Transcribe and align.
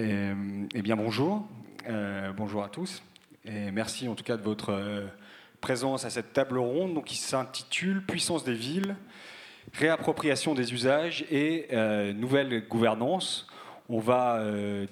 Eh 0.00 0.80
bien 0.80 0.94
bonjour, 0.94 1.44
euh, 1.88 2.30
bonjour 2.32 2.62
à 2.62 2.68
tous, 2.68 3.02
et 3.44 3.72
merci 3.72 4.06
en 4.06 4.14
tout 4.14 4.22
cas 4.22 4.36
de 4.36 4.42
votre 4.42 4.70
euh, 4.70 5.08
présence 5.60 6.04
à 6.04 6.10
cette 6.10 6.32
table 6.32 6.58
ronde 6.58 7.02
qui 7.04 7.16
s'intitule 7.16 8.06
Puissance 8.06 8.44
des 8.44 8.54
villes, 8.54 8.94
réappropriation 9.72 10.54
des 10.54 10.72
usages 10.72 11.24
et 11.32 11.66
euh, 11.72 12.12
nouvelle 12.12 12.64
gouvernance. 12.68 13.48
On 13.88 13.98
va 13.98 14.40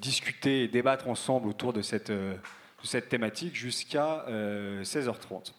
discuter 0.00 0.64
et 0.64 0.68
débattre 0.68 1.06
ensemble 1.06 1.48
autour 1.48 1.72
de 1.72 1.82
cette, 1.82 2.10
de 2.10 2.36
cette 2.82 3.08
thématique 3.08 3.54
jusqu'à 3.54 4.24
16h30. 4.28 5.52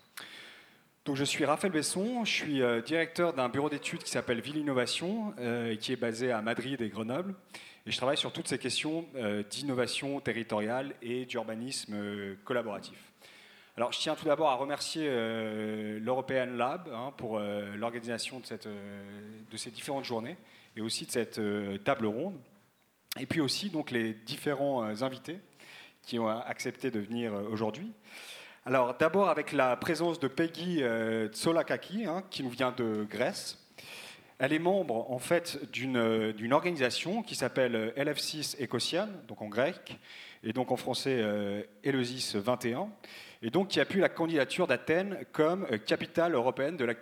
Donc, 1.06 1.16
je 1.16 1.24
suis 1.24 1.46
Raphaël 1.46 1.72
Besson, 1.72 2.26
je 2.26 2.32
suis 2.32 2.62
directeur 2.84 3.34
d'un 3.34 3.48
bureau 3.48 3.70
d'études 3.70 4.02
qui 4.02 4.10
s'appelle 4.10 4.42
Ville 4.42 4.58
Innovation 4.58 5.36
et 5.40 5.78
qui 5.78 5.94
est 5.94 5.98
basé 5.98 6.32
à 6.32 6.42
Madrid 6.42 6.82
et 6.82 6.90
Grenoble. 6.90 7.36
Et 7.88 7.92
je 7.92 7.96
travaille 7.96 8.18
sur 8.18 8.34
toutes 8.34 8.50
ces 8.50 8.58
questions 8.58 9.06
euh, 9.16 9.44
d'innovation 9.50 10.20
territoriale 10.20 10.94
et 11.02 11.26
d'urbanisme 11.26 11.94
euh, 11.96 12.36
collaboratif. 12.44 12.98
Alors, 13.78 13.94
je 13.94 14.00
tiens 14.00 14.14
tout 14.14 14.26
d'abord 14.26 14.50
à 14.50 14.56
remercier 14.56 15.06
euh, 15.08 15.98
l'European 16.02 16.48
Lab 16.48 16.90
hein, 16.94 17.14
pour 17.16 17.40
l'organisation 17.40 18.42
de, 18.42 18.58
de, 19.50 19.58
ces 19.58 19.72
différentes 19.72 20.04
journées 20.04 20.36
et 20.76 20.82
aussi 20.82 21.06
de 21.06 21.12
cette 21.12 21.40
table 21.86 22.08
ronde. 22.08 22.38
Et 23.20 23.26
puis 23.26 23.40
aussi 23.40 23.70
donc, 23.70 23.92
les 23.92 24.14
différents 24.14 24.84
invités 25.02 25.40
qui 26.02 26.20
ont 26.20 26.28
accepté 26.28 26.92
de 26.92 27.00
venir 27.00 27.34
aujourd'hui. 27.52 27.94
Alors, 28.66 28.98
d'abord 28.98 29.30
avec 29.30 29.54
la 29.54 29.78
présence 29.78 30.20
de 30.20 30.28
Peggy 30.28 30.82
Tsolakaki, 31.32 32.06
hein, 32.06 32.24
qui 32.32 32.44
nous 32.44 32.50
vient 32.50 32.72
de 32.72 33.06
Grèce. 33.10 33.67
Elle 34.40 34.54
est 34.54 34.60
membre 34.60 35.10
en 35.10 35.18
fait 35.18 35.60
d'une 35.72 36.54
organisation 36.54 37.24
qui 37.24 37.34
s'appelle 37.34 37.92
LF6 37.98 38.64
Ecosian, 38.64 39.10
donc 39.28 39.42
en 39.42 39.48
grec, 39.48 40.00
et 40.44 40.54
donc 40.54 40.72
en 40.72 40.78
français 40.78 41.18
euh, 41.20 41.64
Eleusis 41.84 42.36
21, 42.36 42.88
et 43.42 43.50
donc 43.50 43.70
qui 43.70 43.80
a 43.80 43.86
pu 43.86 44.00
la 44.00 44.10
candidature 44.10 44.68
d'Athènes 44.68 45.26
comme 45.32 45.66
capitale 45.80 46.36
européenne 46.36 46.78
de 46.78 46.86
la 46.86 46.94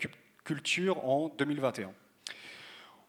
culture 0.45 1.03
en 1.05 1.27
2021. 1.27 1.91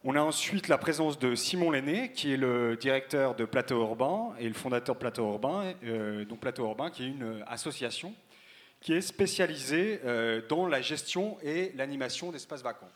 On 0.03 0.15
a 0.15 0.21
ensuite 0.21 0.69
la 0.69 0.79
présence 0.79 1.19
de 1.19 1.35
Simon 1.35 1.71
Lenné, 1.71 2.13
qui 2.13 2.33
est 2.33 2.37
le 2.37 2.77
directeur 2.77 3.35
de 3.35 3.45
Plateau 3.45 3.81
Urbain 3.81 4.35
et 4.39 4.49
le 4.49 4.55
fondateur 4.55 4.95
de 4.95 5.01
Plateau 5.01 5.25
Urbain, 5.33 5.73
euh, 5.85 6.25
donc 6.25 6.41
Plateau 6.41 6.65
Urbain 6.65 6.91
qui 6.91 7.05
est 7.05 7.09
une 7.09 7.45
association 7.47 8.13
qui 8.81 8.93
est 8.93 9.01
spécialisée 9.01 10.01
euh, 10.05 10.43
dans 10.49 10.67
la 10.67 10.81
gestion 10.81 11.39
et 11.43 11.73
l'animation 11.77 12.31
d'espaces 12.31 12.63
vacants. 12.63 12.91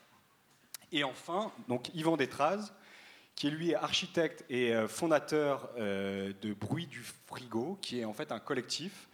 Et 0.92 1.04
enfin, 1.04 1.52
donc 1.68 1.94
Yvan 1.94 2.16
Détraz, 2.16 2.72
qui 3.36 3.46
est 3.46 3.50
lui 3.50 3.74
architecte 3.74 4.44
et 4.50 4.74
euh, 4.74 4.88
fondateur 4.88 5.70
euh, 5.78 6.32
de 6.42 6.52
Bruit 6.52 6.86
du 6.86 7.02
Frigo, 7.26 7.78
qui 7.80 8.00
est 8.00 8.04
en 8.04 8.12
fait 8.12 8.32
un 8.32 8.40
collectif 8.40 9.08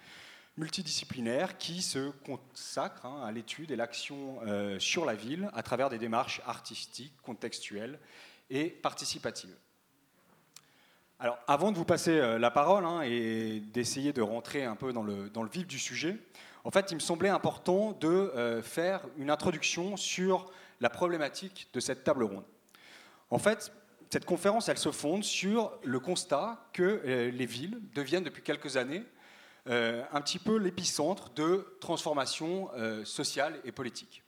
multidisciplinaire 0.57 1.59
qui 1.59 1.83
se 1.83 2.11
consacre 2.25 3.05
hein, 3.05 3.23
à 3.25 3.31
l'étude 3.31 3.71
et 3.71 3.77
l'action 3.77 4.39
euh, 4.47 4.79
sur 4.79 5.05
la 5.05 5.15
ville 5.15 5.51
à 5.53 5.63
travers 5.63 5.91
des 5.91 5.99
démarches 5.99 6.41
artistiques, 6.47 7.13
contextuelles 7.23 7.99
et 8.49 8.71
participatives. 8.71 9.55
Alors, 11.19 11.39
avant 11.47 11.73
de 11.73 11.77
vous 11.77 11.85
passer 11.85 12.39
la 12.39 12.51
parole 12.51 12.85
hein, 12.85 13.03
et 13.03 13.61
d'essayer 13.61 14.13
de 14.13 14.21
rentrer 14.21 14.65
un 14.65 14.77
peu 14.77 14.93
dans 14.93 15.03
le, 15.03 15.31
dans 15.31 15.43
le, 15.43 15.49
vif 15.49 15.67
du 15.67 15.79
sujet, 15.79 16.17
en 16.65 16.71
fait, 16.71 16.91
il 16.91 16.95
me 16.95 17.01
semblait 17.01 17.31
important 17.31 17.93
de 17.93 18.61
faire 18.63 19.01
une 19.17 19.31
introduction 19.31 19.97
sur 19.97 20.51
la 20.81 20.91
problématique 20.91 21.69
de 21.73 21.81
cette 21.81 22.05
table 22.05 22.25
ronde. 22.25 22.45
En 23.31 23.39
fait, 23.39 23.73
cette 24.11 24.25
conférence, 24.25 24.69
elle 24.69 24.79
se 24.79 24.93
fonde 24.93 25.25
sur 25.25 25.73
le 25.83 25.99
constat 25.99 26.69
que 26.73 27.03
euh, 27.05 27.31
les 27.31 27.47
villes 27.47 27.81
deviennent 27.95 28.25
depuis 28.25 28.43
quelques 28.43 28.77
années 28.77 29.03
euh, 29.69 30.05
un 30.13 30.21
petit 30.21 30.39
peu 30.39 30.57
l'épicentre 30.59 31.31
de 31.31 31.77
transformations 31.81 32.71
euh, 32.77 33.05
sociales 33.05 33.61
et 33.65 33.73
politiques. 33.73 34.23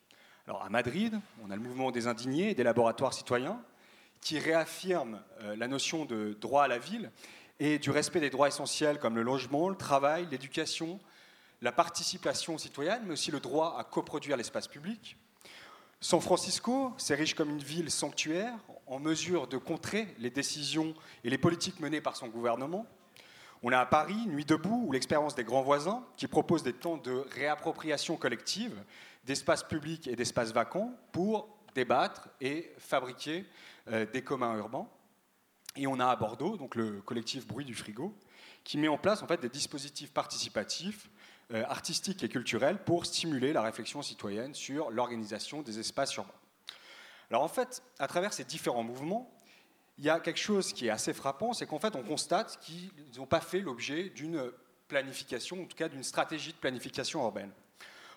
Alors 0.48 0.64
à 0.64 0.68
Madrid, 0.68 1.20
on 1.44 1.50
a 1.50 1.56
le 1.56 1.62
mouvement 1.62 1.92
des 1.92 2.08
indignés 2.08 2.50
et 2.50 2.54
des 2.54 2.64
laboratoires 2.64 3.14
citoyens 3.14 3.60
qui 4.20 4.40
réaffirment 4.40 5.22
la 5.56 5.68
notion 5.68 6.04
de 6.04 6.36
droit 6.40 6.64
à 6.64 6.68
la 6.68 6.78
ville 6.78 7.12
et 7.60 7.78
du 7.78 7.90
respect 7.90 8.18
des 8.18 8.30
droits 8.30 8.48
essentiels 8.48 8.98
comme 8.98 9.14
le 9.14 9.22
logement, 9.22 9.68
le 9.68 9.76
travail, 9.76 10.26
l'éducation, 10.28 10.98
la 11.60 11.70
participation 11.70 12.58
citoyenne, 12.58 13.02
mais 13.04 13.12
aussi 13.12 13.30
le 13.30 13.38
droit 13.38 13.76
à 13.78 13.84
coproduire 13.84 14.36
l'espace 14.36 14.66
public. 14.66 15.16
San 16.00 16.20
Francisco, 16.20 16.92
c'est 16.96 17.16
riche 17.16 17.34
comme 17.34 17.50
une 17.50 17.62
ville 17.62 17.90
sanctuaire, 17.90 18.54
en 18.86 19.00
mesure 19.00 19.48
de 19.48 19.56
contrer 19.56 20.14
les 20.18 20.30
décisions 20.30 20.94
et 21.24 21.30
les 21.30 21.38
politiques 21.38 21.80
menées 21.80 22.00
par 22.00 22.16
son 22.16 22.28
gouvernement. 22.28 22.86
On 23.64 23.72
a 23.72 23.80
à 23.80 23.86
Paris 23.86 24.26
Nuit 24.28 24.44
debout 24.44 24.84
ou 24.86 24.92
l'expérience 24.92 25.34
des 25.34 25.42
grands 25.42 25.62
voisins 25.62 26.04
qui 26.16 26.28
propose 26.28 26.62
des 26.62 26.72
temps 26.72 26.98
de 26.98 27.24
réappropriation 27.32 28.16
collective 28.16 28.80
d'espaces 29.24 29.64
publics 29.64 30.06
et 30.06 30.14
d'espaces 30.14 30.52
vacants 30.52 30.94
pour 31.10 31.48
débattre 31.74 32.28
et 32.40 32.72
fabriquer 32.78 33.44
euh, 33.88 34.06
des 34.06 34.22
communs 34.22 34.56
urbains. 34.56 34.86
Et 35.74 35.88
on 35.88 35.98
a 35.98 36.06
à 36.06 36.14
Bordeaux 36.14 36.56
donc 36.56 36.76
le 36.76 37.02
collectif 37.02 37.44
Bruit 37.44 37.64
du 37.64 37.74
frigo 37.74 38.14
qui 38.62 38.78
met 38.78 38.88
en 38.88 38.98
place 38.98 39.22
en 39.22 39.26
fait 39.26 39.40
des 39.40 39.48
dispositifs 39.48 40.12
participatifs 40.12 41.10
euh, 41.52 41.64
artistique 41.68 42.22
et 42.22 42.28
culturelle 42.28 42.78
pour 42.84 43.06
stimuler 43.06 43.52
la 43.52 43.62
réflexion 43.62 44.02
citoyenne 44.02 44.54
sur 44.54 44.90
l'organisation 44.90 45.62
des 45.62 45.78
espaces 45.78 46.14
urbains. 46.16 46.30
Alors 47.30 47.42
en 47.42 47.48
fait, 47.48 47.82
à 47.98 48.06
travers 48.06 48.32
ces 48.32 48.44
différents 48.44 48.82
mouvements, 48.82 49.30
il 49.98 50.04
y 50.04 50.10
a 50.10 50.20
quelque 50.20 50.38
chose 50.38 50.72
qui 50.72 50.86
est 50.86 50.90
assez 50.90 51.12
frappant, 51.12 51.52
c'est 51.52 51.66
qu'en 51.66 51.78
fait 51.78 51.96
on 51.96 52.02
constate 52.02 52.58
qu'ils 52.60 52.90
n'ont 53.16 53.26
pas 53.26 53.40
fait 53.40 53.60
l'objet 53.60 54.10
d'une 54.10 54.52
planification, 54.88 55.62
en 55.62 55.64
tout 55.64 55.76
cas 55.76 55.88
d'une 55.88 56.02
stratégie 56.02 56.52
de 56.52 56.58
planification 56.58 57.22
urbaine. 57.22 57.50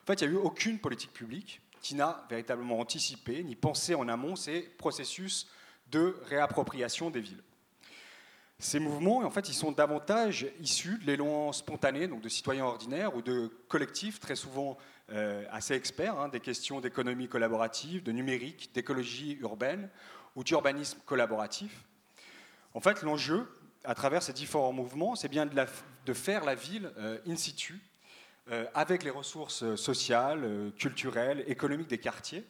En 0.03 0.06
fait, 0.06 0.22
il 0.22 0.30
n'y 0.30 0.36
a 0.36 0.40
eu 0.40 0.44
aucune 0.44 0.80
politique 0.80 1.13
publique 1.13 1.62
qui 1.81 1.96
n'a 1.96 2.25
véritablement 2.30 2.80
anticipé 2.80 3.44
ni 3.44 3.56
pensé 3.56 3.96
en 3.96 4.08
amont 4.08 4.36
ces 4.36 4.62
processus 4.62 5.48
de 5.92 6.18
réappropriation 6.24 7.09
des 7.09 7.22
villes. 7.22 7.44
Ces 8.62 8.80
mouvements, 8.80 9.18
en 9.18 9.32
fait, 9.32 9.50
ils 9.50 9.56
sont 9.56 9.72
davantage 9.72 10.46
issus 10.60 11.00
de 11.00 11.08
l'élan 11.08 11.52
spontané, 11.52 12.08
donc 12.08 12.22
de 12.22 12.30
citoyens 12.30 12.66
ordinaires 12.66 13.16
ou 13.16 13.24
de 13.24 13.48
collectifs 13.68 14.20
très 14.20 14.36
souvent 14.36 14.78
euh, 15.12 15.44
assez 15.50 15.74
experts 15.74 16.20
hein, 16.20 16.30
des 16.30 16.40
questions 16.40 16.80
d'économie 16.80 17.28
collaborative, 17.28 18.04
de 18.04 18.12
numérique, 18.12 18.70
d'écologie 18.76 19.40
urbaine 19.42 19.90
ou 20.36 20.44
d'urbanisme 20.44 21.00
collaboratif. 21.08 21.86
En 22.76 22.82
fait, 22.82 23.02
l'enjeu, 23.02 23.52
à 23.84 23.96
travers 23.96 24.22
ces 24.22 24.32
différents 24.32 24.74
mouvements, 24.74 25.16
c'est 25.16 25.28
bien 25.28 25.48
de, 25.48 26.14
faire 26.14 26.46
la 26.46 26.54
ville 26.54 26.92
euh, 27.00 27.18
in 27.28 27.38
situ, 27.38 27.82
euh, 28.52 28.68
avec 28.76 29.04
les 29.04 29.10
ressources 29.10 29.76
sociales, 29.76 30.72
culturelles, 30.78 31.44
économiques 31.48 31.90
des 31.90 31.98
quartiers, 31.98 32.46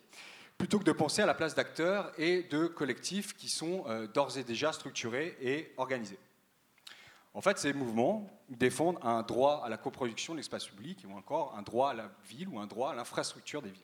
plutôt 0.61 0.77
que 0.77 0.83
de 0.83 0.91
penser 0.91 1.23
à 1.23 1.25
la 1.25 1.33
place 1.33 1.55
d'acteurs 1.55 2.11
et 2.19 2.43
de 2.43 2.67
collectifs 2.67 3.35
qui 3.35 3.49
sont 3.49 3.83
euh, 3.87 4.05
d'ores 4.05 4.37
et 4.37 4.43
déjà 4.43 4.71
structurés 4.71 5.35
et 5.41 5.73
organisés. 5.75 6.19
En 7.33 7.41
fait, 7.41 7.57
ces 7.57 7.73
mouvements 7.73 8.29
défendent 8.47 8.99
un 9.01 9.23
droit 9.23 9.63
à 9.65 9.69
la 9.69 9.77
coproduction 9.77 10.33
de 10.33 10.37
l'espace 10.37 10.67
public 10.67 11.03
ou 11.09 11.17
encore 11.17 11.55
un 11.57 11.63
droit 11.63 11.89
à 11.89 11.93
la 11.95 12.11
ville 12.25 12.47
ou 12.47 12.59
un 12.59 12.67
droit 12.67 12.91
à 12.91 12.93
l'infrastructure 12.93 13.63
des 13.63 13.71
villes. 13.71 13.81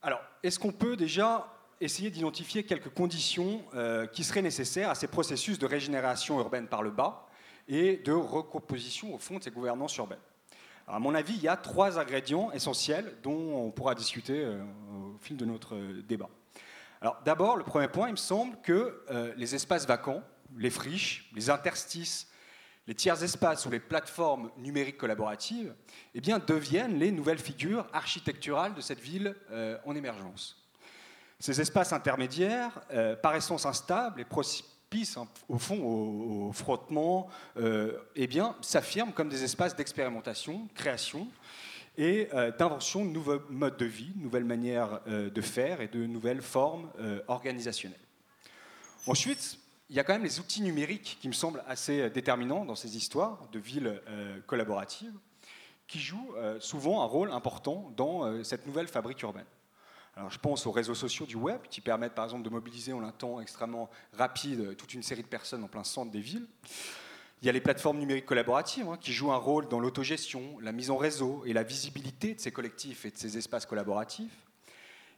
Alors, 0.00 0.22
est-ce 0.42 0.58
qu'on 0.58 0.72
peut 0.72 0.96
déjà 0.96 1.46
essayer 1.82 2.08
d'identifier 2.08 2.64
quelques 2.64 2.88
conditions 2.88 3.62
euh, 3.74 4.06
qui 4.06 4.24
seraient 4.24 4.40
nécessaires 4.40 4.88
à 4.88 4.94
ces 4.94 5.08
processus 5.08 5.58
de 5.58 5.66
régénération 5.66 6.38
urbaine 6.38 6.68
par 6.68 6.82
le 6.82 6.90
bas 6.90 7.28
et 7.68 7.98
de 7.98 8.12
recomposition 8.12 9.14
au 9.14 9.18
fond 9.18 9.36
de 9.36 9.44
ces 9.44 9.50
gouvernances 9.50 9.94
urbaines? 9.98 10.18
À 10.86 10.98
mon 10.98 11.14
avis, 11.14 11.34
il 11.34 11.42
y 11.42 11.48
a 11.48 11.56
trois 11.56 11.98
ingrédients 11.98 12.50
essentiels 12.52 13.16
dont 13.22 13.66
on 13.66 13.70
pourra 13.70 13.94
discuter 13.94 14.44
euh, 14.44 14.62
au 15.14 15.18
fil 15.20 15.36
de 15.36 15.44
notre 15.44 15.74
euh, 15.74 16.02
débat. 16.02 16.28
D'abord, 17.24 17.56
le 17.56 17.64
premier 17.64 17.88
point, 17.88 18.08
il 18.08 18.12
me 18.12 18.16
semble 18.16 18.56
que 18.62 19.02
euh, 19.10 19.32
les 19.36 19.56
espaces 19.56 19.86
vacants, 19.86 20.22
les 20.56 20.70
friches, 20.70 21.28
les 21.34 21.50
interstices, 21.50 22.28
les 22.86 22.94
tiers 22.94 23.20
espaces 23.22 23.66
ou 23.66 23.70
les 23.70 23.80
plateformes 23.80 24.50
numériques 24.56 24.98
collaboratives, 24.98 25.74
eh 26.14 26.20
deviennent 26.20 26.98
les 26.98 27.10
nouvelles 27.10 27.38
figures 27.38 27.86
architecturales 27.92 28.74
de 28.74 28.80
cette 28.80 29.00
ville 29.00 29.36
en 29.84 29.94
émergence. 29.94 30.64
Ces 31.38 31.60
espaces 31.60 31.92
intermédiaires, 31.92 32.80
par 33.22 33.36
essence 33.36 33.66
instables 33.66 34.20
et 34.20 34.24
Hein, 35.16 35.26
au 35.48 35.58
fond 35.58 35.78
au, 35.82 36.52
frottement, 36.52 37.28
euh, 37.56 37.98
eh 38.14 38.26
bien, 38.26 38.56
s'affirment 38.60 39.12
comme 39.12 39.30
des 39.30 39.42
espaces 39.42 39.74
d'expérimentation, 39.74 40.64
de 40.64 40.72
création 40.74 41.28
et 41.96 42.28
euh, 42.34 42.50
d'invention 42.50 43.04
de 43.04 43.10
nouveaux 43.10 43.40
modes 43.48 43.78
de 43.78 43.86
vie, 43.86 44.12
de 44.14 44.22
nouvelles 44.22 44.44
manières 44.44 45.00
euh, 45.06 45.30
de 45.30 45.40
faire 45.40 45.80
et 45.80 45.88
de 45.88 46.04
nouvelles 46.04 46.42
formes 46.42 46.90
organisationnelles. 47.26 47.98
Ensuite, 49.06 49.58
il 49.88 49.96
y 49.96 50.00
a 50.00 50.04
quand 50.04 50.12
même 50.12 50.24
les 50.24 50.40
outils 50.40 50.62
numériques 50.62 51.18
qui 51.20 51.28
me 51.28 51.32
semblent 51.32 51.64
assez 51.66 52.10
déterminants 52.10 52.64
dans 52.64 52.76
ces 52.76 52.96
histoires 52.96 53.48
de 53.50 53.58
villes 53.58 54.00
collaboratives, 54.46 55.12
qui 55.86 55.98
jouent 55.98 56.34
souvent 56.60 57.02
un 57.02 57.06
rôle 57.06 57.30
important 57.32 57.92
dans 57.96 58.42
cette 58.44 58.66
nouvelle 58.66 58.86
fabrique 58.86 59.20
urbaine. 59.22 59.44
Alors, 60.16 60.30
je 60.30 60.38
pense 60.38 60.66
aux 60.66 60.72
réseaux 60.72 60.94
sociaux 60.94 61.24
du 61.24 61.36
web 61.36 61.60
qui 61.70 61.80
permettent 61.80 62.14
par 62.14 62.24
exemple 62.24 62.42
de 62.42 62.50
mobiliser 62.50 62.92
en 62.92 63.02
un 63.02 63.12
temps 63.12 63.40
extrêmement 63.40 63.88
rapide 64.12 64.76
toute 64.76 64.92
une 64.92 65.02
série 65.02 65.22
de 65.22 65.28
personnes 65.28 65.64
en 65.64 65.68
plein 65.68 65.84
centre 65.84 66.10
des 66.10 66.20
villes. 66.20 66.46
Il 67.40 67.46
y 67.46 67.48
a 67.48 67.52
les 67.52 67.60
plateformes 67.60 67.98
numériques 67.98 68.26
collaboratives 68.26 68.88
hein, 68.88 68.98
qui 69.00 69.12
jouent 69.12 69.32
un 69.32 69.36
rôle 69.36 69.68
dans 69.68 69.80
l'autogestion, 69.80 70.58
la 70.60 70.70
mise 70.70 70.90
en 70.90 70.96
réseau 70.96 71.42
et 71.44 71.52
la 71.52 71.64
visibilité 71.64 72.34
de 72.34 72.40
ces 72.40 72.52
collectifs 72.52 73.04
et 73.04 73.10
de 73.10 73.16
ces 73.16 73.36
espaces 73.36 73.66
collaboratifs. 73.66 74.46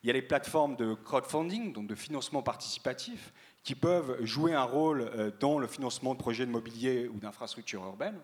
Il 0.03 0.07
y 0.07 0.11
a 0.11 0.13
les 0.13 0.23
plateformes 0.23 0.77
de 0.77 0.95
crowdfunding, 0.95 1.73
donc 1.73 1.87
de 1.87 1.95
financement 1.95 2.43
participatif, 2.43 3.33
qui 3.63 3.75
peuvent 3.75 4.23
jouer 4.25 4.55
un 4.55 4.63
rôle 4.63 5.01
euh, 5.01 5.31
dans 5.41 5.59
le 5.59 5.67
financement 5.67 6.15
de 6.15 6.19
projets 6.19 6.47
de 6.47 6.51
mobilier 6.51 7.09
ou 7.09 7.19
d'infrastructures 7.19 7.85
urbaines. 7.85 8.21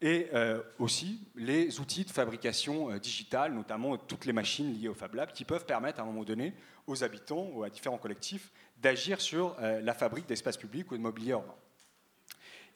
Et 0.00 0.28
euh, 0.34 0.62
aussi 0.78 1.20
les 1.34 1.80
outils 1.80 2.04
de 2.04 2.10
fabrication 2.10 2.90
euh, 2.90 2.98
digitale, 2.98 3.54
notamment 3.54 3.96
toutes 3.96 4.26
les 4.26 4.32
machines 4.32 4.72
liées 4.72 4.88
au 4.88 4.94
Fab 4.94 5.14
Lab, 5.14 5.32
qui 5.32 5.44
peuvent 5.44 5.64
permettre 5.64 6.00
à 6.00 6.02
un 6.02 6.06
moment 6.06 6.24
donné 6.24 6.54
aux 6.86 7.04
habitants 7.04 7.48
ou 7.52 7.64
à 7.64 7.70
différents 7.70 7.98
collectifs 7.98 8.52
d'agir 8.76 9.20
sur 9.20 9.56
la 9.60 9.94
fabrique 9.94 10.26
d'espaces 10.26 10.58
publics 10.58 10.90
ou 10.90 10.96
de 10.98 11.00
mobilier 11.00 11.30
urbain. 11.30 11.54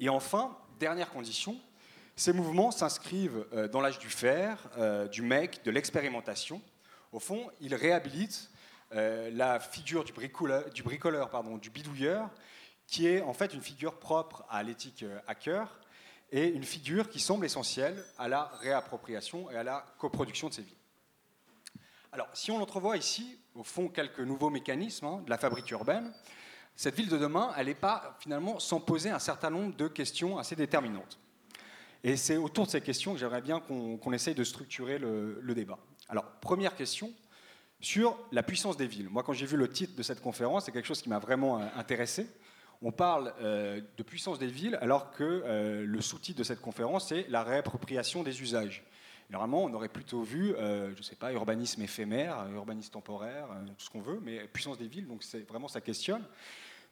Et 0.00 0.08
enfin, 0.08 0.56
dernière 0.80 1.10
condition, 1.10 1.60
ces 2.16 2.32
mouvements 2.32 2.70
s'inscrivent 2.70 3.44
dans 3.70 3.82
l'âge 3.82 3.98
du 3.98 4.08
fer, 4.08 4.70
du 5.12 5.20
mec, 5.20 5.62
de 5.64 5.70
l'expérimentation, 5.70 6.62
au 7.12 7.20
fond, 7.20 7.50
il 7.60 7.74
réhabilite 7.74 8.50
euh, 8.94 9.30
la 9.32 9.60
figure 9.60 10.04
du 10.04 10.12
bricoleur, 10.12 10.70
du, 10.70 10.82
bricoleur 10.82 11.30
pardon, 11.30 11.56
du 11.56 11.70
bidouilleur, 11.70 12.30
qui 12.86 13.06
est 13.06 13.20
en 13.20 13.32
fait 13.32 13.52
une 13.54 13.62
figure 13.62 13.98
propre 13.98 14.44
à 14.48 14.62
l'éthique 14.62 15.02
euh, 15.02 15.18
hacker 15.26 15.80
et 16.30 16.48
une 16.48 16.64
figure 16.64 17.08
qui 17.08 17.20
semble 17.20 17.46
essentielle 17.46 18.04
à 18.18 18.28
la 18.28 18.50
réappropriation 18.60 19.50
et 19.50 19.56
à 19.56 19.62
la 19.62 19.84
coproduction 19.98 20.48
de 20.48 20.54
ces 20.54 20.62
villes. 20.62 20.74
Alors, 22.12 22.28
si 22.32 22.50
on 22.50 22.60
entrevoit 22.60 22.96
ici, 22.96 23.38
au 23.54 23.64
fond, 23.64 23.88
quelques 23.88 24.20
nouveaux 24.20 24.50
mécanismes 24.50 25.06
hein, 25.06 25.22
de 25.24 25.30
la 25.30 25.38
fabrique 25.38 25.70
urbaine, 25.70 26.12
cette 26.76 26.94
ville 26.94 27.08
de 27.08 27.18
demain, 27.18 27.52
elle 27.56 27.66
n'est 27.66 27.74
pas 27.74 28.16
finalement 28.20 28.58
sans 28.58 28.80
poser 28.80 29.10
un 29.10 29.18
certain 29.18 29.50
nombre 29.50 29.76
de 29.76 29.88
questions 29.88 30.38
assez 30.38 30.56
déterminantes. 30.56 31.18
Et 32.04 32.16
c'est 32.16 32.36
autour 32.36 32.66
de 32.66 32.70
ces 32.70 32.80
questions 32.80 33.12
que 33.12 33.18
j'aimerais 33.18 33.42
bien 33.42 33.60
qu'on 33.60 34.12
essaye 34.12 34.34
de 34.34 34.44
structurer 34.44 34.98
le 34.98 35.54
débat. 35.54 35.78
Alors, 36.08 36.24
première 36.40 36.76
question 36.76 37.12
sur 37.80 38.18
la 38.32 38.42
puissance 38.42 38.76
des 38.76 38.86
villes. 38.86 39.08
Moi, 39.08 39.22
quand 39.22 39.32
j'ai 39.32 39.46
vu 39.46 39.56
le 39.56 39.68
titre 39.68 39.94
de 39.94 40.02
cette 40.02 40.20
conférence, 40.20 40.64
c'est 40.64 40.72
quelque 40.72 40.86
chose 40.86 41.02
qui 41.02 41.08
m'a 41.08 41.18
vraiment 41.18 41.60
euh, 41.60 41.66
intéressé. 41.76 42.26
On 42.80 42.92
parle 42.92 43.34
euh, 43.40 43.80
de 43.96 44.02
puissance 44.02 44.38
des 44.38 44.46
villes 44.46 44.78
alors 44.80 45.10
que 45.10 45.24
euh, 45.24 45.84
le 45.84 46.00
sous-titre 46.00 46.38
de 46.38 46.44
cette 46.44 46.60
conférence, 46.60 47.08
c'est 47.08 47.26
la 47.28 47.42
réappropriation 47.42 48.22
des 48.22 48.40
usages. 48.40 48.84
Normalement, 49.30 49.64
on 49.64 49.74
aurait 49.74 49.88
plutôt 49.88 50.22
vu, 50.22 50.54
je 50.56 50.96
ne 50.96 51.02
sais 51.02 51.14
pas, 51.14 51.34
urbanisme 51.34 51.82
éphémère, 51.82 52.46
urbanisme 52.54 52.92
temporaire, 52.92 53.46
tout 53.76 53.84
ce 53.84 53.90
qu'on 53.90 54.00
veut, 54.00 54.20
mais 54.24 54.48
puissance 54.48 54.78
des 54.78 54.86
villes, 54.86 55.06
donc 55.06 55.22
c'est 55.22 55.46
vraiment 55.46 55.68
ça 55.68 55.82
questionne. 55.82 56.22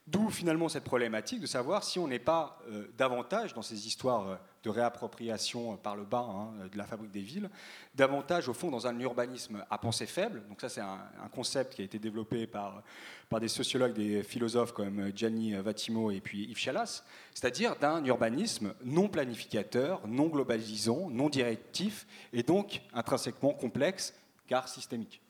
D'où 0.07 0.31
finalement 0.31 0.69
cette 0.69 0.85
problématique 0.85 1.41
de 1.41 1.47
savoir 1.47 1.83
si 1.83 1.99
on 1.99 2.07
n'est 2.07 2.21
pas 2.21 2.61
euh, 2.69 2.87
davantage 2.97 3.55
dans 3.55 3.63
ces 3.63 3.89
histoires 3.89 4.29
euh, 4.29 4.37
de 4.63 4.71
réappropriation 4.71 5.73
euh, 5.73 5.77
par 5.77 5.97
le 5.97 6.05
bas 6.05 6.25
hein, 6.31 6.69
de 6.71 6.79
la 6.79 6.85
fabrique 6.85 7.11
des 7.11 7.23
villes, 7.23 7.51
davantage 7.97 8.49
au 8.49 8.55
fond 8.55 8.71
dans 8.71 8.87
un 8.87 8.97
urbanisme 9.01 9.65
à 9.69 9.79
pensée 9.79 10.07
faible. 10.07 10.45
Donc 10.49 10.61
ça 10.61 10.69
c'est 10.69 10.81
un, 10.81 11.01
concept 11.35 11.75
qui 11.75 11.83
a 11.83 11.85
été 11.85 11.99
développé 11.99 12.47
par, 12.47 12.85
par 13.29 13.41
des 13.41 13.49
sociologues, 13.49 13.95
des 13.95 14.23
philosophes 14.23 14.73
comme 14.73 15.11
Gianni 15.13 15.55
Vattimo 15.55 16.13
et 16.13 16.21
puis 16.21 16.45
Yves 16.45 16.59
Chalas, 16.59 17.03
c'est-à-dire 17.35 17.75
d'un 17.75 18.05
urbanisme 18.05 18.75
non 18.85 19.09
planificateur, 19.09 20.07
non 20.07 20.29
globalisant, 20.29 21.11
non 21.11 21.29
directif 21.29 22.07
et 22.33 22.45
donc 22.45 22.81
intrinsèquement 22.95 23.55
complexe 23.55 24.15
car 24.47 24.69
systémique. 24.69 25.21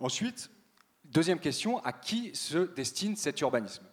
Ensuite, 0.00 0.50
Deuxième 1.14 1.38
question, 1.38 1.78
à 1.84 1.92
qui 1.92 2.34
se 2.34 2.74
destine 2.74 3.14
cet 3.14 3.40
urbanisme? 3.40 3.84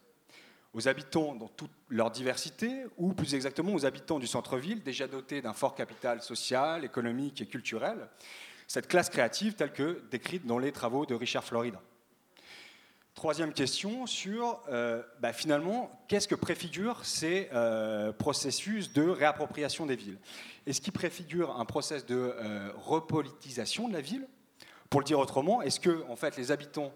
Aux 0.74 0.88
habitants 0.88 1.36
dans 1.36 1.50
toute 1.50 1.70
leur 1.88 2.10
diversité 2.10 2.84
ou 2.98 3.14
plus 3.14 3.36
exactement 3.36 3.76
aux 3.76 3.86
habitants 3.86 4.18
du 4.18 4.26
centre-ville 4.26 4.82
déjà 4.82 5.08
dotés 5.08 5.40
d'un 5.40 5.54
fort 5.54 5.76
capital 5.76 6.24
social, 6.24 6.84
économique 6.84 7.40
et 7.40 7.46
culturel 7.46 8.10
Cette 8.68 8.88
classe 8.88 9.12
créative 9.12 9.54
telle 9.54 9.72
que 9.72 10.02
décrite 10.10 10.48
dans 10.48 10.58
les 10.58 10.72
travaux 10.72 11.06
de 11.06 11.14
Richard 11.14 11.44
Florida? 11.44 11.80
Troisième 13.14 13.54
question 13.54 14.08
sur 14.08 14.60
euh, 14.70 15.04
bah, 15.20 15.32
finalement 15.32 15.92
qu'est-ce 16.08 16.28
que 16.28 16.34
préfigurent 16.34 17.06
ces 17.06 17.50
euh, 17.54 18.12
processus 18.14 18.94
de 18.94 19.08
réappropriation 19.08 19.86
des 19.86 19.96
villes? 19.96 20.18
Est-ce 20.66 20.82
qu'ils 20.82 20.92
préfigurent 20.92 21.60
un 21.60 21.66
processus 21.66 22.08
de 22.08 22.16
euh, 22.16 22.72
repolitisation 22.78 23.88
de 23.90 23.94
la 23.94 24.02
ville? 24.02 24.28
Pour 24.90 25.02
le 25.02 25.06
dire 25.06 25.20
autrement, 25.20 25.62
est-ce 25.62 25.80
que 25.80 26.04
en 26.10 26.16
fait 26.16 26.36
les 26.36 26.52
habitants 26.52 26.92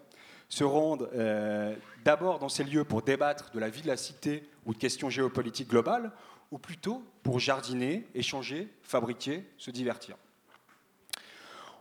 se 0.48 0.64
rendent 0.64 1.08
euh, 1.14 1.74
d'abord 2.04 2.38
dans 2.38 2.48
ces 2.48 2.64
lieux 2.64 2.84
pour 2.84 3.02
débattre 3.02 3.50
de 3.50 3.58
la 3.58 3.68
vie 3.68 3.82
de 3.82 3.88
la 3.88 3.96
cité 3.96 4.48
ou 4.64 4.74
de 4.74 4.78
questions 4.78 5.10
géopolitiques 5.10 5.68
globales, 5.68 6.12
ou 6.50 6.58
plutôt 6.58 7.02
pour 7.22 7.40
jardiner, 7.40 8.06
échanger, 8.14 8.68
fabriquer, 8.82 9.44
se 9.58 9.70
divertir. 9.70 10.16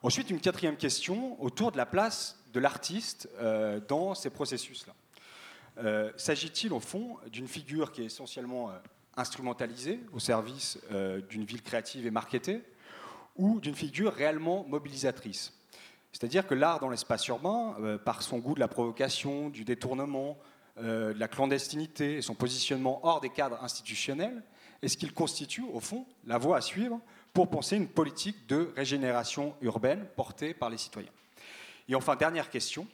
Ensuite, 0.02 0.30
une 0.30 0.40
quatrième 0.40 0.78
question 0.78 1.42
autour 1.42 1.72
de 1.72 1.78
la 1.78 1.86
place 1.86 2.40
de 2.54 2.60
l'artiste 2.60 3.30
euh, 3.40 3.80
dans 3.88 4.16
ces 4.16 4.30
processus-là. 4.30 4.94
Euh, 5.78 6.12
s'agit-il 6.16 6.74
au 6.74 6.80
fond 6.80 7.18
d'une 7.32 7.48
figure 7.48 7.92
qui 7.92 8.02
est 8.02 8.06
essentiellement 8.06 8.72
instrumentalisée 9.18 10.00
au 10.14 10.20
service 10.20 10.80
d'une 11.30 11.46
ville 11.46 11.62
créative 11.62 12.06
et 12.06 12.12
marketée, 12.12 12.62
ou 13.36 13.60
d'une 13.60 13.76
figure 13.76 14.14
réellement 14.14 14.66
mobilisatrice? 14.68 15.54
C'est-à-dire 16.16 16.48
que 16.48 16.54
l'art 16.54 16.80
dans 16.80 16.90
l'espace 16.90 17.28
urbain, 17.28 17.76
euh, 17.82 17.98
par 17.98 18.22
son 18.22 18.38
goût 18.38 18.56
de 18.56 18.62
la 18.62 18.70
provocation, 18.70 19.50
du 19.50 19.66
détournement, 19.66 20.38
euh, 20.78 21.14
de 21.14 21.20
la 21.20 21.28
clandestinité 21.28 22.16
et 22.16 22.22
son 22.22 22.36
positionnement 22.36 23.06
hors 23.06 23.20
des 23.20 23.30
cadres 23.30 23.62
institutionnels, 23.62 24.42
est-ce 24.82 24.96
qu'il 24.96 25.14
constitue, 25.14 25.66
au 25.74 25.82
fond, 25.82 26.08
la 26.26 26.38
voie 26.38 26.56
à 26.56 26.62
suivre 26.62 27.02
pour 27.34 27.50
penser 27.50 27.76
une 27.76 27.90
politique 27.90 28.48
de 28.48 28.72
régénération 28.78 29.58
urbaine 29.60 30.08
portée 30.16 30.54
par 30.54 30.70
les 30.70 30.78
citoyens. 30.78 31.12
Et 31.90 31.96
enfin, 31.96 32.16
dernière 32.16 32.50
question, 32.50 32.88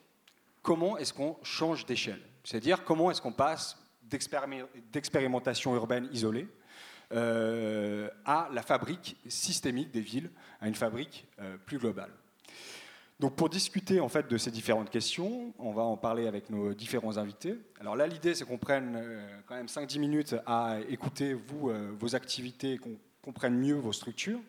comment 0.64 0.98
est-ce 0.98 1.14
qu'on 1.14 1.38
change 1.44 1.86
d'échelle? 1.86 2.24
C'est-à-dire 2.44 2.84
comment 2.84 3.12
est-ce 3.12 3.22
qu'on 3.22 3.34
passe 3.34 3.78
d'expérimentation 4.02 5.76
urbaine 5.76 6.10
isolée 6.12 6.48
euh, 7.12 8.10
à 8.26 8.50
la 8.52 8.64
fabrique 8.64 9.16
systémique 9.28 9.92
des 9.92 10.02
villes, 10.02 10.32
à 10.60 10.68
une 10.68 10.74
fabrique 10.74 11.28
plus 11.68 11.78
globale? 11.78 12.12
Donc 13.22 13.36
pour 13.36 13.50
discuter 13.50 14.00
en 14.00 14.10
fait 14.10 14.28
de 14.28 14.36
ces 14.36 14.50
différentes 14.50 14.90
questions, 14.90 15.54
on 15.60 15.74
va 15.74 15.84
en 15.84 15.96
parler 15.96 16.26
avec 16.26 16.50
nos 16.50 16.74
différents 16.74 17.20
invités. 17.20 17.56
Alors 17.80 17.96
là, 17.96 18.08
l'idée, 18.08 18.34
c'est 18.34 18.46
qu'on 18.46 18.58
prenne 18.58 18.96
euh, 18.96 19.40
quand 19.46 19.54
même 19.54 19.68
5-10 19.68 20.00
minutes 20.00 20.36
à 20.48 20.80
écouter 20.90 21.36
vous, 21.36 21.70
euh, 21.70 21.92
vos 22.00 22.16
activités, 22.16 22.80
qu'on 22.80 22.98
comprenne 23.22 23.56
mieux 23.56 23.75
vos 23.75 23.94
structures, 23.94 24.40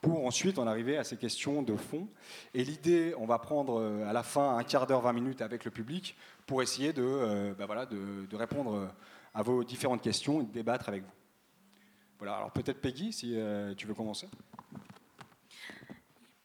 pour 0.00 0.24
ensuite 0.24 0.58
en 0.58 0.66
arriver 0.66 0.96
à 0.96 1.04
ces 1.04 1.18
questions 1.18 1.60
de 1.60 1.76
fond. 1.76 2.08
Et 2.54 2.64
l'idée, 2.64 3.14
on 3.18 3.26
va 3.26 3.38
prendre 3.38 3.82
euh, 3.82 4.08
à 4.08 4.14
la 4.14 4.22
fin 4.22 4.56
un 4.56 4.64
quart 4.64 4.86
d'heure, 4.86 5.02
20 5.02 5.12
minutes 5.12 5.42
avec 5.42 5.66
le 5.66 5.70
public 5.70 6.16
pour 6.46 6.62
essayer 6.62 6.94
de, 6.94 7.54
bah 7.58 7.66
voilà, 7.66 7.84
de, 7.84 8.24
de, 8.24 8.36
répondre 8.36 8.88
à 9.34 9.42
vos 9.42 9.62
différentes 9.62 10.00
questions 10.00 10.40
et 10.40 10.44
de 10.44 10.52
débattre 10.52 10.88
avec 10.88 11.02
vous. 11.02 11.12
Voilà, 12.16 12.36
alors 12.36 12.50
peut-être 12.50 12.80
Peggy, 12.80 13.12
si 13.12 13.36
tu 13.76 13.86
veux 13.86 13.94
commencer. 13.94 14.28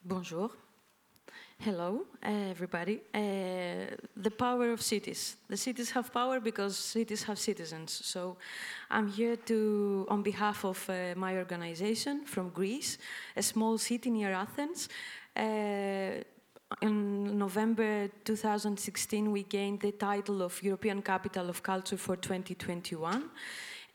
Bonjour. 0.03 0.57
Hello, 1.63 2.05
everybody. 2.23 3.01
Uh, 3.13 3.95
the 4.17 4.31
power 4.31 4.71
of 4.71 4.81
cities. 4.81 5.35
The 5.47 5.57
cities 5.57 5.91
have 5.91 6.11
power 6.11 6.39
because 6.39 6.75
cities 6.75 7.21
have 7.21 7.37
citizens. 7.37 8.01
So 8.03 8.37
I'm 8.89 9.07
here 9.07 9.35
to, 9.35 10.07
on 10.09 10.23
behalf 10.23 10.65
of 10.65 10.89
uh, 10.89 11.13
my 11.15 11.37
organization 11.37 12.25
from 12.25 12.49
Greece, 12.49 12.97
a 13.37 13.43
small 13.43 13.77
city 13.77 14.09
near 14.09 14.31
Athens. 14.31 14.89
Uh, 15.37 16.23
in 16.81 17.37
November 17.37 18.09
2016, 18.25 19.31
we 19.31 19.43
gained 19.43 19.81
the 19.81 19.91
title 19.91 20.41
of 20.41 20.63
European 20.63 21.03
Capital 21.03 21.47
of 21.47 21.61
Culture 21.61 21.97
for 21.97 22.15
2021. 22.15 23.29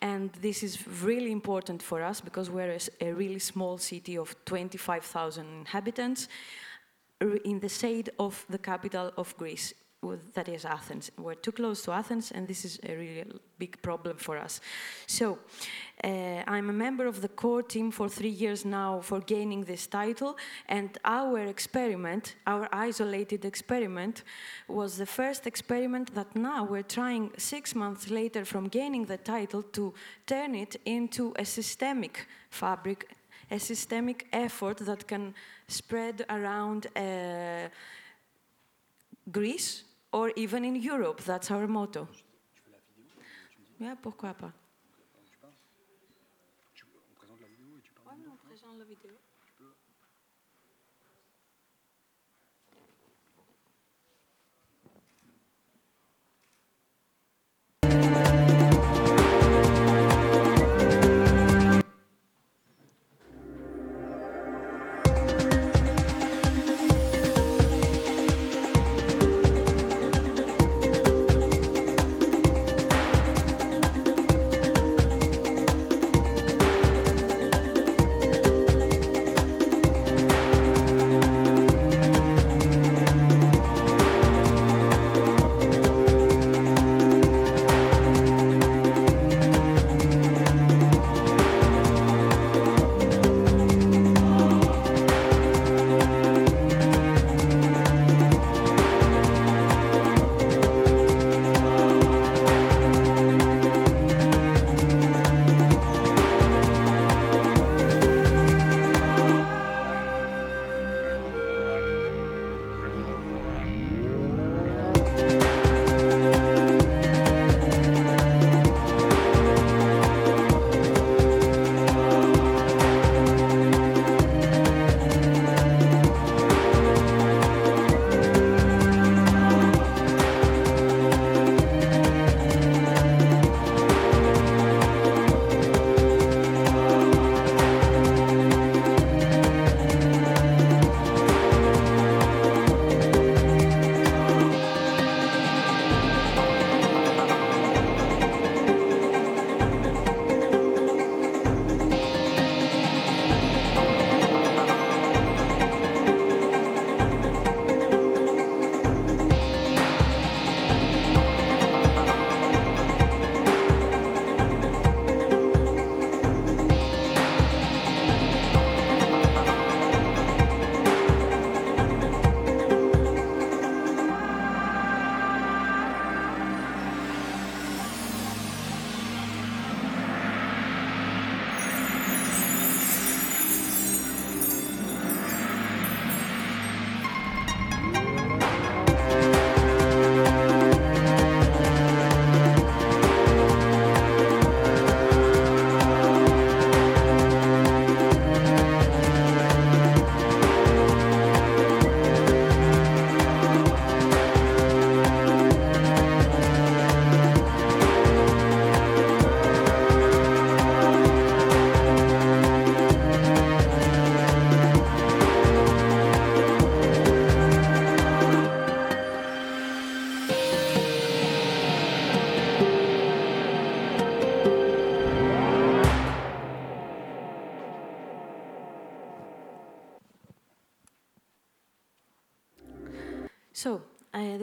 And 0.02 0.32
this 0.34 0.62
is 0.62 0.86
really 1.02 1.32
important 1.32 1.82
for 1.82 2.00
us 2.04 2.20
because 2.20 2.48
we're 2.48 2.76
a, 3.00 3.08
a 3.08 3.12
really 3.12 3.40
small 3.40 3.76
city 3.76 4.16
of 4.16 4.36
25,000 4.44 5.44
inhabitants 5.44 6.28
in 7.20 7.60
the 7.60 7.68
shade 7.68 8.10
of 8.18 8.44
the 8.48 8.58
capital 8.58 9.12
of 9.16 9.36
Greece, 9.36 9.74
that 10.34 10.48
is 10.48 10.64
Athens. 10.64 11.10
We're 11.18 11.34
too 11.34 11.52
close 11.52 11.82
to 11.82 11.92
Athens, 11.92 12.30
and 12.30 12.46
this 12.46 12.64
is 12.64 12.78
a 12.84 12.94
really 12.94 13.24
big 13.58 13.80
problem 13.82 14.16
for 14.18 14.36
us. 14.36 14.60
So, 15.06 15.38
uh, 16.04 16.42
I'm 16.46 16.70
a 16.70 16.72
member 16.72 17.06
of 17.06 17.22
the 17.22 17.28
core 17.28 17.62
team 17.62 17.90
for 17.90 18.08
three 18.08 18.28
years 18.28 18.64
now 18.64 19.00
for 19.00 19.20
gaining 19.20 19.64
this 19.64 19.86
title, 19.86 20.36
and 20.68 20.96
our 21.04 21.38
experiment, 21.46 22.36
our 22.46 22.68
isolated 22.72 23.44
experiment, 23.44 24.22
was 24.68 24.96
the 24.98 25.06
first 25.06 25.46
experiment 25.46 26.14
that 26.14 26.36
now 26.36 26.64
we're 26.64 26.82
trying 26.82 27.32
six 27.38 27.74
months 27.74 28.10
later 28.10 28.44
from 28.44 28.68
gaining 28.68 29.06
the 29.06 29.18
title 29.18 29.62
to 29.62 29.94
turn 30.26 30.54
it 30.54 30.76
into 30.84 31.32
a 31.36 31.44
systemic 31.44 32.26
fabric 32.50 33.15
a 33.50 33.58
systemic 33.58 34.26
effort 34.32 34.78
that 34.78 35.06
can 35.06 35.34
spread 35.68 36.24
around 36.28 36.86
uh, 36.96 37.68
Greece 39.30 39.84
or 40.12 40.32
even 40.36 40.64
in 40.64 40.76
Europe. 40.76 41.22
That's 41.22 41.50
our 41.50 41.66
motto. 41.66 42.08
Yeah, 43.78 43.94
pourquoi 43.94 44.32
pas. 44.32 44.52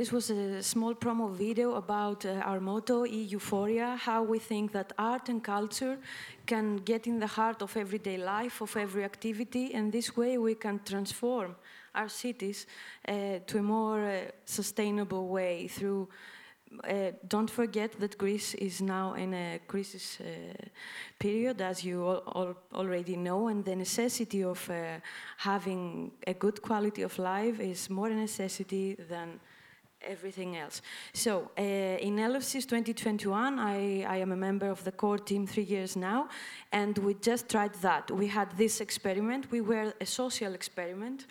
This 0.03 0.11
was 0.11 0.29
a 0.31 0.61
small 0.61 0.93
promo 0.93 1.31
video 1.31 1.75
about 1.75 2.25
uh, 2.25 2.31
our 2.43 2.59
motto, 2.59 3.05
Euphoria, 3.05 3.95
how 3.95 4.21
we 4.21 4.37
think 4.37 4.73
that 4.73 4.91
art 4.97 5.29
and 5.29 5.41
culture 5.41 5.97
can 6.45 6.75
get 6.75 7.07
in 7.07 7.19
the 7.21 7.27
heart 7.27 7.61
of 7.61 7.77
everyday 7.77 8.17
life, 8.17 8.59
of 8.59 8.75
every 8.75 9.05
activity, 9.05 9.73
and 9.73 9.93
this 9.93 10.17
way 10.17 10.37
we 10.37 10.55
can 10.55 10.81
transform 10.83 11.55
our 11.95 12.09
cities 12.09 12.67
uh, 13.07 13.39
to 13.47 13.59
a 13.59 13.61
more 13.61 14.03
uh, 14.03 14.19
sustainable 14.43 15.29
way 15.29 15.69
through 15.69 16.09
uh, 16.83 17.11
don't 17.29 17.51
forget 17.51 17.91
that 17.99 18.17
Greece 18.17 18.55
is 18.55 18.81
now 18.81 19.13
in 19.13 19.33
a 19.33 19.59
crisis 19.67 20.19
uh, 20.19 20.25
period, 21.17 21.61
as 21.61 21.83
you 21.85 22.03
all, 22.03 22.23
all 22.27 22.55
already 22.73 23.15
know, 23.15 23.47
and 23.47 23.63
the 23.63 23.75
necessity 23.75 24.43
of 24.43 24.69
uh, 24.69 24.99
having 25.37 26.11
a 26.27 26.33
good 26.33 26.61
quality 26.61 27.03
of 27.03 27.17
life 27.19 27.61
is 27.61 27.89
more 27.89 28.09
a 28.09 28.15
necessity 28.15 28.97
than 29.07 29.39
everything 30.03 30.57
else. 30.57 30.81
So, 31.13 31.51
uh, 31.57 31.61
in 31.61 32.17
ELEVSYS 32.17 32.67
2021, 32.67 33.59
I, 33.59 34.03
I, 34.03 34.17
am 34.17 34.31
a 34.31 34.35
member 34.35 34.69
of 34.69 34.83
the 34.83 34.91
core 34.91 35.17
team 35.17 35.47
three 35.47 35.63
years 35.63 35.95
now, 35.95 36.29
and 36.71 36.97
we 36.97 37.13
just 37.15 37.49
tried 37.49 37.73
that. 37.81 38.11
We 38.11 38.27
had 38.27 38.51
this 38.57 38.81
experiment. 38.81 39.51
We 39.51 39.61
were 39.61 39.93
a 39.99 40.05
social 40.05 40.53
experiment. 40.53 41.25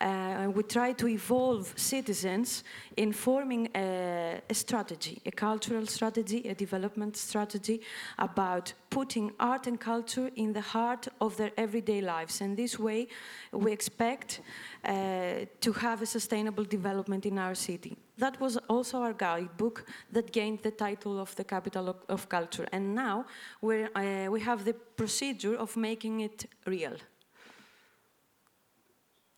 Uh, 0.00 0.50
we 0.54 0.62
try 0.62 0.92
to 0.92 1.08
evolve 1.08 1.72
citizens 1.76 2.64
in 2.98 3.12
forming 3.12 3.68
a, 3.74 4.40
a, 4.48 4.54
strategy, 4.54 5.22
a 5.24 5.30
cultural 5.30 5.86
strategy, 5.86 6.46
a 6.48 6.54
development 6.54 7.16
strategy 7.16 7.80
about 8.18 8.74
putting 8.90 9.32
art 9.40 9.66
and 9.66 9.80
culture 9.80 10.30
in 10.36 10.52
the 10.52 10.60
heart 10.60 11.08
of 11.20 11.36
their 11.38 11.50
everyday 11.56 12.02
lives. 12.02 12.42
And 12.42 12.56
this 12.56 12.78
way, 12.78 13.08
we 13.52 13.72
expect 13.72 14.42
uh, 14.84 15.46
to 15.60 15.72
have 15.72 16.02
a 16.02 16.06
sustainable 16.06 16.64
development 16.64 17.24
in 17.24 17.38
our 17.38 17.54
city. 17.54 17.96
That 18.18 18.38
was 18.38 18.58
also 18.68 18.98
our 18.98 19.14
guidebook 19.14 19.86
that 20.12 20.30
gained 20.30 20.62
the 20.62 20.72
title 20.72 21.18
of 21.18 21.34
the 21.36 21.44
capital 21.44 21.88
of, 21.88 21.96
of 22.08 22.28
culture. 22.28 22.66
And 22.70 22.94
now 22.94 23.26
uh, 23.62 24.30
we 24.30 24.40
have 24.40 24.64
the 24.64 24.74
procedure 24.74 25.56
of 25.56 25.74
making 25.76 26.20
it 26.20 26.46
real. 26.66 26.96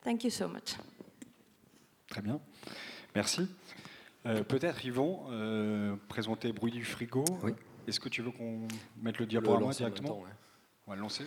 Thank 0.08 0.24
you 0.24 0.30
so 0.30 0.48
much. 0.48 0.78
Très 2.08 2.22
bien, 2.22 2.40
merci. 3.14 3.46
Euh, 4.24 4.42
Peut-être, 4.42 4.82
Yvon, 4.86 5.26
euh, 5.28 5.96
présenter 6.08 6.50
Bruit 6.54 6.72
du 6.72 6.82
frigo. 6.82 7.26
Oui. 7.42 7.52
Est-ce 7.86 8.00
que 8.00 8.08
tu 8.08 8.22
veux 8.22 8.30
qu'on 8.30 8.66
mette 9.02 9.18
le 9.18 9.26
diaporama 9.26 9.66
Le 9.66 9.74
directement 9.74 10.08
temps, 10.08 10.20
ouais. 10.20 10.30
On 10.86 10.92
va 10.92 10.96
le 10.96 11.02
lancer. 11.02 11.24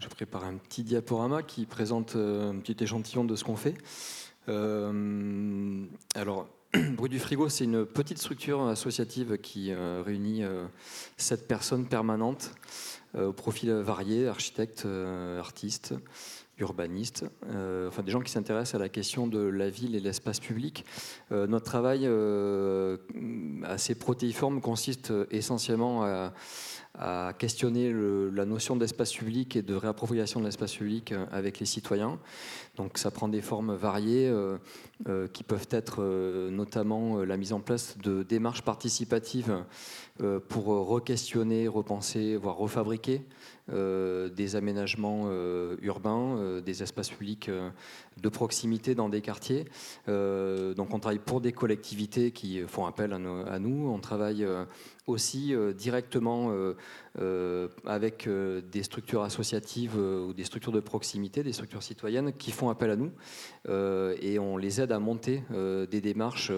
Je 0.00 0.08
prépare 0.08 0.44
un 0.44 0.56
petit 0.56 0.84
diaporama 0.84 1.42
qui 1.42 1.66
présente 1.66 2.16
euh, 2.16 2.50
un 2.50 2.60
petit 2.60 2.82
échantillon 2.82 3.26
de 3.26 3.36
ce 3.36 3.44
qu'on 3.44 3.56
fait. 3.56 3.76
Euh, 4.48 5.84
alors, 6.14 6.48
Bruit 6.94 7.10
du 7.10 7.18
frigo, 7.18 7.50
c'est 7.50 7.64
une 7.64 7.84
petite 7.84 8.16
structure 8.16 8.66
associative 8.68 9.36
qui 9.36 9.70
euh, 9.70 10.02
réunit 10.02 10.44
euh, 10.44 10.66
sept 11.18 11.46
personnes 11.46 11.88
permanentes 11.88 12.54
euh, 13.14 13.26
au 13.28 13.32
profil 13.34 13.70
varié, 13.72 14.28
architectes, 14.28 14.84
euh, 14.86 15.38
artistes, 15.38 15.94
urbanistes, 16.58 17.24
enfin 17.86 18.02
des 18.02 18.10
gens 18.10 18.20
qui 18.20 18.30
s'intéressent 18.30 18.74
à 18.74 18.78
la 18.78 18.88
question 18.88 19.26
de 19.26 19.38
la 19.38 19.70
ville 19.70 19.94
et 19.94 20.00
l'espace 20.00 20.40
public. 20.40 20.84
notre 21.30 21.64
travail 21.64 22.08
assez 23.64 23.94
protéiforme 23.94 24.60
consiste 24.60 25.12
essentiellement 25.30 26.04
à 26.98 27.32
questionner 27.38 27.92
la 28.32 28.44
notion 28.44 28.76
d'espace 28.76 29.12
public 29.12 29.54
et 29.56 29.62
de 29.62 29.74
réappropriation 29.74 30.40
de 30.40 30.46
l'espace 30.46 30.74
public 30.74 31.12
euh, 31.12 31.26
avec 31.30 31.60
les 31.60 31.66
citoyens. 31.66 32.18
Donc 32.76 32.98
ça 32.98 33.10
prend 33.10 33.28
des 33.28 33.40
formes 33.40 33.74
variées 33.74 34.28
euh, 34.28 34.58
euh, 35.08 35.28
qui 35.28 35.44
peuvent 35.44 35.68
être 35.70 36.02
notamment 36.50 37.18
la 37.24 37.36
mise 37.36 37.52
en 37.52 37.60
place 37.60 37.96
de 37.98 38.22
démarches 38.22 38.62
participatives 38.62 39.64
pour 40.48 40.66
re-questionner, 40.66 41.68
repenser, 41.68 42.36
voire 42.36 42.56
refabriquer 42.56 43.22
des 43.70 44.56
aménagements 44.56 45.30
urbains, 45.82 46.60
des 46.60 46.82
espaces 46.82 47.10
publics 47.10 47.50
de 48.20 48.28
proximité 48.28 48.94
dans 48.94 49.08
des 49.08 49.20
quartiers. 49.20 49.66
donc 50.06 50.92
on 50.94 50.98
travaille 50.98 51.18
pour 51.18 51.40
des 51.40 51.52
collectivités 51.52 52.30
qui 52.30 52.62
font 52.66 52.86
appel 52.86 53.12
à, 53.12 53.58
nous. 53.58 53.88
On 53.88 53.98
travaille 53.98 54.46
aussi 55.06 55.54
directement 55.76 56.52
avec 57.84 58.28
des 58.28 58.82
structures 58.82 59.22
associatives 59.22 59.96
ou 59.96 60.32
des 60.32 60.44
structures 60.44 60.72
de 60.72 60.80
proximité, 60.80 61.42
des 61.42 61.52
structures 61.52 61.82
citoyennes 61.82 62.32
qui 62.32 62.52
font 62.52 62.70
appel 62.70 62.90
à 62.90 62.96
nous 62.96 63.12
et 63.68 64.38
on 64.38 64.56
les 64.56 64.80
aide 64.80 64.92
à 64.92 64.98
monter 64.98 65.42
des 65.50 66.00
démarches 66.00 66.52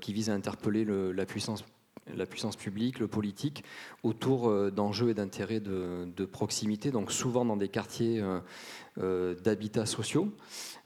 qui 0.00 0.12
visent 0.12 0.30
à 0.30 0.34
interpeller 0.34 0.84
la 0.84 1.26
puissance 1.26 1.64
la 2.14 2.26
puissance 2.26 2.56
publique, 2.56 2.98
le 2.98 3.08
politique, 3.08 3.64
autour 4.02 4.70
d'enjeux 4.70 5.10
et 5.10 5.14
d'intérêts 5.14 5.60
de, 5.60 6.24
proximité, 6.24 6.90
donc 6.90 7.12
souvent 7.12 7.44
dans 7.44 7.56
des 7.56 7.68
quartiers 7.68 8.22
d'habitats 8.96 9.86
sociaux. 9.86 10.32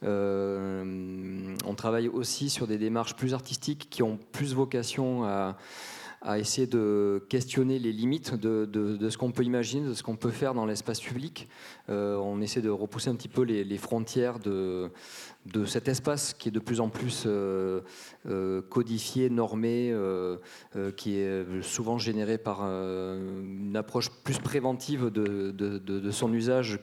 on 0.02 1.74
travaille 1.76 2.08
aussi 2.08 2.50
sur 2.50 2.66
des 2.66 2.78
démarches 2.78 3.16
plus 3.16 3.34
artistiques 3.34 3.88
qui 3.90 4.02
ont 4.02 4.18
plus 4.32 4.54
vocation 4.54 5.24
à 6.22 6.38
essayer 6.38 6.66
de 6.66 7.24
questionner 7.30 7.78
les 7.78 7.92
limites 7.92 8.34
de, 8.34 9.08
ce 9.08 9.16
qu'on 9.16 9.32
peut 9.32 9.42
imaginer, 9.42 9.88
de 9.88 9.94
ce 9.94 10.02
qu'on 10.02 10.16
peut 10.16 10.30
faire 10.30 10.52
dans 10.52 10.66
l'espace 10.66 11.00
public. 11.00 11.48
Euh, 11.88 12.16
on 12.16 12.42
essaie 12.42 12.60
de 12.60 12.68
repousser 12.68 13.08
un 13.08 13.14
petit 13.14 13.28
peu 13.28 13.42
les, 13.42 13.78
frontières 13.78 14.38
de, 14.38 14.90
de, 15.46 15.64
cet 15.64 15.88
espace 15.88 16.34
qui 16.34 16.48
est 16.48 16.52
de 16.52 16.60
plus 16.60 16.80
en 16.80 16.88
plus 16.88 17.24
euh, 17.26 17.80
euh, 18.26 18.62
codifié, 18.62 19.30
normé, 19.30 19.94
qui 20.96 21.18
est 21.18 21.62
souvent 21.62 21.98
généré 21.98 22.38
par 22.38 22.62
une 22.62 23.76
approche 23.76 24.10
plus 24.24 24.38
préventive 24.38 25.06
de 25.06 26.10
son 26.10 26.32
usage 26.32 26.80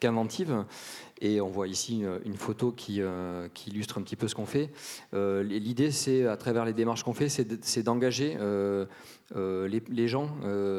qu'inventive. 0.00 0.64
Et 1.20 1.40
on 1.40 1.48
voit 1.48 1.68
ici 1.68 2.02
une, 2.24 2.36
photo 2.36 2.74
euh, 2.90 3.48
qui, 3.52 3.70
illustre 3.70 3.98
un 3.98 4.02
petit 4.02 4.16
peu 4.16 4.26
ce 4.26 4.34
qu'on 4.34 4.46
fait. 4.46 4.70
Euh, 5.12 5.42
l'idée, 5.42 5.90
c'est, 5.90 6.26
à 6.26 6.36
travers 6.36 6.64
les 6.64 6.72
démarches 6.72 7.02
qu'on 7.02 7.12
fait, 7.12 7.28
c'est 7.28 7.82
d'engager 7.82 8.36
euh, 8.40 8.86
les, 9.34 10.08
gens 10.08 10.30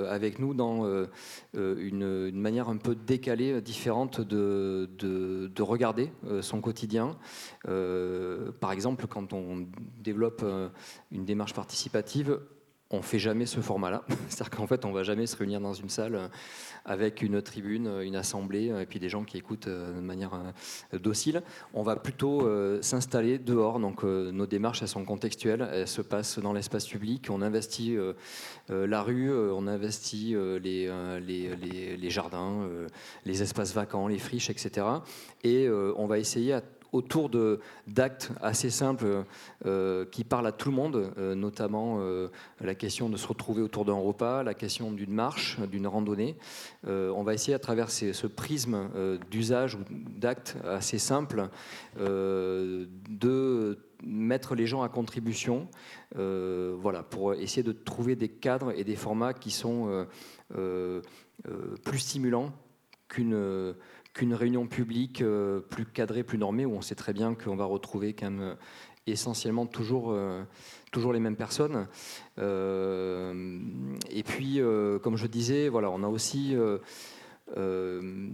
avec 0.10 0.40
nous 0.40 0.54
dans 0.54 1.06
une, 1.54 2.32
manière 2.32 2.70
un 2.70 2.78
peu 2.78 2.96
décalée, 2.96 3.62
différente 3.62 4.20
de 4.22 5.62
regarder 5.62 6.12
son 6.42 6.60
quotidien. 6.60 7.18
par 7.64 8.72
exemple, 8.72 9.06
quand 9.08 9.34
on 9.34 9.68
développe 10.00 10.44
une 11.12 11.26
démarche 11.26 11.54
participative, 11.54 12.40
on 12.92 13.02
fait 13.02 13.20
jamais 13.20 13.46
ce 13.46 13.62
format-là. 13.62 14.04
C'est-à-dire 14.30 14.50
qu'en 14.50 14.68
fait, 14.68 14.86
on 14.86 14.92
va 14.92 15.04
jamais 15.04 15.26
se 15.26 15.36
réunir 15.36 15.62
dans 15.62 15.74
une 15.74 15.90
salle 15.90 16.16
euh, 16.16 16.28
avec 16.86 17.22
une 17.22 17.42
tribune, 17.42 17.88
euh, 17.88 18.02
une 18.02 18.16
assemblée, 18.16 18.70
euh, 18.70 18.82
et 18.82 18.86
puis 18.86 19.00
des 19.00 19.10
gens 19.10 19.24
qui 19.24 19.38
écoutent 19.38 19.70
de 19.70 20.02
manière 20.02 20.32
docile. 20.94 21.42
On 21.74 21.84
va 21.84 21.96
plutôt 21.96 22.48
s'installer 22.82 23.38
dehors. 23.38 23.80
Donc, 23.80 24.04
nos 24.04 24.46
démarches, 24.46 24.82
elles 24.82 24.88
sont 24.88 25.06
contextuelles. 25.06 25.68
Elles 25.72 25.88
se 25.88 26.02
passent 26.02 26.40
dans 26.40 26.54
l'espace 26.54 26.88
public. 26.88 27.28
On 27.30 27.42
investit 27.42 27.98
la 28.70 29.02
rue, 29.02 29.32
on 29.32 29.68
investit 29.68 30.36
les, 30.62 30.92
les, 31.22 31.98
les 31.98 32.10
jardins, 32.10 32.68
les 33.26 33.42
espaces 33.42 33.74
vacants, 33.74 34.08
les 34.08 34.20
friches, 34.20 34.50
etc. 34.50 34.88
Et 35.44 35.70
on 35.70 36.08
va 36.08 36.20
essayer 36.20 36.54
à 36.54 36.62
autour 36.92 37.30
d'actes 37.88 38.32
assez 38.42 38.70
simples 38.70 39.24
euh, 39.66 40.06
qui 40.06 40.24
parlent 40.24 40.48
à 40.48 40.52
tout 40.52 40.70
le 40.70 40.76
monde, 40.76 41.14
euh, 41.18 41.36
notamment 41.36 42.00
euh, 42.00 42.28
la 42.60 42.76
question 42.76 43.10
de 43.10 43.18
se 43.18 43.28
retrouver 43.28 43.62
autour 43.62 43.86
d'un 43.86 43.94
repas, 43.94 44.44
la 44.44 44.54
question 44.54 44.92
d'une 44.92 45.14
marche, 45.14 45.60
d'une 45.60 45.88
randonnée. 45.88 46.36
on 46.86 47.24
va 47.24 47.34
essayer 47.34 47.54
à 47.54 47.60
travers 47.60 47.90
ce 47.90 48.28
prisme 48.28 48.90
d'usage 49.30 49.76
ou 49.76 49.80
d'actes 49.90 50.58
assez 50.66 50.98
simples 51.00 51.50
de 51.98 53.80
mettre 54.04 54.56
les 54.56 54.66
gens 54.66 54.82
à 54.82 54.90
contribution, 54.90 55.68
voilà, 56.16 57.04
pour 57.04 57.34
essayer 57.34 57.64
de 57.64 57.72
trouver 57.72 58.16
des 58.16 58.30
cadres 58.30 58.72
et 58.76 58.84
des 58.84 58.96
formats 58.96 59.34
qui 59.34 59.52
sont 59.52 60.08
plus 60.50 62.00
stimulants 62.00 62.52
qu'une 63.08 63.74
qu'une 64.14 64.34
réunion 64.34 64.68
publique 64.68 65.22
euh, 65.22 65.60
plus 65.60 65.86
cadrée, 65.86 66.24
plus 66.24 66.38
normée, 66.38 66.66
où 66.66 66.74
on 66.74 66.82
sait 66.82 66.96
très 66.96 67.14
bien 67.14 67.34
qu'on 67.36 67.56
va 67.56 67.66
retrouver 67.66 68.14
quand 68.14 68.30
même 68.30 68.42
euh, 68.42 68.56
essentiellement 69.08 69.66
toujours, 69.66 70.12
euh, 70.12 70.44
toujours 70.92 71.14
les 71.14 71.20
mêmes 71.20 71.36
personnes. 71.38 71.88
et 72.38 74.24
puis, 74.24 74.60
comme 75.02 75.18
je 75.18 75.28
disais, 75.28 75.70
voilà, 75.70 75.90
on 75.90 76.04
a 76.04 76.08
aussi 76.08 76.56
une, 77.58 78.34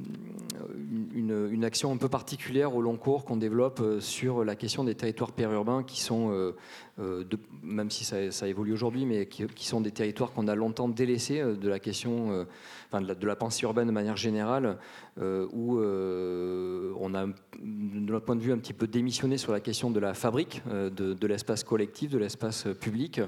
une, 1.16 1.66
action 1.66 1.92
un 1.92 1.98
peu 1.98 2.08
particulière 2.08 2.76
au 2.76 2.82
long 2.82 2.98
cours 2.98 3.26
qu'on 3.26 3.38
développe 3.38 3.82
sur 4.00 4.44
la 4.44 4.56
question 4.56 4.84
des 4.84 4.96
territoires 4.96 5.32
périurbains 5.32 5.84
qui 5.84 6.02
sont 6.02 6.54
euh, 7.00 7.24
même 7.62 7.92
si 7.92 8.04
ça, 8.04 8.48
évolue 8.48 8.74
aujourd'hui, 8.74 9.06
mais 9.06 9.28
qui, 9.28 9.66
sont 9.66 9.82
des 9.82 9.92
territoires 9.92 10.32
qu'on 10.32 10.48
a 10.48 10.56
longtemps 10.56 10.90
délaissés 10.90 11.40
euh, 11.40 11.56
de 11.56 11.70
la 11.70 11.78
question, 11.78 12.32
euh, 12.32 12.46
enfin 12.88 13.02
de, 13.02 13.28
la, 13.28 13.36
pensée 13.36 13.64
urbaine 13.64 13.88
de 13.88 13.92
manière 13.92 14.18
générale, 14.18 14.78
où 15.20 15.80
on 15.80 17.16
a, 17.16 17.26
de 17.26 18.12
notre 18.12 18.26
point 18.26 18.36
de 18.36 18.42
vue, 18.42 18.52
un 18.52 18.58
petit 18.58 18.74
peu 18.74 18.88
démissionné 18.88 19.38
sur 19.38 19.52
la 19.52 19.60
question 19.60 19.92
de 19.92 20.00
la 20.00 20.14
fabrique, 20.14 20.62
de, 20.68 21.28
l'espace 21.28 21.64
collectif, 21.64 22.12
de 22.12 22.18
l'espace 22.18 22.68
public. 22.80 23.22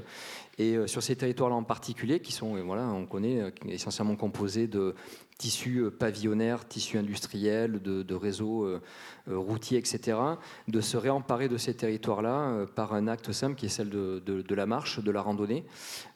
Et 0.60 0.78
sur 0.88 1.02
ces 1.02 1.16
territoires-là 1.16 1.56
en 1.56 1.64
particulier, 1.64 2.20
qui 2.20 2.32
sont, 2.32 2.62
voilà, 2.64 2.88
on 2.90 3.06
connaît, 3.06 3.52
essentiellement 3.68 4.16
composés 4.16 4.68
de 4.68 4.94
tissus 5.38 5.86
pavillonnaires, 5.90 6.68
tissus 6.68 6.98
industriels, 6.98 7.82
de, 7.82 8.14
réseaux 8.14 8.68
routiers, 9.26 9.78
etc., 9.78 10.18
de 10.68 10.82
se 10.82 10.98
réemparer 10.98 11.48
de 11.48 11.58
ces 11.58 11.74
territoires-là 11.74 12.66
par 12.76 12.94
un 12.94 13.08
acte 13.08 13.32
simple 13.32 13.56
qui 13.56 13.68
est 13.68 13.70
celle 13.70 13.90
de, 13.90 14.56
la 14.56 14.66
marche, 14.66 15.00
de 15.02 15.12
la 15.12 15.22
randonnée. 15.22 15.66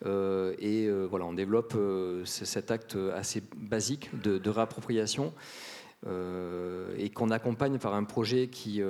Euh, 0.06 0.54
et 0.60 0.86
euh, 0.88 1.06
voilà, 1.10 1.26
on 1.26 1.34
développe 1.34 1.74
euh, 1.76 2.24
cet 2.26 2.72
acte 2.72 2.98
assez 3.16 3.44
basique 3.56 4.10
de, 4.22 4.50
réappropriation. 4.50 5.34
Et 6.98 7.10
qu'on 7.10 7.30
accompagne 7.30 7.78
par 7.78 7.94
un 7.94 8.04
projet 8.04 8.48
qui 8.48 8.82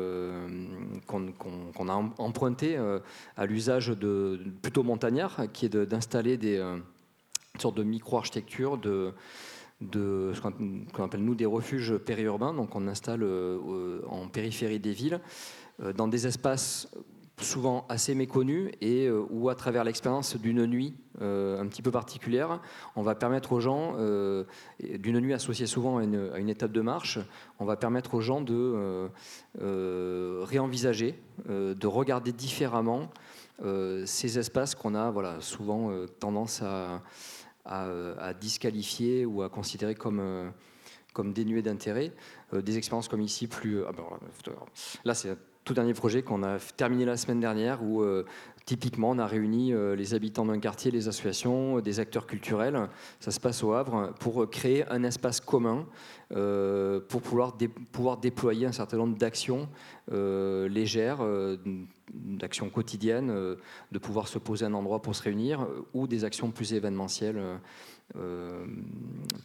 qu'on 1.08 1.90
a 1.90 1.94
emprunté 2.18 2.78
à 3.38 3.46
l'usage 3.46 3.90
de 3.90 4.40
plutôt 4.62 4.84
montagnard, 4.84 5.42
qui 5.54 5.66
est 5.66 5.76
d'installer 5.76 6.38
des 6.38 6.58
une 6.58 7.72
de 7.72 7.84
micro-architecture 7.84 8.78
de 8.80 9.14
ce 10.34 10.42
qu'on 10.42 11.04
appelle 11.04 11.24
nous 11.24 11.36
des 11.36 11.46
refuges 11.46 11.98
périurbains. 11.98 12.54
Donc 12.54 12.76
on 12.76 12.88
installe 12.88 13.24
en 14.08 14.28
périphérie 14.28 14.80
des 14.80 14.94
villes, 14.94 15.20
dans 15.96 16.08
des 16.08 16.26
espaces 16.26 16.90
souvent 17.42 17.86
assez 17.90 18.16
méconnu 18.16 18.72
et 18.82 19.08
euh, 19.08 19.26
où 19.30 19.50
à 19.50 19.56
travers 19.56 19.84
l'expérience 19.84 20.36
d'une 20.38 20.66
nuit 20.66 20.94
euh, 21.22 21.60
un 21.60 21.68
petit 21.68 21.82
peu 21.82 21.92
particulière, 21.92 22.62
on 22.96 23.02
va 23.02 23.16
permettre 23.16 23.54
aux 23.54 23.60
gens, 23.60 23.96
euh, 23.98 24.44
d'une 24.80 25.20
nuit 25.20 25.34
associée 25.34 25.66
souvent 25.66 25.98
à 25.98 26.04
une, 26.04 26.50
étape 26.50 26.72
de 26.72 26.82
marche, 26.82 27.20
on 27.60 27.66
va 27.66 27.76
permettre 27.76 28.14
aux 28.14 28.22
gens 28.22 28.42
de 28.42 29.10
réenvisager, 30.44 31.20
de 31.48 31.88
regarder 31.88 32.32
différemment 32.32 33.10
ces 34.06 34.40
espaces 34.40 34.76
qu'on 34.76 34.96
a 34.96 35.12
voilà, 35.12 35.40
souvent 35.40 35.92
tendance 36.20 36.62
à, 36.62 37.02
à, 37.66 38.34
disqualifier 38.34 39.26
ou 39.26 39.42
à 39.42 39.50
considérer 39.50 39.96
comme 39.96 40.52
comme 41.14 41.32
dénués 41.32 41.62
d'intérêt. 41.62 42.12
des 42.52 42.78
expériences 42.78 43.08
comme 43.08 43.22
ici, 43.22 43.46
plus. 43.46 43.84
Ah 43.86 43.92
ben, 43.92 44.04
là, 45.06 45.14
c'est 45.14 45.38
tout 45.64 45.74
dernier 45.74 45.94
projet 45.94 46.24
qu'on 46.24 46.44
a 46.44 46.58
terminé 46.60 47.06
la 47.06 47.18
semaine 47.18 47.40
dernière 47.40 47.84
où 47.84 48.02
euh, 48.02 48.26
typiquement 48.66 49.12
on 49.12 49.20
a 49.20 49.26
réuni 49.26 49.72
euh, 49.72 49.96
les 49.96 50.14
habitants 50.14 50.46
d'un 50.46 50.60
quartier, 50.60 50.92
les 50.92 51.08
associations, 51.08 51.80
des 51.80 52.00
acteurs 52.00 52.28
culturels. 52.28 52.90
Ça 53.20 53.32
se 53.32 53.40
passe 53.40 53.64
au 53.64 53.74
Havre 53.74 54.14
pour 54.20 54.50
créer 54.50 54.86
un 54.90 55.04
espace 55.04 55.40
commun 55.40 55.86
euh, 56.36 57.00
pour 57.08 57.22
pouvoir, 57.22 57.58
pouvoir 57.92 58.18
déployer 58.18 58.66
un 58.66 58.72
certain 58.72 58.98
nombre 58.98 59.18
d'actions 59.18 59.70
légères, 60.12 61.20
d'actions 62.14 62.70
quotidiennes, 62.70 63.34
de 63.92 64.00
pouvoir 64.00 64.28
se 64.28 64.38
poser 64.38 64.66
un 64.66 64.74
endroit 64.74 65.02
pour 65.02 65.16
se 65.16 65.24
réunir 65.24 65.66
ou 65.94 66.08
des 66.08 66.26
actions 66.26 66.52
plus 66.52 66.74
événementielles 66.74 67.42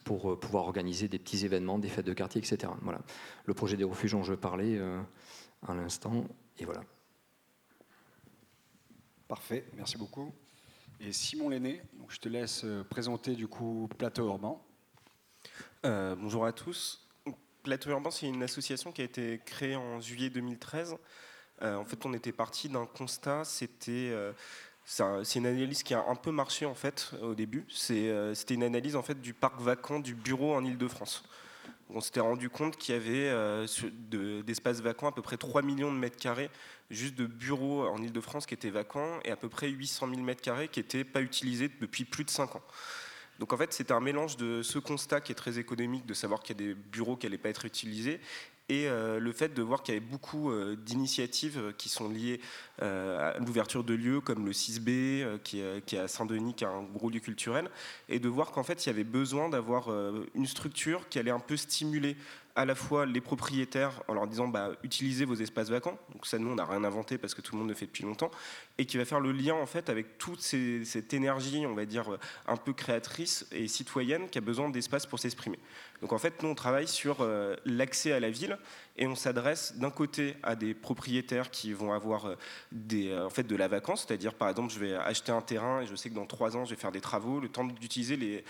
pour 0.04 0.38
pouvoir 0.40 0.64
organiser 0.64 1.07
des 1.07 1.18
petits 1.18 1.44
événements, 1.44 1.78
des 1.78 1.88
fêtes 1.88 2.07
de 2.07 2.12
quartier, 2.12 2.40
etc. 2.40 2.72
Voilà. 2.83 3.00
Le 3.46 3.54
projet 3.54 3.76
des 3.76 3.85
refuges 3.85 4.12
dont 4.12 4.24
je 4.24 4.35
parlais 4.35 4.81
à 5.66 5.75
l'instant, 5.75 6.25
et 6.59 6.64
voilà. 6.64 6.83
Parfait, 9.27 9.66
merci 9.75 9.99
beaucoup. 9.99 10.33
Et 11.01 11.12
Simon 11.12 11.49
Lenné, 11.49 11.83
donc 11.94 12.11
je 12.11 12.18
te 12.18 12.29
laisse 12.29 12.64
présenter 12.88 13.35
du 13.35 13.47
coup 13.47 13.88
Plateau 13.99 14.27
Urbain. 14.27 14.57
bonjour 15.85 16.47
à 16.47 16.53
tous. 16.53 17.07
Plateau 17.62 17.90
Urbain, 17.90 18.11
c'est 18.11 18.27
une 18.27 18.42
association 18.42 18.90
qui 18.90 19.03
a 19.03 19.05
été 19.05 19.40
créée 19.44 19.77
en 19.77 20.01
juillet 20.01 20.31
2013. 20.31 20.97
en 21.62 21.85
fait, 21.85 22.07
on 22.07 22.14
était 22.14 22.33
parti 22.33 22.68
d'un 22.68 22.87
constat, 22.87 23.44
c'était 23.44 24.12
c'est 24.88 25.38
une 25.38 25.47
analyse 25.47 25.83
qui 25.83 25.92
a 25.92 26.03
un 26.09 26.14
peu 26.14 26.31
marché 26.31 26.64
en 26.64 26.75
fait 26.75 27.11
au 27.23 27.35
début. 27.35 27.66
Euh, 27.90 28.35
c'était 28.35 28.55
une 28.55 28.62
analyse 28.62 28.97
en 28.97 29.03
fait 29.03 29.21
du 29.21 29.35
parc 29.35 29.61
vacant 29.61 30.01
du 30.01 30.14
bureau 30.14 30.55
en 30.55 30.64
Ile-de-France. 30.64 31.25
On 31.90 32.01
s'était 32.01 32.20
rendu 32.20 32.51
compte 32.51 32.77
qu'il 32.77 32.94
y 32.94 32.98
avait 32.98 33.29
euh, 33.29 33.66
d'espaces 34.42 34.81
vacants 34.81 35.09
à 35.09 35.12
peu 35.12 35.22
près 35.22 35.38
3 35.38 35.62
millions 35.62 35.92
de 35.92 35.98
mètres 35.98 36.18
carrés 36.18 36.51
juste 36.90 37.14
de 37.14 37.27
bureaux 37.27 37.87
en 37.87 38.03
Ile-de-France 38.03 38.46
qui 38.46 38.55
étaient 38.55 38.70
vacants 38.70 39.20
et 39.24 39.31
à 39.31 39.37
peu 39.37 39.48
près 39.48 39.68
800 39.68 40.09
000 40.09 40.20
mètres 40.22 40.42
carrés 40.42 40.68
qui 40.68 40.81
n'étaient 40.81 41.05
pas 41.05 41.20
utilisés 41.20 41.70
depuis 41.81 42.05
plus 42.05 42.24
de 42.24 42.31
5 42.31 42.57
ans. 42.57 42.62
Donc 43.38 43.53
en 43.53 43.57
fait, 43.57 43.72
c'est 43.72 43.90
un 43.90 44.01
mélange 44.01 44.37
de 44.37 44.62
ce 44.62 44.79
constat 44.79 45.20
qui 45.20 45.33
est 45.33 45.37
très 45.37 45.59
économique, 45.59 46.07
de 46.07 46.14
savoir 46.14 46.40
qu'il 46.40 46.61
y 46.61 46.64
a 46.64 46.66
des 46.68 46.74
bureaux 46.74 47.16
qui 47.16 47.27
n'allaient 47.27 47.38
pas 47.38 47.51
être 47.51 47.64
utilisés, 47.64 48.20
et 48.68 48.87
euh, 48.87 49.18
le 49.18 49.33
fait 49.33 49.54
de 49.54 49.62
voir 49.62 49.83
qu'il 49.83 49.94
y 49.94 49.96
avait 49.96 50.07
beaucoup 50.07 50.50
euh, 50.50 50.76
d'initiatives 50.76 51.59
euh, 51.59 51.72
qui 51.76 51.88
sont 51.88 52.09
liées 52.09 52.40
à 52.81 53.37
l'ouverture 53.40 53.83
de 53.83 53.92
lieux 53.92 54.20
comme 54.20 54.46
le 54.46 54.52
6B 54.52 55.40
qui, 55.42 55.59
est 55.59 55.98
à 55.98 56.07
Saint-Denis, 56.07 56.54
qui 56.54 56.62
est 56.62 56.68
un 56.68 56.85
gros 56.85 57.11
lieu 57.11 57.18
culturel, 57.18 57.68
et 58.09 58.20
de 58.20 58.28
voir 58.28 58.52
qu'en 58.52 58.62
fait 58.62 58.87
il 58.87 58.88
y 58.88 58.90
avait 58.90 59.02
besoin 59.02 59.48
d'avoir 59.48 59.90
une 60.37 60.46
structure 60.46 61.09
qui 61.09 61.18
allait 61.18 61.33
un 61.33 61.40
peu 61.40 61.57
stimuler 61.57 62.16
à 62.54 62.64
la 62.64 62.76
fois 62.76 63.04
les 63.04 63.20
propriétaires 63.20 64.00
en 64.07 64.14
leur 64.14 64.28
disant 64.28 64.46
bah, 64.46 64.70
utilisez 64.85 65.24
vos 65.24 65.35
espaces 65.35 65.70
vacants, 65.70 65.98
donc 66.12 66.24
ça 66.24 66.38
nous 66.38 66.50
on 66.50 66.54
n'a 66.54 66.66
rien 66.66 66.85
inventé 66.85 67.18
parce 67.18 67.35
que 67.35 67.40
tout 67.40 67.57
le 67.57 67.59
monde 67.59 67.68
le 67.68 67.74
fait 67.74 67.87
depuis 67.87 68.04
longtemps, 68.04 68.31
et 68.78 68.87
qui 68.87 68.96
va 68.96 69.04
faire 69.04 69.18
le 69.18 69.33
lien 69.33 69.54
en 69.54 69.66
fait 69.66 69.90
avec 69.90 70.16
toute 70.18 70.40
cette 70.40 71.12
énergie, 71.12 71.66
on 71.66 71.74
va 71.74 71.85
dire 71.85 72.16
un 72.46 72.57
peu 72.57 72.72
créatrice 72.72 73.44
et 73.50 73.66
citoyenne 73.66 74.28
qui 74.28 74.38
a 74.38 74.40
besoin 74.40 74.68
d'espace 74.70 75.04
pour 75.04 75.18
s'exprimer. 75.18 75.59
Donc 76.00 76.12
en 76.12 76.18
fait 76.18 76.42
nous 76.42 76.48
on 76.48 76.54
travaille 76.54 76.87
sur 76.87 77.18
euh, 77.20 77.56
l'accès 77.64 78.12
à 78.12 78.20
la 78.20 78.30
ville 78.30 78.56
et 78.96 79.06
on 79.06 79.14
s'adresse 79.14 79.76
d'un 79.76 79.90
côté 79.90 80.37
à 80.42 80.56
des 80.56 80.74
propriétaires 80.74 81.50
qui 81.50 81.72
vont 81.72 81.92
avoir 81.92 82.26
euh, 82.26 82.37
euh, 82.92 83.26
en 83.26 83.30
fait, 83.30 83.44
de 83.44 83.56
la 83.56 83.68
vacance, 83.68 84.04
c'est-à-dire 84.06 84.34
par 84.34 84.48
exemple 84.48 84.72
je 84.72 84.78
vais 84.78 84.94
acheter 84.94 85.32
un 85.32 85.40
terrain 85.40 85.82
et 85.82 85.87
je 85.87 85.94
sais 85.94 86.08
que 86.08 86.14
dans 86.14 86.26
trois 86.26 86.56
ans 86.56 86.64
je 86.64 86.70
vais 86.70 86.80
faire 86.80 86.92
des 86.92 87.00
travaux, 87.00 87.40
le 87.40 87.48
temps 87.48 87.64
d'utiliser 87.64 88.16
les, 88.16 88.44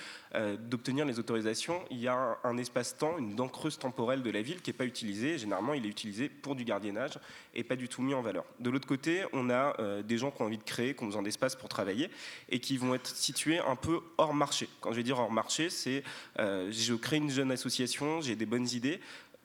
d'obtenir 0.58 1.04
les 1.04 1.18
autorisations, 1.18 1.82
il 1.90 1.98
y 1.98 2.08
a 2.08 2.38
un, 2.44 2.56
espace-temps, 2.56 3.18
une 3.18 3.34
dent 3.34 3.48
creuse 3.48 3.78
temporelle 3.78 4.22
de 4.22 4.30
la 4.30 4.42
ville 4.42 4.60
qui 4.60 4.70
n'est 4.70 4.76
pas 4.76 4.84
utilisée. 4.84 5.38
Généralement 5.38 5.74
il 5.74 5.84
est 5.84 5.88
utilisé 5.88 6.28
pour 6.28 6.54
du 6.54 6.64
gardiennage 6.64 7.18
et 7.54 7.64
pas 7.64 7.76
du 7.76 7.88
tout 7.88 8.02
mis 8.02 8.14
en 8.14 8.22
valeur. 8.22 8.44
De 8.60 8.70
l'autre 8.70 8.86
côté, 8.86 9.24
on 9.32 9.50
a 9.50 9.76
des 10.02 10.18
gens 10.18 10.30
qui 10.30 10.42
ont 10.42 10.46
envie 10.46 10.58
de 10.58 10.62
créer, 10.62 10.94
qui 10.94 11.02
ont 11.02 11.06
besoin 11.06 11.22
d'espace 11.22 11.56
pour 11.56 11.68
travailler 11.68 12.10
et 12.48 12.60
qui 12.60 12.76
vont 12.76 12.94
être 12.94 13.08
situés 13.08 13.58
un 13.58 13.76
peu 13.76 14.00
hors 14.16 14.34
marché. 14.34 14.68
Quand 14.80 14.92
je 14.92 14.96
vais 14.96 15.02
dire 15.02 15.18
hors 15.18 15.32
marché, 15.32 15.70
c'est 15.70 16.02
je 16.36 16.94
crée 16.94 17.16
une 17.16 17.30
jeune 17.38 17.52
association, 17.52 18.20
j'ai 18.20 18.34
des 18.34 18.46
bonnes 18.46 18.68
idées, 18.68 19.00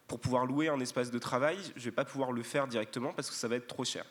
pour 0.08 0.20
pouvoir 0.20 0.46
louer 0.46 0.68
un 0.68 0.80
espace 0.80 1.12
de 1.12 1.20
travail, 1.20 1.58
je 1.76 1.80
ne 1.80 1.86
vais 1.86 1.92
pas 1.92 2.06
pouvoir 2.06 2.32
le 2.32 2.44
faire 2.44 2.68
directement 2.68 3.14
parce 3.14 3.30
que 3.30 3.36
ça 3.36 3.48
va 3.48 3.56
être 3.56 3.68
trop 3.68 3.86
cher. 3.86 4.06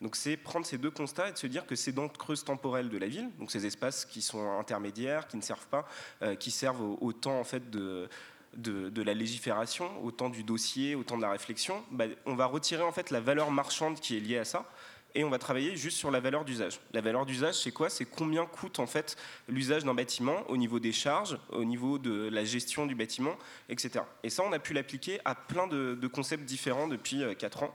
Donc 0.00 0.16
c'est 0.16 0.36
prendre 0.36 0.66
ces 0.66 0.78
deux 0.78 0.90
constats 0.90 1.28
et 1.28 1.36
se 1.36 1.46
dire 1.46 1.66
que 1.66 1.76
ces 1.76 1.92
dents 1.92 2.08
creuses 2.08 2.44
temporelles 2.44 2.88
de 2.88 2.98
la 2.98 3.06
ville, 3.06 3.30
donc 3.38 3.50
ces 3.50 3.64
espaces 3.64 4.04
qui 4.04 4.22
sont 4.22 4.58
intermédiaires, 4.58 5.26
qui 5.28 5.36
ne 5.36 5.42
servent 5.42 5.68
pas, 5.68 5.86
euh, 6.22 6.34
qui 6.34 6.50
servent 6.50 6.82
au, 6.82 7.12
temps 7.12 7.38
en 7.38 7.44
fait 7.44 7.70
de, 7.70 8.08
de, 8.54 9.02
la 9.02 9.14
légifération, 9.14 9.88
au 10.02 10.10
temps 10.10 10.28
du 10.28 10.42
dossier, 10.42 10.94
au 10.94 11.04
temps 11.04 11.16
de 11.16 11.22
la 11.22 11.30
réflexion, 11.30 11.82
bah, 11.90 12.06
on 12.26 12.34
va 12.34 12.46
retirer 12.46 12.82
en 12.82 12.92
fait 12.92 13.10
la 13.10 13.20
valeur 13.20 13.50
marchande 13.50 14.00
qui 14.00 14.16
est 14.16 14.20
liée 14.20 14.38
à 14.38 14.44
ça 14.44 14.70
et 15.14 15.24
on 15.24 15.30
va 15.30 15.38
travailler 15.38 15.76
juste 15.76 15.96
sur 15.96 16.10
la 16.10 16.20
valeur 16.20 16.44
d'usage. 16.44 16.78
La 16.92 17.00
valeur 17.00 17.24
d'usage, 17.24 17.54
c'est 17.54 17.72
quoi? 17.72 17.88
C'est 17.88 18.04
combien 18.04 18.44
coûte 18.44 18.78
en 18.78 18.86
fait 18.86 19.16
l'usage 19.48 19.84
d'un 19.84 19.94
bâtiment 19.94 20.44
au 20.48 20.56
niveau 20.56 20.78
des 20.78 20.92
charges, 20.92 21.38
au 21.48 21.64
niveau 21.64 21.98
de 21.98 22.28
la 22.28 22.44
gestion 22.44 22.84
du 22.84 22.94
bâtiment, 22.94 23.36
etc. 23.70 24.04
Et 24.22 24.30
ça, 24.30 24.42
on 24.46 24.52
a 24.52 24.58
pu 24.58 24.74
l'appliquer 24.74 25.18
à 25.24 25.34
plein 25.34 25.66
de, 25.66 26.06
concepts 26.06 26.44
différents 26.44 26.86
depuis 26.86 27.22
4 27.38 27.62
euh, 27.62 27.66
ans. 27.66 27.74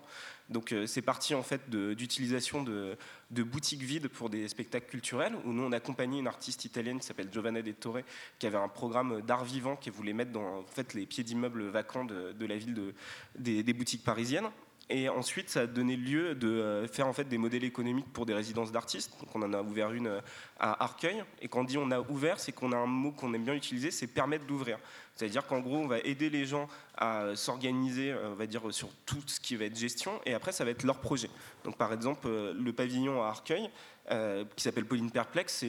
Donc 0.49 0.71
euh, 0.73 0.85
c'est 0.85 1.01
parti 1.01 1.33
en 1.33 1.43
fait 1.43 1.69
d'utilisation 1.69 2.63
de, 2.63 2.97
boutiques 3.31 3.81
vides 3.81 4.09
pour 4.09 4.29
des 4.29 4.47
spectacles 4.47 4.89
culturels, 4.89 5.33
où 5.45 5.53
nous 5.53 5.63
on 5.63 5.71
a 5.71 5.77
accompagné 5.77 6.19
une 6.19 6.27
artiste 6.27 6.65
italienne 6.65 6.99
qui 6.99 7.07
s'appelle 7.07 7.29
Giovanna 7.31 7.61
Dettore, 7.61 7.99
qui 8.37 8.45
avait 8.45 8.57
un 8.57 8.67
programme 8.67 9.21
d'art 9.21 9.45
vivant 9.45 9.75
qui 9.75 9.89
voulait 9.89 10.13
mettre 10.13 10.31
dans 10.31 10.59
en 10.59 10.65
fait, 10.65 10.93
les 10.93 11.05
pieds 11.05 11.23
d'immeubles 11.23 11.69
vacants 11.69 12.05
de, 12.05 12.45
la 12.45 12.57
ville 12.57 12.73
de, 12.73 12.93
des 13.39 13.73
boutiques 13.73 14.03
parisiennes. 14.03 14.49
Et 14.93 15.07
ensuite, 15.07 15.49
ça 15.49 15.61
a 15.61 15.67
donné 15.67 15.95
lieu 15.95 16.35
de 16.35 16.49
euh, 16.49 16.85
faire 16.85 17.07
en 17.07 17.13
fait 17.13 17.23
des 17.23 17.37
modèles 17.37 17.63
économiques 17.63 18.11
pour 18.11 18.25
des 18.25 18.33
résidences 18.33 18.73
d'artistes. 18.73 19.13
Donc, 19.21 19.33
on 19.33 19.41
en 19.41 19.53
a 19.53 19.61
ouvert 19.61 19.93
une 19.93 20.07
euh, 20.07 20.21
à 20.59 20.83
Arcueil. 20.83 21.23
Et 21.41 21.47
quand 21.47 21.61
on 21.61 21.63
dit 21.63 21.77
on 21.77 21.91
a 21.91 22.01
ouvert, 22.01 22.41
c'est 22.41 22.51
qu'on 22.51 22.73
a 22.73 22.77
un 22.77 22.87
mot 22.87 23.11
qu'on 23.11 23.33
aime 23.33 23.45
bien 23.45 23.53
utiliser, 23.53 23.89
c'est 23.89 24.07
permettre 24.07 24.45
d'ouvrir. 24.45 24.77
C'est-à-dire 25.15 25.47
qu'en 25.47 25.61
gros, 25.61 25.77
on 25.77 25.87
va 25.87 25.99
aider 25.99 26.29
les 26.29 26.45
gens 26.45 26.67
à 26.97 27.37
s'organiser, 27.37 28.11
euh, 28.11 28.31
on 28.31 28.35
va 28.35 28.47
dire, 28.47 28.61
sur 28.71 28.89
tout 29.05 29.21
ce 29.27 29.39
qui 29.39 29.55
va 29.55 29.63
être 29.63 29.77
gestion. 29.77 30.19
Et 30.25 30.33
après, 30.33 30.51
ça 30.51 30.65
va 30.65 30.71
être 30.71 30.83
leur 30.83 30.99
projet. 30.99 31.29
Donc, 31.63 31.77
par 31.77 31.93
exemple, 31.93 32.27
le 32.27 32.73
pavillon 32.73 33.23
à 33.23 33.27
Arcueil, 33.27 33.69
qui 34.57 34.63
s'appelle 34.63 34.85
Pauline 34.85 35.09
Perplexe, 35.09 35.63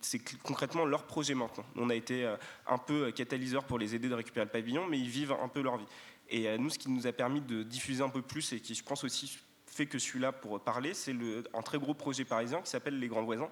c'est 0.00 0.20
concrètement 0.42 0.86
leur 0.86 1.02
projet 1.02 1.34
maintenant. 1.34 1.64
On 1.76 1.90
a 1.90 1.94
été 1.94 2.26
un 2.66 2.78
peu 2.78 3.10
catalyseur 3.10 3.64
pour 3.64 3.78
les 3.78 3.94
aider 3.94 4.08
de 4.08 4.14
récupérer 4.14 4.46
le 4.46 4.50
pavillon, 4.50 4.86
mais 4.88 4.98
ils 4.98 5.08
vivent 5.08 5.36
un 5.42 5.48
peu 5.48 5.60
leur 5.60 5.76
vie. 5.76 5.84
Et 6.34 6.48
euh, 6.48 6.58
nous, 6.58 6.68
ce 6.68 6.80
qui 6.80 6.90
nous 6.90 7.06
a 7.06 7.12
permis 7.12 7.40
de 7.40 7.62
diffuser 7.62 8.02
un 8.02 8.08
peu 8.08 8.20
plus 8.20 8.52
et 8.52 8.58
qui, 8.58 8.74
je 8.74 8.82
pense 8.82 9.04
aussi, 9.04 9.38
fait 9.68 9.86
que 9.86 9.98
je 9.98 10.02
suis 10.02 10.18
là 10.18 10.32
pour 10.32 10.58
parler, 10.58 10.92
c'est 10.92 11.14
un 11.54 11.62
très 11.62 11.78
gros 11.78 11.94
projet 11.94 12.24
parisien 12.24 12.60
qui 12.60 12.68
s'appelle 12.68 12.98
Les 12.98 13.06
Grands 13.06 13.22
Voisins, 13.22 13.50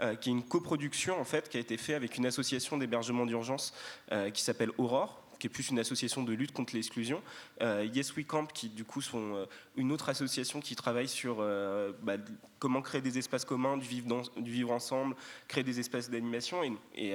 euh, 0.00 0.14
qui 0.14 0.30
est 0.30 0.32
une 0.32 0.42
coproduction 0.42 1.20
en 1.20 1.24
fait 1.24 1.50
qui 1.50 1.58
a 1.58 1.60
été 1.60 1.76
fait 1.76 1.92
avec 1.92 2.16
une 2.16 2.24
association 2.24 2.78
d'hébergement 2.78 3.26
d'urgence 3.26 3.74
euh, 4.12 4.30
qui 4.30 4.42
s'appelle 4.42 4.70
Aurore, 4.78 5.21
qui 5.42 5.48
est 5.48 5.50
plus 5.50 5.70
une 5.70 5.80
association 5.80 6.22
de 6.22 6.32
lutte 6.32 6.52
contre 6.52 6.76
l'exclusion. 6.76 7.20
yes 7.60 8.14
We 8.14 8.24
Camp, 8.24 8.46
qui 8.46 8.68
du 8.68 8.84
coup 8.84 9.00
sont 9.00 9.44
une 9.76 9.90
autre 9.90 10.08
association 10.08 10.60
qui 10.60 10.76
travaille 10.76 11.08
sur 11.08 11.38
bah, 12.02 12.14
comment 12.60 12.80
créer 12.80 13.00
des 13.00 13.18
espaces 13.18 13.44
communs, 13.44 13.76
du 13.76 13.84
vivre, 13.84 14.22
du 14.36 14.52
vivre 14.52 14.70
ensemble, 14.70 15.16
créer 15.48 15.64
des 15.64 15.80
espaces 15.80 16.08
d'animation. 16.10 16.62
Et, 16.94 17.14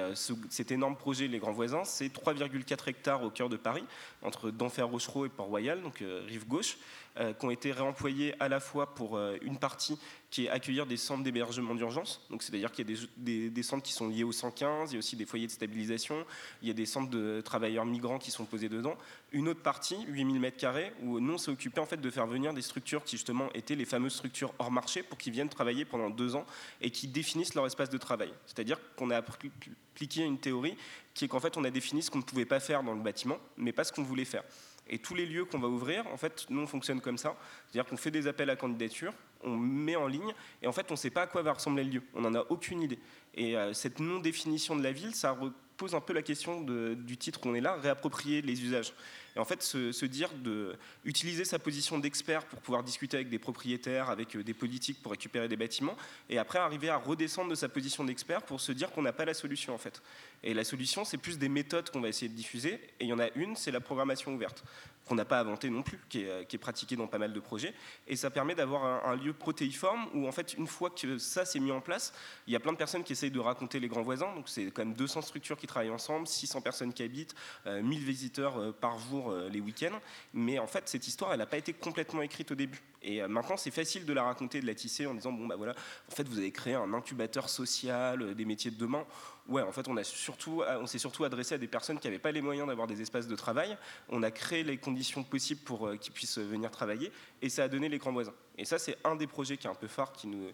cet 0.49 0.73
énorme 0.73 0.97
projet, 0.97 1.29
Les 1.29 1.39
Grands 1.39 1.53
Voisins, 1.53 1.85
c'est 1.85 2.13
3,4 2.13 2.89
hectares 2.89 3.23
au 3.23 3.29
cœur 3.29 3.47
de 3.47 3.55
Paris, 3.55 3.85
entre 4.21 4.51
Denfert-Rochereau 4.51 5.25
et 5.25 5.29
Port-Royal, 5.29 5.81
donc 5.81 6.03
rive 6.27 6.45
gauche. 6.45 6.77
Euh, 7.19 7.33
qui 7.33 7.45
ont 7.45 7.51
été 7.51 7.71
réemployés 7.71 8.35
à 8.39 8.47
la 8.47 8.59
fois 8.59 8.93
pour 8.93 9.17
euh, 9.17 9.37
une 9.41 9.57
partie 9.57 9.97
qui 10.29 10.45
est 10.45 10.49
accueillir 10.49 10.85
des 10.85 10.97
centres 10.97 11.23
d'hébergement 11.23 11.73
d'urgence. 11.73 12.21
Donc, 12.29 12.43
c'est-à-dire 12.43 12.71
qu'il 12.71 12.87
y 12.87 12.93
a 12.93 13.49
des, 13.49 13.63
centres 13.63 13.81
qui 13.81 13.93
sont 13.93 14.09
liés 14.09 14.23
au 14.23 14.31
115, 14.31 14.91
il 14.91 14.95
y 14.95 14.97
a 14.97 14.99
aussi 14.99 15.15
des 15.15 15.25
foyers 15.25 15.47
de 15.47 15.51
stabilisation, 15.51 16.25
il 16.61 16.67
y 16.67 16.71
a 16.71 16.75
des 16.75 16.85
centres 16.85 17.09
de 17.09 17.41
travailleurs 17.41 17.85
migrants 17.85 18.19
qui 18.19 18.29
sont 18.29 18.45
posés 18.45 18.69
dedans. 18.69 18.95
Une 19.31 19.47
autre 19.47 19.61
partie, 19.61 19.97
8000 20.07 20.39
m2, 20.39 20.91
où 21.01 21.19
nous, 21.19 21.33
on 21.33 21.37
s'est 21.39 21.49
occupé 21.49 21.79
en 21.79 21.87
fait 21.87 21.99
de 21.99 22.09
faire 22.11 22.27
venir 22.27 22.53
des 22.53 22.61
structures 22.61 23.03
qui 23.03 23.15
justement 23.15 23.49
étaient 23.53 23.75
les 23.75 23.85
fameuses 23.85 24.13
structures 24.13 24.53
hors 24.59 24.71
marché 24.71 25.01
pour 25.01 25.17
qu'ils 25.17 25.33
viennent 25.33 25.49
travailler 25.49 25.85
pendant 25.85 26.11
deux 26.11 26.35
ans 26.35 26.45
et 26.81 26.91
qui 26.91 27.07
définissent 27.07 27.55
leur 27.55 27.65
espace 27.65 27.89
de 27.89 27.97
travail. 27.97 28.31
C'est-à-dire 28.45 28.77
qu'on 28.95 29.09
a 29.09 29.17
appliqué 29.17 30.23
une 30.23 30.37
théorie 30.37 30.77
qui 31.15 31.25
est 31.25 31.27
qu'en 31.27 31.39
fait, 31.39 31.57
on 31.57 31.63
a 31.63 31.71
défini 31.71 32.03
ce 32.03 32.11
qu'on 32.11 32.19
ne 32.19 32.23
pouvait 32.23 32.45
pas 32.45 32.59
faire 32.59 32.83
dans 32.83 32.93
le 32.93 33.01
bâtiment, 33.01 33.39
mais 33.55 33.71
pas 33.71 33.85
ce 33.85 33.91
qu'on 33.91 34.03
voulait 34.03 34.25
faire. 34.25 34.43
Et 34.89 34.99
tous 34.99 35.15
les 35.15 35.25
lieux 35.25 35.45
qu'on 35.45 35.59
va 35.59 35.67
ouvrir, 35.67 36.05
en 36.07 36.17
fait, 36.17 36.45
nous, 36.49 36.61
on 36.61 36.67
fonctionne 36.67 37.01
comme 37.01 37.17
ça. 37.17 37.35
C'est-à-dire 37.67 37.89
qu'on 37.89 37.97
fait 37.97 38.11
des 38.11 38.27
appels 38.27 38.49
à 38.49 38.55
candidature, 38.55 39.13
on 39.43 39.55
met 39.55 39.95
en 39.95 40.07
ligne, 40.07 40.33
et 40.61 40.67
en 40.67 40.71
fait, 40.71 40.85
on 40.89 40.93
ne 40.93 40.97
sait 40.97 41.09
pas 41.09 41.23
à 41.23 41.27
quoi 41.27 41.41
va 41.41 41.53
ressembler 41.53 41.83
le 41.83 41.89
lieu. 41.91 42.03
On 42.13 42.21
n'en 42.21 42.33
a 42.35 42.45
aucune 42.49 42.81
idée. 42.81 42.99
Et 43.35 43.57
euh, 43.57 43.73
cette 43.73 43.99
non-définition 43.99 44.75
de 44.75 44.83
la 44.83 44.91
ville, 44.91 45.13
ça 45.13 45.37
repose 45.77 45.93
un 45.93 46.01
peu 46.01 46.13
la 46.13 46.23
question 46.23 46.61
du 46.61 47.17
titre 47.17 47.39
où 47.45 47.49
on 47.49 47.53
est 47.53 47.61
là, 47.61 47.75
réapproprier 47.75 48.41
les 48.41 48.63
usages. 48.63 48.93
Et 49.35 49.39
en 49.39 49.45
fait, 49.45 49.61
se, 49.61 50.05
dire 50.05 50.29
de 50.43 50.75
utiliser 51.05 51.45
sa 51.45 51.59
position 51.59 51.99
d'expert 51.99 52.45
pour 52.45 52.59
pouvoir 52.61 52.83
discuter 52.83 53.17
avec 53.17 53.29
des 53.29 53.37
propriétaires, 53.37 54.09
avec 54.09 54.35
euh, 54.35 54.43
des 54.43 54.55
politiques 54.55 54.99
pour 55.03 55.11
récupérer 55.11 55.47
des 55.47 55.55
bâtiments, 55.55 55.95
et 56.31 56.39
après 56.39 56.57
arriver 56.57 56.89
à 56.89 56.97
redescendre 56.97 57.51
de 57.51 57.55
sa 57.55 57.69
position 57.69 58.03
d'expert 58.03 58.41
pour 58.41 58.59
se 58.59 58.71
dire 58.71 58.89
qu'on 58.89 59.03
n'a 59.03 59.13
pas 59.13 59.25
la 59.25 59.35
solution 59.35 59.75
en 59.75 59.77
fait. 59.77 60.01
Et 60.43 60.55
la 60.55 60.63
solution, 60.63 61.05
c'est 61.05 61.17
plus 61.17 61.37
des 61.37 61.49
méthodes 61.49 61.91
qu'on 61.91 62.01
va 62.01 62.07
essayer 62.07 62.29
de 62.29 62.35
diffuser. 62.35 62.79
Et 62.99 63.05
il 63.05 63.07
y 63.09 63.13
en 63.13 63.19
a 63.19 63.29
une, 63.35 63.55
c'est 63.55 63.69
la 63.69 63.79
programmation 63.79 64.33
ouverte 64.33 64.63
qu'on 65.07 65.15
n'a 65.15 65.25
pas 65.25 65.39
inventé 65.39 65.69
non 65.69 65.81
plus, 65.81 65.99
qui 66.09 66.21
est, 66.21 66.29
euh, 66.29 66.43
qui 66.43 66.57
pratiqué 66.57 66.95
dans 66.95 67.07
pas 67.07 67.17
mal 67.17 67.33
de 67.33 67.39
projets. 67.39 67.73
Et 68.07 68.15
ça 68.15 68.29
permet 68.29 68.55
d'avoir 68.55 69.05
un, 69.05 69.15
lieu 69.15 69.33
protéiforme 69.33 70.07
où, 70.13 70.27
en 70.27 70.31
fait, 70.31 70.53
une 70.53 70.67
fois 70.67 70.89
que 70.89 71.17
ça 71.17 71.45
s'est 71.45 71.59
mis 71.59 71.71
en 71.71 71.81
place, 71.81 72.13
il 72.45 72.53
y 72.53 72.55
a 72.55 72.59
plein 72.59 72.71
de 72.71 72.77
personnes 72.77 73.03
qui 73.03 73.13
essayent 73.13 73.31
de 73.31 73.39
raconter 73.39 73.79
les 73.79 73.87
grands 73.87 74.01
voisins. 74.01 74.33
Donc, 74.35 74.49
c'est 74.49 74.65
quand 74.65 74.83
même 74.83 74.93
200 74.93 75.21
structures 75.21 75.57
qui 75.57 75.67
travaillent 75.67 75.89
ensemble, 75.89 76.27
600 76.27 76.61
personnes 76.61 76.93
qui 76.93 77.03
habitent, 77.03 77.35
1000 77.65 78.01
euh, 78.01 78.05
visiteurs 78.05 78.57
euh, 78.59 78.71
par 78.71 78.99
jour 78.99 79.33
les 79.49 79.59
week-ends. 79.59 79.99
Mais 80.33 80.59
en 80.59 80.67
fait, 80.67 80.87
cette 80.87 81.07
histoire, 81.07 81.31
elle 81.31 81.39
n'a 81.39 81.45
pas 81.45 81.57
été 81.57 81.73
complètement 81.73 82.21
écrite 82.21 82.51
au 82.51 82.55
début. 82.55 82.81
Et 83.01 83.25
maintenant, 83.27 83.57
c'est 83.57 83.71
facile 83.71 84.05
de 84.05 84.13
la 84.13 84.23
raconter, 84.23 84.59
de 84.59 84.65
la 84.65 84.75
tisser 84.75 85.05
en 85.05 85.13
disant, 85.13 85.31
bon, 85.31 85.47
bah 85.47 85.55
voilà, 85.55 85.73
en 86.11 86.15
fait, 86.15 86.27
vous 86.27 86.39
avez 86.39 86.51
créé 86.51 86.73
un 86.73 86.93
incubateur 86.93 87.47
social 87.47 88.35
des 88.35 88.45
métiers 88.45 88.71
de 88.71 88.75
demain. 88.75 89.05
Ouais, 89.47 89.61
en 89.61 89.71
fait, 89.71 89.85
surtout, 90.03 90.63
on 90.81 90.87
s'est 90.87 90.97
surtout 90.97 91.23
adressé 91.23 91.55
à 91.55 91.57
des 91.57 91.67
personnes 91.67 91.99
qui 91.99 92.07
n'avaient 92.07 92.19
pas 92.19 92.31
les 92.31 92.41
moyens 92.41 92.67
d'avoir 92.67 92.85
des 92.85 93.01
espaces 93.01 93.27
de 93.27 93.35
travail. 93.35 93.77
On 94.09 94.21
a 94.23 94.31
créé 94.31 94.63
les 94.63 94.77
conditions 94.77 95.23
possibles 95.23 95.61
pour 95.61 95.89
qu'ils 95.99 96.11
puissent 96.11 96.37
venir 96.37 96.69
travailler, 96.69 97.11
et 97.41 97.47
ça 97.47 97.63
a 97.63 97.67
donné 97.69 97.87
les 97.87 97.97
grands 97.97 98.11
voisins. 98.11 98.33
Et 98.57 98.65
ça, 98.65 98.77
c'est 98.77 98.97
un 99.05 99.15
des 99.15 99.27
projets 99.27 99.55
qui 99.55 99.67
est 99.67 99.69
un 99.69 99.75
peu 99.75 99.87
phare, 99.87 100.11
qui 100.11 100.27
nous, 100.27 100.51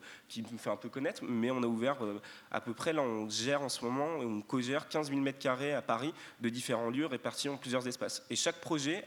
fait 0.58 0.70
un 0.70 0.76
peu 0.76 0.90
connaître, 0.90 1.24
mais 1.24 1.50
on 1.50 1.64
a 1.64 1.66
ouvert 1.66 1.98
à 2.52 2.62
peu 2.62 2.74
près, 2.74 2.94
là, 2.94 3.02
on 3.02 3.28
gère 3.30 3.64
en 3.64 3.70
ce 3.70 3.84
moment, 3.84 4.18
on 4.20 4.42
co-gère 4.42 4.88
15 4.88 5.10
000 5.10 5.22
m2 5.22 5.74
à 5.74 5.82
Paris 5.82 6.14
de 6.40 6.50
différents 6.50 6.90
lieux 6.90 7.08
répartis 7.08 7.50
en 7.50 7.58
plusieurs 7.58 7.88
espaces. 7.88 8.24
Et 8.30 8.36
chaque 8.36 8.62
projet 8.62 9.06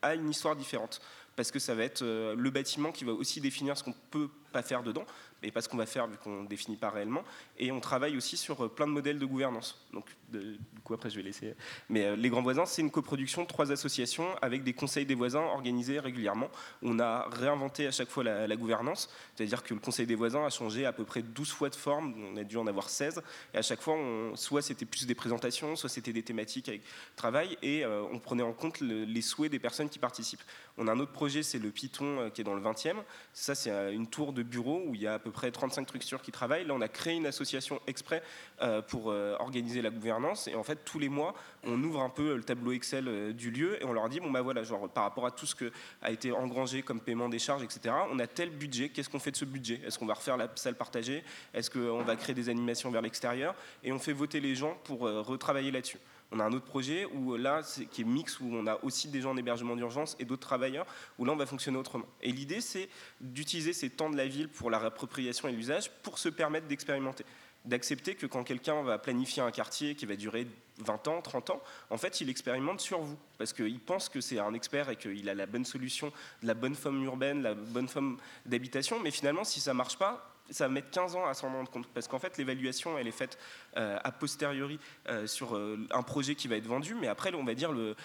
a 0.00 0.14
une 0.14 0.30
histoire 0.30 0.56
différente 0.56 1.00
parce 1.38 1.52
que 1.52 1.60
ça 1.60 1.72
va 1.72 1.84
être 1.84 2.02
euh, 2.02 2.34
le 2.36 2.50
bâtiment 2.50 2.90
qui 2.90 3.04
va 3.04 3.12
aussi 3.12 3.40
définir 3.40 3.78
ce 3.78 3.84
qu'on 3.84 3.94
peut 4.10 4.28
pas 4.52 4.62
faire 4.62 4.82
dedans, 4.82 5.06
et 5.42 5.50
pas 5.50 5.60
ce 5.60 5.68
qu'on 5.68 5.76
va 5.76 5.86
faire 5.86 6.06
vu 6.06 6.16
qu'on 6.16 6.42
ne 6.42 6.48
définit 6.48 6.76
pas 6.76 6.90
réellement. 6.90 7.24
Et 7.58 7.70
on 7.72 7.80
travaille 7.80 8.16
aussi 8.16 8.36
sur 8.36 8.64
euh, 8.64 8.68
plein 8.68 8.86
de 8.86 8.92
modèles 8.92 9.18
de 9.18 9.26
gouvernance. 9.26 9.86
Donc, 9.92 10.06
du 10.30 10.58
coup, 10.84 10.94
après, 10.94 11.10
je 11.10 11.16
vais 11.16 11.22
laisser. 11.22 11.54
Mais 11.88 12.04
euh, 12.04 12.16
Les 12.16 12.28
Grands 12.28 12.42
Voisins, 12.42 12.66
c'est 12.66 12.82
une 12.82 12.90
coproduction 12.90 13.42
de 13.42 13.46
trois 13.46 13.72
associations 13.72 14.26
avec 14.42 14.62
des 14.64 14.72
conseils 14.72 15.06
des 15.06 15.14
voisins 15.14 15.42
organisés 15.42 16.00
régulièrement. 16.00 16.48
On 16.82 16.98
a 16.98 17.28
réinventé 17.30 17.86
à 17.86 17.90
chaque 17.90 18.08
fois 18.08 18.24
la, 18.24 18.56
gouvernance, 18.56 19.08
c'est-à-dire 19.36 19.62
que 19.62 19.72
le 19.72 19.80
conseil 19.80 20.06
des 20.06 20.16
voisins 20.16 20.44
a 20.44 20.50
changé 20.50 20.84
à 20.84 20.92
peu 20.92 21.04
près 21.04 21.22
12 21.22 21.50
fois 21.50 21.70
de 21.70 21.76
forme, 21.76 22.14
on 22.32 22.36
a 22.36 22.42
dû 22.42 22.56
en 22.56 22.66
avoir 22.66 22.88
16. 22.88 23.22
Et 23.54 23.58
à 23.58 23.62
chaque 23.62 23.80
fois, 23.80 23.96
soit 24.34 24.62
c'était 24.62 24.84
plus 24.84 25.06
des 25.06 25.14
présentations, 25.14 25.76
soit 25.76 25.88
c'était 25.88 26.12
des 26.12 26.22
thématiques 26.22 26.68
avec 26.68 26.82
travail, 27.14 27.56
et 27.62 27.84
on 27.86 28.18
prenait 28.18 28.42
en 28.42 28.52
compte 28.52 28.80
les 28.80 29.22
souhaits 29.22 29.50
des 29.50 29.60
personnes 29.60 29.88
qui 29.88 30.00
participent. 30.00 30.42
On 30.80 30.86
a 30.86 30.92
un 30.92 31.00
autre 31.00 31.12
projet, 31.12 31.42
c'est 31.42 31.58
le 31.58 31.70
Python 31.70 32.20
euh, 32.20 32.30
qui 32.30 32.40
est 32.40 32.44
dans 32.44 32.54
le 32.54 32.62
20e. 32.62 32.96
Ça, 33.32 33.56
c'est 33.56 33.70
euh, 33.70 33.92
une 33.92 34.06
tour 34.06 34.32
de 34.32 34.44
bureau 34.44 34.82
où 34.86 34.94
il 34.94 35.02
y 35.02 35.08
a 35.08 35.14
à 35.14 35.18
peu 35.18 35.27
près 35.30 35.50
35 35.50 35.84
structures 35.84 36.22
qui 36.22 36.32
travaillent. 36.32 36.66
Là, 36.66 36.74
on 36.74 36.80
a 36.80 36.88
créé 36.88 37.14
une 37.14 37.26
association 37.26 37.80
exprès 37.86 38.22
euh, 38.62 38.82
pour 38.82 39.06
organiser 39.06 39.82
la 39.82 39.90
gouvernance. 39.90 40.48
Et 40.48 40.54
en 40.54 40.62
fait, 40.62 40.84
tous 40.84 40.98
les 40.98 41.08
mois, 41.08 41.34
on 41.64 41.82
ouvre 41.82 42.00
un 42.00 42.10
peu 42.10 42.36
le 42.36 42.42
tableau 42.42 42.72
Excel 42.72 43.34
du 43.34 43.50
lieu 43.50 43.80
et 43.82 43.84
on 43.84 43.92
leur 43.92 44.08
dit 44.08 44.20
bon, 44.20 44.30
bah 44.30 44.42
voilà, 44.42 44.62
par 44.94 45.04
rapport 45.04 45.26
à 45.26 45.30
tout 45.30 45.46
ce 45.46 45.54
qui 45.54 45.64
a 46.02 46.10
été 46.10 46.32
engrangé 46.32 46.82
comme 46.82 47.00
paiement 47.00 47.28
des 47.28 47.38
charges, 47.38 47.62
etc., 47.62 47.94
on 48.10 48.18
a 48.18 48.26
tel 48.26 48.50
budget. 48.50 48.88
Qu'est-ce 48.88 49.08
qu'on 49.08 49.18
fait 49.18 49.30
de 49.30 49.36
ce 49.36 49.44
budget? 49.44 49.80
Est-ce 49.84 49.98
qu'on 49.98 50.06
va 50.06 50.14
refaire 50.14 50.36
la 50.36 50.48
salle 50.54 50.76
partagée? 50.76 51.24
Est-ce 51.54 51.70
qu'on 51.70 52.02
va 52.02 52.16
créer 52.16 52.34
des 52.34 52.48
animations 52.48 52.90
vers 52.90 53.02
l'extérieur? 53.02 53.54
Et 53.82 53.92
on 53.92 53.98
fait 53.98 54.12
voter 54.12 54.40
les 54.40 54.54
gens 54.54 54.76
pour 54.84 55.00
retravailler 55.00 55.70
là-dessus. 55.70 55.98
On 56.30 56.40
a 56.40 56.44
un 56.44 56.52
autre 56.52 56.66
projet 56.66 57.06
où 57.06 57.36
là, 57.36 57.62
qui 57.90 58.02
est 58.02 58.04
mix, 58.04 58.38
où 58.40 58.48
on 58.52 58.66
a 58.66 58.78
aussi 58.82 59.08
des 59.08 59.20
gens 59.20 59.30
en 59.30 59.36
hébergement 59.36 59.76
d'urgence 59.76 60.16
et 60.18 60.24
d'autres 60.24 60.46
travailleurs, 60.46 60.86
où 61.18 61.24
là, 61.24 61.32
on 61.32 61.36
va 61.36 61.46
fonctionner 61.46 61.78
autrement. 61.78 62.06
Et 62.22 62.32
l'idée, 62.32 62.60
c'est 62.60 62.88
d'utiliser 63.20 63.72
ces 63.72 63.90
temps 63.90 64.10
de 64.10 64.16
la 64.16 64.26
ville 64.26 64.48
pour 64.48 64.70
la 64.70 64.78
réappropriation 64.78 65.48
et 65.48 65.52
l'usage 65.52 65.90
pour 66.02 66.18
se 66.18 66.28
permettre 66.28 66.66
d'expérimenter 66.66 67.24
d'accepter 67.64 68.14
que 68.14 68.26
quand 68.26 68.44
quelqu'un 68.44 68.82
va 68.82 68.98
planifier 68.98 69.42
un 69.42 69.50
quartier 69.50 69.94
qui 69.94 70.06
va 70.06 70.16
durer 70.16 70.46
20 70.78 71.08
ans, 71.08 71.20
30 71.20 71.50
ans, 71.50 71.62
en 71.90 71.98
fait, 71.98 72.20
il 72.20 72.30
expérimente 72.30 72.80
sur 72.80 73.00
vous. 73.00 73.18
Parce 73.36 73.52
qu'il 73.52 73.80
pense 73.80 74.08
que 74.08 74.20
c'est 74.20 74.38
un 74.38 74.54
expert 74.54 74.88
et 74.90 74.96
qu'il 74.96 75.28
a 75.28 75.34
la 75.34 75.46
bonne 75.46 75.64
solution, 75.64 76.12
la 76.42 76.54
bonne 76.54 76.74
forme 76.74 77.02
urbaine, 77.04 77.42
la 77.42 77.54
bonne 77.54 77.88
forme 77.88 78.18
d'habitation. 78.46 79.00
Mais 79.00 79.10
finalement, 79.10 79.44
si 79.44 79.60
ça 79.60 79.72
ne 79.72 79.76
marche 79.76 79.98
pas, 79.98 80.37
ça 80.50 80.66
va 80.66 80.72
mettre 80.72 80.90
15 80.90 81.16
ans 81.16 81.26
à 81.26 81.34
s'en 81.34 81.48
rendre 81.48 81.70
compte. 81.70 81.86
Parce 81.88 82.08
qu'en 82.08 82.18
fait, 82.18 82.38
l'évaluation, 82.38 82.98
elle 82.98 83.06
est 83.06 83.12
faite 83.12 83.38
euh, 83.76 83.98
a 84.02 84.12
posteriori 84.12 84.78
euh, 85.08 85.26
sur 85.26 85.56
euh, 85.56 85.78
un 85.90 86.02
projet 86.02 86.34
qui 86.34 86.48
va 86.48 86.56
être 86.56 86.66
vendu. 86.66 86.94
Mais 86.94 87.08
après, 87.08 87.34
on 87.34 87.44
va 87.44 87.54
dire 87.54 87.72
le 87.72 87.96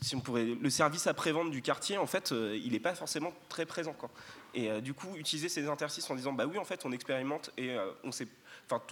si 0.00 0.16
on 0.16 0.20
pourrait, 0.20 0.56
le 0.60 0.70
service 0.70 1.06
après-vente 1.06 1.50
du 1.50 1.62
quartier, 1.62 1.96
en 1.96 2.06
fait, 2.06 2.32
il 2.32 2.72
n'est 2.72 2.80
pas 2.80 2.94
forcément 2.94 3.32
très 3.48 3.66
présent. 3.66 3.92
Quoi. 3.92 4.10
Et 4.54 4.80
du 4.80 4.94
coup, 4.94 5.16
utiliser 5.16 5.48
ces 5.48 5.68
interstices 5.68 6.08
en 6.10 6.16
disant, 6.16 6.32
bah 6.32 6.46
oui, 6.46 6.58
en 6.58 6.64
fait, 6.64 6.84
on 6.84 6.92
expérimente 6.92 7.50
et 7.56 7.76
on 8.02 8.10
sait 8.10 8.26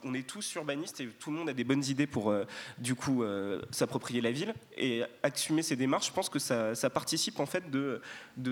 on 0.04 0.14
est 0.14 0.26
tous 0.26 0.54
urbanistes 0.54 1.00
et 1.00 1.06
tout 1.06 1.30
le 1.30 1.36
monde 1.36 1.48
a 1.48 1.52
des 1.52 1.64
bonnes 1.64 1.84
idées 1.84 2.06
pour 2.06 2.30
euh, 2.30 2.44
du 2.78 2.94
coup 2.94 3.22
euh, 3.22 3.60
s'approprier 3.70 4.20
la 4.20 4.30
ville 4.30 4.54
et 4.76 5.02
assumer 5.22 5.62
ces 5.62 5.76
démarches. 5.76 6.08
Je 6.08 6.12
pense 6.12 6.28
que 6.28 6.38
ça, 6.38 6.74
participe 6.90 7.40
en 7.40 7.46
fait 7.46 7.70
de, 7.70 8.00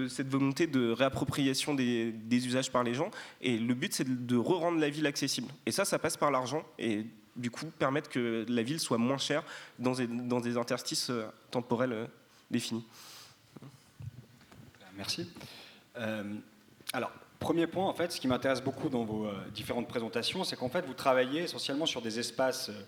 cette 0.09 0.29
volonté 0.29 0.67
de 0.67 0.91
réappropriation 0.91 1.75
des, 1.75 2.15
usages 2.31 2.71
par 2.71 2.85
les 2.85 2.95
gens. 2.95 3.11
Et 3.41 3.59
le 3.59 3.75
but, 3.75 3.93
c'est 3.93 4.27
de, 4.27 4.37
re-rendre 4.37 4.79
la 4.79 4.91
ville 4.91 5.07
accessible. 5.07 5.49
Et 5.67 5.73
ça, 5.73 5.85
ça 5.85 5.99
passe 5.99 6.17
par 6.17 6.31
l'argent 6.31 6.65
et 6.79 7.07
du 7.37 7.51
coup 7.51 7.67
permettre 7.67 8.09
que 8.11 8.45
la 8.49 8.63
ville 8.63 8.81
soit 8.81 8.99
moins 8.99 9.19
chère 9.19 9.45
dans 9.79 9.93
des, 9.93 10.57
interstices 10.57 11.11
euh, 11.11 11.27
temporels 11.51 12.09
définis. 12.51 12.85
Merci. 14.97 15.31
alors, 16.93 17.13
Premier 17.39 17.69
point, 17.69 17.87
en 17.87 17.95
fait, 17.95 18.11
ce 18.11 18.21
qui 18.21 18.27
m'intéresse 18.27 18.61
beaucoup 18.61 18.89
dans 18.89 19.05
vos 19.05 19.27
euh, 19.27 19.33
différentes 19.55 19.87
présentations, 19.87 20.43
c'est 20.43 20.57
qu'en 20.57 20.69
fait, 20.69 20.85
vous 20.85 20.95
travaillez 20.95 21.43
essentiellement 21.43 21.87
sur 21.87 22.03
des 22.03 22.19
espaces 22.19 22.69
euh, 22.71 22.83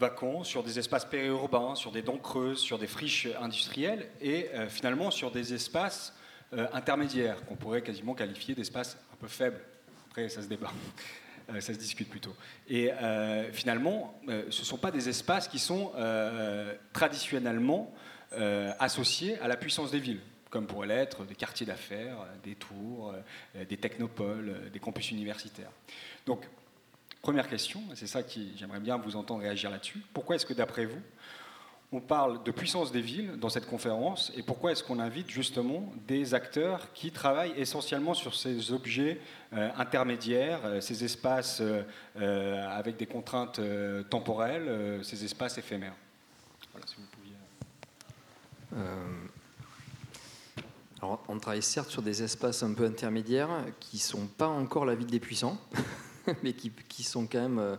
vacants, 0.00 0.42
sur 0.42 0.64
des 0.64 0.80
espaces 0.80 1.04
périurbains, 1.04 1.76
sur 1.76 1.92
des 1.92 2.02
dents 2.02 2.18
creuses, 2.18 2.58
sur 2.58 2.76
des 2.76 2.88
friches 2.88 3.28
industrielles 3.40 4.08
et 4.20 4.48
euh, 4.54 4.68
finalement 4.68 5.10
sur 5.10 5.30
des 5.30 5.54
espaces 5.54 6.14
intermédiaires 6.74 7.42
qu'on 7.46 7.56
pourrait 7.56 7.80
quasiment 7.80 8.12
qualifier 8.12 8.54
d'espaces 8.54 8.98
un 9.10 9.16
peu 9.16 9.26
faibles. 9.26 9.58
Après, 10.10 10.28
ça 10.28 10.42
se 10.42 10.48
débat. 10.48 10.70
ça 11.48 11.60
se 11.62 11.78
discute 11.78 12.10
plutôt. 12.10 12.34
Et 12.68 12.90
finalement, 13.54 14.20
ce 14.28 14.44
ne 14.44 14.50
sont 14.50 14.76
pas 14.76 14.90
des 14.90 15.08
espaces 15.08 15.48
qui 15.48 15.58
sont 15.58 15.92
traditionnellement 16.92 17.94
associés 18.78 19.38
à 19.38 19.48
la 19.48 19.56
puissance 19.56 19.92
des 19.92 19.98
villes 19.98 20.20
comme 20.52 20.66
pourraient 20.66 20.86
l'être 20.86 21.24
des 21.24 21.34
quartiers 21.34 21.64
d'affaires, 21.64 22.18
des 22.44 22.54
tours, 22.54 23.14
euh, 23.56 23.64
des 23.64 23.78
technopoles, 23.78 24.50
euh, 24.50 24.68
des 24.68 24.78
campus 24.78 25.10
universitaires. 25.10 25.70
Donc, 26.26 26.46
première 27.22 27.48
question, 27.48 27.82
c'est 27.94 28.06
ça 28.06 28.22
qui 28.22 28.52
j'aimerais 28.56 28.78
bien 28.78 28.98
vous 28.98 29.16
entendre 29.16 29.40
réagir 29.40 29.70
là-dessus. 29.70 30.02
Pourquoi 30.12 30.36
est-ce 30.36 30.44
que 30.44 30.52
d'après 30.52 30.84
vous, 30.84 31.00
on 31.90 32.00
parle 32.00 32.42
de 32.42 32.50
puissance 32.50 32.92
des 32.92 33.00
villes 33.00 33.38
dans 33.38 33.48
cette 33.48 33.66
conférence 33.66 34.30
et 34.36 34.42
pourquoi 34.42 34.72
est-ce 34.72 34.84
qu'on 34.84 34.98
invite 34.98 35.30
justement 35.30 35.90
des 36.06 36.34
acteurs 36.34 36.92
qui 36.92 37.10
travaillent 37.12 37.54
essentiellement 37.56 38.12
sur 38.12 38.34
ces 38.34 38.72
objets 38.72 39.20
euh, 39.54 39.70
intermédiaires, 39.78 40.60
ces 40.80 41.02
espaces 41.02 41.62
avec 42.14 42.96
des 42.98 43.06
contraintes 43.06 43.60
temporelles, 44.10 45.00
ces 45.02 45.24
espaces 45.24 45.56
éphémères? 45.56 45.94
Voilà, 46.72 46.86
si 46.86 46.96
vous 46.96 47.06
pouviez 47.10 47.36
on 51.02 51.38
travaille 51.38 51.62
certes 51.62 51.90
sur 51.90 52.02
des 52.02 52.22
espaces 52.22 52.62
un 52.62 52.72
peu 52.72 52.84
intermédiaires 52.84 53.64
qui 53.80 53.96
ne 53.96 54.02
sont 54.02 54.26
pas 54.26 54.46
encore 54.48 54.84
la 54.84 54.94
ville 54.94 55.08
des 55.08 55.20
puissants, 55.20 55.58
mais 56.42 56.52
qui, 56.52 57.02
sont 57.02 57.26
quand 57.26 57.40
même 57.40 57.58
euh, 57.58 57.76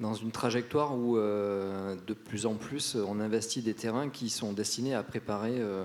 dans 0.00 0.14
une 0.14 0.30
trajectoire 0.30 0.96
où 0.96 1.16
euh, 1.16 1.96
de 2.06 2.14
plus 2.14 2.46
en 2.46 2.54
plus 2.54 2.96
on 2.96 3.20
investit 3.20 3.62
des 3.62 3.74
terrains 3.74 4.08
qui 4.10 4.30
sont 4.30 4.52
destinés 4.52 4.94
à 4.94 5.02
préparer 5.02 5.56
euh, 5.58 5.84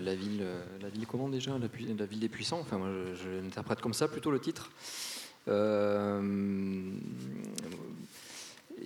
la 0.00 0.14
ville, 0.14 0.44
la 0.80 0.88
ville 0.88 1.06
comment 1.06 1.28
déjà 1.28 1.58
la, 1.58 1.66
ville 2.06 2.20
des 2.20 2.28
puissants? 2.28 2.60
Enfin, 2.60 2.78
moi, 2.78 2.88
je, 3.14 3.28
l'interprète 3.42 3.80
comme 3.80 3.94
ça 3.94 4.06
plutôt 4.06 4.30
le 4.30 4.38
titre. 4.38 4.70
et 5.48 5.52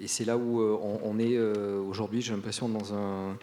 c'est 0.07 0.24
là 0.24 0.38
où 0.38 0.62
on, 0.62 1.18
est 1.18 1.38
aujourd'hui, 1.38 2.22
j'ai 2.22 2.33
l'impression, 2.33 2.70
dans 2.70 2.94
un 2.94 3.37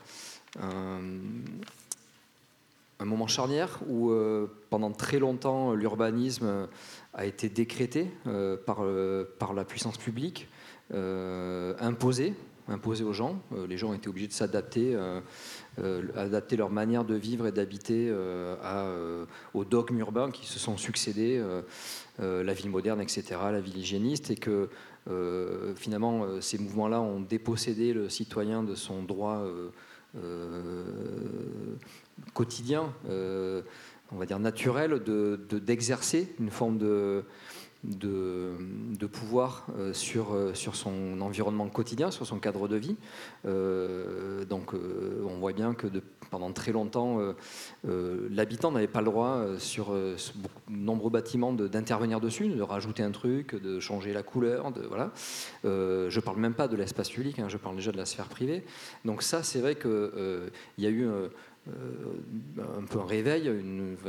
moment 3.06 3.28
charnière 3.28 3.80
où 3.88 4.12
euh, 4.12 4.48
pendant 4.70 4.92
très 4.92 5.20
longtemps 5.20 5.74
l'urbanisme 5.74 6.68
a 7.14 7.26
été 7.26 7.50
décrété 7.50 8.12
euh, 8.28 8.58
par, 8.58 8.84
euh, 8.84 9.26
par 9.40 9.54
la 9.54 9.66
puissance 9.66 9.98
publique, 9.98 10.48
imposé, 10.94 12.34
imposé 12.68 13.06
aux 13.06 13.14
gens. 13.14 13.42
les 13.70 13.78
gens 13.78 13.92
ont 13.92 13.94
été 13.94 14.10
obligés 14.10 14.28
de 14.28 14.34
s'adapter, 14.34 14.94
adapter 16.18 16.58
leur 16.58 16.70
manière 16.70 17.06
de 17.06 17.16
vivre 17.16 17.48
et 17.48 17.54
d'habiter 17.54 18.14
aux 19.54 19.64
dogmes 19.64 20.00
urbains 20.00 20.32
qui 20.32 20.46
se 20.46 20.60
sont 20.60 20.76
succédés, 20.76 21.42
la 22.20 22.54
ville 22.54 22.70
moderne, 22.70 23.00
etc., 23.00 23.24
la 23.54 23.62
ville 23.62 23.78
hygiéniste, 23.78 24.32
et 24.32 24.36
que 24.36 24.68
finalement 25.78 26.42
ces 26.42 26.58
mouvements-là 26.58 27.00
ont 27.00 27.22
dépossédé 27.22 27.94
le 27.94 28.10
citoyen 28.10 28.64
de 28.64 28.76
son 28.76 29.02
droit 29.02 29.46
quotidien, 32.34 32.94
euh, 33.10 33.62
on 34.12 34.18
va 34.18 34.26
dire 34.26 34.40
naturel, 34.40 35.02
d'exercer 35.52 36.34
de, 36.38 36.44
une 36.44 36.52
forme 36.52 36.78
de, 36.78 37.24
de, 37.84 39.08
pouvoir 39.08 39.66
euh, 39.78 39.94
sur, 39.94 40.34
euh, 40.34 40.54
sur 40.54 40.76
son 40.76 41.20
environnement 41.22 41.68
quotidien, 41.70 42.12
sur 42.12 42.26
son 42.26 42.40
cadre 42.40 42.68
de 42.68 42.76
vie. 42.76 42.96
donc 44.50 44.74
on 44.74 45.38
voit 45.40 45.54
bien 45.54 45.74
que 45.74 45.88
de, 45.88 46.02
pendant 46.30 46.52
très 46.52 46.72
longtemps, 46.72 47.20
l'habitant 47.84 48.72
n'avait 48.72 48.88
pas 48.88 49.00
le 49.00 49.06
droit 49.06 49.46
sur 49.58 49.92
de 49.92 50.16
nombreux 50.70 51.10
bâtiments 51.10 51.54
d'intervenir 51.54 52.20
dessus, 52.20 52.48
de 52.48 52.62
rajouter 52.62 53.04
un 53.04 53.12
truc, 53.12 53.62
de 53.62 53.80
changer 53.80 54.14
la 54.14 54.24
couleur. 54.24 54.72
De, 54.72 54.82
voilà. 54.82 55.12
je 55.64 56.16
ne 56.16 56.22
parle 56.22 56.38
même 56.38 56.54
pas 56.54 56.68
de 56.68 56.76
l'espace 56.76 57.10
public, 57.10 57.40
hein, 57.40 57.50
je 57.50 57.58
parle 57.58 57.76
déjà 57.76 57.92
de 57.92 57.98
la 57.98 58.06
sphère 58.06 58.28
privée. 58.28 58.64
Donc 59.04 59.24
ça, 59.24 59.44
c'est 59.44 59.60
vrai 59.60 59.76
qu'il 59.76 60.52
y 60.78 60.86
a 60.86 60.90
eu 60.90 61.10
un 61.68 62.86
peu 62.90 63.00
un 63.00 63.06
réveil, 63.06 63.52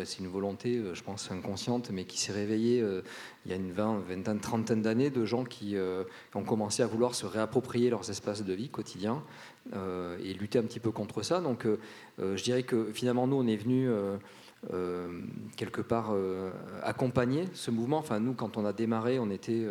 c'est 0.05 0.21
une 0.21 0.29
volonté, 0.29 0.83
je 0.95 1.03
pense, 1.03 1.31
inconsciente, 1.31 1.91
mais 1.91 2.05
qui 2.05 2.19
s'est 2.19 2.33
réveillée 2.33 2.83
il 3.45 3.51
y 3.51 3.55
a 3.55 3.57
une 3.57 3.73
vingtaine, 3.73 4.41
trentaine 4.41 4.81
d'années 4.81 5.11
de 5.11 5.25
gens 5.25 5.45
qui 5.45 5.77
ont 6.35 6.45
commencé 6.45 6.83
à 6.83 6.87
vouloir 6.87 7.15
se 7.15 7.27
réapproprier 7.27 7.91
leurs 7.91 8.09
espaces 8.09 8.43
de 8.43 8.53
vie 8.55 8.71
quotidiens 8.71 9.23
et 9.75 10.33
lutter 10.35 10.59
un 10.59 10.63
petit 10.63 10.81
peu 10.81 10.93
contre 10.93 11.23
ça. 11.23 11.41
Donc 11.41 11.67
je 12.19 12.43
dirais 12.43 12.63
que 12.63 12.91
finalement, 12.93 13.27
nous, 13.27 13.37
on 13.37 13.47
est 13.47 13.57
venus 13.57 13.91
quelque 15.57 15.83
part 15.83 16.15
accompagner 16.83 17.45
ce 17.53 17.71
mouvement. 17.71 17.99
Enfin, 17.99 18.19
nous, 18.19 18.33
quand 18.33 18.57
on 18.57 18.65
a 18.65 18.73
démarré, 18.73 19.19
on 19.19 19.31
était 19.31 19.67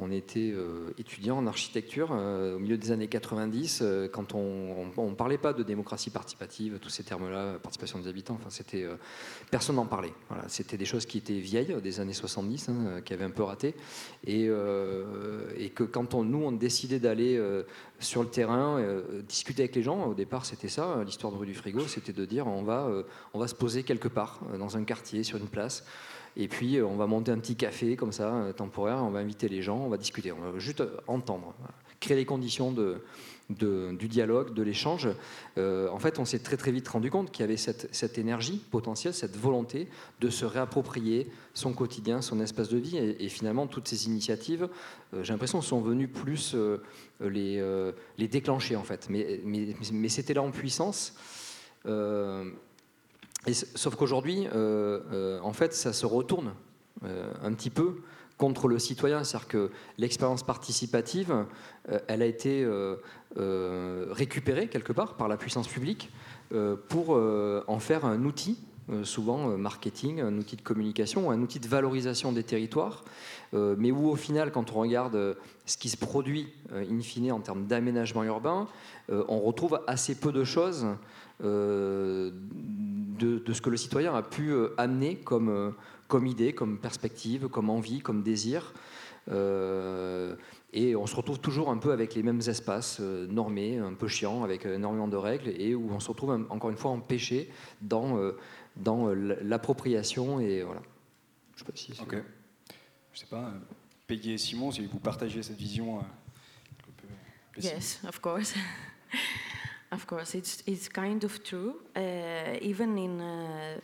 on 0.00 0.10
était 0.10 0.50
euh, 0.52 0.92
étudiant 0.98 1.36
en 1.36 1.46
architecture 1.46 2.08
euh, 2.12 2.56
au 2.56 2.58
milieu 2.58 2.78
des 2.78 2.90
années 2.90 3.06
90, 3.06 3.80
euh, 3.82 4.08
quand 4.08 4.34
on 4.34 4.86
ne 4.86 5.14
parlait 5.14 5.38
pas 5.38 5.52
de 5.52 5.62
démocratie 5.62 6.10
participative, 6.10 6.78
tous 6.80 6.88
ces 6.88 7.04
termes-là, 7.04 7.58
participation 7.62 7.98
des 7.98 8.08
habitants, 8.08 8.38
enfin, 8.40 8.48
c'était, 8.48 8.86
personne 9.50 9.76
n'en 9.76 9.86
parlait. 9.86 10.12
Voilà, 10.28 10.44
c'était 10.48 10.78
des 10.78 10.86
choses 10.86 11.04
qui 11.04 11.18
étaient 11.18 11.38
vieilles, 11.38 11.76
des 11.82 12.00
années 12.00 12.14
70, 12.14 12.68
hein, 12.68 13.00
qui 13.04 13.12
avaient 13.12 13.24
un 13.24 13.30
peu 13.30 13.42
raté. 13.42 13.74
Et, 14.26 14.48
et 15.56 15.70
que 15.70 15.84
quand 15.84 16.14
on, 16.14 16.24
nous, 16.24 16.42
on 16.42 16.52
décidait 16.52 16.98
d'aller 16.98 17.40
sur 17.98 18.22
le 18.22 18.28
terrain, 18.28 18.82
discuter 19.28 19.64
avec 19.64 19.76
les 19.76 19.82
gens, 19.82 20.06
au 20.06 20.14
départ 20.14 20.46
c'était 20.46 20.68
ça, 20.68 21.02
l'histoire 21.04 21.32
de 21.32 21.38
rue 21.38 21.46
du 21.46 21.54
frigo, 21.54 21.80
c'était 21.86 22.12
de 22.12 22.24
dire 22.24 22.46
on 22.46 22.62
va, 22.62 22.90
on 23.34 23.38
va 23.38 23.48
se 23.48 23.54
poser 23.54 23.82
quelque 23.82 24.08
part, 24.08 24.40
dans 24.58 24.76
un 24.76 24.84
quartier, 24.84 25.22
sur 25.22 25.38
une 25.38 25.48
place. 25.48 25.84
Et 26.36 26.48
puis, 26.48 26.76
euh, 26.76 26.86
on 26.86 26.96
va 26.96 27.06
monter 27.06 27.32
un 27.32 27.38
petit 27.38 27.56
café 27.56 27.96
comme 27.96 28.12
ça, 28.12 28.34
euh, 28.34 28.52
temporaire, 28.52 28.98
on 29.02 29.10
va 29.10 29.20
inviter 29.20 29.48
les 29.48 29.62
gens, 29.62 29.78
on 29.78 29.88
va 29.88 29.96
discuter, 29.96 30.32
on 30.32 30.52
va 30.52 30.58
juste 30.58 30.82
entendre, 31.06 31.54
créer 31.98 32.16
les 32.16 32.24
conditions 32.24 32.72
de, 32.72 33.02
du 33.48 34.08
dialogue, 34.08 34.54
de 34.54 34.62
l'échange. 34.62 35.08
Euh, 35.58 35.88
en 35.88 35.98
fait, 35.98 36.18
on 36.18 36.24
s'est 36.24 36.38
très 36.38 36.56
très 36.56 36.70
vite 36.70 36.86
rendu 36.86 37.10
compte 37.10 37.30
qu'il 37.30 37.42
y 37.42 37.44
avait 37.44 37.56
cette, 37.56 38.16
énergie 38.16 38.62
potentielle, 38.70 39.12
cette 39.12 39.36
volonté 39.36 39.88
de 40.20 40.30
se 40.30 40.44
réapproprier 40.44 41.30
son 41.52 41.72
quotidien, 41.72 42.22
son 42.22 42.40
espace 42.40 42.68
de 42.68 42.78
vie. 42.78 42.96
Et, 42.96 43.28
finalement, 43.28 43.66
toutes 43.66 43.88
ces 43.88 44.06
initiatives, 44.06 44.68
j'ai 45.20 45.32
l'impression, 45.32 45.60
sont 45.60 45.80
venues 45.80 46.08
plus 46.08 46.54
les, 47.20 47.60
déclencher 48.18 48.76
en 48.76 48.84
fait. 48.84 49.08
Mais 49.10 50.08
c'était 50.08 50.34
là 50.34 50.42
en 50.42 50.52
puissance 50.52 51.14
sauf 53.48 53.96
qu'aujourd'hui, 53.96 54.46
euh, 54.54 55.00
euh, 55.12 55.40
en 55.42 55.52
fait, 55.52 55.72
ça 55.72 55.92
se 55.92 56.06
retourne 56.06 56.52
euh, 57.04 57.32
un 57.42 57.52
petit 57.52 57.70
peu 57.70 57.96
contre 58.36 58.68
le 58.68 58.78
citoyen. 58.78 59.24
C'est-à-dire 59.24 59.48
que 59.48 59.70
l'expérience 59.98 60.42
participative, 60.42 61.44
elle 62.08 62.22
a 62.22 62.26
été 62.26 62.66
récupérée 63.36 64.68
quelque 64.68 64.94
part 64.94 65.18
par 65.18 65.28
la 65.28 65.36
puissance 65.36 65.68
publique 65.68 66.10
pour 66.88 67.10
en 67.10 67.78
faire 67.80 68.06
un 68.06 68.24
outil 68.24 68.58
souvent 69.02 69.58
marketing, 69.58 70.22
un 70.22 70.38
outil 70.38 70.56
de 70.56 70.62
communication, 70.62 71.30
un 71.30 71.42
outil 71.42 71.60
de 71.60 71.68
valorisation 71.68 72.32
des 72.32 72.42
territoires, 72.42 73.04
mais 73.52 73.90
où 73.90 74.08
au 74.08 74.16
final, 74.16 74.52
quand 74.52 74.72
on 74.72 74.80
regarde 74.80 75.36
ce 75.66 75.76
qui 75.76 75.90
se 75.90 75.98
produit 75.98 76.48
in 76.72 77.00
fine 77.02 77.32
en 77.32 77.40
termes 77.40 77.66
d'aménagement 77.66 78.24
urbain, 78.24 78.68
on 79.10 79.40
retrouve 79.40 79.82
assez 79.86 80.14
peu 80.14 80.32
de 80.32 80.44
choses 80.44 80.86
de, 83.20 83.52
ce 83.52 83.60
que 83.60 83.70
le 83.70 83.76
citoyen 83.76 84.14
a 84.14 84.22
pu 84.22 84.50
euh, 84.50 84.74
amener 84.78 85.16
comme, 85.16 85.48
euh, 85.48 85.70
comme 86.08 86.26
idée, 86.26 86.52
comme 86.52 86.78
perspective, 86.78 87.48
comme 87.48 87.70
envie, 87.70 88.00
comme 88.00 88.22
désir. 88.22 88.72
Euh, 89.30 90.36
et 90.72 90.96
on 90.96 91.06
se 91.06 91.14
retrouve 91.14 91.40
toujours 91.40 91.70
un 91.70 91.78
peu 91.78 91.92
avec 91.92 92.14
les 92.14 92.22
mêmes 92.22 92.40
espaces 92.46 93.00
normés, 93.00 93.78
un 93.78 93.94
peu 93.94 94.08
chiants, 94.08 94.44
avec 94.44 94.66
énormément 94.66 95.08
de 95.08 95.16
règles, 95.16 95.48
et 95.48 95.74
où 95.74 95.90
on 95.92 96.00
se 96.00 96.08
retrouve 96.08 96.46
encore 96.48 96.70
une 96.70 96.76
fois 96.76 96.92
empêché 96.92 97.50
dans, 97.80 98.32
dans 98.76 99.08
l'appropriation. 99.08 100.40
Et 100.40 100.62
voilà. 100.62 100.82
Je 101.54 101.58
sais 101.58 101.64
pas 101.64 101.72
si. 101.74 101.92
Ok. 102.00 102.16
Je 103.12 103.18
sais 103.18 103.26
pas. 103.26 103.52
Peggy 104.06 104.32
et 104.32 104.38
Simon, 104.38 104.70
si 104.70 104.86
vous 104.86 105.00
partagez 105.00 105.42
cette 105.42 105.56
vision. 105.56 106.04
yes, 107.60 108.00
of 108.08 108.20
course. 108.20 108.54
Of 109.92 110.06
course, 110.06 110.34
it's, 110.36 110.62
it's 110.66 110.88
kind 110.88 111.24
of 111.24 111.42
true. 111.42 111.80
Uh, 111.96 112.56
even 112.60 112.96
in 112.96 113.20
uh, 113.20 113.80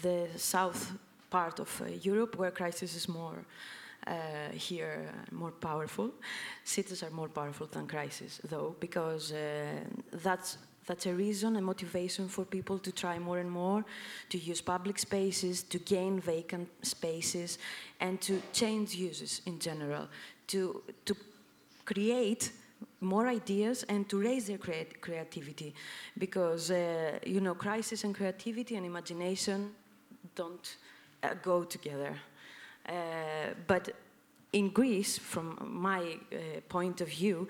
the 0.00 0.28
south 0.36 0.92
part 1.30 1.60
of 1.60 1.82
uh, 1.82 1.86
Europe, 2.02 2.36
where 2.36 2.50
crisis 2.50 2.96
is 2.96 3.08
more 3.08 3.44
uh, 4.06 4.12
here, 4.54 5.08
uh, 5.08 5.34
more 5.34 5.50
powerful, 5.50 6.10
cities 6.64 7.02
are 7.02 7.10
more 7.10 7.28
powerful 7.28 7.66
than 7.66 7.86
crisis, 7.86 8.40
though, 8.48 8.74
because 8.80 9.32
uh, 9.32 9.66
that's 10.22 10.58
that's 10.84 11.06
a 11.06 11.14
reason, 11.14 11.54
a 11.56 11.60
motivation 11.60 12.28
for 12.28 12.44
people 12.44 12.76
to 12.76 12.90
try 12.90 13.16
more 13.16 13.38
and 13.38 13.48
more, 13.48 13.84
to 14.30 14.38
use 14.38 14.60
public 14.60 14.98
spaces, 14.98 15.62
to 15.62 15.78
gain 15.78 16.18
vacant 16.18 16.68
spaces, 16.82 17.58
and 18.00 18.20
to 18.20 18.42
change 18.52 18.92
uses 18.92 19.42
in 19.46 19.60
general, 19.60 20.08
to 20.48 20.82
to 21.04 21.14
create 21.84 22.50
more 23.00 23.28
ideas 23.28 23.84
and 23.88 24.08
to 24.08 24.20
raise 24.20 24.46
their 24.46 24.58
creat 24.58 25.00
creativity. 25.00 25.74
Because 26.18 26.70
uh, 26.70 27.18
you 27.26 27.40
know 27.40 27.54
crisis 27.54 28.04
and 28.04 28.14
creativity 28.14 28.76
and 28.76 28.86
imagination 28.86 29.70
don't 30.34 30.76
uh, 31.22 31.34
go 31.42 31.64
together. 31.64 32.14
Uh, 32.88 32.92
but 33.66 33.90
in 34.52 34.70
greece 34.70 35.18
from 35.18 35.56
my 35.62 36.00
uh, 36.00 36.36
point 36.68 37.00
of 37.00 37.08
view 37.08 37.48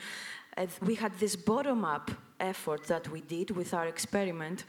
uh, 0.56 0.66
we 0.82 0.94
had 0.94 1.18
this 1.18 1.36
bottom-up 1.36 2.10
effort 2.38 2.84
that 2.86 3.08
we 3.08 3.22
did 3.22 3.50
with 3.50 3.72
our 3.72 3.86
experiment. 3.86 4.64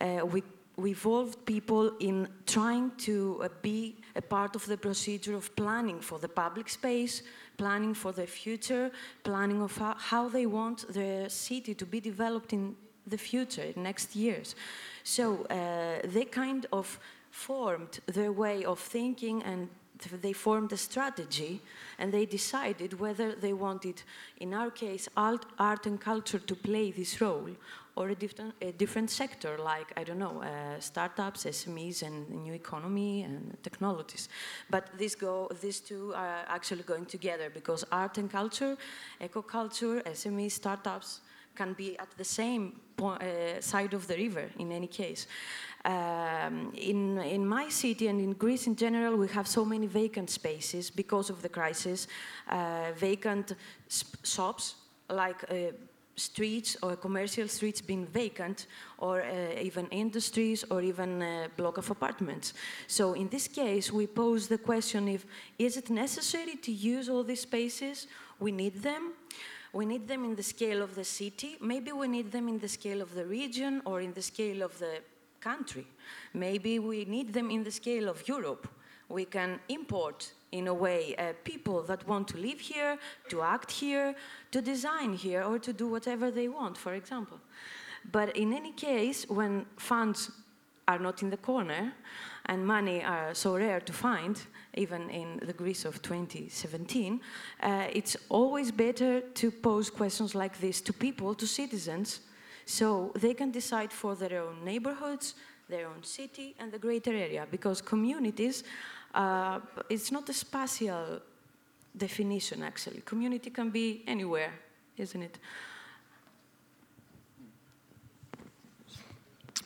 Uh, 0.00 0.26
we 0.26 0.42
we 0.76 0.90
involved 0.90 1.44
people 1.44 1.92
in 1.98 2.28
trying 2.46 2.92
to 2.96 3.44
be 3.62 3.96
a 4.14 4.22
part 4.22 4.56
of 4.56 4.66
the 4.66 4.76
procedure 4.76 5.36
of 5.36 5.54
planning 5.56 6.00
for 6.00 6.18
the 6.18 6.28
public 6.28 6.68
space, 6.68 7.22
planning 7.56 7.94
for 7.94 8.12
the 8.12 8.26
future, 8.26 8.90
planning 9.22 9.62
of 9.62 9.76
how, 9.76 9.94
how 9.98 10.28
they 10.28 10.46
want 10.46 10.86
the 10.92 11.26
city 11.28 11.74
to 11.74 11.86
be 11.86 12.00
developed 12.00 12.52
in 12.52 12.74
the 13.06 13.18
future, 13.18 13.72
next 13.76 14.14
years. 14.14 14.54
So 15.02 15.44
uh, 15.44 16.00
they 16.04 16.24
kind 16.24 16.66
of 16.72 16.98
formed 17.30 18.00
their 18.06 18.32
way 18.32 18.64
of 18.64 18.78
thinking 18.78 19.42
and 19.42 19.68
they 20.22 20.32
formed 20.32 20.72
a 20.72 20.76
strategy 20.76 21.60
and 21.98 22.12
they 22.12 22.24
decided 22.26 23.00
whether 23.00 23.34
they 23.34 23.52
wanted, 23.52 24.02
in 24.38 24.54
our 24.54 24.70
case, 24.70 25.08
art, 25.16 25.44
art 25.58 25.86
and 25.86 26.00
culture 26.00 26.38
to 26.38 26.54
play 26.54 26.90
this 26.90 27.20
role 27.20 27.50
or 27.98 28.10
a 28.10 28.14
different, 28.14 28.54
a 28.62 28.70
different 28.70 29.10
sector 29.10 29.58
like, 29.58 29.92
I 29.96 30.04
don't 30.04 30.20
know, 30.20 30.40
uh, 30.40 30.78
startups, 30.78 31.44
SMEs, 31.44 32.02
and 32.02 32.30
new 32.44 32.54
economy 32.54 33.24
and 33.24 33.56
technologies. 33.64 34.28
But 34.70 34.84
these, 34.96 35.16
go, 35.16 35.50
these 35.60 35.80
two 35.80 36.12
are 36.14 36.44
actually 36.46 36.84
going 36.84 37.06
together 37.06 37.50
because 37.50 37.84
art 37.90 38.16
and 38.18 38.30
culture, 38.30 38.76
eco-culture, 39.20 40.00
SMEs, 40.06 40.52
startups 40.52 41.20
can 41.56 41.72
be 41.72 41.98
at 41.98 42.10
the 42.16 42.24
same 42.24 42.80
point, 42.96 43.20
uh, 43.20 43.60
side 43.60 43.92
of 43.94 44.06
the 44.06 44.16
river 44.16 44.48
in 44.58 44.70
any 44.70 44.86
case. 44.86 45.26
Um, 45.84 46.72
in, 46.76 47.18
in 47.18 47.44
my 47.48 47.68
city 47.68 48.06
and 48.06 48.20
in 48.20 48.34
Greece 48.34 48.68
in 48.68 48.76
general, 48.76 49.16
we 49.16 49.26
have 49.28 49.48
so 49.48 49.64
many 49.64 49.88
vacant 49.88 50.30
spaces 50.30 50.88
because 50.88 51.30
of 51.30 51.42
the 51.42 51.48
crisis, 51.48 52.06
uh, 52.48 52.92
vacant 52.94 53.54
shops 54.22 54.76
like 55.10 55.42
uh, 55.50 55.72
streets 56.18 56.76
or 56.82 56.96
commercial 56.96 57.48
streets 57.48 57.80
being 57.80 58.06
vacant 58.06 58.66
or 58.98 59.22
uh, 59.22 59.60
even 59.60 59.86
industries 59.88 60.64
or 60.70 60.82
even 60.82 61.22
a 61.22 61.48
block 61.56 61.78
of 61.78 61.90
apartments. 61.90 62.54
So 62.86 63.14
in 63.14 63.28
this 63.28 63.48
case, 63.48 63.92
we 63.92 64.06
pose 64.06 64.48
the 64.48 64.58
question 64.58 65.08
if 65.08 65.24
is 65.58 65.76
it 65.76 65.90
necessary 65.90 66.56
to 66.56 66.72
use 66.72 67.08
all 67.08 67.24
these 67.24 67.42
spaces? 67.42 68.06
We 68.40 68.52
need 68.52 68.82
them. 68.82 69.12
We 69.72 69.86
need 69.86 70.08
them 70.08 70.24
in 70.24 70.34
the 70.34 70.42
scale 70.42 70.82
of 70.82 70.94
the 70.94 71.04
city. 71.04 71.56
Maybe 71.60 71.92
we 71.92 72.08
need 72.08 72.32
them 72.32 72.48
in 72.48 72.58
the 72.58 72.68
scale 72.68 73.00
of 73.02 73.14
the 73.14 73.24
region 73.24 73.82
or 73.84 74.00
in 74.00 74.12
the 74.12 74.22
scale 74.22 74.62
of 74.62 74.78
the 74.78 75.00
country. 75.40 75.86
Maybe 76.34 76.78
we 76.78 77.04
need 77.04 77.32
them 77.32 77.50
in 77.50 77.64
the 77.64 77.70
scale 77.70 78.08
of 78.08 78.26
Europe. 78.26 78.66
We 79.08 79.24
can 79.24 79.60
import 79.68 80.32
in 80.52 80.66
a 80.68 80.74
way, 80.74 81.14
uh, 81.16 81.32
people 81.44 81.82
that 81.82 82.06
want 82.06 82.28
to 82.28 82.38
live 82.38 82.60
here, 82.60 82.98
to 83.28 83.42
act 83.42 83.70
here, 83.70 84.14
to 84.50 84.62
design 84.62 85.12
here, 85.12 85.42
or 85.42 85.58
to 85.58 85.72
do 85.72 85.86
whatever 85.88 86.30
they 86.30 86.48
want, 86.48 86.76
for 86.76 86.94
example. 86.94 87.38
But 88.10 88.36
in 88.36 88.52
any 88.52 88.72
case, 88.72 89.28
when 89.28 89.66
funds 89.76 90.30
are 90.86 90.98
not 90.98 91.22
in 91.22 91.30
the 91.30 91.36
corner 91.36 91.92
and 92.46 92.66
money 92.66 93.04
are 93.04 93.34
so 93.34 93.56
rare 93.56 93.80
to 93.80 93.92
find, 93.92 94.40
even 94.74 95.10
in 95.10 95.40
the 95.44 95.52
Greece 95.52 95.84
of 95.84 96.00
2017, 96.00 97.20
uh, 97.62 97.86
it's 97.92 98.16
always 98.30 98.70
better 98.70 99.20
to 99.20 99.50
pose 99.50 99.90
questions 99.90 100.34
like 100.34 100.58
this 100.58 100.80
to 100.80 100.92
people, 100.92 101.34
to 101.34 101.46
citizens, 101.46 102.20
so 102.64 103.12
they 103.18 103.34
can 103.34 103.50
decide 103.50 103.92
for 103.92 104.14
their 104.14 104.42
own 104.42 104.64
neighborhoods, 104.64 105.34
their 105.68 105.86
own 105.86 106.02
city, 106.02 106.54
and 106.58 106.72
the 106.72 106.78
greater 106.78 107.12
area, 107.12 107.46
because 107.50 107.82
communities 107.82 108.64
uh, 109.14 109.60
it's 109.88 110.10
not 110.12 110.28
a 110.28 110.32
spatial 110.32 111.20
definition, 111.96 112.62
actually. 112.62 113.02
Community 113.04 113.50
can 113.50 113.70
be 113.70 114.02
anywhere, 114.06 114.52
isn't 114.96 115.22
it? 115.22 115.38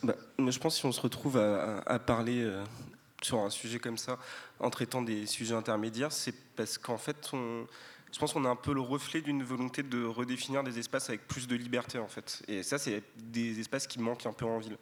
bah, 0.03 0.15
Je 0.39 0.59
pense 0.59 0.75
que 0.75 0.81
si 0.81 0.87
on 0.87 0.93
se 0.93 1.01
retrouve 1.01 1.37
à, 1.39 1.99
parler 1.99 2.51
sur 3.23 3.39
un 3.39 3.51
sujet 3.51 3.79
comme 3.79 3.99
ça, 3.99 4.19
en 4.59 4.71
traitant 4.71 5.03
des 5.03 5.27
sujets 5.27 5.55
intermédiaires, 5.55 6.13
c'est 6.13 6.35
parce 6.57 6.79
qu'en 6.79 6.99
fait, 6.99 7.31
je 8.13 8.19
pense 8.19 8.33
qu'on 8.33 8.45
a 8.45 8.49
un 8.49 8.57
peu 8.57 8.75
le 8.75 8.81
reflet 8.81 9.21
d'une 9.23 9.43
volonté 9.43 9.83
de 9.83 10.05
redéfinir 10.05 10.63
des 10.63 10.79
espaces 10.79 11.09
avec 11.09 11.27
plus 11.27 11.47
de 11.47 11.57
liberté, 11.57 11.99
en 11.99 12.09
fait. 12.09 12.43
Et 12.49 12.63
ça, 12.63 12.79
c'est 12.79 13.03
des 13.17 13.59
espaces 13.59 13.87
qui 13.87 13.99
manquent 13.99 14.27
un 14.27 14.33
peu 14.33 14.45
en 14.45 14.59
ville. 14.59 14.77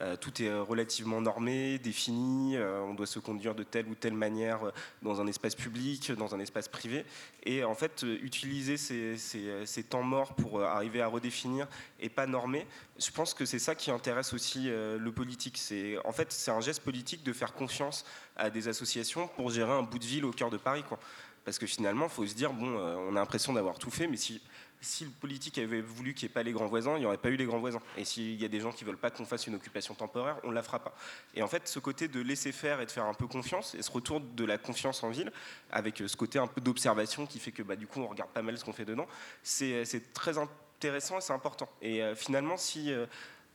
Euh, 0.00 0.16
tout 0.16 0.42
est 0.42 0.52
relativement 0.52 1.20
normé, 1.20 1.78
défini, 1.78 2.56
euh, 2.56 2.80
on 2.80 2.94
doit 2.94 3.06
se 3.06 3.20
conduire 3.20 3.54
de 3.54 3.62
telle 3.62 3.86
ou 3.86 3.94
telle 3.94 4.14
manière 4.14 4.64
euh, 4.64 4.70
dans 5.02 5.20
un 5.20 5.26
espace 5.28 5.54
public, 5.54 6.10
dans 6.12 6.34
un 6.34 6.40
espace 6.40 6.66
privé. 6.66 7.04
Et 7.44 7.62
en 7.62 7.74
fait, 7.74 8.04
utiliser 8.22 8.76
ces, 8.76 9.82
temps 9.88 10.02
morts 10.02 10.34
pour 10.34 10.62
arriver 10.62 11.00
à 11.00 11.06
redéfinir 11.06 11.68
et 12.00 12.08
pas 12.08 12.26
normer, 12.26 12.66
je 12.98 13.10
pense 13.10 13.34
que 13.34 13.44
c'est 13.44 13.58
ça 13.58 13.74
qui 13.74 13.90
intéresse 13.90 14.32
aussi 14.32 14.64
le 14.64 15.10
politique. 15.10 15.60
En 16.04 16.12
fait, 16.12 16.32
c'est 16.32 16.50
un 16.50 16.60
geste 16.60 16.82
politique 16.82 17.22
de 17.22 17.32
faire 17.32 17.52
confiance 17.52 18.04
à 18.36 18.50
des 18.50 18.68
associations 18.68 19.28
pour 19.28 19.50
gérer 19.50 19.72
un 19.72 19.82
bout 19.82 19.98
de 19.98 20.06
ville 20.06 20.24
au 20.24 20.30
cœur 20.30 20.50
de 20.50 20.56
Paris. 20.56 20.84
Quoi. 20.88 20.98
Parce 21.44 21.58
que 21.58 21.66
finalement, 21.66 22.06
il 22.06 22.10
faut 22.10 22.26
se 22.26 22.34
dire, 22.34 22.52
bon, 22.52 22.78
on 22.78 23.10
a 23.10 23.20
l'impression 23.20 23.52
d'avoir 23.52 23.78
tout 23.78 23.90
fait, 23.90 24.06
mais 24.06 24.16
si 24.16 24.40
si 24.84 25.04
le 25.04 25.10
politique 25.10 25.58
avait 25.58 25.80
voulu 25.80 26.14
qu'il 26.14 26.26
n'y 26.26 26.32
ait 26.32 26.34
pas 26.34 26.42
les 26.42 26.52
grands 26.52 26.66
voisins, 26.66 26.96
il 26.96 27.00
n'y 27.00 27.06
aurait 27.06 27.18
pas 27.18 27.30
eu 27.30 27.36
les 27.36 27.46
grands 27.46 27.58
voisins. 27.58 27.80
Et 27.96 28.04
s'il 28.04 28.40
y 28.40 28.44
a 28.44 28.48
des 28.48 28.60
gens 28.60 28.72
qui 28.72 28.84
ne 28.84 28.90
veulent 28.90 28.98
pas 28.98 29.10
qu'on 29.10 29.24
fasse 29.24 29.46
une 29.46 29.54
occupation 29.54 29.94
temporaire, 29.94 30.38
on 30.44 30.50
ne 30.50 30.54
la 30.54 30.62
fera 30.62 30.78
pas. 30.78 30.94
Et 31.34 31.42
en 31.42 31.48
fait, 31.48 31.66
ce 31.66 31.78
côté 31.78 32.08
de 32.08 32.20
laisser 32.20 32.52
faire 32.52 32.80
et 32.80 32.86
de 32.86 32.90
faire 32.90 33.04
un 33.04 33.14
peu 33.14 33.26
confiance, 33.26 33.74
et 33.74 33.82
ce 33.82 33.90
retour 33.90 34.20
de 34.20 34.44
la 34.44 34.58
confiance 34.58 35.02
en 35.02 35.10
ville, 35.10 35.32
avec 35.70 36.02
ce 36.06 36.16
côté 36.16 36.38
un 36.38 36.46
peu 36.46 36.60
d'observation 36.60 37.26
qui 37.26 37.38
fait 37.38 37.52
que 37.52 37.62
bah, 37.62 37.76
du 37.76 37.86
coup 37.86 38.00
on 38.00 38.06
regarde 38.06 38.30
pas 38.30 38.42
mal 38.42 38.56
ce 38.58 38.64
qu'on 38.64 38.72
fait 38.72 38.84
dedans, 38.84 39.06
c'est 39.42 40.12
très 40.12 40.38
intéressant 40.38 41.18
et 41.18 41.20
c'est 41.20 41.32
important. 41.32 41.68
Et 41.80 42.02
euh, 42.02 42.14
finalement, 42.14 42.56
si 42.56 42.92
euh, 42.92 43.06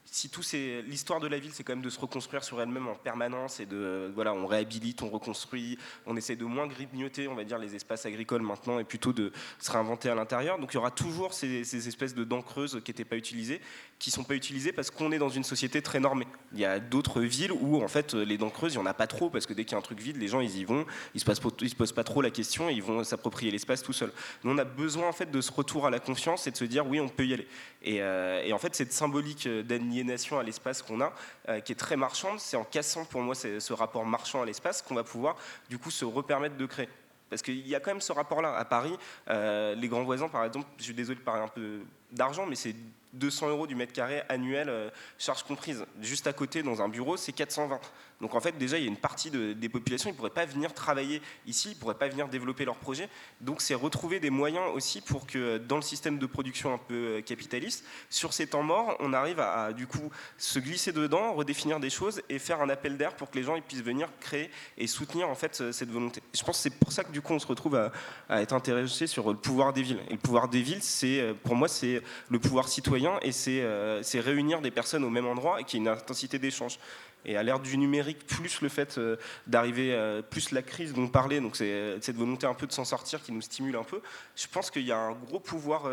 si 0.04 0.28
tout 0.28 0.42
c'est 0.42 0.82
l'histoire 0.82 1.20
de 1.20 1.28
la 1.28 1.38
ville, 1.38 1.52
c'est 1.52 1.62
quand 1.62 1.74
même 1.74 1.84
de 1.84 1.90
se 1.90 2.00
reconstruire 2.00 2.42
sur 2.42 2.60
elle-même 2.60 2.88
en 2.88 2.94
permanence 2.94 3.60
et 3.60 3.66
de 3.66 4.10
voilà, 4.14 4.34
on 4.34 4.46
réhabilite, 4.46 5.02
on 5.02 5.08
reconstruit, 5.08 5.78
on 6.06 6.16
essaie 6.16 6.36
de 6.36 6.44
moins 6.44 6.66
grignoter, 6.66 7.28
on 7.28 7.34
va 7.34 7.44
dire 7.44 7.58
les 7.58 7.76
espaces 7.76 8.06
agricoles 8.06 8.42
maintenant 8.42 8.78
et 8.80 8.84
plutôt 8.84 9.12
de 9.12 9.32
se 9.58 9.70
réinventer 9.70 10.10
à 10.10 10.14
l'intérieur. 10.14 10.58
Donc 10.58 10.72
il 10.72 10.74
y 10.74 10.78
aura 10.78 10.90
toujours 10.90 11.32
ces, 11.32 11.64
ces 11.64 11.86
espèces 11.86 12.14
de 12.14 12.24
dents 12.24 12.42
creuses 12.42 12.80
qui 12.84 12.90
n'étaient 12.90 13.04
pas 13.04 13.16
utilisées, 13.16 13.60
qui 14.00 14.10
sont 14.10 14.24
pas 14.24 14.34
utilisées 14.34 14.72
parce 14.72 14.90
qu'on 14.90 15.12
est 15.12 15.18
dans 15.18 15.28
une 15.28 15.44
société 15.44 15.82
très 15.82 16.00
normée. 16.00 16.26
Il 16.52 16.58
y 16.58 16.64
a 16.64 16.80
d'autres 16.80 17.20
villes 17.20 17.52
où 17.52 17.80
en 17.82 17.86
fait 17.86 18.14
les 18.14 18.38
dents 18.38 18.50
creuses, 18.50 18.72
il 18.74 18.76
y 18.76 18.80
en 18.80 18.86
a 18.86 18.94
pas 18.94 19.06
trop 19.06 19.28
parce 19.28 19.46
que 19.46 19.52
dès 19.52 19.64
qu'il 19.64 19.72
y 19.72 19.74
a 19.76 19.78
un 19.78 19.82
truc 19.82 20.00
vide, 20.00 20.16
les 20.16 20.26
gens 20.26 20.40
ils 20.40 20.56
y 20.56 20.64
vont, 20.64 20.86
ils 21.14 21.20
se 21.20 21.26
passent, 21.26 21.40
ils 21.60 21.68
se 21.68 21.76
posent 21.76 21.92
pas 21.92 22.02
trop 22.02 22.22
la 22.22 22.30
question, 22.30 22.70
ils 22.70 22.82
vont 22.82 23.04
s'approprier 23.04 23.52
l'espace 23.52 23.82
tout 23.82 23.92
seul. 23.92 24.10
Nous 24.42 24.50
on 24.50 24.58
a 24.58 24.64
besoin 24.64 25.08
en 25.08 25.12
fait 25.12 25.30
de 25.30 25.40
ce 25.40 25.52
retour 25.52 25.86
à 25.86 25.90
la 25.90 26.00
confiance 26.00 26.46
et 26.46 26.50
de 26.50 26.56
se 26.56 26.64
dire 26.64 26.86
oui 26.86 26.98
on 26.98 27.10
peut 27.10 27.26
y 27.26 27.34
aller. 27.34 27.46
Et, 27.82 28.00
euh, 28.00 28.42
et 28.42 28.54
en 28.54 28.58
fait 28.58 28.74
cette 28.74 28.92
symbolique 28.92 29.46
d'Annie 29.46 30.02
nation 30.02 30.38
à 30.38 30.42
l'espace 30.42 30.80
qu'on 30.80 31.02
a, 31.02 31.12
euh, 31.50 31.60
qui 31.60 31.72
est 31.72 31.76
très 31.76 31.96
marchande. 31.96 32.40
C'est 32.40 32.56
en 32.56 32.64
cassant 32.64 33.04
pour 33.04 33.20
moi 33.20 33.34
ce 33.34 33.72
rapport 33.74 34.06
marchand 34.06 34.42
à 34.42 34.46
l'espace 34.46 34.80
qu'on 34.80 34.94
va 34.94 35.04
pouvoir 35.04 35.36
du 35.68 35.76
coup 35.76 35.90
se 35.90 36.06
repermettre 36.06 36.56
de 36.56 36.66
créer. 36.66 36.88
Parce 37.30 37.42
qu'il 37.42 37.66
y 37.66 37.74
a 37.76 37.80
quand 37.80 37.92
même 37.92 38.00
ce 38.00 38.12
rapport-là. 38.12 38.56
À 38.56 38.64
Paris, 38.64 38.92
euh, 39.28 39.74
les 39.76 39.88
grands 39.88 40.02
voisins, 40.02 40.28
par 40.28 40.44
exemple, 40.44 40.66
je 40.78 40.82
suis 40.82 40.94
désolé 40.94 41.20
de 41.20 41.24
parler 41.24 41.42
un 41.42 41.48
peu 41.48 41.82
d'argent, 42.10 42.44
mais 42.44 42.56
c'est 42.56 42.74
200 43.14 43.48
euros 43.48 43.66
du 43.66 43.74
mètre 43.74 43.92
carré 43.92 44.22
annuel, 44.28 44.68
euh, 44.68 44.90
charge 45.18 45.42
comprise. 45.42 45.84
Juste 46.00 46.26
à 46.26 46.32
côté, 46.32 46.62
dans 46.62 46.82
un 46.82 46.88
bureau, 46.88 47.16
c'est 47.16 47.32
420. 47.32 47.80
Donc 48.20 48.34
en 48.34 48.40
fait, 48.40 48.56
déjà, 48.58 48.78
il 48.78 48.82
y 48.82 48.86
a 48.86 48.88
une 48.88 48.96
partie 48.96 49.30
des 49.30 49.68
populations, 49.68 50.10
ils 50.10 50.12
ne 50.12 50.16
pourraient 50.16 50.30
pas 50.30 50.44
venir 50.44 50.74
travailler 50.74 51.22
ici, 51.46 51.70
ils 51.70 51.74
ne 51.74 51.80
pourraient 51.80 51.94
pas 51.94 52.08
venir 52.08 52.28
développer 52.28 52.64
leur 52.64 52.76
projet. 52.76 53.08
Donc 53.40 53.60
c'est 53.60 53.74
retrouver 53.74 54.20
des 54.20 54.30
moyens 54.30 54.64
aussi 54.74 55.00
pour 55.00 55.26
que 55.26 55.58
dans 55.58 55.76
le 55.76 55.82
système 55.82 56.18
de 56.18 56.26
production 56.26 56.74
un 56.74 56.78
peu 56.78 56.94
euh, 56.94 57.20
capitaliste, 57.22 57.84
sur 58.08 58.32
ces 58.32 58.46
temps 58.46 58.62
morts, 58.62 58.96
on 59.00 59.12
arrive 59.12 59.40
à, 59.40 59.72
du 59.72 59.86
coup 59.86 60.10
se 60.38 60.58
glisser 60.58 60.92
dedans, 60.92 61.32
redéfinir 61.32 61.80
des 61.80 61.90
choses 61.90 62.22
et 62.28 62.38
faire 62.38 62.60
un 62.60 62.68
appel 62.68 62.96
d'air 62.96 63.14
pour 63.14 63.30
que 63.30 63.38
les 63.38 63.44
gens 63.44 63.56
ils 63.56 63.62
puissent 63.62 63.82
venir 63.82 64.08
créer 64.20 64.50
et 64.76 64.86
soutenir 64.86 65.28
en 65.28 65.34
fait 65.34 65.72
cette 65.72 65.90
volonté. 65.90 66.22
Je 66.34 66.42
pense 66.42 66.56
que 66.58 66.62
c'est 66.62 66.78
pour 66.78 66.92
ça 66.92 67.04
que 67.04 67.12
du 67.12 67.20
coup 67.20 67.32
on 67.32 67.38
se 67.38 67.46
retrouve 67.46 67.76
à, 67.76 67.92
à 68.28 68.42
être 68.42 68.52
intéressé 68.52 69.06
sur 69.06 69.30
le 69.30 69.36
pouvoir 69.36 69.72
des 69.72 69.82
villes. 69.82 70.00
Et 70.08 70.12
le 70.12 70.18
pouvoir 70.18 70.48
des 70.48 70.62
villes, 70.62 70.82
c'est 70.82 71.20
euh, 71.20 71.34
pour 71.34 71.54
moi 71.54 71.68
c'est 71.68 72.02
le 72.28 72.38
pouvoir 72.38 72.68
citoyen 72.68 73.18
et 73.22 73.30
euh, 73.48 74.02
c'est 74.02 74.20
réunir 74.20 74.60
des 74.60 74.70
personnes 74.70 75.04
au 75.04 75.10
même 75.10 75.26
endroit 75.26 75.60
et 75.60 75.64
qu'il 75.64 75.80
y 75.80 75.82
ait 75.82 75.86
une 75.86 75.92
intensité 75.92 76.38
d'échange. 76.38 76.78
Et 77.24 77.36
à 77.36 77.42
l'ère 77.42 77.60
du 77.60 77.76
numérique, 77.76 78.26
plus 78.26 78.60
le 78.60 78.68
fait 78.68 78.98
euh, 78.98 79.16
d'arriver, 79.46 79.92
euh, 79.92 80.22
plus 80.22 80.52
la 80.52 80.62
crise 80.62 80.94
dont 80.94 81.02
on 81.02 81.08
parlait, 81.08 81.40
donc 81.40 81.56
c'est 81.56 82.00
cette 82.00 82.16
volonté 82.16 82.46
un 82.46 82.54
peu 82.54 82.66
de 82.66 82.72
s'en 82.72 82.84
sortir 82.84 83.22
qui 83.22 83.32
nous 83.32 83.42
stimule 83.42 83.76
un 83.76 83.84
peu, 83.84 84.00
je 84.36 84.46
pense 84.46 84.70
qu'il 84.70 84.86
y 84.86 84.92
a 84.92 84.98
un 84.98 85.12
gros 85.12 85.40
pouvoir 85.40 85.84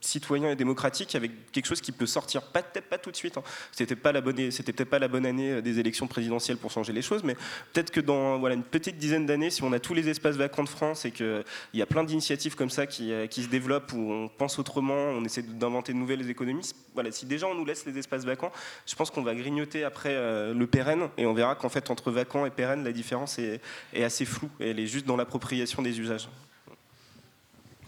citoyen 0.00 0.50
et 0.50 0.56
démocratique 0.56 1.14
avec 1.14 1.50
quelque 1.50 1.66
chose 1.66 1.80
qui 1.80 1.92
peut 1.92 2.06
sortir, 2.06 2.42
peut-être 2.42 2.88
pas 2.88 2.98
tout 2.98 3.10
de 3.10 3.16
suite. 3.16 3.36
Hein. 3.36 3.42
C'était 3.72 3.96
pas 3.96 4.12
la 4.12 4.20
bonne, 4.20 4.50
c'était 4.50 4.72
peut-être 4.72 4.90
pas 4.90 4.98
la 4.98 5.08
bonne 5.08 5.26
année 5.26 5.52
euh, 5.52 5.60
des 5.60 5.78
élections 5.78 6.06
présidentielles 6.06 6.56
pour 6.56 6.70
changer 6.70 6.92
les 6.92 7.02
choses, 7.02 7.24
mais 7.24 7.34
peut-être 7.72 7.90
que 7.90 8.00
dans 8.00 8.38
voilà 8.38 8.54
une 8.54 8.62
petite 8.62 8.96
dizaine 8.96 9.26
d'années, 9.26 9.50
si 9.50 9.62
on 9.62 9.72
a 9.72 9.80
tous 9.80 9.94
les 9.94 10.08
espaces 10.08 10.36
vacants 10.36 10.64
de 10.64 10.68
France 10.68 11.04
et 11.04 11.10
qu'il 11.10 11.44
y 11.74 11.82
a 11.82 11.86
plein 11.86 12.04
d'initiatives 12.04 12.54
comme 12.54 12.70
ça 12.70 12.86
qui, 12.86 13.12
euh, 13.12 13.26
qui, 13.26 13.42
se 13.42 13.48
développent 13.48 13.92
où 13.92 14.12
on 14.12 14.28
pense 14.28 14.58
autrement, 14.58 14.94
on 14.94 15.24
essaie 15.24 15.42
d'inventer 15.42 15.92
de 15.92 15.98
nouvelles 15.98 16.28
économies. 16.30 16.70
Voilà, 16.94 17.10
si 17.10 17.26
déjà 17.26 17.46
on 17.46 17.54
nous 17.54 17.64
laisse 17.64 17.84
les 17.86 17.98
espaces 17.98 18.24
vacants, 18.24 18.52
je 18.86 18.94
pense 18.94 19.10
qu'on 19.10 19.22
va 19.22 19.34
grignoter 19.34 19.84
après 19.84 20.14
euh, 20.14 20.54
le 20.54 20.66
pérenne 20.66 21.08
et 21.16 21.26
on 21.26 21.34
verra 21.34 21.54
qu'en 21.54 21.68
fait 21.68 21.90
entre 21.90 22.10
vacants 22.10 22.46
et 22.46 22.50
pérenne, 22.50 22.84
la 22.84 22.92
différence 22.92 23.38
est, 23.38 23.60
assez 24.00 24.24
floue 24.24 24.50
et 24.60 24.70
elle 24.70 24.78
est 24.78 24.86
juste 24.86 25.06
dans 25.06 25.16
l'appropriation 25.16 25.82
des 25.82 25.98
usages. 26.00 26.28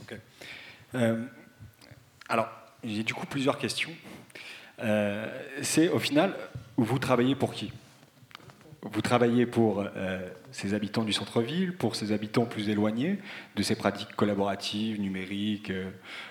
Ok. 0.02 0.16
Alors, 2.30 2.48
j'ai 2.84 3.02
du 3.02 3.12
coup 3.12 3.26
plusieurs 3.26 3.58
questions. 3.58 3.90
Euh, 4.84 5.26
c'est 5.62 5.88
au 5.88 5.98
final, 5.98 6.32
vous 6.76 7.00
travaillez 7.00 7.34
pour 7.34 7.52
qui? 7.52 7.72
Vous 8.82 9.02
travaillez 9.02 9.46
pour 9.46 9.80
euh, 9.96 10.20
ces 10.52 10.72
habitants 10.72 11.02
du 11.02 11.12
centre-ville, 11.12 11.76
pour 11.76 11.96
ces 11.96 12.12
habitants 12.12 12.44
plus 12.44 12.68
éloignés 12.68 13.18
de 13.56 13.62
ces 13.64 13.74
pratiques 13.74 14.14
collaboratives, 14.14 15.00
numériques, 15.00 15.72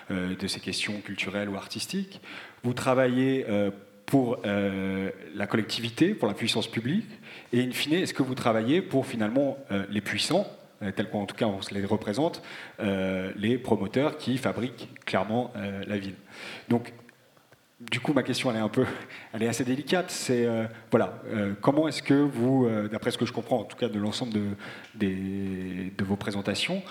euh, 0.10 0.36
de 0.36 0.48
ces 0.48 0.62
questions 0.62 1.02
culturelles 1.02 1.50
ou 1.50 1.58
artistiques. 1.58 2.22
Vous 2.64 2.74
travaillez 2.74 3.46
pour 4.06 4.42
la 4.44 5.48
collectivité, 5.48 6.14
pour 6.14 6.28
la 6.28 6.34
puissance 6.34 6.68
publique. 6.68 7.08
Et 7.54 7.62
in 7.62 7.72
fine, 7.72 7.94
est-ce 7.94 8.14
que 8.14 8.24
vous 8.24 8.36
travaillez 8.36 8.82
pour 8.82 9.06
finalement 9.06 9.58
les 9.90 10.02
puissants 10.02 10.46
euh, 10.82 10.92
tel 10.92 11.10
qu'en 11.10 11.26
tout 11.26 11.36
cas 11.36 11.46
on 11.46 11.62
se 11.62 11.74
les 11.74 11.86
représente, 11.86 12.42
euh, 12.80 13.32
les 13.36 13.58
promoteurs 13.58 14.18
qui 14.18 14.38
fabriquent 14.38 14.90
clairement 15.06 15.52
euh, 15.58 15.84
la 15.88 15.98
ville. 15.98 16.16
Donc, 16.70 16.94
du 17.80 18.02
coup, 18.02 18.12
ma 18.12 18.24
question, 18.24 18.52
elle 18.52 18.58
est 18.58 18.62
un 18.62 18.70
peu, 18.70 18.86
elle 19.34 19.44
est 19.44 19.48
assez 19.48 19.64
délicate. 19.64 20.12
C'est 20.12 20.46
voilà, 20.92 21.22
comment 21.62 21.88
est-ce 21.88 22.04
que 22.04 22.14
vous, 22.14 22.68
d'après 22.92 23.10
ce 23.10 23.18
que 23.18 23.26
je 23.26 23.32
comprends, 23.32 23.60
en 23.60 23.64
tout 23.64 23.78
cas 23.78 23.88
de 23.88 23.98
l'ensemble 23.98 24.34
de, 24.34 24.50
de 25.00 26.04
vos 26.04 26.18
présentations, 26.18 26.84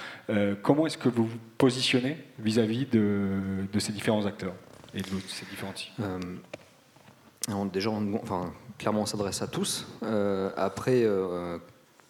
comment 0.63 0.87
est-ce 0.87 0.97
que 0.97 1.11
vous 1.11 1.27
vous 1.27 1.39
positionnez 1.59 2.17
vis-à-vis 2.39 2.87
de, 2.87 3.67
de, 3.71 3.79
ces 3.79 3.93
différents 3.93 4.25
acteurs 4.25 4.55
et 4.95 5.03
de 5.03 5.21
ces 5.27 5.45
différents 5.45 5.73
types? 5.73 5.93
Clairement, 8.79 9.03
on 9.03 9.07
s'adresse 9.07 9.43
à 9.43 9.47
tous. 9.47 9.87
après 10.57 11.05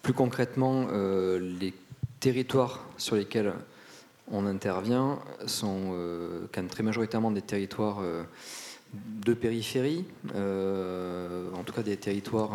plus 0.03 0.13
concrètement, 0.13 0.87
euh, 0.93 1.39
les 1.61 1.75
territoires 2.21 2.85
sur 2.97 3.17
lesquels 3.17 3.53
on 4.31 4.47
intervient 4.47 5.19
sont 5.47 5.91
euh, 5.93 6.47
quand 6.53 6.63
même 6.63 6.71
très 6.71 6.83
majoritairement 6.83 7.31
des 7.31 7.43
territoires 7.43 7.99
euh, 8.01 8.23
de 8.95 9.35
périphérie, 9.35 10.05
en 10.35 11.63
tout 11.63 11.75
cas 11.75 11.83
des 11.83 11.99
territoires 11.99 12.53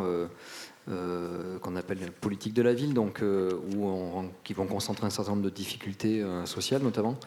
qu'on 0.88 1.76
appelle 1.76 2.12
politique 2.12 2.56
de 2.56 2.64
la 2.64 2.74
ville, 2.74 2.96
donc 2.96 3.22
où 3.22 4.24
qui 4.44 4.54
vont 4.54 4.66
concentrer 4.66 5.06
un 5.06 5.12
certain 5.12 5.34
nombre 5.34 5.44
de 5.44 5.52
difficultés 5.52 6.26
sociales 6.46 6.82
notamment. 6.82 7.20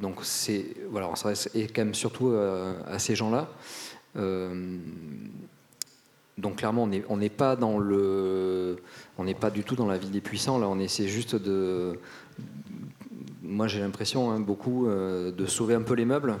donc 0.00 0.20
c'est 0.22 0.74
voilà, 0.88 1.10
on 1.10 1.16
s'adresse 1.16 1.50
quand 1.52 1.84
même 1.84 1.94
surtout 1.94 2.34
à 2.86 2.98
ces 2.98 3.14
gens-là. 3.14 3.50
Donc 6.38 6.56
clairement, 6.56 6.88
on 7.08 7.16
n'est 7.16 7.28
pas 7.28 7.56
dans 7.56 7.78
le, 7.78 8.76
on 9.18 9.24
n'est 9.24 9.34
pas 9.34 9.50
du 9.50 9.64
tout 9.64 9.76
dans 9.76 9.86
la 9.86 9.98
ville 9.98 10.10
des 10.10 10.22
puissants. 10.22 10.58
Là, 10.58 10.68
on 10.68 10.78
essaie 10.78 11.06
juste 11.06 11.36
de, 11.36 11.98
moi 13.42 13.68
j'ai 13.68 13.80
l'impression 13.80 14.30
hein, 14.30 14.40
beaucoup 14.40 14.86
euh, 14.86 15.30
de 15.30 15.46
sauver 15.46 15.74
un 15.74 15.82
peu 15.82 15.94
les 15.94 16.06
meubles, 16.06 16.36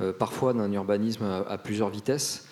euh, 0.00 0.12
parfois 0.12 0.52
d'un 0.52 0.70
urbanisme 0.72 1.24
à, 1.24 1.56
plusieurs 1.58 1.88
vitesses. 1.88 2.46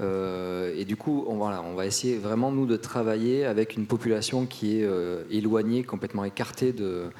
Euh, 0.00 0.74
et 0.76 0.84
du 0.84 0.96
coup, 0.96 1.24
on 1.28 1.74
va 1.74 1.86
essayer 1.86 2.16
vraiment 2.16 2.50
nous 2.50 2.66
de 2.66 2.76
travailler 2.76 3.44
avec 3.44 3.76
une 3.76 3.86
population 3.86 4.46
qui 4.46 4.80
est 4.80 4.88
éloignée, 5.30 5.82
complètement 5.82 6.24
écartée 6.24 6.72
de, 6.72 7.10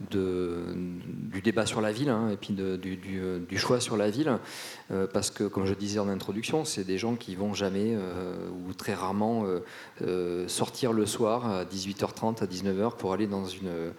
du 0.00 1.40
débat 1.42 1.64
sur 1.64 1.80
la 1.80 1.90
ville 1.90 2.10
hein, 2.10 2.28
et 2.30 2.36
puis 2.36 2.54
du, 2.54 3.58
choix 3.58 3.80
sur 3.80 3.96
la 3.96 4.10
ville, 4.10 4.38
euh, 4.90 5.06
parce 5.06 5.30
que, 5.30 5.44
comme 5.44 5.66
je 5.66 5.74
disais 5.74 5.98
en 5.98 6.08
introduction, 6.08 6.64
c'est 6.64 6.84
des 6.84 6.98
gens 6.98 7.14
qui 7.16 7.34
vont 7.34 7.54
jamais 7.54 7.94
euh, 7.94 8.34
ou 8.66 8.74
très 8.74 8.94
rarement 8.94 9.46
euh, 10.02 10.48
sortir 10.48 10.92
le 10.92 11.06
soir 11.06 11.46
à 11.46 11.64
18h30, 11.64 12.42
à 12.42 12.46
19h 12.46 12.96
pour 12.96 13.12
aller 13.12 13.26
dans 13.26 13.46
une 13.46 13.92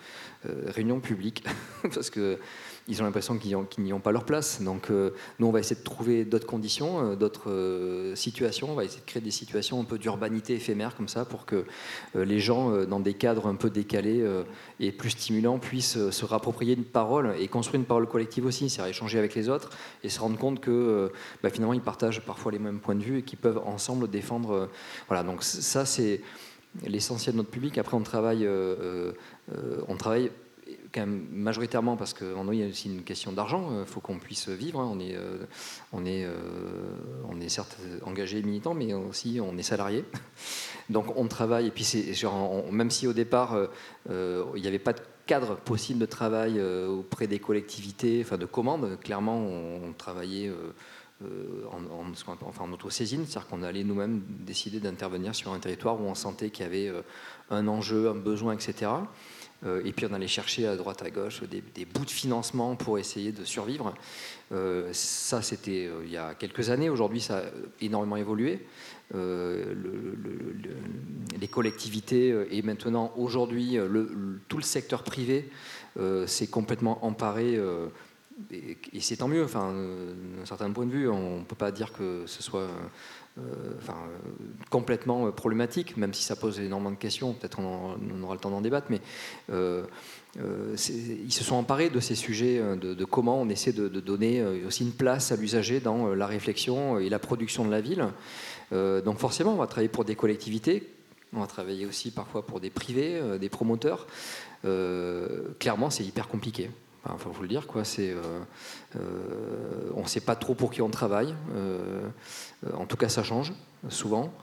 réunion 0.68 1.00
publique, 1.00 1.44
parce 1.94 2.10
que 2.10 2.40
ils 2.88 3.02
ont 3.02 3.06
l'impression 3.06 3.38
qu'ils 3.38 3.58
n'y 3.80 3.94
ont, 3.94 4.00
pas 4.00 4.12
leur 4.12 4.24
place. 4.24 4.62
Donc 4.62 4.90
nous, 4.90 5.48
on 5.48 5.52
va 5.52 5.60
essayer 5.60 5.76
de 5.76 5.84
trouver 5.84 6.26
d'autres 6.26 6.48
conditions, 6.48 7.16
d'autres 7.16 8.14
situations. 8.16 8.72
On 8.72 8.76
va 8.76 8.86
essayer 8.86 9.02
de 9.02 9.06
créer 9.06 9.22
des 9.22 9.32
situations 9.32 9.80
un 9.80 9.84
peu 9.84 9.98
d'urbanité 9.98 10.54
éphémère 10.54 10.96
comme 10.96 11.08
ça 11.08 11.26
pour 11.26 11.46
que 11.46 11.66
les 12.16 12.40
gens, 12.40 12.86
dans 12.86 13.00
des 13.00 13.14
cadres 13.14 13.48
un 13.48 13.56
peu 13.56 13.70
décalés 13.70 14.26
et 14.80 14.92
plus 14.92 15.12
stimulants, 15.12 15.60
puissent 15.60 16.10
se 16.10 16.26
rapproprier 16.26 16.76
une 16.76 16.86
parole 16.86 17.36
et 17.40 17.48
construire 17.48 17.82
une 17.82 17.88
parole 17.88 18.08
collective 18.08 18.46
aussi, 18.46 18.70
c'est-à-dire 18.70 18.92
échanger 18.92 19.20
avec 19.20 19.36
les 19.36 19.50
autres 19.50 19.70
et 20.04 20.10
se 20.10 20.20
rendre 20.20 20.38
compte 20.38 20.60
que 20.60 21.12
bah, 21.44 21.50
finalement 21.50 21.74
ils 21.74 21.82
partagent 21.82 22.22
parfois 22.22 22.52
les 22.52 22.60
mêmes 22.60 22.80
points 22.80 22.96
de 22.96 23.04
vue 23.04 23.20
et 23.20 23.22
qu'ils 23.24 23.40
peuvent 23.40 23.62
ensemble 23.66 24.10
défendre. 24.10 24.70
voilà, 25.08 25.24
donc 25.24 25.44
ça 25.44 25.86
c'est 25.86 26.22
l'essentiel 26.86 27.34
de 27.34 27.38
notre 27.38 27.50
public. 27.50 27.78
Après, 27.78 27.98
euh, 27.98 29.12
euh, 29.54 29.82
on 29.88 29.96
travaille 29.96 30.32
majoritairement 31.06 31.98
parce 31.98 32.14
qu'en 32.14 32.52
il 32.52 32.60
y 32.60 32.64
a 32.64 32.68
aussi 32.68 32.90
une 32.90 33.04
question 33.04 33.32
d'argent. 33.32 33.82
Il 33.82 33.86
faut 33.86 34.00
qu'on 34.00 34.20
puisse 34.20 34.50
vivre. 34.50 34.80
Hein. 34.80 34.90
On 34.92 35.00
est, 35.00 35.16
euh, 35.16 35.46
on 35.94 36.06
est, 36.06 36.28
on 37.30 37.40
est 37.40 37.50
certes 37.50 37.78
engagé 38.06 38.42
militant, 38.42 38.74
mais 38.74 38.94
aussi 38.94 39.40
on 39.42 39.58
est 39.58 39.64
salarié. 39.64 40.06
Donc 40.90 41.06
on 41.16 41.28
travaille. 41.28 41.68
Et 41.68 41.72
puis 41.72 41.84
c'est 41.84 42.14
même 42.72 42.92
si 42.92 43.08
au 43.08 43.14
départ 43.14 43.58
il 44.10 44.62
n'y 44.62 44.68
avait 44.68 44.80
pas 44.80 44.94
de 44.94 45.02
cadre 45.26 45.58
possible 45.58 46.00
de 46.00 46.06
travail 46.06 46.62
auprès 46.62 47.28
des 47.28 47.40
collectivités, 47.40 48.22
enfin 48.24 48.38
de 48.38 48.46
commandes, 48.46 48.98
clairement 49.02 49.38
on, 49.38 49.94
travaillait. 49.94 50.52
Euh, 51.24 51.64
en, 51.72 52.12
enfin, 52.46 52.64
en 52.64 52.72
auto-saisine, 52.72 53.26
c'est-à-dire 53.26 53.50
qu'on 53.50 53.64
allait 53.64 53.84
nous-mêmes 53.84 54.22
décider 54.28 54.80
d'intervenir 54.80 55.34
sur 55.34 55.52
un 55.52 55.58
territoire 55.58 56.00
où 56.00 56.04
on 56.04 56.14
sentait 56.14 56.52
qu'il 56.52 56.64
y 56.64 56.68
avait 56.68 56.90
euh, 56.90 57.02
un 57.50 57.68
enjeu, 57.68 58.08
un 58.10 58.14
besoin, 58.14 58.54
etc. 58.54 58.92
Euh, 59.66 59.82
et 59.86 59.92
puis 59.92 60.06
on 60.06 60.14
allait 60.14 60.28
chercher 60.28 60.68
à 60.68 60.76
droite, 60.76 61.02
à 61.02 61.10
gauche 61.10 61.42
des, 61.44 61.86
bouts 61.86 62.06
de 62.06 62.10
financement 62.10 62.76
pour 62.76 63.00
essayer 63.00 63.32
de 63.32 63.44
survivre. 63.44 63.94
ça, 64.92 65.42
c'était 65.42 65.90
il 66.04 66.12
y 66.12 66.18
a 66.18 66.36
quelques 66.36 66.70
années. 66.70 66.90
Aujourd'hui, 66.90 67.22
ça 67.22 67.40
a 67.40 67.44
énormément 67.82 68.18
évolué. 68.18 68.66
les 71.40 71.48
collectivités 71.50 72.36
et 72.52 72.62
maintenant, 72.62 73.12
aujourd'hui, 73.18 73.78
tout 74.48 74.58
le 74.58 74.64
secteur 74.64 75.04
privé 75.04 75.50
s'est 76.28 76.48
complètement 76.48 77.04
emparé 77.06 77.60
et, 78.52 79.00
c'est 79.00 79.18
tant 79.18 79.28
mieux, 79.28 79.44
enfin, 79.44 79.74
d'un 79.74 80.46
certain 80.46 80.72
point 80.72 80.86
de 80.86 80.92
vue, 80.92 81.10
on 81.10 81.40
ne 81.40 81.44
peut 81.44 81.56
pas 81.56 81.72
dire 81.72 81.92
que 81.92 82.24
ce 82.28 82.44
soit 82.44 82.62
euh, 82.62 82.70
enfin, 83.78 83.98
complètement 84.70 85.32
problématique, 85.32 85.98
même 85.98 86.14
si 86.14 86.24
ça 86.24 86.36
pose 86.36 86.60
énormément 86.60 86.92
de 86.92 86.98
questions, 86.98 87.34
peut-être 87.34 87.60
on, 87.60 88.24
aura 88.24 88.34
le 88.34 88.40
temps 88.40 88.50
d'en 88.50 88.62
débattre, 88.62 88.88
mais 88.90 89.02
euh, 89.50 89.84
euh, 90.40 90.76
ils 91.26 91.32
se 91.32 91.44
sont 91.44 91.56
emparés 91.56 91.90
de 91.90 92.00
ces 92.00 92.16
sujets, 92.16 92.62
de, 92.78 93.06
comment 93.06 93.42
on 93.42 93.50
essaie 93.50 93.74
de, 93.74 93.88
donner 93.88 94.44
aussi 94.66 94.84
une 94.84 94.92
place 94.92 95.32
à 95.32 95.36
l'usager 95.36 95.80
dans 95.80 96.14
la 96.14 96.28
réflexion 96.28 97.00
et 97.00 97.10
la 97.10 97.20
production 97.20 97.66
de 97.66 97.72
la 97.72 97.82
ville. 97.82 98.06
donc 98.72 99.20
forcément, 99.20 99.54
on 99.54 99.58
va 99.58 99.68
travailler 99.68 99.90
pour 99.90 100.06
des 100.06 100.16
collectivités, 100.16 100.90
on 101.34 101.40
va 101.40 101.48
travailler 101.48 101.86
aussi 101.86 102.12
parfois 102.12 102.46
pour 102.46 102.60
des 102.60 102.70
privés, 102.70 103.22
des 103.40 103.50
promoteurs. 103.50 104.08
clairement, 105.60 105.90
c'est 105.90 106.04
hyper 106.04 106.28
compliqué. 106.28 106.70
Il 107.14 107.34
faut 107.34 107.42
le 107.42 107.48
dire, 107.48 107.64
euh, 107.76 108.14
euh, 108.96 109.92
on 109.96 110.04
ne 110.04 110.08
sait 110.08 110.22
pas 110.22 110.36
trop 110.36 110.56
pour 110.56 110.72
qui 110.72 110.82
on 110.82 110.90
travaille. 110.90 111.34
Euh, 111.56 112.02
en 112.74 112.86
tout 112.86 112.98
cas, 112.98 113.10
ça 113.10 113.24
change 113.24 113.54
souvent. 113.90 114.34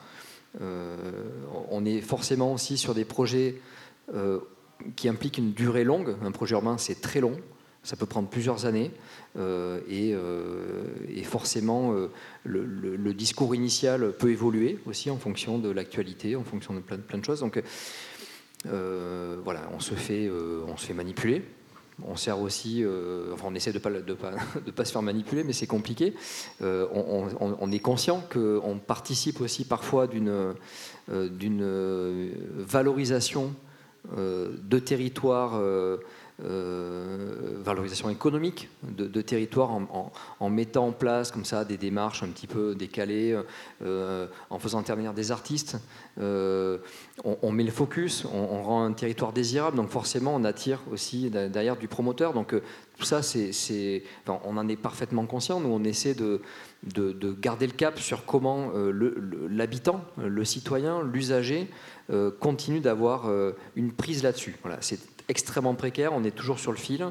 on 0.61 1.85
est 1.85 2.01
forcément 2.01 2.53
aussi 2.53 2.79
sur 2.79 2.95
des 2.95 3.05
projets 3.05 3.61
qui 4.97 5.09
impliquent 5.09 5.39
une 5.39 5.53
durée 5.53 5.85
longue. 5.85 6.17
Un 6.23 6.31
projet 6.31 6.55
urbain, 6.55 6.79
c'est 6.79 7.01
très 7.01 7.21
long. 7.21 7.37
Ça 7.83 7.97
peut 7.97 8.07
prendre 8.07 8.29
plusieurs 8.29 8.65
années. 8.65 8.93
et, 9.37 10.15
forcément, 11.25 11.93
le, 12.45 13.13
discours 13.13 13.55
initial 13.55 14.13
peut 14.13 14.31
évoluer 14.31 14.79
aussi 14.87 15.11
en 15.11 15.19
fonction 15.19 15.59
de 15.59 15.71
l'actualité, 15.71 16.37
en 16.37 16.45
fonction 16.45 16.73
de 16.75 16.81
plein, 16.81 16.99
plein 16.99 17.19
de 17.19 17.25
choses. 17.25 17.41
Donc, 17.41 17.61
voilà, 18.65 19.69
on 19.73 19.81
se 19.81 19.95
fait, 19.95 20.31
on 20.31 20.77
se 20.77 20.87
fait 20.87 20.95
manipuler 20.95 21.43
on 22.03 22.17
sert 22.17 22.41
aussi, 22.41 22.83
euh, 22.83 23.35
on 23.45 23.55
essaie 23.55 23.73
de 23.73 23.79
ne 23.79 24.15
pas, 24.15 24.31
pas, 24.77 24.85
se 24.85 24.93
faire 24.93 25.03
manipuler, 25.03 25.45
mais 25.45 25.53
c'est 25.53 25.67
compliqué. 25.67 26.15
Euh, 26.63 26.87
on, 26.93 27.71
est 27.73 27.79
conscient 27.79 28.23
qu'on 28.33 28.79
participe 28.85 29.41
aussi 29.41 29.65
parfois 29.65 30.07
d'une 30.07 30.55
euh, 31.11 32.33
valorisation 32.57 33.55
de 34.17 34.79
territoires 34.79 35.59
euh, 36.43 37.59
valorisation 37.63 38.11
économique 38.11 38.69
de, 38.83 39.23
territoire 39.23 39.71
en, 39.71 40.51
mettant 40.51 40.89
en 40.89 40.93
place 40.93 41.31
comme 41.31 41.45
ça 41.45 41.65
des 41.65 41.77
démarches 41.77 42.25
un 42.25 42.29
petit 42.29 42.49
peu 42.49 42.75
décalées, 42.75 43.41
euh, 43.83 44.27
en 44.51 44.59
faisant 44.59 44.81
intervenir 44.81 45.15
des 45.15 45.31
artistes. 45.31 45.77
Euh, 46.21 46.79
on, 47.23 47.53
met 47.53 47.63
le 47.63 47.71
focus, 47.71 48.25
on, 48.25 48.63
rend 48.65 48.85
un 48.85 48.93
territoire 48.93 49.33
désirable, 49.33 49.77
donc 49.77 49.91
forcément 49.91 50.35
on 50.35 50.43
attire 50.43 50.81
aussi 50.91 51.31
derrière 51.31 51.77
du 51.77 51.87
promoteur. 51.87 52.33
Donc 52.33 52.53
tout 52.99 53.05
ça, 53.05 53.23
c'est, 53.23 54.03
on 54.27 54.57
en 54.57 54.69
est 54.69 54.77
parfaitement 54.77 55.27
conscient. 55.27 55.61
Nous, 55.61 55.71
on 55.71 55.85
essaie 55.85 56.15
de, 56.15 56.43
de, 56.83 57.33
garder 57.33 57.69
le 57.69 57.73
cap 57.75 58.01
sur 58.01 58.27
comment 58.27 58.73
l'habitant, 59.49 60.05
le, 60.17 60.45
citoyen, 60.45 61.01
l'usager 61.05 61.71
continue 62.41 62.81
d'avoir 62.81 63.31
une 63.77 63.93
prise 63.93 64.25
là-dessus. 64.25 64.57
Voilà, 64.63 64.79
c'est 64.81 65.14
extrêmement 65.29 65.75
précaire, 65.75 66.13
on 66.13 66.25
est 66.25 66.31
toujours 66.31 66.59
sur 66.59 66.73
le 66.73 66.79
fil. 66.79 67.07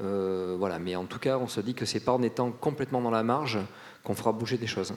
Euh, 0.00 0.56
voilà, 0.58 0.78
mais 0.78 0.96
en 0.96 1.04
tout 1.04 1.18
cas, 1.18 1.38
on 1.38 1.48
se 1.48 1.60
dit 1.60 1.74
que 1.74 1.84
c'est 1.84 2.00
pas 2.00 2.12
en 2.12 2.22
étant 2.22 2.50
complètement 2.50 3.00
dans 3.00 3.10
la 3.10 3.22
marge 3.22 3.58
qu'on 4.02 4.14
fera 4.14 4.32
bouger 4.32 4.58
des 4.58 4.66
choses. 4.66 4.94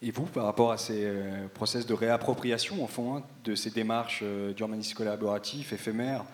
Et 0.00 0.10
vous, 0.10 0.24
par 0.24 0.44
rapport 0.44 0.70
à 0.70 0.78
ces 0.78 1.04
euh, 1.04 1.48
process 1.52 1.84
de 1.84 1.94
réappropriation, 1.94 2.82
en 2.84 2.86
fond, 2.86 3.16
hein, 3.16 3.22
de 3.44 3.54
ces 3.54 3.70
démarches 3.70 4.20
euh, 4.22 4.52
d'urbanisme 4.52 4.96
collaboratif, 4.96 5.72
éphémères, 5.72 6.24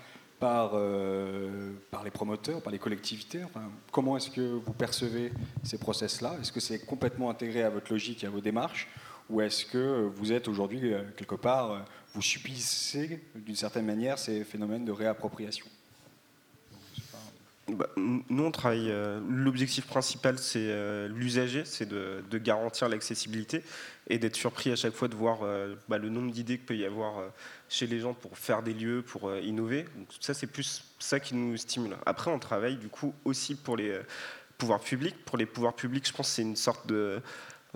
par, 0.41 0.73
par 1.91 2.05
les 2.05 2.11
promoteurs, 2.11 2.61
par 2.61 2.71
les 2.71 2.79
collectivités, 2.79 3.41
comment 3.91 4.15
est-ce 4.19 4.29
que 4.29 4.43
vous 4.43 4.73
percevez 4.75 5.33
ces 5.63 5.79
process-là? 5.79 6.35
Est-ce 6.39 6.53
que 6.53 6.61
c'est 6.61 6.85
complètement 6.85 7.31
intégré 7.31 7.63
à 7.63 7.71
votre 7.71 7.91
logique 7.91 8.25
et 8.25 8.27
à 8.27 8.31
vos 8.31 8.43
démarches? 8.43 8.89
Ou 9.31 9.41
est-ce 9.41 9.65
que 9.65 10.11
vous 10.17 10.33
êtes 10.33 10.47
aujourd'hui, 10.47 10.93
quelque 11.17 11.37
part, 11.37 11.87
vous 12.15 12.23
subissez 12.23 13.21
d'une 13.35 13.57
certaine 13.57 13.87
manière 13.87 14.19
ces 14.19 14.45
phénomènes 14.45 14.85
de 14.85 14.93
réappropriation 14.93 15.67
bah, 17.69 17.89
nous, 17.97 18.45
on 18.45 18.51
travaille. 18.51 18.91
Euh, 18.91 19.21
l'objectif 19.27 19.87
principal, 19.87 20.39
c'est 20.39 20.59
euh, 20.69 21.09
l'usager, 21.09 21.65
c'est 21.65 21.89
de, 21.89 22.23
garantir 22.39 22.91
l'accessibilité 22.91 23.63
et 24.09 24.19
d'être 24.19 24.37
surpris 24.37 24.71
à 24.71 24.77
chaque 24.77 24.93
fois 24.93 25.09
de 25.09 25.15
voir 25.15 25.39
euh, 25.43 25.75
bah, 25.89 25.97
le 25.97 26.11
nombre 26.11 26.31
d'idées 26.31 26.59
qu'il 26.59 26.67
peut 26.67 26.77
y 26.77 26.85
avoir 26.85 27.23
chez 27.71 27.87
les 27.87 28.01
gens 28.01 28.13
pour 28.13 28.37
faire 28.37 28.63
des 28.63 28.75
lieux, 28.75 29.03
pour 29.03 29.35
innover. 29.39 29.85
Donc, 29.97 30.09
ça, 30.21 30.35
c'est 30.35 30.47
plus 30.47 30.85
ça 30.99 31.21
qui 31.21 31.35
nous 31.35 31.57
stimule. 31.57 31.97
Après, 32.05 32.31
on 32.31 32.39
travaille 32.39 32.77
du 32.77 32.89
coup 32.89 33.15
aussi 33.25 33.55
pour 33.55 33.79
les 33.79 33.99
pouvoirs 34.59 34.81
publics. 34.81 35.17
Pour 35.25 35.39
les 35.39 35.47
pouvoirs 35.47 35.75
publics, 35.75 36.07
je 36.07 36.13
pense 36.13 36.29
que 36.29 36.35
c'est 36.35 36.43
une 36.43 36.57
sorte 36.57 36.87
de 36.87 37.23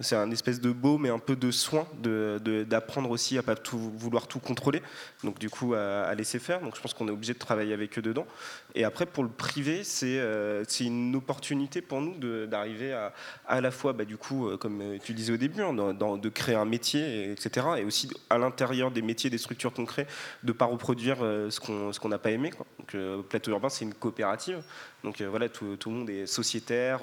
c'est 0.01 0.17
un 0.17 0.31
espèce 0.31 0.61
de 0.61 0.71
beau, 0.71 0.99
mais 0.99 1.09
un 1.11 1.19
peu 1.19 1.37
de 1.37 1.51
soin 1.51 1.87
d'apprendre 2.03 3.11
aussi 3.11 3.39
à 3.39 3.43
pas 3.43 3.57
tout, 3.57 3.79
vouloir 3.79 4.27
tout 4.27 4.39
contrôler. 4.39 4.83
Donc 5.25 5.39
du 5.39 5.51
coup, 5.51 5.75
à, 5.75 6.15
laisser 6.15 6.39
faire. 6.39 6.61
Donc 6.61 6.77
je 6.77 6.81
pense 6.81 6.95
qu'on 6.95 7.09
est 7.09 7.13
obligé 7.13 7.35
de 7.35 7.39
travailler 7.39 7.75
avec 7.75 7.99
eux 7.99 8.03
dedans. 8.03 8.27
Et 8.75 8.85
après, 8.85 9.07
pour 9.07 9.23
le 9.23 9.29
privé, 9.29 9.85
c'est 9.85 10.19
euh, 10.19 10.65
une 10.81 11.15
opportunité 11.17 11.81
pour 11.81 12.01
nous 12.01 12.15
d'arriver 12.47 12.93
à 12.93 13.13
à 13.47 13.61
la 13.61 13.71
fois, 13.71 13.93
bah, 13.93 14.05
du 14.05 14.17
coup, 14.17 14.49
euh, 14.49 14.57
comme 14.57 14.99
tu 15.03 15.15
disais 15.15 15.33
au 15.33 15.37
début, 15.37 15.63
hein, 15.63 15.73
de 15.73 16.29
créer 16.29 16.55
un 16.55 16.65
métier, 16.65 17.33
etc. 17.33 17.67
Et 17.79 17.85
aussi 17.85 18.11
à 18.31 18.39
l'intérieur 18.39 18.91
des 18.91 19.03
métiers, 19.03 19.31
des 19.31 19.39
structures 19.39 19.73
crée, 19.73 20.07
de 20.43 20.53
pas 20.53 20.67
reproduire 20.67 21.19
euh, 21.23 21.51
ce 21.51 21.61
qu'on 21.61 22.09
n'a 22.09 22.19
pas 22.19 22.31
aimé. 22.31 22.51
Quoi. 22.51 22.67
Donc 22.79 23.25
Plateau 23.29 23.53
Urbain, 23.53 23.69
c'est 23.69 23.85
une 23.85 23.95
coopérative. 23.95 24.63
Donc 25.05 25.23
voilà, 25.23 25.49
tout, 25.49 25.77
tout, 25.77 25.91
le 25.91 25.97
monde 25.97 26.11
est 26.11 26.27
sociétaire. 26.27 27.01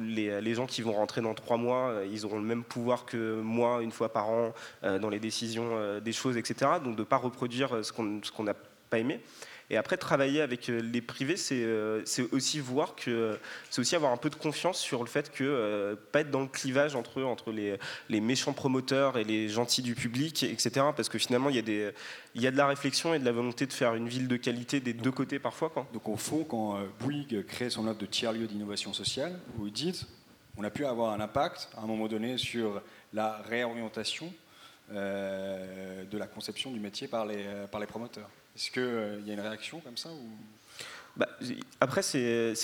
les, 0.00 0.40
les 0.40 0.54
gens 0.54 0.66
qui 0.66 0.82
vont 0.82 0.92
rentrer 0.92 1.20
dans 1.20 1.34
trois 1.34 1.56
mois, 1.56 1.90
euh, 1.90 2.06
ils 2.10 2.24
auront 2.24 2.38
le 2.38 2.44
même 2.44 2.64
pouvoir 2.64 3.04
que 3.04 3.40
moi 3.40 3.82
une 3.82 3.92
fois 3.92 4.12
par 4.12 4.28
an 4.28 4.52
euh, 4.84 4.98
dans 4.98 5.08
les 5.08 5.20
décisions 5.20 5.70
euh, 5.72 6.00
des 6.00 6.12
choses, 6.12 6.36
etc. 6.36 6.72
Donc 6.84 6.96
de 6.96 7.00
ne 7.00 7.06
pas 7.06 7.16
reproduire 7.16 7.84
ce 7.84 7.92
qu'on 7.92 8.44
n'a 8.44 8.54
pas 8.90 8.98
aimé. 8.98 9.20
Et 9.72 9.78
après, 9.78 9.96
travailler 9.96 10.42
avec 10.42 10.68
les 10.68 11.00
privés, 11.00 11.36
c'est 11.36 11.64
aussi 12.30 12.60
voir 12.60 12.94
que 12.94 13.38
c'est 13.70 13.80
aussi 13.80 13.96
avoir 13.96 14.12
un 14.12 14.18
peu 14.18 14.28
de 14.28 14.34
confiance 14.34 14.78
sur 14.78 15.02
le 15.02 15.08
fait 15.08 15.32
que 15.32 15.98
pas 16.12 16.20
être 16.20 16.30
dans 16.30 16.42
le 16.42 16.46
clivage 16.46 16.94
entre 16.94 17.22
entre 17.22 17.52
les, 17.52 17.78
les, 18.10 18.20
méchants 18.20 18.52
promoteurs 18.52 19.16
et 19.16 19.24
les 19.24 19.48
gentils 19.48 19.80
du 19.80 19.94
public, 19.94 20.42
etc. 20.42 20.86
Parce 20.94 21.08
que 21.08 21.18
finalement, 21.18 21.48
il 21.48 21.56
y 21.56 21.58
a 21.58 21.62
des 21.62 21.90
il 22.34 22.42
y 22.42 22.46
a 22.46 22.50
de 22.50 22.56
la 22.56 22.66
réflexion 22.66 23.14
et 23.14 23.18
de 23.18 23.24
la 23.24 23.32
volonté 23.32 23.66
de 23.66 23.72
faire 23.72 23.94
une 23.94 24.08
ville 24.08 24.28
de 24.28 24.36
qualité 24.36 24.80
des 24.80 24.92
deux 24.92 25.10
côtés 25.10 25.38
parfois. 25.38 25.70
Quoi. 25.70 25.86
Donc 25.94 26.06
au 26.06 26.16
fond, 26.16 26.44
quand 26.44 26.78
Bouygues 27.00 27.46
crée 27.46 27.70
son 27.70 27.86
offre 27.86 27.98
de 27.98 28.06
tiers-lieu 28.06 28.46
d'innovation 28.46 28.92
sociale, 28.92 29.40
vous 29.56 29.70
dites 29.70 30.06
on 30.58 30.64
a 30.64 30.70
pu 30.70 30.84
avoir 30.84 31.14
un 31.14 31.20
impact 31.20 31.70
à 31.78 31.80
un 31.82 31.86
moment 31.86 32.08
donné 32.08 32.36
sur 32.36 32.82
la 33.14 33.38
réorientation 33.48 34.30
euh, 34.92 36.04
de 36.04 36.18
la 36.18 36.26
conception 36.26 36.70
du 36.70 36.78
métier 36.78 37.08
par 37.08 37.24
les, 37.24 37.44
par 37.70 37.80
les 37.80 37.86
promoteurs. 37.86 38.28
Est-ce 38.56 38.70
qu'il 38.70 38.82
euh, 38.82 39.20
y 39.24 39.30
a 39.30 39.34
une 39.34 39.40
réaction 39.40 39.80
comme 39.80 39.96
ça 39.96 40.10
ou... 40.10 40.30
Bah, 41.16 41.28
après, 41.80 42.02
c'est 42.02 42.54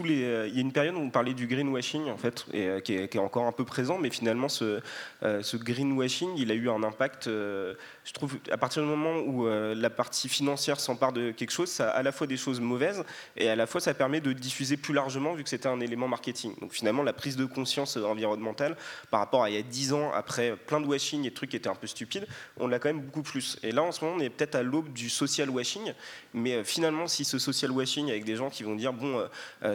euh, 0.00 0.48
il 0.48 0.54
y 0.54 0.58
a 0.58 0.60
une 0.60 0.72
période 0.72 0.94
où 0.94 0.98
on 0.98 1.10
parlait 1.10 1.34
du 1.34 1.46
greenwashing 1.46 2.10
en 2.10 2.16
fait, 2.16 2.46
et, 2.52 2.66
euh, 2.66 2.80
qui, 2.80 2.94
est, 2.94 3.18
encore 3.18 3.46
un 3.46 3.52
peu 3.52 3.64
présent, 3.64 3.98
mais 3.98 4.10
finalement 4.10 4.48
ce, 4.48 4.80
euh, 5.22 5.42
greenwashing, 5.54 6.30
il 6.36 6.50
a 6.50 6.54
eu 6.54 6.68
un 6.68 6.82
impact. 6.82 7.26
je 7.26 8.12
trouve 8.12 8.36
à 8.50 8.56
partir 8.56 8.82
du 8.82 8.88
moment 8.88 9.18
où 9.18 9.46
la 9.46 9.90
partie 9.90 10.28
financière 10.28 10.80
s'empare 10.80 11.12
de 11.12 11.30
quelque 11.30 11.50
chose, 11.50 11.68
ça 11.68 11.90
a 11.90 12.02
à 12.02 12.02
la 12.02 12.12
fois 12.12 12.26
des 12.26 12.36
choses 12.36 12.60
mauvaises 12.60 13.04
et 13.36 13.48
à 13.48 13.56
la 13.56 13.66
fois 13.66 13.80
ça 13.80 13.94
permet 13.94 14.20
de 14.20 14.32
diffuser 14.32 14.76
plus 14.76 14.94
largement 14.94 15.34
vu 15.34 15.44
que 15.44 15.50
c'était 15.50 15.68
un 15.68 15.80
élément 15.80 16.08
marketing. 16.08 16.54
Donc 16.60 16.72
finalement 16.72 17.02
la 17.02 17.12
prise 17.12 17.36
de 17.36 17.44
conscience 17.44 17.96
environnementale 17.96 18.76
par 19.10 19.20
rapport 19.20 19.44
à 19.44 19.50
il 19.50 19.54
y 19.54 19.58
a 19.58 19.62
10 19.62 19.92
ans 19.92 20.10
après 20.12 20.56
plein 20.56 20.80
de 20.80 20.86
washing 20.86 21.24
et 21.26 21.30
de 21.30 21.34
trucs 21.34 21.50
qui 21.50 21.56
étaient 21.56 21.68
un 21.68 21.74
peu 21.74 21.86
stupides, 21.86 22.26
on 22.58 22.66
l'a 22.66 22.78
quand 22.78 22.88
même 22.88 23.00
beaucoup 23.00 23.22
plus. 23.22 23.58
Et 23.62 23.72
là 23.72 23.82
en 23.82 23.92
ce 23.92 24.04
moment 24.04 24.16
on 24.18 24.20
est 24.20 24.30
peut-être 24.30 24.54
à 24.54 24.62
l'aube 24.62 24.92
du 24.92 25.08
social 25.08 25.50
washing, 25.50 25.92
mais 26.34 26.64
finalement 26.64 27.06
si 27.06 27.24
ce 27.24 27.38
social 27.38 27.70
washing 27.70 28.10
avec 28.10 28.24
des 28.24 28.36
gens 28.36 28.50
qui 28.50 28.62
vont 28.62 28.74
dire 28.74 28.92
bon 28.92 29.22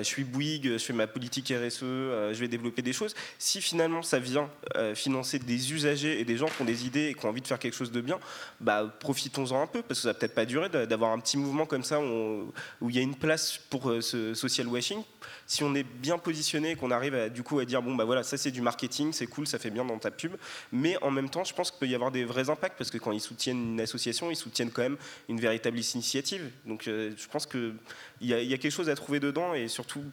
suis 0.08 0.24
Bouygues, 0.24 0.74
je 0.74 0.78
fais 0.78 0.94
ma 0.94 1.08
politique 1.08 1.52
RSE, 1.52 1.84
euh, 1.84 2.34
je 2.34 2.40
vais 2.40 2.48
développer 2.48 2.82
des 2.82 2.94
choses. 2.94 3.16
Si 3.38 3.62
finalement 3.62 4.02
ça 4.02 4.20
vient 4.20 4.50
euh, 4.76 4.96
financer 4.96 5.40
des 5.40 5.74
usagers 5.74 6.20
et 6.20 6.26
des 6.26 6.38
gens 6.38 6.48
qui 6.48 6.62
ont 6.62 6.66
des 6.66 6.86
idées 6.86 7.08
et 7.08 7.14
qui 7.14 7.26
ont 7.26 7.30
envie 7.30 7.42
de 7.42 7.48
faire 7.48 7.60
quelque 7.60 7.76
chose 7.76 7.92
de 7.92 8.02
bien, 8.02 8.20
bah, 8.60 8.94
profitons-en 9.00 9.62
un 9.62 9.68
peu, 9.68 9.82
parce 9.82 10.00
que 10.00 10.04
ça 10.04 10.10
va 10.10 10.14
peut-être 10.14 10.36
pas 10.36 10.46
durer 10.46 10.70
d'avoir 10.70 11.12
un 11.12 11.20
petit 11.20 11.38
mouvement 11.38 11.66
comme 11.66 11.84
ça 11.84 12.00
où, 12.02 12.54
il 12.82 12.96
y 12.96 13.00
a 13.00 13.02
une 13.02 13.16
place 13.16 13.60
pour 13.70 13.90
euh, 13.90 14.02
ce 14.02 14.34
social 14.34 14.68
washing. 14.68 15.04
Si 15.48 15.64
on 15.64 15.74
est 15.74 15.84
bien 15.84 16.18
positionné 16.18 16.76
qu'on 16.76 16.92
arrive 16.92 17.16
à, 17.16 17.30
du 17.30 17.42
coup 17.42 17.58
à 17.60 17.66
dire 17.66 17.82
bon 17.82 17.96
bah 17.96 18.06
voilà 18.06 18.22
ça 18.22 18.38
c'est 18.38 18.52
du 18.52 18.62
marketing, 18.62 19.14
c'est 19.14 19.28
cool, 19.28 19.48
ça 19.48 19.58
fait 19.58 19.70
bien 19.70 19.86
dans 19.86 19.98
ta 19.98 20.12
pub, 20.12 20.34
mais 20.72 20.98
en 21.02 21.10
même 21.10 21.30
temps 21.30 21.44
je 21.44 21.54
pense 21.54 21.72
qu'il 21.72 21.80
peut 21.80 21.88
y 21.88 21.96
avoir 21.96 22.12
des 22.12 22.26
vrais 22.26 22.50
impacts 22.50 22.78
parce 22.78 22.92
que 22.92 22.98
quand 22.98 23.14
ils 23.14 23.22
soutiennent 23.22 23.74
une 23.74 23.82
association, 23.82 24.30
ils 24.30 24.36
soutiennent 24.36 24.72
quand 24.72 24.84
même 24.84 24.98
une 25.30 25.40
véritable 25.40 25.78
initiative. 25.78 26.52
Donc 26.66 26.84
je 26.86 27.28
pense 27.32 27.46
qu'il 27.46 27.76
y, 28.22 28.34
a 28.34 28.58
quelque 28.58 28.70
chose 28.70 28.90
à 28.90 28.96
trouver 28.96 29.20
dedans 29.20 29.54
et 29.54 29.68
surtout 29.68 30.04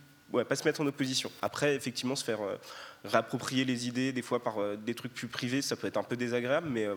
pas 0.43 0.57
se 0.57 0.65
mettre 0.65 0.81
en 0.81 0.87
opposition. 0.87 1.31
Après, 1.43 1.77
effectivement, 1.77 2.17
se 2.17 2.25
faire 2.25 2.43
euh, 2.43 2.57
réapproprier 3.05 3.65
les 3.65 3.87
idées, 3.87 4.13
des 4.13 4.23
fois 4.23 4.43
par 4.43 4.59
euh, 4.59 4.77
des 4.77 4.95
trucs 4.95 5.15
plus 5.15 5.29
privés, 5.29 5.63
ça 5.63 5.77
peut 5.77 5.87
être 5.87 5.99
un 5.99 6.03
peu 6.03 6.17
désagréable, 6.17 6.69
mais 6.69 6.87
euh, 6.87 6.97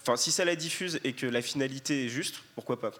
enfin, 0.00 0.16
si 0.16 0.32
ça 0.32 0.44
la 0.44 0.56
diffuse 0.56 0.98
et 1.04 1.12
que 1.12 1.26
la 1.26 1.42
finalité 1.42 2.06
est 2.06 2.08
juste, 2.08 2.42
pourquoi 2.56 2.80
pas. 2.80 2.90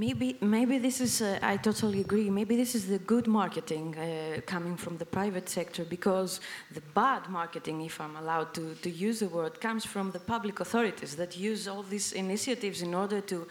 Maybe, 0.00 0.38
maybe 0.40 0.78
this 0.78 0.98
is, 1.02 1.20
uh, 1.20 1.38
I 1.42 1.58
totally 1.58 2.00
agree, 2.00 2.30
maybe 2.30 2.56
this 2.56 2.74
is 2.74 2.86
the 2.86 3.00
good 3.00 3.26
marketing 3.26 3.98
uh, 3.98 4.40
coming 4.46 4.74
from 4.78 4.96
the 4.96 5.04
private 5.04 5.46
sector 5.46 5.84
because 5.84 6.40
the 6.72 6.80
bad 6.94 7.28
marketing, 7.28 7.82
if 7.82 8.00
I'm 8.00 8.16
allowed 8.16 8.54
to, 8.54 8.74
to 8.76 8.88
use 8.88 9.20
the 9.20 9.28
word, 9.28 9.60
comes 9.60 9.84
from 9.84 10.10
the 10.10 10.18
public 10.18 10.60
authorities 10.60 11.16
that 11.16 11.36
use 11.36 11.68
all 11.68 11.82
these 11.82 12.14
initiatives 12.14 12.80
in 12.80 12.94
order 12.94 13.20
to 13.20 13.46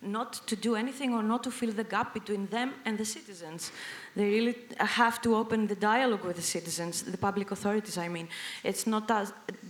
not 0.00 0.34
to 0.46 0.54
do 0.54 0.76
anything 0.76 1.12
or 1.12 1.24
not 1.24 1.42
to 1.42 1.50
fill 1.50 1.72
the 1.72 1.84
gap 1.84 2.14
between 2.14 2.46
them 2.46 2.72
and 2.84 2.96
the 2.96 3.04
citizens. 3.04 3.72
They 4.16 4.24
really 4.24 4.56
have 4.78 5.20
to 5.22 5.36
open 5.36 5.66
the 5.66 5.76
dialogue 5.76 6.24
with 6.24 6.36
the 6.36 6.42
citizens, 6.42 7.02
the 7.02 7.16
public 7.16 7.50
authorities, 7.50 7.96
I 7.96 8.08
mean. 8.08 8.28
It's 8.64 8.86
not 8.86 9.10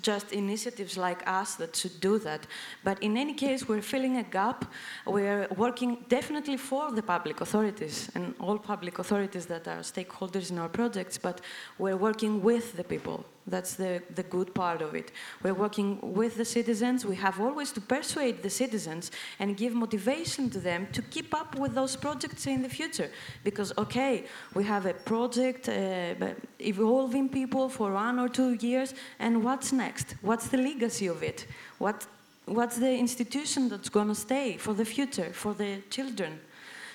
just 0.02 0.32
initiatives 0.32 0.96
like 0.96 1.22
us 1.28 1.56
that 1.56 1.76
should 1.76 2.00
do 2.00 2.18
that. 2.20 2.46
But 2.82 3.02
in 3.02 3.16
any 3.16 3.34
case, 3.34 3.68
we're 3.68 3.82
filling 3.82 4.16
a 4.16 4.22
gap. 4.22 4.64
We're 5.06 5.46
working 5.56 6.04
definitely 6.08 6.56
for 6.56 6.90
the 6.90 7.02
public 7.02 7.40
authorities 7.40 8.10
and 8.14 8.34
all 8.40 8.58
public 8.58 8.98
authorities 8.98 9.46
that 9.46 9.68
are 9.68 9.80
stakeholders 9.80 10.50
in 10.50 10.58
our 10.58 10.68
projects, 10.68 11.18
but 11.18 11.40
we're 11.78 11.96
working 11.96 12.42
with 12.42 12.76
the 12.76 12.84
people. 12.84 13.24
That's 13.46 13.74
the, 13.74 14.02
the 14.14 14.22
good 14.22 14.54
part 14.54 14.80
of 14.80 14.94
it. 14.94 15.10
We're 15.42 15.54
working 15.54 15.98
with 16.14 16.36
the 16.36 16.44
citizens. 16.44 17.04
We 17.04 17.16
have 17.16 17.40
always 17.40 17.72
to 17.72 17.80
persuade 17.80 18.42
the 18.42 18.50
citizens 18.50 19.10
and 19.40 19.56
give 19.56 19.74
motivation 19.74 20.50
to 20.50 20.60
them 20.60 20.86
to 20.92 21.02
keep 21.02 21.34
up 21.34 21.56
with 21.56 21.74
those 21.74 21.96
projects 21.96 22.46
in 22.46 22.62
the 22.62 22.68
future. 22.68 23.10
Because, 23.42 23.72
okay, 23.76 24.26
we 24.54 24.64
have 24.64 24.86
a 24.86 24.94
project 24.94 25.68
uh, 25.68 26.14
evolving 26.58 27.28
people 27.28 27.68
for 27.68 27.92
one 27.92 28.18
or 28.18 28.28
two 28.28 28.54
years, 28.54 28.94
and 29.18 29.44
what's 29.44 29.72
next? 29.72 30.14
What's 30.22 30.48
the 30.48 30.58
legacy 30.58 31.06
of 31.08 31.22
it? 31.22 31.46
What, 31.78 32.06
what's 32.46 32.76
the 32.76 32.96
institution 32.96 33.68
that's 33.68 33.88
going 33.88 34.08
to 34.08 34.14
stay 34.14 34.56
for 34.56 34.74
the 34.74 34.84
future, 34.84 35.32
for 35.32 35.54
the 35.54 35.82
children? 35.90 36.40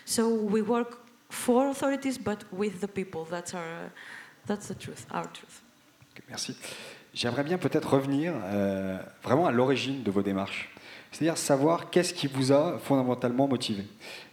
So 0.05 0.33
we 0.33 0.61
work 0.61 0.99
for 1.29 1.69
authorities, 1.69 2.17
but 2.17 2.43
with 2.51 2.81
the 2.81 2.87
people. 2.87 3.25
That's, 3.25 3.53
our, 3.53 3.91
that's 4.45 4.67
the 4.67 4.75
truth, 4.75 5.05
our 5.11 5.25
truth. 5.25 5.61
merci. 6.29 6.55
J'aimerais 7.13 7.43
bien 7.43 7.57
peut-être 7.57 7.93
revenir 7.93 8.33
euh, 8.43 8.97
vraiment 9.23 9.47
à 9.47 9.51
l'origine 9.51 10.03
de 10.03 10.11
vos 10.11 10.21
démarches. 10.21 10.69
C'est-à-dire 11.11 11.37
savoir 11.37 11.89
qu'est-ce 11.89 12.13
qui 12.13 12.27
vous 12.27 12.51
a 12.51 12.77
fondamentalement 12.77 13.47
motivé. 13.47 13.85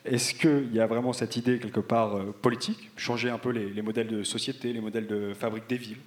Est-ce 0.04 0.34
qu'il 0.34 0.74
y 0.74 0.80
a 0.80 0.86
vraiment 0.86 1.12
cette 1.12 1.36
idée 1.36 1.58
quelque 1.58 1.80
part 1.80 2.16
euh, 2.16 2.34
politique, 2.42 2.90
changer 2.96 3.30
un 3.30 3.38
peu 3.38 3.50
les, 3.50 3.82
modèles 3.82 4.08
de 4.08 4.24
société, 4.24 4.72
les 4.72 4.80
modèles 4.80 5.06
de 5.06 5.32
fabrique 5.34 5.68
des 5.68 5.76
villes? 5.76 6.00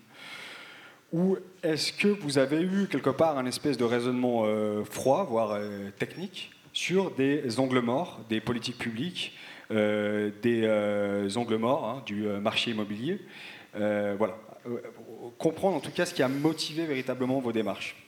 Ou 1.14 1.38
est-ce 1.64 1.94
que 1.94 2.10
vous 2.10 2.38
avez 2.38 2.62
eu 2.62 2.88
quelque 2.92 3.10
part 3.10 3.38
un 3.38 3.46
espèce 3.46 3.78
de 3.78 3.86
raisonnement 3.86 4.44
euh, 4.46 4.84
froid, 4.84 5.26
voire 5.30 5.58
technique, 5.98 6.52
sur 6.74 7.12
des 7.12 7.58
angles 7.60 7.80
morts, 7.80 8.20
des 8.30 8.42
politiques 8.42 8.78
publiques, 8.78 9.38
des 9.70 11.38
angles 11.38 11.56
morts 11.56 11.88
hein, 11.88 12.04
du 12.06 12.24
marché 12.42 12.72
immobilier? 12.72 13.22
Voilà. 13.74 14.38
Comprendre 15.38 15.78
en 15.78 15.80
tout 15.80 15.92
cas 15.92 16.06
ce 16.06 16.14
qui 16.14 16.22
a 16.22 16.28
motivé 16.28 16.86
véritablement 16.86 17.40
vos 17.40 17.54
démarches. 17.54 18.05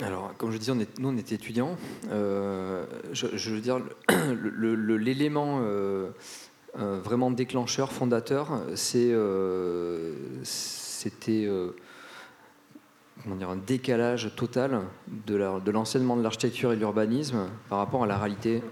Alors, 0.00 0.32
comme 0.38 0.50
je 0.52 0.56
disais, 0.56 0.72
nous 0.74 1.08
on 1.08 1.16
était 1.18 1.34
étudiants. 1.34 1.76
Euh, 2.10 2.86
je, 3.12 3.50
veux 3.50 3.60
dire, 3.60 3.78
l'élément 4.08 5.60
euh, 5.60 6.08
euh, 6.78 6.98
vraiment 7.04 7.30
déclencheur, 7.30 7.92
fondateur, 7.92 8.62
c'était 8.74 9.14
un 13.26 13.56
décalage 13.66 14.34
total 14.34 14.80
de 15.26 15.70
l'enseignement 15.70 16.16
de 16.16 16.22
l'architecture 16.22 16.72
et 16.72 16.76
de 16.76 16.80
l'urbanisme 16.80 17.48
par 17.68 17.78
rapport 17.78 18.04
à 18.04 18.06
la 18.06 18.16
réalité, 18.16 18.62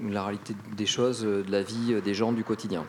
la 0.00 0.22
réalité 0.22 0.54
des 0.76 0.86
choses, 0.86 1.22
de 1.22 1.50
la 1.50 1.62
vie 1.62 2.00
des 2.00 2.14
gens 2.14 2.30
du 2.30 2.44
quotidien. 2.44 2.86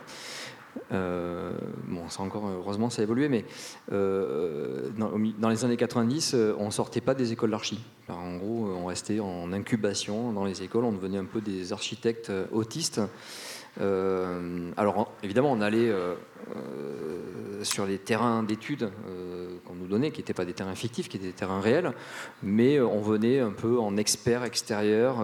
Euh, 0.92 1.52
bon, 1.86 2.08
ça 2.08 2.22
encore, 2.22 2.48
heureusement, 2.48 2.90
ça 2.90 3.02
a 3.02 3.04
évolué, 3.04 3.28
mais 3.28 3.44
euh, 3.92 4.88
dans, 4.96 5.48
les 5.48 5.64
années 5.64 5.76
90, 5.76 6.34
euh, 6.34 6.54
on 6.58 6.70
sortait 6.70 7.00
pas 7.00 7.14
des 7.14 7.32
écoles 7.32 7.50
d'archi. 7.50 7.80
En 8.08 8.36
gros, 8.36 8.68
on 8.76 8.86
restait 8.86 9.20
en 9.20 9.52
incubation 9.52 10.32
dans 10.32 10.44
les 10.44 10.62
écoles, 10.62 10.84
on 10.84 10.92
devenait 10.92 11.18
un 11.18 11.24
peu 11.24 11.40
des 11.40 11.72
architectes 11.72 12.30
autistes. 12.52 13.00
alors, 13.78 15.12
évidemment, 15.22 15.52
on 15.52 15.60
allait 15.60 15.92
sur 17.62 17.84
les 17.84 17.98
terrains 17.98 18.44
d'études 18.44 18.90
qu'on 19.66 19.74
nous 19.74 19.88
donnait, 19.88 20.12
qui 20.12 20.20
n'étaient 20.20 20.34
pas 20.34 20.44
des 20.44 20.52
terrains 20.52 20.76
fictifs, 20.76 21.08
qui 21.08 21.16
étaient 21.16 21.26
des 21.26 21.32
terrains 21.32 21.60
réels, 21.60 21.92
mais 22.42 22.80
on 22.80 23.00
venait 23.00 23.40
un 23.40 23.50
peu 23.50 23.78
en 23.80 23.96
expert 23.96 24.44
extérieur 24.44 25.16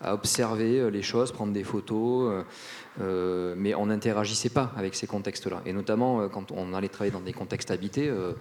à 0.00 0.14
observer 0.14 0.90
les 0.90 1.02
choses, 1.02 1.30
prendre 1.30 1.52
des 1.52 1.64
photos. 1.64 2.44
Euh, 3.00 3.54
mais 3.56 3.74
on 3.74 3.86
n'interagissait 3.86 4.48
pas 4.48 4.72
avec 4.76 4.94
ces 4.94 5.06
contextes-là. 5.06 5.62
Et 5.66 5.72
notamment, 5.72 6.20
euh, 6.20 6.28
quand 6.28 6.50
on 6.52 6.72
allait 6.72 6.88
travailler 6.88 7.12
dans 7.12 7.20
des 7.20 7.32
contextes 7.32 7.70
habités, 7.70 8.08
euh, 8.08 8.32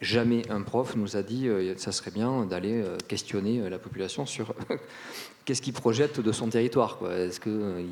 jamais 0.00 0.48
un 0.50 0.62
prof 0.62 0.96
nous 0.96 1.16
a 1.16 1.22
dit 1.22 1.48
ça 1.76 1.92
serait 1.92 2.10
bien 2.10 2.46
d'aller 2.46 2.84
questionner 3.08 3.68
la 3.68 3.78
population 3.78 4.26
sur 4.26 4.54
qu'est-ce 5.44 5.60
qu'il 5.60 5.72
projette 5.72 6.20
de 6.20 6.32
son 6.32 6.48
territoire. 6.48 6.98
Est-ce 7.10 7.40
que, 7.40 7.84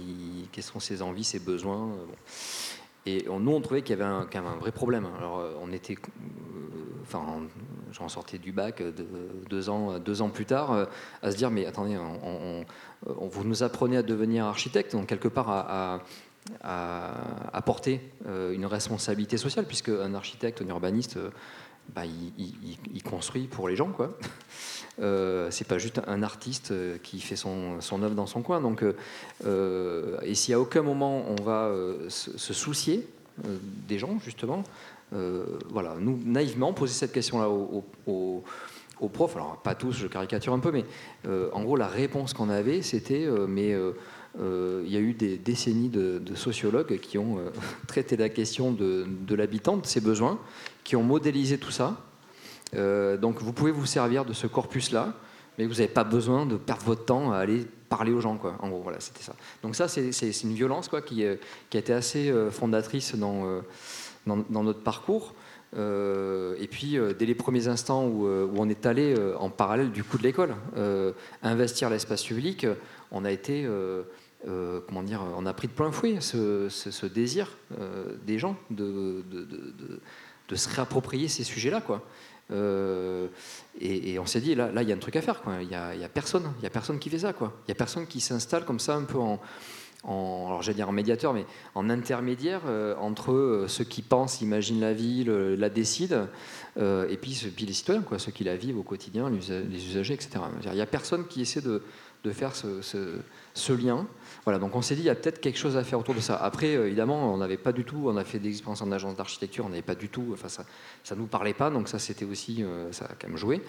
quelles 0.53 0.65
sont 0.65 0.81
ses 0.81 1.03
envies, 1.03 1.25
ses 1.25 1.41
besoins 1.41 1.91
Et 3.07 3.25
nous, 3.29 3.53
on 3.53 3.61
trouvait 3.61 3.83
qu'il 3.83 3.97
y 3.97 4.03
avait 4.03 4.39
un, 4.39 4.57
vrai 4.59 4.73
problème. 4.73 5.07
Alors, 5.17 5.43
on 5.63 5.73
était, 5.73 5.97
enfin, 7.03 7.25
j'en 7.93 8.09
sortais 8.09 8.39
du 8.39 8.53
bac 8.53 8.83
deux, 9.49 9.71
ans, 9.71 9.99
deux 9.99 10.23
ans 10.23 10.29
plus 10.29 10.45
tard, 10.45 10.89
à 11.23 11.31
se 11.31 11.37
dire 11.37 11.51
mais 11.51 11.67
attendez, 11.67 11.97
euh, 13.07 13.13
vous 13.19 13.45
nous 13.45 13.63
apprenez 13.63 13.97
à 13.97 14.03
devenir 14.03 14.47
architecte, 14.47 14.93
donc 14.93 15.07
quelque 15.07 15.29
part 15.29 15.51
à, 16.63 17.63
porter 17.65 18.01
euh, 18.27 18.53
une 18.53 18.67
responsabilité 18.67 19.37
sociale, 19.37 19.67
puisque 19.67 19.89
un 19.89 20.15
architecte, 20.15 20.63
un 20.63 20.69
urbaniste, 20.69 21.17
euh, 21.17 21.31
bah, 21.95 22.03
il, 22.05 23.03
construit 23.03 23.47
pour 23.47 23.69
les 23.69 23.77
gens, 23.77 23.91
quoi. 23.91 24.17
C'est 24.99 25.67
pas 25.69 25.79
juste 25.79 26.01
un 26.07 26.23
artiste 26.23 26.73
qui 27.03 27.21
fait 27.21 27.37
son, 27.37 27.79
œuvre 28.03 28.15
dans 28.15 28.27
son 28.27 28.43
coin. 28.43 28.61
Donc, 28.61 28.83
et 29.45 30.35
si 30.35 30.53
à 30.53 30.61
aucun 30.61 30.83
moment 30.83 31.25
on 31.29 31.43
va 31.43 31.71
se, 32.09 32.53
soucier 32.55 33.07
des 33.89 33.99
gens, 33.99 34.19
justement, 34.25 34.65
voilà, 35.71 35.97
nous 35.99 36.19
naïvement 36.25 36.73
poser 36.73 36.95
cette 36.95 37.13
question-là 37.13 37.49
aux 37.49 39.09
profs, 39.09 39.37
alors 39.37 39.59
pas 39.59 39.75
tous, 39.75 39.93
je 39.93 40.07
caricature 40.07 40.53
un 40.53 40.59
peu, 40.59 40.73
mais 40.73 40.85
euh, 41.27 41.49
en 41.53 41.63
gros 41.63 41.77
la 41.77 41.89
réponse 41.89 42.33
qu'on 42.33 42.49
avait 42.49 42.83
c'était 42.83 43.25
euh, 43.25 43.47
mais 43.47 43.75
euh, 43.75 44.83
il 44.85 44.93
y 44.93 44.97
a 44.97 45.01
eu 45.01 45.13
des 45.15 45.39
décennies 45.39 45.89
de, 45.89 46.21
sociologues 46.35 46.99
qui 46.99 47.19
ont 47.19 47.39
traité 47.87 48.17
la 48.17 48.29
question 48.29 48.71
de, 48.71 49.07
de 49.07 49.35
l'habitant, 49.35 49.77
de 49.77 49.87
ses 49.87 50.01
besoins, 50.01 50.39
qui 50.85 50.95
ont 50.97 51.03
modélisé 51.03 51.59
tout 51.59 51.71
ça. 51.71 52.03
Donc 52.73 53.41
vous 53.41 53.53
pouvez 53.53 53.73
vous 53.73 53.87
servir 53.87 54.25
de 54.25 54.33
ce 54.33 54.47
corpus-là, 54.47 55.15
mais 55.59 55.67
vous 55.67 55.75
n'avez 55.75 55.89
pas 55.89 56.05
besoin 56.05 56.47
de 56.47 56.57
perdre 56.57 56.85
votre 56.85 57.05
temps 57.05 57.33
à 57.33 57.39
aller 57.39 57.67
parler 57.89 58.13
aux 58.13 58.21
gens. 58.21 58.39
En 58.61 58.69
gros, 58.69 58.83
voilà, 58.83 59.01
c'était 59.01 59.23
ça. 59.23 59.35
Donc 59.63 59.77
ça, 59.77 59.89
c'est 59.89 60.43
une 60.43 60.53
violence, 60.53 60.89
quoi, 60.89 61.01
qui, 61.01 61.25
a 61.25 61.37
été 61.73 61.93
assez 61.93 62.33
fondatrice 62.51 63.15
dans, 63.15 63.63
notre 64.27 64.81
parcours. 64.81 65.35
et 65.75 66.69
puis, 66.71 66.99
dès 67.19 67.27
les 67.27 67.35
premiers 67.35 67.69
instants 67.69 68.05
où, 68.07 68.27
on 68.27 68.69
est 68.69 68.85
allé 68.85 69.15
en 69.39 69.49
parallèle 69.49 69.91
du 69.93 70.05
coup 70.05 70.19
de 70.19 70.25
l'école, 70.25 70.55
investir 71.43 71.89
l'espace 71.89 72.25
public, 72.25 72.67
on 73.11 73.25
a 73.25 73.31
été 73.31 73.67
euh, 74.49 74.81
comment 74.87 75.03
dire, 75.03 75.23
on 75.37 75.45
a 75.45 75.53
pris 75.53 75.67
de 75.67 75.73
plein 75.73 75.91
fouet 75.91 76.21
ce, 76.21 77.07
désir 77.07 77.57
euh, 77.81 78.15
des 78.25 78.39
gens 78.39 78.57
de, 78.71 79.25
de, 79.29 80.55
se 80.55 80.69
réapproprier 80.69 81.27
ces 81.27 81.43
sujets-là. 81.43 81.81
Quoi. 81.81 82.05
Euh, 82.53 83.29
et, 83.81 84.19
on 84.19 84.27
s'est 84.27 84.41
dit, 84.41 84.55
là, 84.55 84.71
il 84.81 84.89
y 84.89 84.93
a 84.93 84.95
un 84.95 84.99
truc 84.99 85.17
à 85.17 85.23
faire. 85.23 85.43
Il 85.61 85.69
n'y 85.69 85.75
a, 85.75 85.89
a, 85.89 86.09
personne, 86.09 86.53
il 86.59 86.65
y 86.65 86.67
a 86.67 86.71
personne 86.71 86.99
qui 86.99 87.11
fait 87.11 87.21
ça. 87.21 87.33
Il 87.41 87.47
n'y 87.69 87.73
a 87.73 87.75
personne 87.75 88.07
qui 88.07 88.21
s'installe 88.21 88.65
comme 88.65 88.81
ça 88.81 88.95
un 88.95 89.05
peu 89.05 89.19
en, 89.19 89.41
alors 90.05 90.63
j'allais 90.63 90.77
dire 90.77 90.89
en 90.89 90.93
médiateur, 90.93 91.33
mais 91.33 91.47
en 91.75 91.91
intermédiaire 91.91 92.63
entre 93.01 93.65
ceux 93.67 93.85
qui 93.85 94.03
pensent, 94.03 94.41
imaginent 94.41 94.81
la 94.81 94.93
ville, 94.93 95.31
la 95.31 95.69
décident, 95.69 96.29
et 96.79 97.19
puis, 97.21 97.53
les 97.67 97.73
citoyens, 97.73 98.05
ceux 98.19 98.31
qui 98.31 98.45
la 98.45 98.57
vivent 98.57 98.79
au 98.79 98.85
quotidien, 98.85 99.31
les, 99.31 99.87
usagers, 99.89 100.15
etc. 100.15 100.39
Il 100.65 100.73
n'y 100.73 100.81
a 100.81 100.87
personne 100.87 101.27
qui 101.27 101.41
essaie 101.41 101.63
de, 101.63 101.83
faire 102.33 102.53
ce 102.55 103.73
lien. 103.73 104.07
Voilà, 104.47 104.61
donc 104.61 104.77
on 104.77 104.81
s'est 104.81 104.95
dit, 104.95 105.01
il 105.01 105.07
y 105.07 105.11
a 105.11 105.17
peut-être 105.17 105.41
quelque 105.41 105.59
chose 105.59 105.77
à 105.77 105.83
faire 105.83 105.99
autour 105.99 106.15
de 106.15 106.21
ça. 106.21 106.37
Après, 106.37 106.77
euh, 106.77 106.87
évidemment, 106.87 107.35
on 107.35 107.37
n'avait 107.37 107.57
pas 107.57 107.73
du 107.73 107.85
tout, 107.85 108.05
on 108.07 108.17
a 108.17 108.23
fait 108.23 108.39
des 108.39 108.51
expériences 108.51 108.81
en 108.81 108.93
agence 108.93 109.17
d'architecture, 109.17 109.67
on 109.67 109.71
n'avait 109.71 109.83
pas 109.83 109.97
du 109.97 110.09
tout, 110.09 110.25
enfin 110.33 110.47
ça 110.49 110.65
ne 111.11 111.21
nous 111.21 111.27
parlait 111.27 111.53
pas, 111.53 111.69
donc 111.69 111.89
ça 111.89 111.99
c'était 111.99 112.25
aussi, 112.25 112.63
euh, 112.63 112.93
ça 112.93 113.07
a 113.07 113.15
quand 113.21 113.27
même 113.27 113.37
joué. 113.37 113.61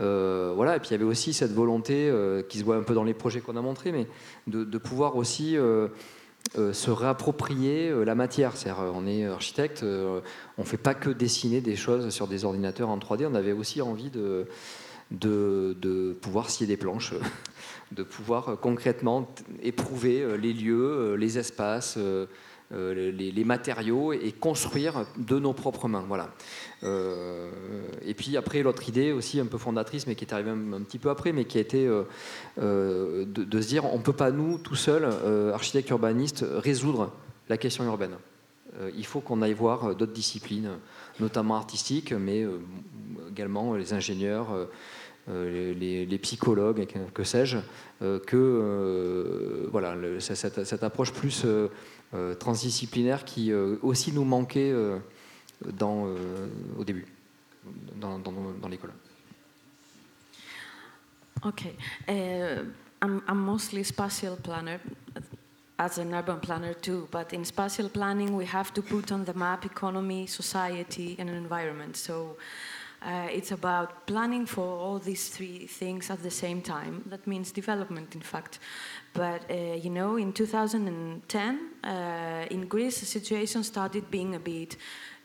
Euh, 0.00 0.52
voilà, 0.54 0.76
et 0.76 0.80
puis 0.80 0.90
il 0.90 0.92
y 0.92 0.96
avait 0.96 1.04
aussi 1.04 1.32
cette 1.32 1.54
volonté 1.54 2.12
qui 2.50 2.58
se 2.58 2.64
voit 2.64 2.76
un 2.76 2.82
peu 2.82 2.92
dans 2.92 3.04
les 3.04 3.14
projets 3.14 3.40
qu'on 3.40 3.56
a 3.56 3.62
montrés, 3.62 3.90
mais 3.90 4.06
de, 4.46 4.78
pouvoir 4.78 5.16
aussi 5.16 5.56
se 6.54 6.90
réapproprier 6.90 7.90
la 8.04 8.14
matière. 8.14 8.54
C'est-à-dire, 8.54 8.84
on 8.94 9.06
est 9.06 9.24
architecte, 9.24 9.82
on 9.82 10.22
ne 10.62 10.66
fait 10.66 10.76
pas 10.76 10.92
que 10.92 11.08
dessiner 11.08 11.62
des 11.62 11.74
choses 11.74 12.10
sur 12.10 12.26
des 12.26 12.44
ordinateurs 12.44 12.90
en 12.90 12.98
3D, 12.98 13.26
on 13.30 13.34
avait 13.34 13.52
aussi 13.52 13.80
envie 13.80 14.10
de, 14.10 14.46
de, 15.10 15.74
de 15.80 16.12
pouvoir 16.20 16.50
scier 16.50 16.66
des 16.66 16.76
planches 16.76 17.14
de 17.92 18.02
pouvoir 18.02 18.48
euh, 18.48 18.56
concrètement 18.56 19.28
éprouver 19.62 20.20
euh, 20.20 20.36
les 20.36 20.52
lieux, 20.52 20.90
euh, 20.90 21.14
les 21.14 21.38
espaces, 21.38 21.98
les, 22.70 23.44
matériaux 23.44 24.12
et 24.12 24.32
construire 24.32 25.06
de 25.16 25.38
nos 25.38 25.54
propres 25.54 25.88
mains. 25.88 26.04
Voilà. 26.06 26.28
et 26.82 28.14
puis 28.14 28.36
après, 28.36 28.62
l'autre 28.62 28.86
idée 28.86 29.12
aussi 29.12 29.40
un 29.40 29.46
peu 29.46 29.56
fondatrice, 29.56 30.06
mais 30.06 30.14
qui 30.14 30.26
est 30.26 30.34
arrivée 30.34 30.50
un, 30.50 30.82
petit 30.82 30.98
peu 30.98 31.08
après, 31.08 31.32
mais 31.32 31.46
qui 31.46 31.56
a 31.56 31.62
été 31.62 31.86
de, 32.58 33.60
se 33.60 33.66
dire 33.66 33.86
on 33.86 33.98
ne 33.98 34.02
peut 34.02 34.12
pas, 34.12 34.30
nous, 34.30 34.58
tout 34.58 34.74
seuls, 34.74 35.08
architectes 35.54 35.88
urbanistes, 35.88 36.44
résoudre 36.46 37.12
la 37.48 37.56
question 37.56 37.84
urbaine. 37.84 38.16
il 38.94 39.06
faut 39.06 39.20
qu'on 39.20 39.40
aille 39.40 39.54
voir 39.54 39.94
d'autres 39.94 40.12
disciplines, 40.12 40.72
notamment 41.20 41.56
artistiques, 41.56 42.12
mais 42.12 42.44
également 43.30 43.76
les 43.76 43.94
ingénieurs 43.94 44.68
euh, 45.30 45.74
les, 45.74 46.18
psychologues, 46.18 46.86
que 47.12 47.24
sais-je, 47.24 47.58
euh, 48.02 48.18
que 48.18 48.36
euh, 48.36 49.68
voilà, 49.70 49.94
cette, 50.20 50.82
approche 50.82 51.12
plus 51.12 51.44
transdisciplinaire 52.38 53.24
qui 53.24 53.52
aussi 53.52 54.12
nous 54.12 54.24
manquait 54.24 54.72
dans, 55.64 56.08
au 56.78 56.84
début, 56.84 57.06
dans, 57.96 58.18
dans, 58.18 58.68
l'école. 58.68 58.92
Okay, 61.44 61.76
uh, 62.08 62.64
I'm, 63.00 63.22
I'm 63.28 63.38
mostly 63.38 63.84
spatial 63.84 64.36
planner 64.42 64.80
as 65.78 65.98
an 65.98 66.12
urban 66.12 66.40
planner 66.40 66.74
too, 66.74 67.06
but 67.12 67.32
in 67.32 67.44
spatial 67.44 67.88
planning 67.88 68.34
we 68.34 68.44
have 68.44 68.72
to 68.74 68.82
put 68.82 69.12
on 69.12 69.24
the 69.24 69.34
map 69.34 69.64
economy, 69.64 70.26
society, 70.26 71.14
and 71.18 71.30
environment. 71.30 71.96
So 71.96 72.36
Uh, 73.00 73.28
it's 73.30 73.52
about 73.52 74.06
planning 74.06 74.44
for 74.44 74.64
all 74.64 74.98
these 74.98 75.28
three 75.28 75.66
things 75.66 76.10
at 76.10 76.22
the 76.22 76.30
same 76.30 76.60
time. 76.60 77.04
That 77.06 77.26
means 77.26 77.52
development, 77.52 78.14
in 78.14 78.20
fact. 78.20 78.58
But 79.12 79.42
uh, 79.50 79.54
you 79.54 79.90
know, 79.90 80.16
in 80.16 80.32
2010, 80.32 81.70
uh, 81.84 82.46
in 82.50 82.66
Greece, 82.66 83.00
the 83.00 83.06
situation 83.06 83.62
started 83.62 84.10
being 84.10 84.34
a 84.34 84.40
bit 84.40 84.76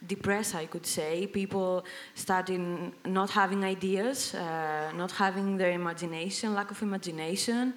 depressed, 0.06 0.54
I 0.54 0.68
could 0.68 0.86
say. 0.86 1.26
People 1.28 1.84
started 2.14 2.62
not 3.06 3.32
having 3.32 3.64
ideas, 3.64 4.36
uh, 4.36 4.92
not 4.96 5.12
having 5.12 5.58
their 5.58 5.72
imagination, 5.72 6.54
lack 6.54 6.70
of 6.70 6.82
imagination 6.82 7.74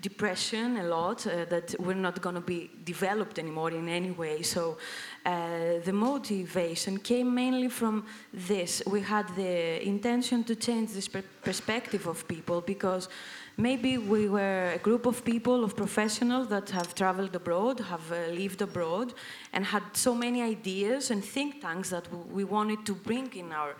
depression 0.00 0.76
a 0.76 0.82
lot 0.82 1.26
uh, 1.26 1.46
that 1.46 1.74
we're 1.78 2.02
not 2.08 2.20
going 2.20 2.34
to 2.34 2.40
be 2.40 2.70
developed 2.84 3.38
anymore 3.38 3.70
in 3.70 3.88
any 3.88 4.10
way. 4.10 4.42
So 4.42 4.76
uh, 5.24 5.78
the 5.84 5.92
motivation 5.92 6.98
came 6.98 7.34
mainly 7.34 7.68
from 7.68 8.04
this. 8.32 8.82
We 8.86 9.00
had 9.00 9.26
the 9.36 9.86
intention 9.86 10.44
to 10.44 10.54
change 10.54 10.92
this 10.92 11.08
per 11.08 11.22
perspective 11.42 12.06
of 12.06 12.26
people 12.28 12.60
because 12.60 13.08
maybe 13.56 13.98
we 13.98 14.28
were 14.28 14.72
a 14.74 14.78
group 14.78 15.06
of 15.06 15.24
people, 15.24 15.64
of 15.64 15.76
professionals 15.76 16.48
that 16.48 16.70
have 16.70 16.94
traveled 16.94 17.34
abroad, 17.34 17.80
have 17.80 18.12
uh, 18.12 18.32
lived 18.32 18.60
abroad, 18.62 19.14
and 19.52 19.64
had 19.64 19.82
so 19.92 20.14
many 20.14 20.42
ideas 20.42 21.10
and 21.10 21.24
think 21.24 21.60
tanks 21.60 21.90
that 21.90 22.06
we 22.30 22.44
wanted 22.44 22.84
to 22.84 22.94
bring 22.94 23.32
in 23.34 23.52
our 23.52 23.76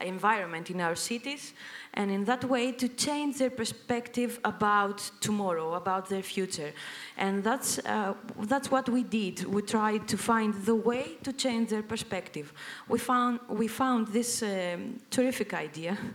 environment 0.00 0.70
in 0.70 0.80
our 0.80 0.94
cities, 0.94 1.52
and 1.94 2.10
in 2.10 2.24
that 2.24 2.44
way 2.44 2.72
to 2.72 2.88
change 2.88 3.38
their 3.38 3.50
perspective 3.50 4.40
about 4.44 4.98
tomorrow, 5.20 5.74
about 5.74 6.08
their 6.08 6.22
future. 6.22 6.72
And 7.16 7.44
that's, 7.44 7.78
uh, 7.80 8.14
that's 8.40 8.70
what 8.70 8.88
we 8.88 9.02
did. 9.02 9.44
We 9.44 9.62
tried 9.62 10.08
to 10.08 10.16
find 10.16 10.54
the 10.64 10.74
way 10.74 11.16
to 11.22 11.32
change 11.32 11.70
their 11.70 11.82
perspective. 11.82 12.52
We 12.88 12.98
found, 12.98 13.40
we 13.48 13.68
found 13.68 14.08
this 14.08 14.42
um, 14.42 15.00
terrific 15.10 15.54
idea 15.54 15.96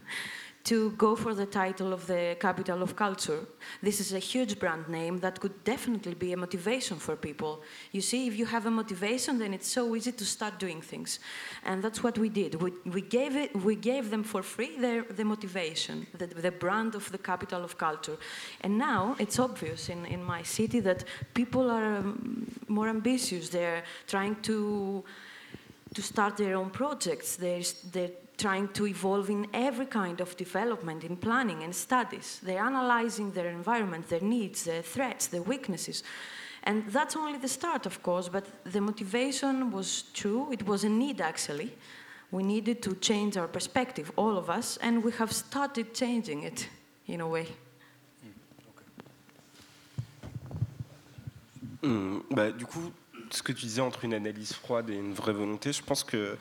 to 0.70 0.92
go 0.92 1.16
for 1.16 1.34
the 1.34 1.48
title 1.48 1.92
of 1.92 2.06
the 2.06 2.38
capital 2.40 2.84
of 2.84 2.96
culture. 2.96 3.40
This 3.82 4.00
is 4.00 4.14
a 4.14 4.20
huge 4.20 4.60
brand 4.60 4.88
name 4.88 5.18
that 5.22 5.40
could 5.40 5.64
definitely 5.64 6.14
be 6.14 6.32
a 6.34 6.38
motivation 6.38 6.98
for 7.00 7.16
people. 7.16 7.64
You 7.92 8.02
see, 8.02 8.28
if 8.28 8.38
you 8.38 8.46
have 8.46 8.68
a 8.68 8.72
motivation, 8.72 9.40
then 9.40 9.52
it's 9.56 9.68
so 9.68 9.96
easy 9.96 10.12
to 10.12 10.24
start 10.24 10.60
doing 10.60 10.80
things. 10.80 11.20
And 11.66 11.84
that's 11.84 12.04
what 12.04 12.20
we 12.20 12.30
did. 12.30 12.62
We, 12.62 12.72
we, 12.86 13.02
gave, 13.02 13.36
it, 13.36 13.56
we 13.56 13.76
gave 13.76 14.12
them 14.12 14.24
for 14.24 14.44
free 14.44 14.78
the 14.78 15.26
motivation, 15.26 16.06
the, 16.16 16.28
the 16.28 16.52
brand 16.52 16.94
of 16.94 17.12
the 17.12 17.18
capital 17.18 17.64
of 17.64 17.76
culture. 17.80 18.18
And 18.62 18.78
now 18.78 19.16
it's 19.18 19.40
obvious 19.40 19.90
in, 19.90 20.06
in 20.06 20.24
my 20.24 20.44
city 20.44 20.82
that 20.82 21.04
people 21.34 21.72
are 21.72 21.98
um, 21.98 22.46
more 22.68 22.90
ambitious. 22.90 23.50
They're 23.50 23.84
trying 24.06 24.36
to 24.44 25.04
to 25.96 26.02
start 26.04 26.38
their 26.38 26.56
own 26.56 26.70
projects. 26.70 27.36
They're, 27.36 27.64
they're 27.92 28.12
trying 28.40 28.70
to 28.70 28.88
evolve 28.88 29.30
in 29.30 29.46
every 29.54 29.86
kind 29.86 30.22
of 30.22 30.36
development, 30.38 31.04
in 31.04 31.18
planning 31.18 31.64
and 31.64 31.76
studies. 31.76 32.40
They're 32.42 32.64
analyzing 32.64 33.32
their 33.34 33.50
environment, 33.50 34.08
their 34.10 34.22
needs, 34.22 34.64
their 34.64 34.82
threats, 34.82 35.28
their 35.28 35.44
weaknesses. 35.44 36.04
And 36.64 36.84
that's 36.88 37.16
only 37.16 37.38
the 37.38 37.48
start, 37.48 37.86
of 37.86 38.02
course, 38.02 38.30
but 38.30 38.46
the 38.64 38.82
motivation 38.82 39.72
was 39.72 40.04
true. 40.14 40.48
It 40.52 40.66
was 40.66 40.84
a 40.84 40.90
need, 40.90 41.22
actually. 41.22 41.72
We 42.32 42.44
needed 42.44 42.82
to 42.84 42.96
change 42.96 43.38
our 43.38 43.48
perspective, 43.48 44.12
all 44.16 44.38
of 44.38 44.50
us, 44.50 44.78
and 44.82 45.04
we 45.04 45.12
have 45.14 45.32
started 45.32 45.94
changing 45.94 46.44
it 46.44 46.70
in 47.08 47.22
a 47.22 47.28
way. 47.28 47.48
Mmh, 51.82 52.20
bah, 52.32 52.52
du 52.52 52.66
coup, 52.66 52.92
ce 53.32 53.42
que 53.42 53.54
tu 53.54 53.66
disais 53.66 53.82
entre 53.82 54.04
une 54.06 54.14
analyse 54.14 54.54
froide 54.54 54.90
et 54.90 54.96
une 54.96 55.14
vraie 55.14 55.34
volonté, 55.34 55.72
je 55.72 55.82
pense 55.82 56.04
que 56.04 56.38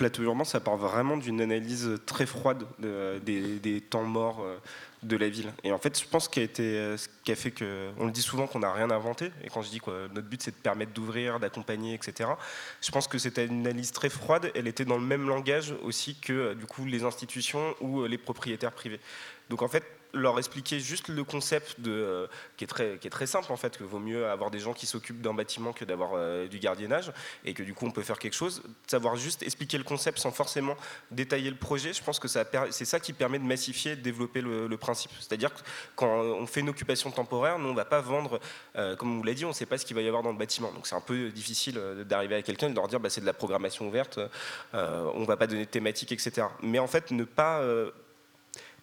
Plateau 0.00 0.22
Urbain, 0.22 0.44
ça 0.44 0.60
part 0.60 0.78
vraiment 0.78 1.18
d'une 1.18 1.42
analyse 1.42 1.98
très 2.06 2.24
froide 2.24 2.64
des, 2.78 3.82
temps 3.82 4.04
morts 4.04 4.40
euh, 4.42 4.56
de 5.02 5.14
la 5.14 5.28
ville. 5.28 5.52
Et 5.62 5.72
en 5.72 5.78
fait, 5.78 6.00
je 6.00 6.08
pense 6.08 6.26
qu'il 6.26 6.40
a 6.40 6.44
été, 6.46 6.62
euh, 6.62 6.96
ce 6.96 7.06
qui 7.22 7.30
a 7.30 7.36
fait 7.36 7.50
que, 7.50 7.90
on 7.98 8.06
le 8.06 8.10
dit 8.10 8.22
souvent 8.22 8.46
qu'on 8.46 8.60
n'a 8.60 8.72
rien 8.72 8.90
inventé. 8.90 9.30
Et 9.44 9.50
quand 9.50 9.60
je 9.60 9.68
dis 9.68 9.78
que 9.78 10.08
notre 10.14 10.26
but 10.26 10.40
c'est 10.40 10.52
de 10.52 10.56
permettre 10.56 10.92
d'ouvrir, 10.92 11.38
d'accompagner, 11.38 11.92
etc. 11.92 12.30
Je 12.80 12.90
pense 12.90 13.08
que 13.08 13.18
c'était 13.18 13.44
une 13.44 13.66
analyse 13.66 13.92
très 13.92 14.08
froide. 14.08 14.50
Elle 14.54 14.68
était 14.68 14.86
dans 14.86 14.96
le 14.96 15.04
même 15.04 15.28
langage 15.28 15.74
aussi 15.82 16.14
que 16.18 16.32
euh, 16.32 16.54
du 16.54 16.64
coup 16.64 16.86
les 16.86 17.04
institutions 17.04 17.74
ou 17.82 18.06
les 18.06 18.16
propriétaires 18.16 18.72
privés. 18.72 19.00
Donc 19.50 19.60
en 19.60 19.68
fait, 19.68 19.84
leur 20.12 20.38
expliquer 20.38 20.80
juste 20.80 21.08
le 21.08 21.24
concept 21.24 21.80
de, 21.80 21.90
euh, 21.90 22.26
qui, 22.56 22.64
est 22.64 22.66
très, 22.66 22.98
qui 22.98 23.06
est 23.06 23.10
très 23.10 23.26
simple 23.26 23.52
en 23.52 23.56
fait, 23.56 23.76
que 23.76 23.84
vaut 23.84 23.98
mieux 23.98 24.26
avoir 24.26 24.50
des 24.50 24.58
gens 24.58 24.72
qui 24.72 24.86
s'occupent 24.86 25.20
d'un 25.20 25.34
bâtiment 25.34 25.72
que 25.72 25.84
d'avoir 25.84 26.12
euh, 26.14 26.48
du 26.48 26.58
gardiennage 26.58 27.12
et 27.44 27.54
que 27.54 27.62
du 27.62 27.74
coup 27.74 27.86
on 27.86 27.90
peut 27.90 28.02
faire 28.02 28.18
quelque 28.18 28.34
chose. 28.34 28.62
Savoir 28.86 29.16
juste 29.16 29.42
expliquer 29.42 29.78
le 29.78 29.84
concept 29.84 30.18
sans 30.18 30.30
forcément 30.30 30.76
détailler 31.10 31.50
le 31.50 31.56
projet, 31.56 31.92
je 31.92 32.02
pense 32.02 32.18
que 32.18 32.28
c'est 32.28 32.84
ça 32.84 33.00
qui 33.00 33.12
permet 33.12 33.38
de 33.38 33.44
massifier 33.44 33.96
de 33.96 34.00
développer 34.00 34.40
le, 34.40 34.80
principe. 34.80 35.10
C'est-à-dire 35.20 35.52
que 35.52 35.60
quand 35.94 36.08
on 36.08 36.46
fait 36.46 36.60
une 36.60 36.70
occupation 36.70 37.10
temporaire, 37.10 37.58
nous 37.58 37.68
on 37.68 37.72
ne 37.72 37.76
va 37.76 37.84
pas 37.84 38.00
vendre, 38.00 38.40
euh, 38.76 38.96
comme 38.96 39.12
on 39.12 39.16
vous 39.18 39.22
l'a 39.24 39.34
dit, 39.34 39.44
on 39.44 39.48
ne 39.48 39.54
sait 39.54 39.66
pas 39.66 39.76
ce 39.76 39.84
qu'il 39.84 39.94
va 39.94 40.00
y 40.00 40.08
avoir 40.08 40.22
dans 40.22 40.32
le 40.32 40.38
bâtiment. 40.38 40.72
Donc 40.72 40.86
c'est 40.86 40.94
un 40.94 41.02
peu 41.02 41.28
difficile 41.28 41.78
d'arriver 42.06 42.36
à 42.36 42.42
quelqu'un 42.42 42.68
et 42.68 42.70
de 42.70 42.76
leur 42.76 42.88
dire 42.88 42.98
bah, 42.98 43.10
c'est 43.10 43.20
de 43.20 43.26
la 43.26 43.34
programmation 43.34 43.86
ouverte, 43.86 44.18
on 44.72 45.20
ne 45.20 45.26
va 45.26 45.36
pas 45.36 45.46
donner 45.46 45.66
de 45.66 45.70
thématique, 45.70 46.12
etc. 46.12 46.46
Mais 46.62 46.78
en 46.78 46.86
fait, 46.86 47.10
ne 47.10 47.24
pas 47.24 47.62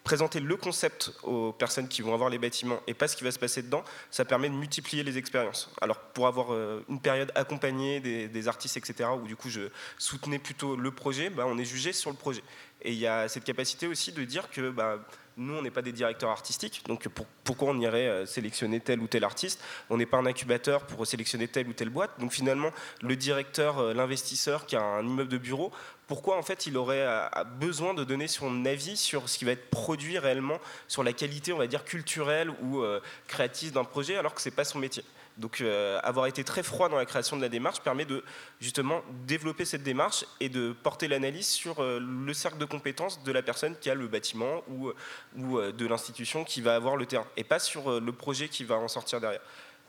présenter 0.04 0.40
le 0.40 0.56
concept 0.56 1.12
aux 1.22 1.52
personnes 1.52 1.88
qui 1.88 2.02
vont 2.02 2.14
avoir 2.14 2.30
les 2.30 2.38
bâtiments 2.38 2.80
et 2.86 2.94
pas 2.94 3.08
ce 3.08 3.16
qui 3.16 3.24
va 3.24 3.30
se 3.30 3.38
passer 3.38 3.62
dedans, 3.62 3.84
ça 4.10 4.24
permet 4.24 4.48
de 4.48 4.54
multiplier 4.54 5.02
les 5.02 5.18
expériences. 5.18 5.70
Alors 5.80 5.98
pour 5.98 6.26
avoir 6.26 6.52
euh, 6.52 6.84
une 6.88 7.00
période 7.00 7.32
accompagnée 7.34 8.00
des, 8.00 8.48
artistes, 8.48 8.76
etc., 8.76 9.10
où 9.20 9.26
du 9.26 9.36
coup 9.36 9.50
je 9.50 9.68
soutenais 9.98 10.38
plutôt 10.38 10.76
le 10.76 10.90
projet, 10.90 11.30
bah, 11.30 11.44
on 11.46 11.58
est 11.58 11.64
jugé 11.64 11.92
sur 11.92 12.10
le 12.10 12.16
projet. 12.16 12.42
Et 12.82 12.92
il 12.92 12.98
y 12.98 13.06
a 13.06 13.28
cette 13.28 13.44
capacité 13.44 13.86
aussi 13.86 14.12
de 14.12 14.24
dire 14.24 14.50
que 14.50 14.70
bah, 14.70 14.98
nous, 15.38 15.54
on 15.54 15.62
n'est 15.62 15.70
pas 15.70 15.82
des 15.82 15.92
directeurs 15.92 16.30
artistiques, 16.30 16.82
donc 16.86 17.06
pourquoi 17.44 17.70
on 17.70 17.78
irait 17.78 18.08
euh, 18.08 18.26
sélectionner 18.26 18.80
tel 18.80 19.00
ou 19.00 19.06
tel 19.06 19.22
artiste? 19.22 19.62
On 19.88 19.96
n'est 19.96 20.06
pas 20.06 20.18
un 20.18 20.26
incubateur 20.26 20.84
pour 20.84 21.06
sélectionner 21.06 21.46
telle 21.46 21.68
ou 21.68 21.72
telle 21.72 21.90
boîte. 21.90 22.10
Donc 22.18 22.32
finalement, 22.32 22.70
le 23.02 23.14
directeur, 23.14 23.78
euh, 23.78 23.94
l'investisseur 23.94 24.66
qui 24.66 24.74
a 24.74 24.82
un 24.82 25.06
immeuble 25.06 25.30
de 25.30 25.38
bureau, 25.38 25.72
pourquoi 26.08 26.36
en 26.36 26.42
fait 26.42 26.66
il 26.66 26.76
aurait 26.76 27.06
euh, 27.06 27.28
besoin 27.60 27.94
de 27.94 28.02
donner 28.02 28.26
son 28.26 28.64
avis 28.64 28.96
sur 28.96 29.28
ce 29.28 29.38
qui 29.38 29.44
va 29.44 29.52
être 29.52 29.70
produit 29.70 30.18
réellement, 30.18 30.58
sur 30.88 31.04
la 31.04 31.12
qualité, 31.12 31.52
on 31.52 31.58
va 31.58 31.68
dire, 31.68 31.84
culturelle 31.84 32.50
ou 32.62 32.82
créative 33.28 33.72
d'un 33.72 33.84
projet, 33.84 34.16
alors 34.16 34.34
que 34.34 34.40
ce 34.40 34.48
n'est 34.48 34.54
pas 34.54 34.64
son 34.64 34.78
métier 34.78 35.04
donc 35.38 35.60
euh, 35.60 36.00
avoir 36.02 36.26
été 36.26 36.44
très 36.44 36.62
froid 36.62 36.88
dans 36.88 36.96
la 36.96 37.06
création 37.06 37.36
de 37.36 37.42
la 37.42 37.48
démarche 37.48 37.80
permet 37.80 38.04
de 38.04 38.24
justement 38.60 39.02
développer 39.26 39.64
cette 39.64 39.84
démarche 39.84 40.24
et 40.40 40.48
de 40.48 40.72
porter 40.82 41.06
l'analyse 41.08 41.46
sur 41.46 41.80
euh, 41.80 42.00
le 42.00 42.34
cercle 42.34 42.58
de 42.58 42.64
compétences 42.64 43.22
de 43.22 43.32
la 43.32 43.42
personne 43.42 43.76
qui 43.78 43.88
a 43.88 43.94
le 43.94 44.08
bâtiment 44.08 44.62
ou, 44.68 44.92
ou 45.36 45.58
euh, 45.58 45.72
de 45.72 45.86
l'institution 45.86 46.44
qui 46.44 46.60
va 46.60 46.74
avoir 46.74 46.96
le 46.96 47.06
terrain 47.06 47.26
et 47.36 47.44
pas 47.44 47.60
sur 47.60 48.00
le 48.00 48.12
projet 48.12 48.48
qui 48.48 48.64
va 48.64 48.76
en 48.76 48.88
sortir 48.88 49.20
derrière. 49.20 49.40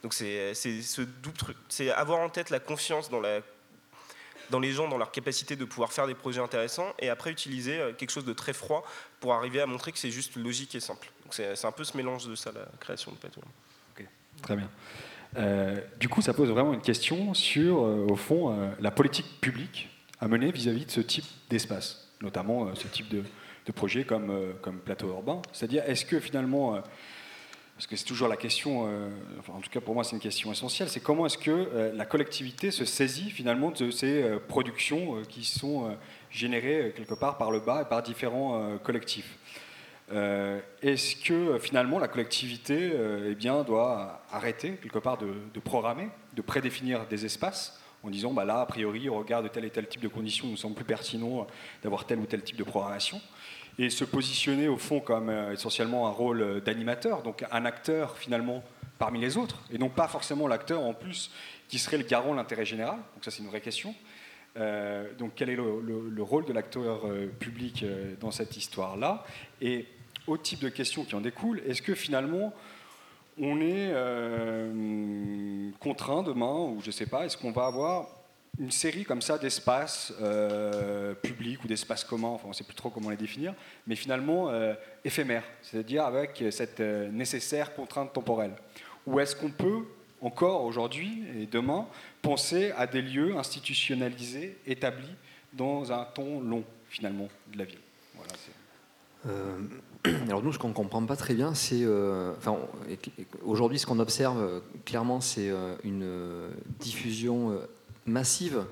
Donc 0.03 0.13
c'est 0.13 0.53
ce 0.53 1.01
double 1.01 1.37
truc, 1.37 1.57
c'est 1.67 1.91
avoir 1.91 2.19
en 2.19 2.29
tête 2.29 2.51
la 2.51 2.59
confiance 2.59 3.09
dans, 3.09 3.19
la, 3.19 3.41
dans 4.49 4.59
les 4.59 4.71
gens, 4.71 4.87
dans 4.87 4.97
leur 4.97 5.11
capacité 5.11 5.55
de 5.55 5.65
pouvoir 5.65 5.91
faire 5.91 6.07
des 6.07 6.15
projets 6.15 6.41
intéressants 6.41 6.93
et 6.99 7.09
après 7.09 7.31
utiliser 7.31 7.79
quelque 7.97 8.11
chose 8.11 8.25
de 8.25 8.33
très 8.33 8.53
froid 8.53 8.85
pour 9.19 9.33
arriver 9.33 9.61
à 9.61 9.65
montrer 9.65 9.91
que 9.91 9.99
c'est 9.99 10.11
juste 10.11 10.35
logique 10.35 10.75
et 10.75 10.79
simple. 10.79 11.11
Donc 11.23 11.33
c'est 11.33 11.65
un 11.65 11.71
peu 11.71 11.83
ce 11.83 11.95
mélange 11.95 12.27
de 12.27 12.35
ça, 12.35 12.51
la 12.51 12.65
création 12.79 13.11
de 13.11 13.17
Plateau. 13.17 13.41
Ok, 13.91 14.05
très 14.41 14.55
bien. 14.55 14.69
Euh, 15.37 15.79
du 15.99 16.09
coup, 16.09 16.21
ça 16.21 16.33
pose 16.33 16.49
vraiment 16.49 16.73
une 16.73 16.81
question 16.81 17.33
sur, 17.33 17.83
euh, 17.83 18.07
au 18.09 18.15
fond, 18.15 18.51
euh, 18.51 18.69
la 18.79 18.91
politique 18.91 19.39
publique 19.41 19.89
à 20.19 20.27
mener 20.27 20.51
vis-à-vis 20.51 20.85
de 20.85 20.91
ce 20.91 21.01
type 21.01 21.25
d'espace, 21.49 22.09
notamment 22.21 22.73
ce 22.75 22.87
type 22.87 23.09
de, 23.09 23.23
projet 23.75 24.03
comme, 24.03 24.55
comme 24.63 24.79
plateau 24.79 25.09
urbain. 25.09 25.43
C'est-à-dire, 25.53 25.83
est-ce 25.85 26.03
que 26.03 26.19
finalement, 26.19 26.81
parce 27.79 27.87
que 27.87 27.95
c'est 27.95 28.03
toujours 28.03 28.27
la 28.27 28.35
question, 28.35 28.81
en 29.47 29.61
tout 29.61 29.69
cas 29.69 29.79
pour 29.79 29.93
moi 29.93 30.03
c'est 30.03 30.11
une 30.13 30.21
question 30.21 30.51
essentielle, 30.51 30.89
c'est 30.89 30.99
comment 30.99 31.25
est-ce 31.25 31.37
que 31.37 31.93
la 31.95 32.03
collectivité 32.03 32.71
se 32.71 32.83
saisit 32.83 33.29
finalement 33.29 33.71
de 33.71 33.89
ces 33.89 34.21
productions 34.49 35.21
qui 35.29 35.45
sont 35.45 35.97
générées 36.29 36.91
quelque 36.93 37.13
part 37.13 37.37
par 37.37 37.51
le 37.51 37.61
bas 37.61 37.83
et 37.83 37.85
par 37.85 38.03
différents 38.03 38.77
collectifs. 38.83 39.37
Euh, 40.11 40.59
est-ce 40.81 41.15
que 41.15 41.33
euh, 41.33 41.59
finalement 41.59 41.99
la 41.99 42.07
collectivité 42.07 42.91
euh, 42.93 43.35
eh 43.39 43.63
doit 43.63 44.23
arrêter 44.31 44.71
quelque 44.81 44.97
part 44.97 45.19
de, 45.19 45.59
programmer, 45.59 46.09
de 46.33 46.41
prédéfinir 46.41 47.05
des 47.05 47.25
espaces 47.25 47.79
en 48.01 48.09
disant 48.09 48.33
bah 48.33 48.45
là, 48.45 48.61
a 48.61 48.65
priori, 48.65 49.07
au 49.07 49.19
regard 49.19 49.43
de 49.43 49.49
tel 49.49 49.65
et 49.65 49.69
tel 49.69 49.87
type 49.87 50.01
de 50.01 50.07
conditions, 50.07 50.47
nous 50.47 50.57
semble 50.57 50.73
plus 50.73 50.85
pertinent 50.85 51.45
d'avoir 51.83 52.05
tel 52.05 52.17
ou 52.19 52.25
tel 52.25 52.41
type 52.41 52.55
de 52.55 52.63
programmation? 52.63 53.21
Et 53.79 53.89
se 53.89 54.03
positionner 54.03 54.67
au 54.67 54.77
fond 54.77 54.99
comme 54.99 55.31
essentiellement 55.51 56.07
un 56.07 56.11
rôle 56.11 56.61
d'animateur, 56.61 57.23
donc 57.23 57.43
un 57.51 57.65
acteur 57.65 58.17
finalement 58.17 58.61
parmi 58.99 59.19
les 59.19 59.37
autres, 59.37 59.63
et 59.71 59.77
non 59.77 59.89
pas 59.89 60.07
forcément 60.07 60.47
l'acteur 60.47 60.81
en 60.81 60.93
plus 60.93 61.31
qui 61.67 61.79
serait 61.79 61.97
le 61.97 62.03
garant 62.03 62.31
de 62.31 62.35
l'intérêt 62.35 62.65
général. 62.65 62.97
Donc 63.15 63.23
ça 63.23 63.31
c'est 63.31 63.41
une 63.41 63.47
vraie 63.47 63.61
question. 63.61 63.95
donc 65.17 65.31
quel 65.35 65.49
est 65.49 65.55
le, 65.55 66.21
rôle 66.23 66.45
de 66.45 66.53
l'acteur 66.53 67.03
public 67.39 67.85
dans 68.19 68.31
cette 68.31 68.57
histoire-là? 68.57 69.23
Et 69.61 69.85
au 70.27 70.37
type 70.37 70.59
de 70.59 70.69
questions 70.69 71.05
qui 71.05 71.15
en 71.15 71.21
découlent, 71.21 71.61
est-ce 71.65 71.81
que 71.81 71.95
finalement 71.95 72.53
on 73.39 73.61
est 73.61 73.91
euh, 73.93 75.71
contraint 75.79 76.23
demain, 76.23 76.53
ou 76.53 76.79
je 76.81 76.87
ne 76.87 76.91
sais 76.91 77.05
pas, 77.05 77.25
est-ce 77.25 77.37
qu'on 77.37 77.51
va 77.51 77.65
avoir 77.65 78.07
une 78.59 78.71
série 78.71 79.03
comme 79.03 79.21
ça 79.21 79.37
d'espaces 79.37 80.13
euh, 80.21 81.13
publics 81.13 81.63
ou 81.63 81.67
d'espaces 81.67 82.03
communs, 82.03 82.29
enfin 82.29 82.43
on 82.45 82.49
ne 82.49 82.53
sait 82.53 82.63
plus 82.63 82.75
trop 82.75 82.89
comment 82.89 83.09
les 83.09 83.17
définir, 83.17 83.53
mais 83.87 83.95
finalement 83.95 84.49
euh, 84.49 84.73
éphémères, 85.05 85.45
c'est-à-dire 85.61 86.05
avec 86.05 86.43
cette 86.51 86.79
nécessaire 86.79 87.73
contrainte 87.73 88.13
temporelle. 88.13 88.55
Ou 89.07 89.19
est-ce 89.19 89.35
qu'on 89.35 89.51
peut 89.51 89.85
encore 90.21 90.63
aujourd'hui 90.63 91.23
et 91.39 91.45
demain 91.45 91.87
penser 92.21 92.71
à 92.77 92.85
des 92.85 93.01
lieux 93.01 93.37
institutionnalisés, 93.37 94.57
établis 94.67 95.15
dans 95.53 95.91
un 95.91 96.03
ton 96.03 96.41
long 96.41 96.63
finalement 96.89 97.29
de 97.51 97.57
la 97.57 97.65
ville 97.65 97.79
alors 100.27 100.41
nous, 100.41 100.53
ce 100.53 100.59
qu'on 100.59 100.69
ne 100.69 100.73
comprend 100.73 101.05
pas 101.05 101.15
très 101.15 101.33
bien, 101.33 101.53
c'est... 101.53 101.83
Euh, 101.83 102.33
aujourd'hui, 103.43 103.79
ce 103.79 103.85
qu'on 103.85 103.99
observe 103.99 104.41
euh, 104.41 104.59
clairement, 104.85 105.19
c'est 105.19 105.49
euh, 105.49 105.75
une 105.83 106.07
diffusion 106.79 107.59
massive 108.09 108.63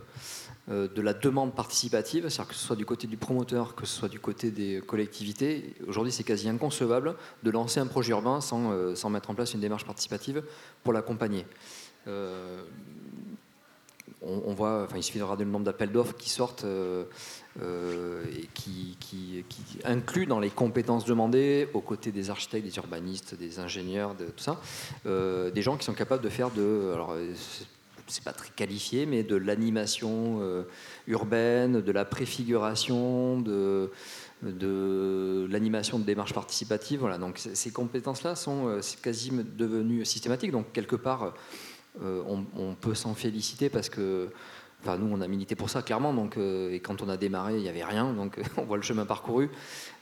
de 0.70 1.02
la 1.02 1.14
demande 1.14 1.56
participative, 1.56 2.28
c'est-à-dire 2.28 2.50
que 2.50 2.54
ce 2.54 2.66
soit 2.66 2.76
du 2.76 2.86
côté 2.86 3.08
du 3.08 3.16
promoteur, 3.16 3.74
que 3.74 3.86
ce 3.86 3.96
soit 3.96 4.10
du 4.10 4.20
côté 4.20 4.52
des 4.52 4.82
collectivités. 4.86 5.76
Aujourd'hui, 5.88 6.12
c'est 6.12 6.26
quasi 6.26 6.50
inconcevable 6.50 7.16
de 7.44 7.52
lancer 7.52 7.80
un 7.80 7.88
projet 7.88 8.12
urbain 8.12 8.42
sans, 8.42 8.94
sans 8.94 9.10
mettre 9.10 9.30
en 9.30 9.34
place 9.34 9.54
une 9.54 9.62
démarche 9.62 9.86
participative 9.86 10.44
pour 10.84 10.92
l'accompagner 10.92 11.46
on, 14.22 14.54
voit, 14.54 14.84
enfin, 14.84 14.98
il 14.98 15.04
suffit 15.04 15.20
de 15.20 15.24
regarder 15.24 15.46
le 15.46 15.52
nombre 15.52 15.66
d'appels 15.66 15.92
d'offres 15.92 16.16
qui 16.16 16.30
sortent 16.30 16.64
euh, 16.64 17.06
euh, 17.62 18.24
et 18.36 18.48
qui, 18.54 18.98
incluent 19.84 20.26
dans 20.26 20.40
les 20.40 20.50
compétences 20.50 21.06
demandées, 21.06 21.68
aux 21.74 21.82
côtés 21.82 22.12
des 22.12 22.30
architectes, 22.30 22.66
des 22.66 22.76
urbanistes, 22.78 23.36
des 23.36 23.60
ingénieurs, 23.60 24.16
tout 24.18 24.44
ça, 24.44 24.60
euh, 25.06 25.52
des 25.52 25.62
gens 25.62 25.78
qui 25.78 25.86
sont 25.86 25.94
capables 25.94 26.24
de 26.24 26.30
faire 26.30 26.50
de, 26.52 26.94
c'est 28.08 28.24
pas 28.24 28.34
très 28.34 28.50
qualifié, 28.50 29.06
mais 29.06 29.24
de 29.24 29.36
l'animation 29.36 30.42
urbaine, 31.08 31.82
de 31.82 31.92
la 31.92 32.06
préfiguration, 32.06 33.40
de 33.42 33.92
l'animation 34.44 36.00
de 36.00 36.04
démarches 36.04 36.34
participatives. 36.34 37.00
Voilà, 37.00 37.18
donc 37.18 37.38
ces 37.38 37.72
compétences-là 37.72 38.36
sont 38.36 38.80
quasi 39.02 39.32
devenues 39.32 40.06
systématiques. 40.06 40.52
Donc 40.52 40.72
quelque 40.74 40.96
part, 40.96 41.34
euh, 42.04 42.22
on, 42.56 42.76
peut 42.76 42.96
s'en 42.96 43.14
féliciter 43.14 43.70
parce 43.70 43.90
que 43.90 44.30
Enfin, 44.84 45.00
nous, 45.00 45.12
on 45.12 45.22
a 45.22 45.28
milité 45.28 45.56
pour 45.56 45.72
ça, 45.72 45.82
clairement. 45.82 46.14
Donc, 46.14 46.38
euh, 46.38 46.72
et 46.72 46.80
quand 46.80 47.02
on 47.02 47.10
a 47.10 47.18
démarré, 47.18 47.56
il 47.56 47.64
n'y 47.64 47.68
avait 47.68 47.84
rien. 47.84 48.14
Donc, 48.14 48.40
on 48.58 48.62
voit 48.62 48.78
le 48.78 48.84
chemin 48.84 49.06
parcouru. 49.06 49.50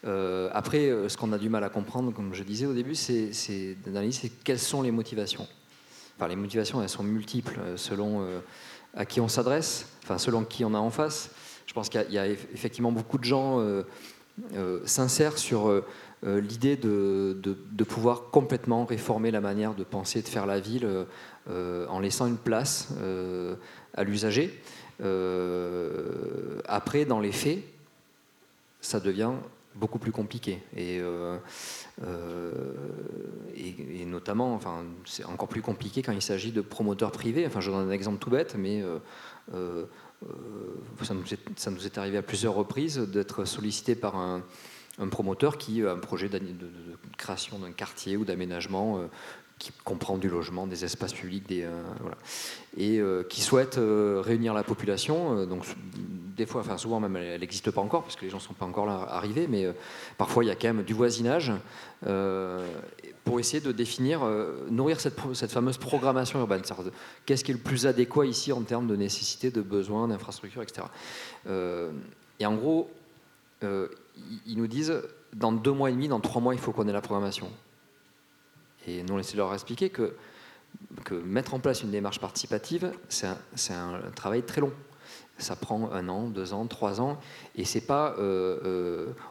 Euh, 0.03 0.49
après, 0.51 0.91
ce 1.07 1.15
qu'on 1.15 1.31
a 1.31 1.37
du 1.37 1.47
mal 1.47 1.63
à 1.63 1.69
comprendre, 1.69 2.13
comme 2.13 2.33
je 2.33 2.43
disais 2.43 2.65
au 2.65 2.73
début, 2.73 2.93
c'est 2.93 3.77
d'analyser 3.85 4.29
quelles 4.43 4.59
sont 4.59 4.81
les 4.81 4.91
motivations. 4.91 5.47
Les 6.27 6.35
motivations, 6.35 6.81
elles 6.81 6.89
sont 6.89 7.03
multiples 7.03 7.59
selon 7.75 8.25
à 8.95 9.05
qui 9.05 9.19
on 9.19 9.27
s'adresse, 9.27 9.87
enfin, 10.03 10.17
selon 10.17 10.43
qui 10.43 10.63
on 10.63 10.73
a 10.73 10.77
en 10.77 10.89
face. 10.89 11.29
Je 11.65 11.73
pense 11.73 11.89
qu'il 11.89 12.05
y, 12.09 12.17
a 12.17 12.27
effectivement 12.27 12.91
beaucoup 12.91 13.17
de 13.17 13.25
gens 13.25 13.61
sincères 14.85 15.37
sur 15.37 15.83
l'idée 16.23 16.77
de, 16.77 17.37
de, 17.43 17.83
pouvoir 17.83 18.29
complètement 18.31 18.85
réformer 18.85 19.29
la 19.29 19.41
manière 19.41 19.75
de 19.75 19.83
penser, 19.83 20.21
de 20.21 20.27
faire 20.27 20.45
la 20.45 20.59
ville 20.59 20.87
euh, 21.47 21.85
en 21.89 21.99
laissant 21.99 22.25
une 22.25 22.37
place 22.37 22.87
euh, 22.99 23.53
à 23.93 24.03
l'usager. 24.03 24.59
Euh, 25.03 26.59
après, 26.67 27.05
dans 27.05 27.19
les 27.19 27.31
faits, 27.31 27.59
ça 28.81 28.99
devient 28.99 29.33
beaucoup 29.75 29.99
plus 29.99 30.11
compliqué. 30.11 30.61
Et, 30.75 31.01
et, 33.55 34.05
notamment, 34.05 34.53
enfin, 34.53 34.85
c'est 35.05 35.25
encore 35.25 35.47
plus 35.49 35.61
compliqué 35.61 36.01
quand 36.01 36.11
il 36.11 36.21
s'agit 36.21 36.51
de 36.51 36.61
promoteurs 36.61 37.11
privés. 37.11 37.45
Enfin, 37.45 37.61
je 37.61 37.71
donne 37.71 37.89
un 37.89 37.91
exemple 37.91 38.19
tout 38.19 38.29
bête, 38.29 38.55
mais 38.57 38.83
ça, 39.51 41.13
nous 41.13 41.33
est, 41.33 41.39
ça, 41.57 41.71
nous 41.71 41.85
est, 41.85 41.97
arrivé 41.97 42.17
à 42.17 42.21
plusieurs 42.21 42.53
reprises 42.53 42.97
d'être 42.97 43.45
sollicité 43.45 43.95
par 43.95 44.15
un, 44.15 44.43
promoteur 45.11 45.57
qui 45.57 45.83
a 45.83 45.91
un 45.91 45.99
projet 45.99 46.29
de 46.29 46.39
création 47.17 47.59
d'un 47.59 47.73
quartier 47.73 48.15
ou 48.15 48.23
d'aménagement 48.23 49.09
qui 49.57 49.71
comprend 49.83 50.17
du 50.17 50.27
logement, 50.27 50.67
des 50.67 50.83
espaces 50.83 51.13
publics, 51.13 51.47
des, 51.47 51.63
euh, 51.63 51.81
voilà, 52.01 52.17
et 52.77 52.99
euh, 52.99 53.23
qui 53.23 53.41
souhaite 53.41 53.77
euh, 53.77 54.21
réunir 54.23 54.53
la 54.53 54.63
population. 54.63 55.45
donc, 55.45 55.63
des 56.35 56.45
fois, 56.45 56.63
souvent 56.77 56.99
même, 56.99 57.15
elle 57.15 57.39
n'existe 57.39 57.71
pas 57.71 57.79
encore 57.79 58.03
parce 58.03 58.17
que 58.17 58.25
les 58.25 58.29
gens 58.29 58.37
ne 58.37 58.43
sont 58.43 58.53
pas 58.53 58.65
encore 58.65 58.89
arrivés, 58.89 59.47
mais 59.47 59.65
parfois 60.17 60.43
il 60.43 60.47
y 60.47 60.51
a 60.51 60.55
quand 60.55 60.67
même 60.67 60.83
du 60.83 60.93
voisinage 60.93 61.53
pour 63.23 63.39
essayer 63.39 63.61
de 63.61 63.71
définir, 63.71 64.19
nourrir 64.69 64.99
cette, 64.99 65.17
cette, 65.33 65.51
fameuse 65.51 65.77
programmation 65.77 66.39
urbaine. 66.39 66.61
Qu'est-ce 67.25 67.45
qui 67.45 67.51
est 67.51 67.53
le 67.53 67.61
plus 67.61 67.87
adéquat 67.87 68.25
ici 68.25 68.51
en 68.51 68.63
termes 68.63 68.87
de 68.87 68.97
nécessité, 68.97 69.49
de 69.49 69.61
besoins, 69.61 70.09
d'infrastructures, 70.09 70.61
etc. 70.61 70.87
et 72.37 72.45
en 72.45 72.55
gros, 72.55 72.91
ils 73.61 74.57
nous 74.57 74.67
disent 74.67 75.01
dans 75.33 75.53
deux 75.53 75.71
mois 75.71 75.89
et 75.89 75.93
demi, 75.93 76.09
dans 76.09 76.19
trois 76.19 76.41
mois, 76.41 76.53
il 76.53 76.59
faut 76.59 76.73
qu'on 76.73 76.89
ait 76.89 76.93
la 76.93 76.99
programmation. 76.99 77.49
Et 78.87 79.03
nous, 79.03 79.15
on 79.15 79.19
essaie 79.19 79.33
de 79.33 79.37
leur 79.37 79.53
expliquer 79.53 79.89
que, 79.89 80.15
mettre 81.23 81.53
en 81.53 81.59
place 81.59 81.83
une 81.83 81.91
démarche 81.91 82.19
participative, 82.19 82.91
c'est 83.07 83.27
un, 83.73 83.99
travail 84.15 84.43
très 84.43 84.61
long. 84.61 84.73
Ça 85.37 85.55
prend 85.55 85.91
un 85.91 86.07
an, 86.07 86.29
deux 86.29 86.53
ans, 86.53 86.65
trois 86.65 87.01
ans, 87.01 87.17
et 87.55 87.65
c'est 87.65 87.81
pas 87.81 88.15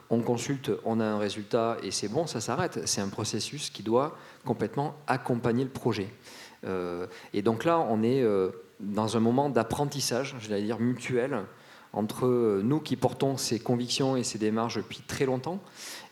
on 0.09 0.21
consulte, 0.21 0.71
on 0.83 0.99
a 0.99 1.05
un 1.05 1.17
résultat 1.17 1.77
et 1.83 1.91
c'est 1.91 2.07
bon, 2.07 2.27
ça 2.27 2.41
s'arrête. 2.41 2.87
C'est 2.87 3.01
un 3.01 3.09
processus 3.09 3.69
qui 3.69 3.83
doit 3.83 4.17
complètement 4.45 4.95
accompagner 5.07 5.63
le 5.63 5.69
projet. 5.69 6.13
et 7.33 7.41
donc 7.41 7.65
là, 7.65 7.79
on 7.79 8.03
est 8.03 8.23
dans 8.79 9.17
un 9.17 9.19
moment 9.19 9.49
d'apprentissage, 9.49 10.35
je 10.39 10.49
vais 10.49 10.61
dire 10.61 10.79
mutuel, 10.79 11.43
entre 11.95 12.61
nous 12.61 12.79
qui 12.81 12.97
portons 12.97 13.37
ces 13.37 13.59
convictions 13.59 14.17
et 14.17 14.23
ces 14.23 14.37
démarches 14.37 14.75
depuis 14.75 15.01
très 15.07 15.25
longtemps, 15.25 15.61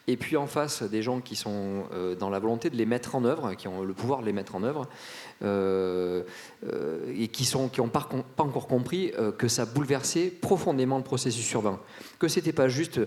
et 0.08 0.18
puis 0.18 0.36
en 0.36 0.48
face 0.48 0.84
des 0.84 1.02
gens 1.02 1.22
qui 1.22 1.36
sont 1.36 1.84
euh, 1.94 2.16
dans 2.16 2.30
la 2.30 2.40
volonté 2.40 2.70
de 2.70 2.76
les 2.76 2.86
mettre 2.86 3.16
en 3.16 3.24
œuvre, 3.24 3.54
qui 3.54 3.68
ont 3.68 3.84
le 3.84 3.94
pouvoir 3.94 4.22
de 4.22 4.26
les 4.26 4.34
mettre 4.34 4.56
en 4.56 4.64
œuvre, 4.64 4.88
euh, 5.44 6.24
euh, 6.68 7.14
et 7.16 7.30
qui 7.30 7.50
n'ont 7.56 7.70
qui 7.70 7.82
pas, 7.82 8.10
encore 8.38 8.68
compris 8.68 9.14
que 9.38 9.48
ça 9.48 9.66
bouleversait 9.66 10.30
profondément 10.30 10.98
le 10.98 11.04
processus 11.04 11.50
urbain, 11.54 11.80
que 12.20 12.28
ce 12.28 12.40
n'était 12.40 12.54
pas 12.54 12.68
juste 12.68 13.00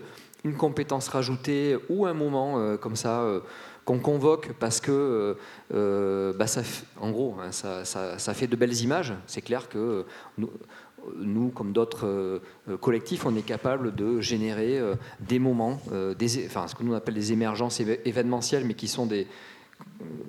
une 0.44 0.54
compétence 0.54 1.08
rajoutée 1.08 1.76
ou 1.88 2.06
un 2.06 2.14
moment 2.14 2.76
comme 2.78 2.96
ça 2.96 3.26
qu'on 3.84 3.98
convoque 3.98 4.52
parce 4.54 4.80
que, 4.80 5.36
bah 5.70 6.46
ça, 6.46 6.62
en 7.00 7.10
gros, 7.10 7.36
hein, 7.40 7.52
ça, 7.52 7.84
ça, 7.84 8.18
ça, 8.18 8.34
fait 8.34 8.46
de 8.46 8.56
belles 8.56 8.80
images. 8.80 9.14
C'est 9.26 9.42
clair 9.42 9.68
que 9.68 10.04
nous, 10.38 10.50
nous, 11.16 11.50
comme 11.50 11.72
d'autres 11.72 12.06
euh, 12.06 12.76
collectifs, 12.80 13.26
on 13.26 13.36
est 13.36 13.42
capable 13.42 13.94
de 13.94 14.20
générer 14.20 14.78
euh, 14.78 14.94
des 15.20 15.38
moments, 15.38 15.80
euh, 15.92 16.14
des, 16.14 16.46
enfin, 16.46 16.66
ce 16.68 16.74
que 16.74 16.82
nous 16.82 16.94
appelle 16.94 17.14
des 17.14 17.32
émergences 17.32 17.80
événementielles, 17.80 18.64
mais 18.64 18.74
qui 18.74 18.88
sont 18.88 19.06
des, 19.06 19.26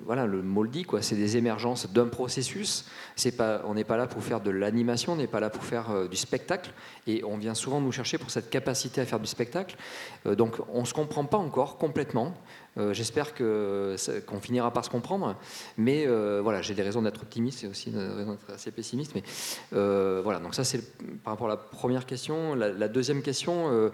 voilà, 0.04 0.26
le 0.26 0.42
mot 0.42 0.66
quoi, 0.86 1.00
c'est 1.02 1.16
des 1.16 1.36
émergences 1.36 1.90
d'un 1.90 2.08
processus. 2.08 2.84
C'est 3.16 3.36
pas, 3.36 3.62
on 3.66 3.74
n'est 3.74 3.84
pas 3.84 3.96
là 3.96 4.06
pour 4.06 4.22
faire 4.22 4.40
de 4.40 4.50
l'animation, 4.50 5.14
on 5.14 5.16
n'est 5.16 5.26
pas 5.26 5.40
là 5.40 5.50
pour 5.50 5.64
faire 5.64 6.08
du 6.08 6.16
spectacle, 6.16 6.70
et 7.06 7.24
on 7.24 7.38
vient 7.38 7.54
souvent 7.54 7.80
nous 7.80 7.92
chercher 7.92 8.18
pour 8.18 8.30
cette 8.30 8.50
capacité 8.50 9.00
à 9.00 9.06
faire 9.06 9.20
du 9.20 9.26
spectacle. 9.26 9.76
donc 10.26 10.56
on 10.72 10.80
ne 10.80 10.86
se 10.86 10.94
comprend 10.94 11.24
pas 11.24 11.38
encore 11.38 11.78
complètement. 11.78 12.34
Euh, 12.78 12.92
j'espère 12.92 13.34
qu'on 13.34 14.40
finira 14.40 14.72
par 14.72 14.84
se 14.84 14.90
comprendre. 14.90 15.36
Mais 15.76 16.06
euh, 16.06 16.40
voilà, 16.42 16.62
j'ai 16.62 16.74
des 16.74 16.82
raisons 16.82 17.02
d'être 17.02 17.22
optimiste 17.22 17.64
et 17.64 17.66
aussi 17.66 17.90
des 17.90 17.98
raisons 17.98 18.32
d'être 18.32 18.50
assez 18.52 18.70
pessimiste. 18.70 19.12
Mais 19.14 19.22
euh, 19.72 20.20
voilà, 20.22 20.38
donc 20.38 20.54
ça 20.54 20.64
c'est 20.64 20.82
par 21.22 21.32
rapport 21.32 21.48
à 21.48 21.50
la 21.50 21.56
première 21.56 22.06
question. 22.06 22.54
La, 22.54 22.88
deuxième 22.88 23.22
question, 23.22 23.90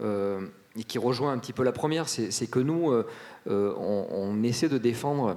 et 0.00 0.84
qui 0.84 0.98
rejoint 0.98 1.32
un 1.32 1.38
petit 1.38 1.52
peu 1.52 1.62
la 1.62 1.72
première, 1.72 2.08
c'est 2.08 2.46
que 2.50 2.58
nous, 2.58 2.92
on, 3.46 4.42
essaie 4.42 4.68
de 4.68 4.78
défendre 4.78 5.36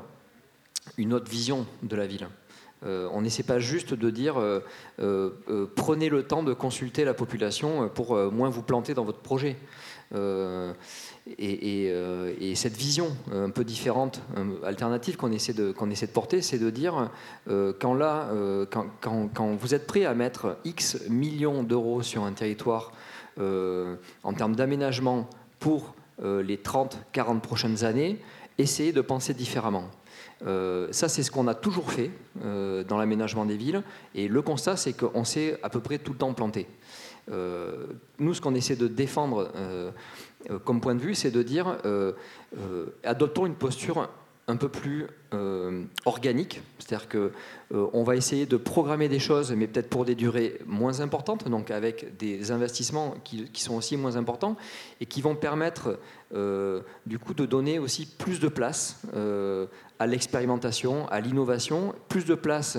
une 0.98 1.14
autre 1.14 1.30
vision 1.30 1.66
de 1.84 1.96
la 1.96 2.08
ville. 2.08 2.28
on 2.84 3.22
n'essaie 3.22 3.44
pas 3.44 3.60
juste 3.60 3.94
de 3.94 4.10
dire 4.10 4.36
prenez 5.76 6.10
le 6.10 6.24
temps 6.24 6.44
de 6.44 6.54
consulter 6.54 7.06
la 7.06 7.14
population 7.14 7.90
pour 7.90 8.16
moins 8.32 8.50
vous 8.50 8.64
planter 8.64 8.94
dans 8.94 9.06
votre 9.06 9.20
projet. 9.20 9.58
Euh, 10.16 10.74
et, 11.38 12.56
cette 12.56 12.76
vision 12.76 13.16
un 13.32 13.50
peu 13.50 13.64
différente, 13.64 14.22
alternative 14.64 15.18
qu'on 15.18 15.32
essaie, 15.32 15.54
de, 15.54 15.72
porter, 16.08 16.42
c'est 16.42 16.58
de 16.58 16.70
dire 16.70 17.10
euh, 17.50 17.74
quand, 17.80 17.96
euh, 18.00 18.66
vous 19.60 19.76
êtes 19.76 19.86
prêt 19.86 20.06
à 20.06 20.14
mettre 20.16 20.58
X 20.66 21.08
millions 21.10 21.64
d'euros 21.64 22.02
sur 22.02 22.24
un 22.24 22.34
territoire 22.34 22.92
en 23.40 24.34
termes 24.36 24.56
d'aménagement 24.56 25.30
pour 25.60 25.94
les 26.24 26.58
30, 26.58 26.98
40 27.12 27.44
prochaines 27.44 27.84
années, 27.84 28.18
essayez 28.58 28.92
de 28.92 29.02
penser 29.02 29.36
différemment. 29.36 29.92
ça, 30.42 31.08
c'est 31.08 31.22
ce 31.22 31.30
qu'on 31.30 31.48
a 31.48 31.54
toujours 31.54 31.92
fait 31.92 32.10
dans 32.44 32.98
l'aménagement 32.98 33.46
des 33.46 33.56
villes. 33.56 33.84
Et 34.16 34.28
le 34.28 34.42
constat, 34.42 34.76
c'est 34.76 34.94
qu'on 34.94 35.24
s'est 35.24 35.60
à 35.62 35.70
peu 35.70 35.82
près 35.82 36.00
tout 36.00 36.14
le 36.14 36.18
temps 36.18 36.34
planté. 36.34 36.68
Nous, 37.30 38.34
ce 38.34 38.42
qu'on 38.42 38.56
essaie 38.56 38.76
de 38.76 38.88
défendre 38.88 39.52
euh, 40.52 40.60
comme 40.60 40.82
point 40.82 40.96
de 40.96 41.02
vue, 41.02 41.16
c'est 41.16 41.32
de 41.32 41.44
dire 41.44 41.78
euh, 41.86 42.14
euh, 42.58 42.88
adoptons 43.04 43.46
une 43.46 43.56
posture 43.56 44.10
un 44.50 44.56
peu 44.56 44.70
plus 44.70 45.08
organique, 46.06 46.62
c'est-à-dire 46.80 47.10
que 47.10 47.34
on 47.74 48.04
va 48.04 48.16
essayer 48.16 48.46
de 48.46 48.56
programmer 48.56 49.10
des 49.10 49.20
choses, 49.20 49.52
mais 49.52 49.68
peut-être 49.68 49.90
pour 49.90 50.06
des 50.06 50.16
durées 50.16 50.62
moins 50.66 51.02
importantes, 51.02 51.50
donc 51.50 51.70
avec 51.70 52.16
des 52.16 52.50
investissements 52.50 53.16
qui, 53.26 53.50
sont 53.56 53.76
aussi 53.76 53.98
moins 53.98 54.16
importants 54.16 54.56
et 55.02 55.06
qui 55.06 55.22
vont 55.22 55.36
permettre 55.36 56.00
du 57.06 57.20
coup 57.20 57.34
de 57.34 57.46
donner 57.46 57.78
aussi 57.78 58.06
plus 58.06 58.40
de 58.40 58.48
place 58.48 59.02
à 60.00 60.08
l'expérimentation, 60.08 61.10
à 61.10 61.20
l'innovation, 61.20 61.94
plus 62.08 62.24
de 62.24 62.36
place 62.36 62.78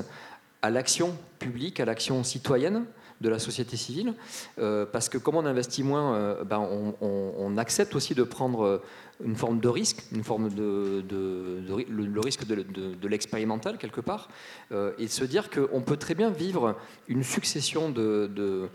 à 0.63 0.71
l'action 0.71 1.19
publique, 1.39 1.81
à 1.81 1.85
l'action 1.85 2.25
citoyenne, 2.25 2.87
de 3.21 3.29
la 3.29 3.39
société 3.39 3.77
civile, 3.77 4.15
euh, 4.59 4.87
parce 4.87 5.09
que 5.09 5.19
comme 5.19 5.37
on 5.37 5.45
investit 5.45 5.83
moins, 5.83 6.15
euh, 6.15 6.45
ben 6.45 6.61
on, 7.01 7.59
accepte 7.59 7.97
aussi 7.97 8.15
de 8.15 8.23
prendre 8.23 8.63
euh, 8.63 8.83
une 9.25 9.35
forme 9.35 9.59
de 9.59 9.69
risque, 9.69 10.05
une 10.13 10.23
forme 10.23 10.49
de, 10.51 11.03
le, 11.09 12.21
risque 12.21 12.47
de, 12.47 13.09
l'expérimental 13.09 13.79
quelque 13.79 14.01
part, 14.01 14.29
et 14.71 15.05
de 15.05 15.11
se 15.11 15.25
dire 15.25 15.51
qu'on 15.51 15.81
peut 15.81 15.97
très 15.97 16.15
bien 16.15 16.31
vivre 16.31 16.77
une 17.09 17.25
succession 17.25 17.91
de, 17.91 18.69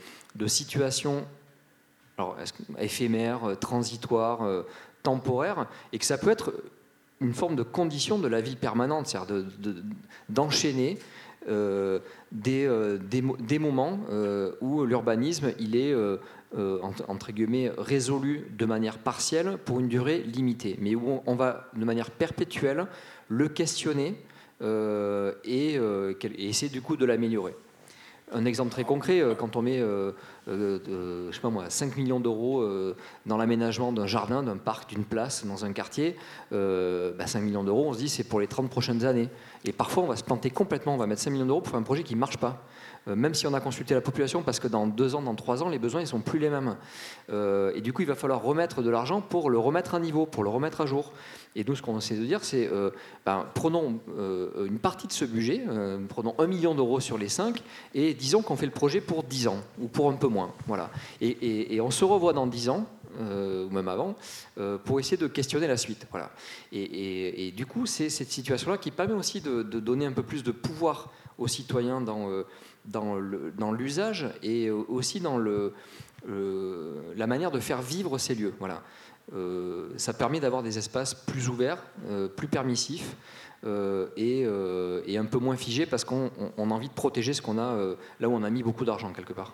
situations 0.48 1.26
alors, 2.18 2.36
éphémères, 2.78 3.58
transitoires, 3.62 4.66
temporaires, 5.02 5.68
et 5.94 5.98
que 5.98 6.06
ça 6.06 6.18
peut 6.18 6.30
être 6.30 6.54
une 7.22 7.34
forme 7.34 7.56
de 7.56 7.64
condition 7.64 8.20
de 8.20 8.28
la 8.28 8.42
vie 8.42 8.56
permanente, 8.56 9.08
c'est-à-dire 9.08 9.46
d'enchaîner 10.30 10.98
euh, 11.00 11.02
des, 11.48 12.66
euh, 12.66 12.98
des, 12.98 13.60
moments 13.60 14.00
euh, 14.10 14.54
où 14.62 14.86
l'urbanisme 14.86 15.52
il 15.60 15.76
est 15.76 15.96
entre 17.08 17.32
guillemets 17.32 17.72
résolu 17.78 18.48
de 18.58 18.66
manière 18.66 19.00
partielle 19.00 19.58
pour 19.66 19.80
une 19.80 19.88
durée 19.88 20.20
limitée, 20.20 20.78
mais 20.80 20.96
où 20.96 21.22
on 21.26 21.36
va 21.36 21.70
de 21.76 21.86
manière 21.86 22.12
perpétuelle 22.12 22.86
le 23.28 23.48
questionner 23.48 24.16
et 24.62 25.80
essayer 26.38 26.72
du 26.72 26.82
coup 26.82 26.96
de 26.96 27.06
l'améliorer. 27.06 27.56
Un 28.32 28.46
exemple 28.46 28.72
très 28.72 28.84
concret, 28.84 29.22
quand 29.38 29.56
on 29.56 29.62
met 29.64 29.82
je 30.48 31.30
sais 31.32 31.40
pas 31.40 31.50
moi, 31.50 31.70
5 31.70 31.96
millions 31.98 32.20
d'euros 32.20 32.68
dans 33.26 33.38
l'aménagement 33.38 33.92
d'un 33.92 34.08
jardin, 34.08 34.44
d'un 34.44 34.58
parc, 34.58 34.90
d'une 34.90 35.06
place 35.06 35.46
dans 35.46 35.66
un 35.66 35.74
quartier, 35.74 36.16
5 36.52 36.58
bah, 37.18 37.26
millions 37.42 37.64
d'euros, 37.64 37.86
on 37.88 37.94
se 37.94 38.00
dit 38.00 38.10
c'est 38.10 38.24
pour 38.24 38.40
les 38.40 38.48
30 38.48 38.70
prochaines 38.70 39.06
années. 39.06 39.30
Et 39.66 39.72
parfois, 39.72 40.04
on 40.04 40.08
va 40.08 40.16
se 40.16 40.24
planter 40.24 40.50
complètement. 40.50 40.96
On 40.96 40.98
va 40.98 41.08
mettre 41.08 41.22
5 41.22 41.32
millions 41.32 41.46
d'euros 41.46 41.62
pour 41.62 41.76
un 41.76 41.84
projet 41.84 42.04
qui 42.04 42.16
ne 42.16 42.20
marche 42.20 42.38
pas. 42.38 42.66
Euh, 43.08 43.16
même 43.16 43.34
si 43.34 43.48
on 43.48 43.54
a 43.54 43.60
consulté 43.60 43.94
la 43.94 44.02
population, 44.02 44.44
parce 44.44 44.60
que 44.60 44.68
dans 44.68 44.88
deux 44.88 45.16
ans, 45.16 45.22
dans 45.22 45.36
trois 45.36 45.64
ans, 45.64 45.70
les 45.70 45.80
besoins 45.80 46.02
ne 46.02 46.06
sont 46.06 46.22
plus 46.22 46.40
les 46.40 46.50
mêmes. 46.50 46.78
Euh, 47.30 47.74
et 47.76 47.82
du 47.82 47.94
coup, 47.94 48.02
il 48.02 48.08
va 48.08 48.16
falloir 48.16 48.42
remettre 48.42 48.82
de 48.82 48.90
l'argent 48.90 49.22
pour 49.22 49.50
le 49.50 49.60
remettre 49.60 49.96
à 49.96 50.00
niveau, 50.00 50.26
pour 50.26 50.44
le 50.44 50.50
remettre 50.50 50.82
à 50.82 50.86
jour. 50.86 51.12
Et 51.56 51.64
nous, 51.64 51.76
ce 51.76 51.82
qu'on 51.82 51.98
essaie 51.98 52.16
de 52.16 52.26
dire, 52.26 52.44
c'est 52.44 52.68
euh, 52.68 52.92
ben, 53.26 53.46
prenons 53.54 54.00
une 54.18 54.80
partie 54.80 55.08
de 55.08 55.14
ce 55.14 55.26
budget, 55.26 55.64
prenons 56.10 56.34
un 56.40 56.48
million 56.48 56.74
d'euros 56.74 57.00
sur 57.00 57.18
les 57.18 57.30
cinq, 57.30 57.62
et 57.94 58.14
disons 58.14 58.42
qu'on 58.42 58.56
fait 58.56 58.66
le 58.66 58.72
projet 58.72 59.02
pour 59.02 59.24
10 59.24 59.48
ans, 59.48 59.60
ou 59.80 59.88
pour 59.88 60.10
un 60.10 60.16
peu 60.16 60.28
moins. 60.28 60.52
Voilà. 60.68 60.90
Et, 61.22 61.80
on 61.82 61.92
se 61.92 62.06
revoit 62.06 62.34
dans 62.34 62.48
10 62.48 62.70
ans, 62.70 62.88
ou 63.20 63.70
même 63.70 63.88
avant, 63.88 64.16
pour 64.86 65.00
essayer 65.00 65.18
de 65.18 65.28
questionner 65.28 65.68
la 65.68 65.78
suite. 65.78 66.08
Voilà. 66.12 66.32
Et, 66.72 67.54
du 67.56 67.66
coup, 67.66 67.86
c'est 67.86 68.10
cette 68.10 68.32
situation-là 68.32 68.78
qui 68.78 68.90
permet 68.92 69.14
aussi 69.14 69.42
de, 69.42 69.62
donner 69.62 70.06
un 70.06 70.14
peu 70.14 70.24
plus 70.24 70.44
de 70.44 70.52
pouvoir 70.52 71.12
aux 71.38 71.48
citoyens 71.48 72.02
dans, 72.02 72.30
dans 72.86 73.72
l'usage 73.72 74.28
et 74.42 74.70
aussi 74.70 75.20
dans 75.20 75.38
le, 75.38 75.74
la 77.16 77.28
manière 77.28 77.52
de 77.52 77.60
faire 77.60 77.82
vivre 77.82 78.18
ces 78.18 78.36
lieux. 78.36 78.54
Voilà. 78.60 78.82
ça 79.98 80.14
permet 80.14 80.40
d'avoir 80.40 80.64
des 80.64 80.78
espaces 80.78 81.14
plus 81.14 81.50
ouverts, 81.50 81.84
plus 82.36 82.48
permissifs. 82.48 83.16
et, 84.18 84.46
un 84.46 85.26
peu 85.26 85.38
moins 85.40 85.56
figés 85.56 85.86
parce 85.86 86.04
qu'on 86.04 86.30
a 86.58 86.62
envie 86.62 86.90
de 86.90 86.94
protéger 86.94 87.34
ce 87.34 87.42
qu'on 87.42 87.58
a 87.58 87.96
là 88.20 88.28
où 88.30 88.34
on 88.34 88.44
a 88.44 88.50
mis 88.50 88.64
beaucoup 88.64 88.86
d'argent 88.86 89.14
quelque 89.14 89.34
part. 89.34 89.54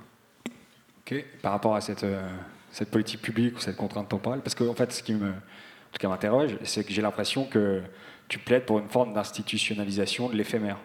Ok, 1.05 1.23
par 1.41 1.51
rapport 1.51 1.75
à 1.75 1.81
cette, 1.81 2.05
cette 2.71 2.91
politique 2.91 3.21
publique 3.21 3.57
ou 3.57 3.59
cette 3.59 3.77
contrainte 3.77 4.09
temporelle 4.09 4.41
Parce 4.41 4.55
qu'en 4.55 4.67
en 4.67 4.75
fait, 4.75 4.91
ce 4.91 5.03
qui 5.03 5.13
m'interroge, 6.03 6.57
c'est 6.63 6.83
que 6.83 6.91
j'ai 6.91 7.01
l'impression 7.01 7.45
que 7.45 7.81
tu 8.27 8.39
plaides 8.39 8.65
pour 8.65 8.79
une 8.79 8.87
forme 8.87 9.13
d'institutionnalisation 9.13 10.29
de 10.29 10.35
l'éphémère. 10.35 10.77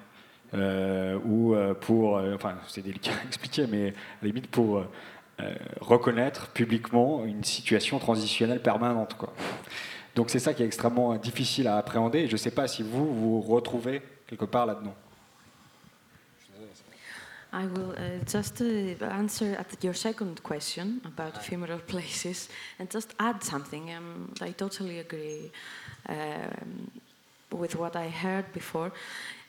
Euh, 0.55 1.19
ou 1.25 1.55
euh, 1.55 1.75
pour, 1.75 2.17
euh, 2.17 2.35
enfin 2.35 2.57
c'est 2.69 2.83
délicat 2.83 3.11
à 3.23 3.27
expliquer, 3.27 3.67
mais 3.67 3.89
à 3.89 3.93
la 4.23 4.29
limite 4.29 4.49
pour 4.49 4.85
reconnaître 5.81 6.47
publiquement 6.53 7.25
une 7.25 7.43
situation 7.43 7.99
transitionnelle 7.99 8.63
permanente. 8.63 9.15
Quoi. 9.15 9.33
Donc 10.15 10.31
c'est 10.31 10.39
ça 10.39 10.55
qui 10.55 10.63
est 10.63 10.67
extrêmement 10.67 11.17
difficile 11.17 11.67
à 11.67 11.77
appréhender. 11.77 12.21
Et 12.21 12.27
je 12.29 12.33
ne 12.33 12.37
sais 12.37 12.53
pas 12.53 12.69
si 12.69 12.85
vous 12.85 13.13
vous 13.13 13.41
retrouvez 13.41 14.01
quelque 14.29 14.45
part 14.45 14.65
là-dedans. 14.67 14.95
I 17.53 17.67
will 17.67 17.95
uh, 17.97 18.25
just 18.27 18.61
uh, 18.61 19.05
answer 19.05 19.57
at 19.57 19.83
your 19.83 19.95
second 19.95 20.41
question 20.43 21.01
about 21.05 21.37
ephemeral 21.37 21.79
places 21.87 22.49
and 22.81 22.87
just 22.91 23.15
add 23.19 23.43
something. 23.43 23.93
Um, 23.93 24.33
I 24.41 24.53
totally 24.53 24.99
agree 24.99 25.53
um, 26.09 26.91
with 27.53 27.77
what 27.77 27.95
I 27.95 28.09
heard 28.09 28.53
before. 28.53 28.91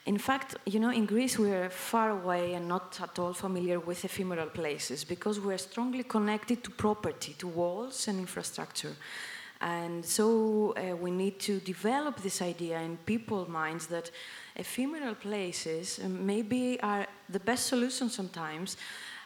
In 0.06 0.18
fact, 0.18 0.54
you 0.66 0.78
know, 0.78 0.90
in 0.90 1.04
Greece 1.04 1.36
we 1.36 1.50
are 1.50 1.68
far 1.68 2.10
away 2.10 2.54
and 2.54 2.68
not 2.68 2.96
at 3.02 3.18
all 3.18 3.32
familiar 3.32 3.80
with 3.80 4.04
ephemeral 4.04 4.46
places 4.46 5.02
because 5.02 5.40
we 5.40 5.52
are 5.52 5.58
strongly 5.58 6.04
connected 6.04 6.62
to 6.62 6.70
property, 6.70 7.34
to 7.38 7.48
walls 7.48 8.06
and 8.06 8.20
infrastructure. 8.20 8.94
And 9.60 10.04
so 10.04 10.74
uh, 10.76 10.94
we 10.94 11.10
need 11.10 11.40
to 11.40 11.58
develop 11.58 12.22
this 12.22 12.40
idea 12.40 12.78
in 12.80 12.98
people's 12.98 13.48
minds 13.48 13.88
that 13.88 14.12
ephemeral 14.54 15.16
places 15.16 15.98
uh, 15.98 16.08
maybe 16.08 16.78
are 16.82 17.06
the 17.28 17.40
best 17.40 17.66
solution 17.66 18.08
sometimes 18.08 18.76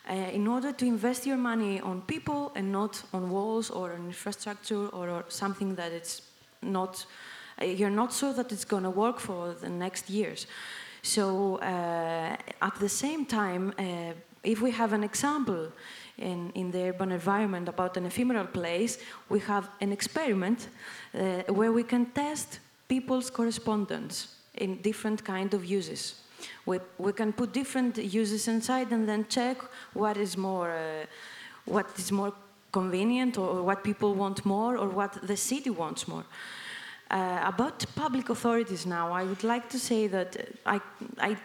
uh, 0.09 0.15
in 0.15 0.47
order 0.47 0.73
to 0.73 0.87
invest 0.87 1.27
your 1.27 1.37
money 1.37 1.81
on 1.81 2.01
people 2.03 2.53
and 2.55 2.73
not 2.73 3.03
on 3.13 3.29
walls 3.29 3.69
or 3.69 3.93
on 3.93 4.07
infrastructure 4.07 4.87
or, 4.89 5.11
or 5.11 5.25
something 5.29 5.75
that 5.75 5.93
it's 5.93 6.23
not 6.63 7.05
you're 7.65 7.91
not 7.91 8.13
sure 8.13 8.33
that 8.33 8.53
it's 8.53 8.65
going 8.65 8.85
to 8.85 8.91
work 8.91 9.19
for 9.19 9.55
the 9.55 9.69
next 9.69 10.11
years. 10.11 10.47
So 11.03 11.57
uh, 11.57 12.37
at 12.63 12.75
the 12.79 12.89
same 12.89 13.25
time, 13.25 13.73
uh, 13.79 14.13
if 14.43 14.61
we 14.61 14.71
have 14.71 14.93
an 14.93 15.05
example 15.05 15.73
in, 16.19 16.51
in 16.55 16.71
the 16.71 16.89
urban 16.89 17.13
environment 17.13 17.69
about 17.69 17.97
an 17.97 18.07
ephemeral 18.07 18.47
place, 18.47 18.99
we 19.29 19.41
have 19.41 19.69
an 19.81 19.93
experiment 19.93 20.69
uh, 21.15 21.43
where 21.53 21.73
we 21.73 21.83
can 21.83 22.07
test 22.07 22.61
people's 22.89 23.31
correspondence 23.31 24.37
in 24.55 24.77
different 24.83 25.25
kind 25.25 25.55
of 25.55 25.65
uses. 25.65 26.15
We, 26.67 26.79
we 26.99 27.13
can 27.13 27.33
put 27.33 27.53
different 27.53 27.97
uses 27.99 28.49
inside 28.49 28.93
and 28.93 29.09
then 29.09 29.27
check 29.29 29.59
what 29.95 30.17
is 30.17 30.37
more, 30.37 30.71
uh, 30.71 31.07
what 31.65 31.87
is 31.99 32.11
more 32.11 32.33
convenient 32.73 33.39
or 33.39 33.63
what 33.63 33.83
people 33.83 34.15
want 34.15 34.45
more 34.45 34.77
or 34.77 34.89
what 34.89 35.19
the 35.27 35.37
city 35.37 35.71
wants 35.71 36.09
more. 36.09 36.25
Uh, 37.11 37.41
about 37.45 37.85
public 37.97 38.29
authorities 38.29 38.87
now, 38.87 39.13
I 39.13 39.25
would 39.25 39.43
like 39.43 39.69
to 39.71 39.79
say 39.81 40.07
that 40.07 40.37
I, 40.65 40.81
I 41.19 41.37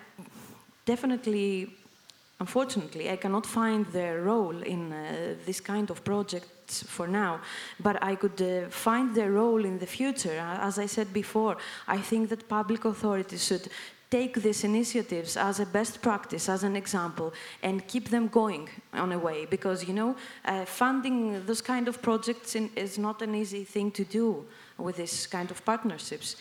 definitely, 0.86 1.74
unfortunately, 2.40 3.10
I 3.10 3.16
cannot 3.16 3.48
find 3.48 3.84
their 3.88 4.22
role 4.22 4.62
in 4.62 4.94
uh, 4.94 5.34
this 5.44 5.60
kind 5.60 5.90
of 5.90 6.04
projects 6.04 6.84
for 6.84 7.08
now, 7.08 7.42
but 7.80 7.98
I 8.04 8.14
could 8.14 8.40
uh, 8.40 8.70
find 8.70 9.16
their 9.16 9.32
role 9.32 9.66
in 9.66 9.80
the 9.80 9.88
future. 9.88 10.38
As 10.40 10.78
I 10.78 10.86
said 10.86 11.12
before, 11.12 11.58
I 11.88 11.98
think 11.98 12.30
that 12.30 12.48
public 12.48 12.86
authorities 12.86 13.48
should 13.48 13.68
take 14.12 14.44
these 14.44 14.64
initiatives 14.64 15.36
as 15.36 15.60
a 15.60 15.66
best 15.66 16.00
practice, 16.00 16.48
as 16.48 16.64
an 16.64 16.76
example, 16.76 17.34
and 17.64 17.88
keep 17.88 18.10
them 18.10 18.28
going 18.28 18.70
on 18.94 19.12
a 19.12 19.18
way. 19.18 19.46
Because, 19.46 19.84
you 19.84 19.96
know, 19.96 20.16
uh, 20.46 20.64
funding 20.66 21.44
those 21.48 21.62
kind 21.62 21.88
of 21.88 22.04
projects 22.04 22.56
in, 22.56 22.70
is 22.76 23.00
not 23.00 23.24
an 23.24 23.34
easy 23.34 23.64
thing 23.64 23.90
to 23.92 24.04
do 24.04 24.46
with 24.78 24.98
this 24.98 25.28
kind 25.28 25.52
of 25.52 25.64
partnerships. 25.64 26.36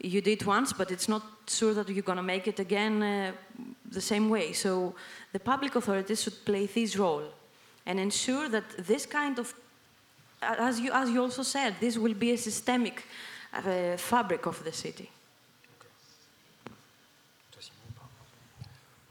You 0.00 0.20
did 0.20 0.44
once, 0.44 0.72
but 0.72 0.90
it's 0.90 1.08
not 1.08 1.22
sure 1.46 1.74
that 1.74 1.88
you're 1.88 2.02
going 2.02 2.16
to 2.16 2.22
make 2.22 2.46
it 2.48 2.58
again 2.58 3.02
uh, 3.02 3.32
the 3.90 4.00
same 4.00 4.28
way. 4.28 4.52
So 4.52 4.94
the 5.32 5.40
public 5.40 5.74
authorities 5.76 6.22
should 6.22 6.44
play 6.44 6.66
this 6.66 6.96
role 6.96 7.24
and 7.86 7.98
ensure 8.00 8.48
that 8.48 8.64
this 8.86 9.06
kind 9.06 9.38
of, 9.38 9.54
as 10.42 10.80
you, 10.80 10.90
as 10.92 11.10
you 11.10 11.22
also 11.22 11.42
said, 11.42 11.74
this 11.80 11.96
will 11.96 12.14
be 12.14 12.32
a 12.32 12.38
systemic 12.38 13.04
uh, 13.52 13.96
fabric 13.96 14.46
of 14.46 14.62
the 14.64 14.72
city. 14.72 15.10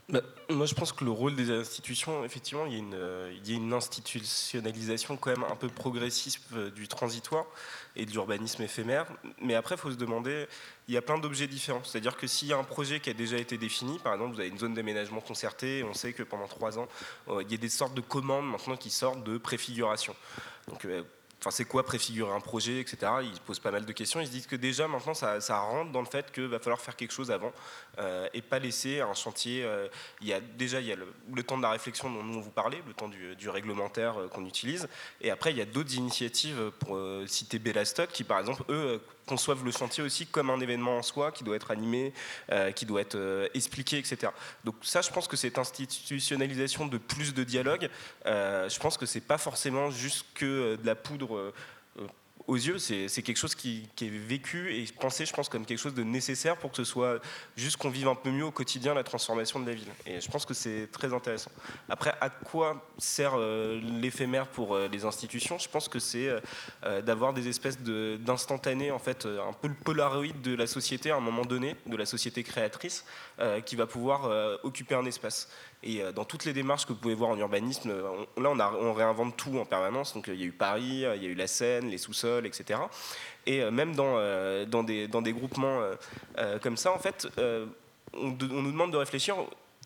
Bah, 0.06 0.20
moi, 0.50 0.66
je 0.66 0.74
pense 0.74 0.92
que 0.92 1.04
le 1.04 1.10
rôle 1.10 1.34
des 1.34 1.50
institutions, 1.50 2.24
effectivement, 2.24 2.66
il 2.66 2.72
y, 2.72 2.76
a 2.76 2.78
une, 2.78 2.94
euh, 2.94 3.32
il 3.34 3.50
y 3.50 3.54
a 3.54 3.56
une 3.56 3.72
institutionnalisation 3.72 5.16
quand 5.16 5.30
même 5.30 5.50
un 5.50 5.56
peu 5.56 5.68
progressiste 5.68 6.40
euh, 6.52 6.70
du 6.70 6.86
transitoire 6.88 7.46
et 7.96 8.06
de 8.06 8.10
l'urbanisme 8.10 8.62
éphémère. 8.62 9.06
Mais 9.40 9.54
après, 9.54 9.76
il 9.76 9.78
faut 9.78 9.90
se 9.90 9.96
demander, 9.96 10.46
il 10.88 10.94
y 10.94 10.96
a 10.96 11.02
plein 11.02 11.18
d'objets 11.18 11.46
différents. 11.46 11.84
C'est-à-dire 11.84 12.16
que 12.16 12.26
s'il 12.26 12.48
y 12.48 12.52
a 12.52 12.58
un 12.58 12.64
projet 12.64 13.00
qui 13.00 13.10
a 13.10 13.14
déjà 13.14 13.36
été 13.36 13.56
défini, 13.58 13.98
par 13.98 14.14
exemple, 14.14 14.34
vous 14.34 14.40
avez 14.40 14.48
une 14.48 14.58
zone 14.58 14.74
d'aménagement 14.74 15.20
concertée, 15.20 15.84
on 15.84 15.94
sait 15.94 16.12
que 16.12 16.22
pendant 16.22 16.48
trois 16.48 16.78
ans, 16.78 16.88
euh, 17.28 17.42
il 17.42 17.50
y 17.50 17.54
a 17.54 17.58
des 17.58 17.68
sortes 17.68 17.94
de 17.94 18.00
commandes 18.00 18.50
maintenant 18.50 18.76
qui 18.76 18.90
sortent 18.90 19.24
de 19.24 19.38
préfiguration. 19.38 20.14
Donc, 20.68 20.86
Enfin, 21.44 21.50
c'est 21.50 21.66
quoi 21.66 21.84
préfigurer 21.84 22.32
un 22.32 22.40
projet, 22.40 22.80
etc. 22.80 22.96
Ils 23.22 23.34
se 23.34 23.40
posent 23.40 23.58
pas 23.58 23.70
mal 23.70 23.84
de 23.84 23.92
questions. 23.92 24.18
Ils 24.18 24.28
se 24.28 24.32
disent 24.32 24.46
que 24.46 24.56
déjà 24.56 24.88
maintenant, 24.88 25.12
ça, 25.12 25.58
rentre 25.58 25.92
dans 25.92 26.00
le 26.00 26.06
fait 26.06 26.32
qu'il 26.32 26.46
va 26.46 26.58
falloir 26.58 26.80
faire 26.80 26.96
quelque 26.96 27.12
chose 27.12 27.30
avant 27.30 27.52
euh, 27.98 28.28
et 28.34 28.42
pas 28.42 28.58
laisser 28.58 29.00
un 29.00 29.14
chantier. 29.14 29.64
Euh, 29.64 29.88
il 30.20 30.28
y 30.28 30.32
a 30.32 30.40
déjà 30.40 30.80
il 30.80 30.86
y 30.86 30.92
a 30.92 30.96
le, 30.96 31.42
temps 31.42 31.56
de 31.56 31.62
la 31.62 31.70
réflexion 31.70 32.10
dont 32.10 32.22
nous 32.22 32.42
vous 32.42 32.50
parlait, 32.50 32.82
le 32.86 32.94
temps 32.94 33.08
du, 33.08 33.48
réglementaire 33.48 34.18
euh, 34.18 34.28
qu'on 34.28 34.44
utilise, 34.46 34.88
et 35.20 35.30
après 35.30 35.50
il 35.50 35.58
y 35.58 35.60
a 35.60 35.64
d'autres 35.64 35.94
initiatives 35.94 36.70
pour 36.80 36.98
citer 37.26 37.58
Bellastock 37.58 38.10
qui, 38.10 38.24
par 38.24 38.38
exemple, 38.40 38.62
eux 38.68 39.00
conçoivent 39.26 39.64
le 39.64 39.70
chantier 39.70 40.02
aussi 40.02 40.26
comme 40.26 40.50
un 40.50 40.60
événement 40.60 40.98
en 40.98 41.02
soi 41.02 41.32
qui 41.32 41.44
doit 41.44 41.56
être 41.56 41.70
animé, 41.70 42.12
qui 42.74 42.84
doit 42.84 43.00
être 43.00 43.50
expliqué, 43.54 43.98
etc. 43.98 44.32
Donc 44.64 44.76
ça, 44.82 45.00
je 45.00 45.10
pense 45.10 45.28
que 45.28 45.36
cette 45.36 45.58
institutionnalisation 45.58 46.86
de 46.86 46.98
plus 46.98 47.32
de 47.32 47.44
dialogue, 47.44 47.88
je 48.24 48.78
pense 48.78 48.98
que 48.98 49.06
c'est 49.06 49.20
pas 49.20 49.38
forcément 49.38 49.90
juste 49.90 50.26
que 50.34 50.76
de 50.76 50.86
la 50.86 50.94
poudre 50.94 51.52
aux 52.46 52.56
yeux, 52.56 52.78
c'est 52.78 53.22
quelque 53.22 53.38
chose 53.38 53.54
qui, 53.54 53.88
est 54.00 54.08
vécu 54.08 54.74
et 54.74 54.84
pensé, 55.00 55.24
je 55.24 55.32
pense, 55.32 55.48
comme 55.48 55.64
quelque 55.64 55.78
chose 55.78 55.94
de 55.94 56.02
nécessaire 56.02 56.58
pour 56.58 56.70
que 56.70 56.76
ce 56.76 56.84
soit 56.84 57.20
juste 57.56 57.78
qu'on 57.78 57.88
vive 57.88 58.08
un 58.08 58.14
peu 58.14 58.30
mieux 58.30 58.44
au 58.44 58.50
quotidien 58.50 58.92
la 58.92 59.02
transformation 59.02 59.60
de 59.60 59.66
la 59.66 59.74
ville. 59.74 59.88
Et 60.06 60.20
je 60.20 60.30
pense 60.30 60.44
que 60.44 60.52
c'est 60.52 60.88
très 60.92 61.14
intéressant. 61.14 61.50
Après, 61.88 62.14
à 62.20 62.28
quoi 62.28 62.86
sert 62.98 63.32
euh, 63.34 63.80
l'éphémère 63.80 64.46
pour 64.48 64.74
euh, 64.74 64.88
les 64.88 65.06
institutions? 65.06 65.58
Je 65.58 65.68
pense 65.68 65.88
que 65.88 65.98
c'est 65.98 66.28
euh, 66.84 67.00
d'avoir 67.00 67.32
des 67.32 67.48
espèces 67.48 67.78
d'instantanés, 67.78 68.90
en 68.90 68.98
fait, 68.98 69.24
un 69.26 69.52
peu 69.54 69.68
le 69.68 69.74
polaroid 69.74 70.32
de 70.42 70.54
la 70.54 70.66
société 70.66 71.10
à 71.10 71.16
un 71.16 71.20
moment 71.20 71.46
donné, 71.46 71.76
de 71.86 71.96
la 71.96 72.06
société 72.06 72.42
créatrice, 72.42 73.04
qui 73.66 73.74
va 73.74 73.86
pouvoir 73.86 74.30
occuper 74.62 74.94
un 74.94 75.04
espace. 75.04 75.48
Et 75.86 76.02
euh, 76.02 76.12
dans 76.12 76.24
toutes 76.24 76.46
les 76.46 76.54
démarches 76.54 76.86
que 76.86 76.94
vous 76.94 76.98
pouvez 76.98 77.14
voir 77.14 77.30
en 77.30 77.38
urbanisme, 77.38 77.92
là 78.38 78.50
on, 78.80 78.92
réinvente 78.94 79.36
tout 79.36 79.56
en 79.58 79.66
permanence. 79.66 80.14
Donc 80.14 80.24
il 80.28 80.40
y 80.40 80.42
a 80.42 80.46
eu 80.46 80.52
Paris, 80.52 81.04
il 81.16 81.22
y 81.22 81.26
a 81.26 81.28
eu 81.28 81.34
la 81.34 81.46
Seine, 81.46 81.88
les 81.88 81.98
sous-sols, 81.98 82.46
etc. 82.46 82.80
Et 83.46 83.60
euh, 83.60 83.70
même 83.70 83.94
dans, 83.94 84.14
euh, 84.16 84.64
dans, 84.64 84.82
des, 84.82 85.06
dans 85.06 85.22
des 85.22 85.32
groupements 85.32 85.82
comme 86.62 86.76
ça, 86.76 86.92
en 86.92 86.98
fait, 86.98 87.28
on, 88.14 88.30
nous 88.30 88.72
demande 88.72 88.92
de 88.92 88.96
réfléchir 88.96 89.36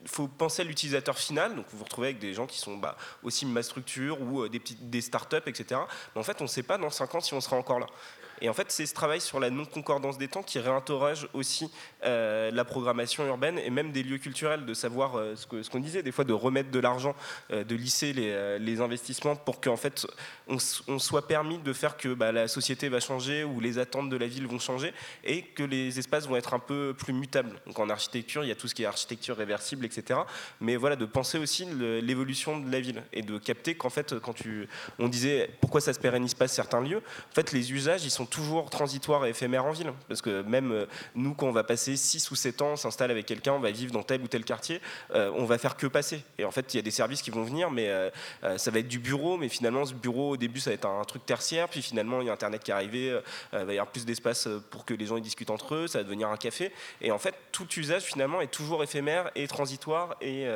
il 0.01 0.09
faut 0.09 0.28
penser 0.28 0.62
à 0.62 0.64
l'utilisateur 0.64 1.18
final. 1.18 1.57
Donc, 1.57 1.66
vous 1.72 1.78
vous 1.78 1.84
retrouvez 1.84 2.09
avec 2.09 2.20
des 2.20 2.32
gens 2.32 2.46
qui 2.46 2.59
sont 2.59 2.76
bah, 2.76 2.96
aussi 3.24 3.44
ma 3.44 3.64
structure 3.64 4.22
ou 4.22 4.49
des, 4.49 4.61
petites, 4.61 4.88
des 4.88 5.01
startups, 5.01 5.36
etc. 5.46 5.80
Mais 6.14 6.20
en 6.20 6.22
fait, 6.22 6.40
on 6.40 6.44
ne 6.44 6.49
sait 6.49 6.62
pas 6.62 6.78
dans 6.78 6.88
5 6.88 7.16
ans 7.16 7.20
si 7.20 7.34
on 7.34 7.40
sera 7.40 7.57
encore 7.57 7.80
là. 7.80 7.86
Et 8.41 8.49
en 8.49 8.55
fait, 8.55 8.70
c'est 8.70 8.86
ce 8.86 8.95
travail 8.95 9.20
sur 9.20 9.41
la 9.41 9.51
non-concordance 9.51 10.18
des 10.18 10.28
temps 10.28 10.43
qui 10.43 10.59
réinterroge 10.59 11.28
aussi 11.32 11.70
euh, 12.05 12.51
la 12.51 12.64
programmation 12.64 13.26
urbaine 13.26 13.59
et 13.59 13.70
même 13.70 13.93
des 13.93 14.03
lieux 14.03 14.18
culturels, 14.18 14.64
de 14.64 14.74
savoir 14.74 15.18
euh, 15.18 15.34
ce 15.36 15.68
qu'on 15.68 15.80
disait, 15.80 16.03
des 16.03 16.12
fois 16.12 16.24
de 16.24 16.32
remettre 16.32 16.70
de 16.70 16.78
l'argent, 16.78 17.14
euh, 17.51 17.64
de 17.64 17.74
lisser 17.74 18.12
les, 18.12 18.59
les, 18.59 18.80
investissements 18.80 19.34
pour 19.34 19.61
qu'en 19.61 19.76
fait 19.76 20.07
on, 20.47 20.59
soit 20.59 21.26
permis 21.26 21.59
de 21.59 21.72
faire 21.72 21.97
que 21.97 22.14
bah, 22.14 22.30
la 22.30 22.47
société 22.47 22.89
va 22.89 23.01
changer 23.01 23.43
ou 23.43 23.59
les 23.61 23.78
attentes 23.78 24.09
de 24.09 24.16
la 24.16 24.26
ville 24.26 24.47
vont 24.47 24.59
changer 24.59 24.93
et 25.24 25.43
que 25.43 25.64
les 25.64 25.99
espaces 25.99 26.28
vont 26.28 26.36
être 26.36 26.55
un 26.55 26.59
peu 26.59 26.95
plus 26.97 27.12
mutables. 27.12 27.61
Donc 27.66 27.78
en 27.78 27.89
architecture, 27.91 28.45
il 28.45 28.49
y 28.49 28.53
a 28.53 28.55
tout 28.55 28.68
ce 28.68 28.74
qui 28.74 28.84
est 28.84 28.86
architecture 28.86 29.36
réversible, 29.36 29.84
etc. 29.84 30.20
Mais 30.61 30.76
voilà, 30.76 30.97
de 30.97 31.07
penser 31.07 31.39
aussi 31.39 31.66
l'évolution 32.03 32.59
de 32.61 32.70
la 32.70 32.80
ville 32.80 33.03
et 33.12 33.22
de 33.22 33.39
capter 33.39 33.74
qu'en 33.74 33.91
fait, 33.91 34.18
quand 34.20 34.32
tu, 34.32 34.68
on 34.99 35.09
disait 35.09 35.51
pourquoi 35.61 35.80
ça 35.80 35.93
se 35.93 35.99
pérennise 35.99 36.34
pas 36.34 36.49
certains 36.49 36.80
lieux, 36.80 36.99
en 36.99 37.34
fait 37.34 37.53
les 37.53 37.72
usages 37.72 38.05
ils 38.05 38.11
sont 38.11 38.26
toujours 38.29 38.70
transitoire 38.70 39.24
et 39.26 39.31
éphémère 39.31 39.64
en 39.64 39.72
ville. 39.72 39.93
Parce 40.09 40.22
que 40.22 40.43
même 40.43 40.72
euh, 40.72 40.87
nous, 41.14 41.35
quand 41.35 41.47
on 41.47 41.53
va 41.53 41.64
passer 41.64 41.97
6 41.97 42.31
ou 42.31 42.37
7 42.37 42.62
ans, 42.62 42.72
on 42.72 42.76
s'installe 42.76 43.11
avec 43.11 43.26
quelqu'un, 43.26 43.53
on 43.53 43.61
va 43.61 43.70
vivre 43.70 43.93
dans 43.93 44.03
tel 44.03 44.22
ou 44.22 44.29
tel 44.29 44.45
quartier, 44.45 44.81
euh, 45.14 45.31
on 45.35 45.45
va 45.45 45.59
faire 45.59 45.76
que 45.76 45.87
passer. 45.87 46.22
Et 46.39 46.45
en 46.45 46.51
fait, 46.51 46.74
il 46.74 46.76
y 46.76 46.81
a 46.81 46.83
des 46.83 46.91
services 46.91 47.22
qui 47.22 47.31
vont 47.31 47.45
venir, 47.45 47.70
mais 47.70 47.89
euh, 47.89 48.11
ça 48.57 48.70
va 48.70 48.79
être 48.79 48.89
du 48.89 48.99
bureau, 48.99 49.37
mais 49.37 49.49
finalement, 49.49 49.85
ce 49.85 49.95
bureau, 49.95 50.31
au 50.31 50.37
début, 50.37 50.61
ça 50.61 50.70
va 50.70 50.74
être 50.74 50.87
un, 50.87 51.05
truc 51.05 51.24
tertiaire, 51.24 51.68
puis 51.68 51.80
finalement, 51.80 52.21
il 52.21 52.26
y 52.26 52.30
a 52.30 52.33
Internet 52.33 52.63
qui 52.63 52.71
est 52.71 52.75
arrivé, 52.75 53.18
il 53.53 53.59
va 53.59 53.72
y 53.72 53.79
avoir 53.79 53.87
plus 53.87 54.05
d'espace 54.05 54.49
pour 54.71 54.84
que 54.84 54.92
les 54.92 55.07
gens 55.07 55.17
y 55.17 55.22
discutent 55.22 55.50
entre 55.50 55.75
eux, 55.75 55.87
ça 55.87 55.99
va 55.99 56.05
devenir 56.05 56.29
un 56.29 56.37
café. 56.37 56.71
Et 57.00 57.11
en 57.11 57.18
fait, 57.18 57.34
tout 57.50 57.67
usage, 57.76 58.03
finalement, 58.03 58.41
est 58.41 58.53
toujours 58.53 58.83
éphémère 58.83 59.30
et 59.34 59.46
transitoire. 59.49 60.17
Et, 60.21 60.46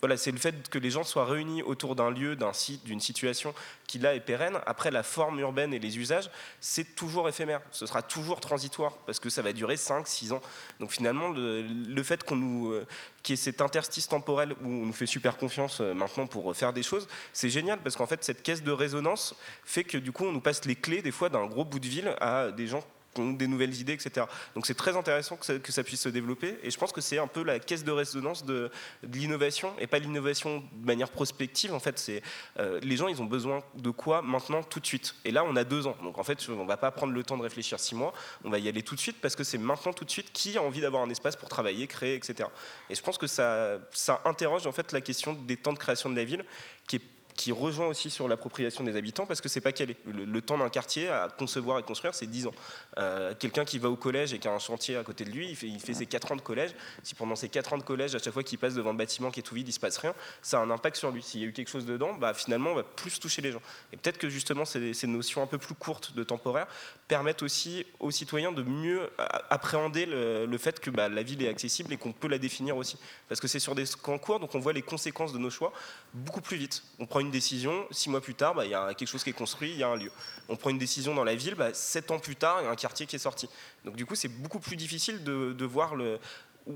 voilà, 0.00 0.16
c'est 0.16 0.30
le 0.30 0.38
fait 0.38 0.68
que 0.70 0.78
les 0.78 0.90
gens 0.90 1.04
soient 1.04 1.26
réunis 1.26 1.62
autour 1.62 1.94
d'un 1.94 2.10
lieu, 2.10 2.36
d'un 2.36 2.52
site, 2.52 2.84
d'une 2.84 3.00
situation 3.00 3.54
qui 3.86 3.98
là 3.98 4.14
est 4.14 4.20
pérenne. 4.20 4.58
Après, 4.66 4.90
la 4.90 5.02
forme 5.02 5.38
urbaine 5.40 5.72
et 5.72 5.78
les 5.78 5.98
usages, 5.98 6.30
c'est 6.60 6.94
toujours 6.94 7.28
éphémère. 7.28 7.60
Ce 7.70 7.86
sera 7.86 8.02
toujours 8.02 8.40
transitoire 8.40 8.96
parce 9.06 9.20
que 9.20 9.30
ça 9.30 9.42
va 9.42 9.52
durer 9.52 9.76
5, 9.76 10.06
6 10.06 10.32
ans. 10.32 10.40
Donc 10.80 10.90
finalement, 10.90 11.28
le, 11.28 12.02
fait 12.02 12.24
qu'on 12.24 12.36
nous, 12.36 12.72
euh, 12.72 12.86
qu'il 13.22 13.32
y 13.32 13.34
ait 13.34 13.42
cet 13.42 13.60
interstice 13.60 14.08
temporel 14.08 14.52
où 14.62 14.66
on 14.66 14.86
nous 14.86 14.92
fait 14.92 15.06
super 15.06 15.36
confiance 15.36 15.80
euh, 15.80 15.94
maintenant 15.94 16.26
pour 16.26 16.54
faire 16.56 16.72
des 16.72 16.82
choses, 16.82 17.08
c'est 17.32 17.50
génial 17.50 17.78
parce 17.80 17.96
qu'en 17.96 18.06
fait, 18.06 18.22
cette 18.24 18.42
caisse 18.42 18.62
de 18.62 18.72
résonance 18.72 19.34
fait 19.64 19.84
que 19.84 19.98
du 19.98 20.12
coup, 20.12 20.24
on 20.24 20.32
nous 20.32 20.40
passe 20.40 20.64
les 20.64 20.76
clés 20.76 21.02
des 21.02 21.12
fois 21.12 21.28
d'un 21.28 21.46
gros 21.46 21.64
bout 21.64 21.80
de 21.80 21.88
ville 21.88 22.14
à 22.20 22.50
des 22.50 22.66
gens 22.66 22.84
des 23.18 23.46
nouvelles 23.46 23.74
idées, 23.74 23.92
etc. 23.92 24.26
Donc 24.54 24.66
c'est 24.66 24.74
très 24.74 24.96
intéressant 24.96 25.36
que 25.36 25.72
ça, 25.72 25.84
puisse 25.84 26.00
se 26.00 26.08
développer. 26.08 26.58
Et 26.62 26.70
je 26.70 26.78
pense 26.78 26.92
que 26.92 27.00
c'est 27.00 27.18
un 27.18 27.26
peu 27.26 27.42
la 27.42 27.58
caisse 27.58 27.84
de 27.84 27.90
résonance 27.90 28.44
de, 28.44 28.70
l'innovation 29.12 29.72
et 29.78 29.86
pas 29.86 29.98
l'innovation 29.98 30.62
de 30.72 30.86
manière 30.86 31.08
prospective. 31.08 31.72
En 31.72 31.80
fait, 31.80 31.98
c'est 31.98 32.22
euh, 32.58 32.80
les 32.82 32.96
gens, 32.96 33.08
ils 33.08 33.20
ont 33.22 33.26
besoin 33.26 33.62
de 33.74 33.90
quoi 33.90 34.22
maintenant, 34.22 34.62
tout 34.62 34.80
de 34.80 34.86
suite? 34.86 35.14
Et 35.24 35.30
là, 35.30 35.44
on 35.44 35.56
a 35.56 35.64
deux 35.64 35.86
ans. 35.86 35.96
Donc 36.02 36.18
en 36.18 36.24
fait, 36.24 36.46
on 36.48 36.64
va 36.64 36.76
pas 36.76 36.90
prendre 36.90 37.12
le 37.12 37.22
temps 37.22 37.36
de 37.36 37.42
réfléchir 37.42 37.80
six 37.80 37.94
mois. 37.94 38.12
On 38.44 38.50
va 38.50 38.58
y 38.58 38.68
aller 38.68 38.82
tout 38.82 38.94
de 38.94 39.00
suite 39.00 39.16
parce 39.20 39.36
que 39.36 39.44
c'est 39.44 39.58
maintenant, 39.58 39.92
tout 39.92 40.04
de 40.04 40.10
suite, 40.10 40.32
qui 40.32 40.56
a 40.56 40.62
envie 40.62 40.80
d'avoir 40.80 41.02
un 41.02 41.10
espace 41.10 41.36
pour 41.36 41.48
travailler, 41.48 41.86
créer, 41.86 42.14
etc. 42.14 42.48
Et 42.90 42.94
je 42.94 43.02
pense 43.02 43.18
que 43.18 43.26
ça, 43.26 43.78
ça 43.92 44.20
interroge 44.24 44.66
en 44.66 44.72
fait 44.72 44.92
la 44.92 45.00
question 45.00 45.32
des 45.32 45.56
temps 45.56 45.72
de 45.72 45.78
création 45.78 46.10
de 46.10 46.16
la 46.16 46.24
ville 46.24 46.44
qui 46.86 46.96
est 46.96 47.15
qui 47.36 47.52
rejoint 47.52 47.86
aussi 47.86 48.10
sur 48.10 48.28
l'appropriation 48.28 48.82
des 48.82 48.96
habitants 48.96 49.26
parce 49.26 49.40
que 49.40 49.48
c'est 49.48 49.60
pas 49.60 49.72
calé. 49.72 49.96
Le, 50.06 50.24
le 50.24 50.42
temps 50.42 50.58
d'un 50.58 50.68
quartier 50.68 51.08
à 51.08 51.28
concevoir 51.28 51.78
et 51.78 51.82
construire, 51.82 52.14
c'est 52.14 52.26
10 52.26 52.46
ans. 52.46 52.54
Euh, 52.98 53.34
Quelqu'un 53.38 53.64
qui 53.64 53.78
va 53.78 53.90
au 53.90 53.96
collège 53.96 54.32
et 54.32 54.38
qui 54.38 54.48
a 54.48 54.52
un 54.52 54.58
chantier 54.58 54.96
à 54.96 55.02
côté 55.02 55.24
de 55.24 55.30
lui, 55.30 55.50
il 55.62 55.80
fait, 55.80 55.94
ses 55.94 56.06
4 56.06 56.32
ans 56.32 56.36
de 56.36 56.40
collège. 56.40 56.70
Si 57.02 57.14
pendant 57.14 57.36
ces 57.36 57.48
4 57.48 57.74
ans 57.74 57.78
de 57.78 57.82
collège, 57.82 58.14
à 58.14 58.18
chaque 58.18 58.32
fois 58.32 58.42
qu'il 58.42 58.58
passe 58.58 58.74
devant 58.74 58.90
un 58.90 58.94
bâtiment 58.94 59.30
qui 59.30 59.40
est 59.40 59.42
tout 59.42 59.54
vide, 59.54 59.68
il 59.68 59.72
se 59.72 59.80
passe 59.80 59.98
rien, 59.98 60.14
ça 60.42 60.58
a 60.58 60.62
un 60.62 60.70
impact 60.70 60.96
sur 60.96 61.10
lui. 61.10 61.22
S'il 61.22 61.40
y 61.40 61.44
a 61.44 61.46
eu 61.46 61.52
quelque 61.52 61.68
chose 61.68 61.86
dedans, 61.86 62.14
bah, 62.14 62.32
finalement, 62.34 62.70
on 62.70 62.74
va 62.74 62.82
plus 62.82 63.20
toucher 63.20 63.42
les 63.42 63.52
gens. 63.52 63.62
Et 63.92 63.96
peut-être 63.96 64.18
que 64.18 64.28
justement, 64.28 64.64
ces, 64.64 65.06
notions 65.06 65.42
un 65.42 65.46
peu 65.46 65.58
plus 65.58 65.74
courtes 65.74 66.14
de 66.14 66.24
temporaire 66.24 66.66
permettent 67.06 67.42
aussi 67.42 67.86
aux 68.00 68.10
citoyens 68.10 68.52
de 68.52 68.62
mieux 68.62 69.08
appréhender 69.50 70.06
le, 70.06 70.46
le 70.46 70.58
fait 70.58 70.80
que 70.80 70.90
bah, 70.90 71.08
la 71.08 71.22
ville 71.22 71.42
est 71.42 71.48
accessible 71.48 71.92
et 71.92 71.96
qu'on 71.96 72.12
peut 72.12 72.28
la 72.28 72.38
définir 72.38 72.76
aussi. 72.76 72.98
Parce 73.28 73.40
que 73.40 73.46
c'est 73.46 73.60
sur 73.60 73.74
des 73.74 73.84
camps 74.02 74.18
courts, 74.18 74.40
donc 74.40 74.54
on 74.54 74.58
voit 74.58 74.72
les 74.72 74.82
conséquences 74.82 75.32
de 75.32 75.38
nos 75.38 75.50
choix 75.50 75.72
beaucoup 76.14 76.40
plus 76.40 76.56
vite. 76.56 76.82
On 76.98 77.06
prend 77.06 77.20
une 77.20 77.25
décision, 77.30 77.86
six 77.90 78.10
mois 78.10 78.20
plus 78.20 78.34
tard, 78.34 78.54
bah, 78.54 78.64
il 78.64 78.70
y 78.70 78.74
a 78.74 78.94
quelque 78.94 79.08
chose 79.08 79.24
qui 79.24 79.30
est 79.30 79.34
construit, 79.34 79.70
il 79.70 79.78
y 79.78 79.82
a 79.82 79.88
un 79.88 79.96
lieu. 79.96 80.10
On 80.48 80.56
prend 80.56 80.70
une 80.70 80.78
décision 80.78 81.14
dans 81.14 81.24
la 81.24 81.34
ville, 81.34 81.54
bah, 81.54 81.72
sept 81.74 82.10
ans 82.10 82.18
plus 82.18 82.36
tard, 82.36 82.58
il 82.60 82.64
y 82.64 82.66
a 82.66 82.70
un 82.70 82.76
quartier 82.76 83.06
qui 83.06 83.16
est 83.16 83.20
sorti. 83.20 83.48
Donc 83.84 83.96
du 83.96 84.06
coup, 84.06 84.14
c'est 84.14 84.28
beaucoup 84.28 84.60
plus 84.60 84.76
difficile 84.76 85.24
de, 85.24 85.64
voir 85.64 85.94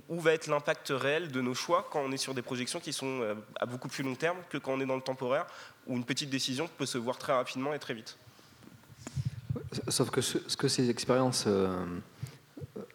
où, 0.08 0.20
va 0.20 0.32
être 0.32 0.46
l'impact 0.46 0.92
réel 0.94 1.30
de 1.30 1.40
nos 1.40 1.54
choix 1.54 1.88
quand 1.90 2.00
on 2.00 2.12
est 2.12 2.16
sur 2.16 2.34
des 2.34 2.42
projections 2.42 2.80
qui 2.80 2.92
sont 2.92 3.20
euh, 3.22 3.34
à 3.58 3.66
beaucoup 3.66 3.88
plus 3.88 4.04
long 4.04 4.14
terme 4.14 4.38
que 4.48 4.58
quand 4.58 4.72
on 4.72 4.80
est 4.80 4.86
dans 4.86 4.96
le 4.96 5.02
temporaire, 5.02 5.46
où 5.86 5.96
une 5.96 6.04
petite 6.04 6.30
décision 6.30 6.68
peut 6.78 6.86
se 6.86 6.98
voir 6.98 7.18
très 7.18 7.32
rapidement 7.32 7.74
et 7.74 7.78
très 7.78 7.94
vite. 7.94 8.16
Sauf 9.88 10.10
que 10.10 10.20
ce, 10.20 10.38
ce 10.46 10.56
que 10.56 10.68
ces 10.68 10.90
expériences 10.90 11.44
euh, 11.46 11.84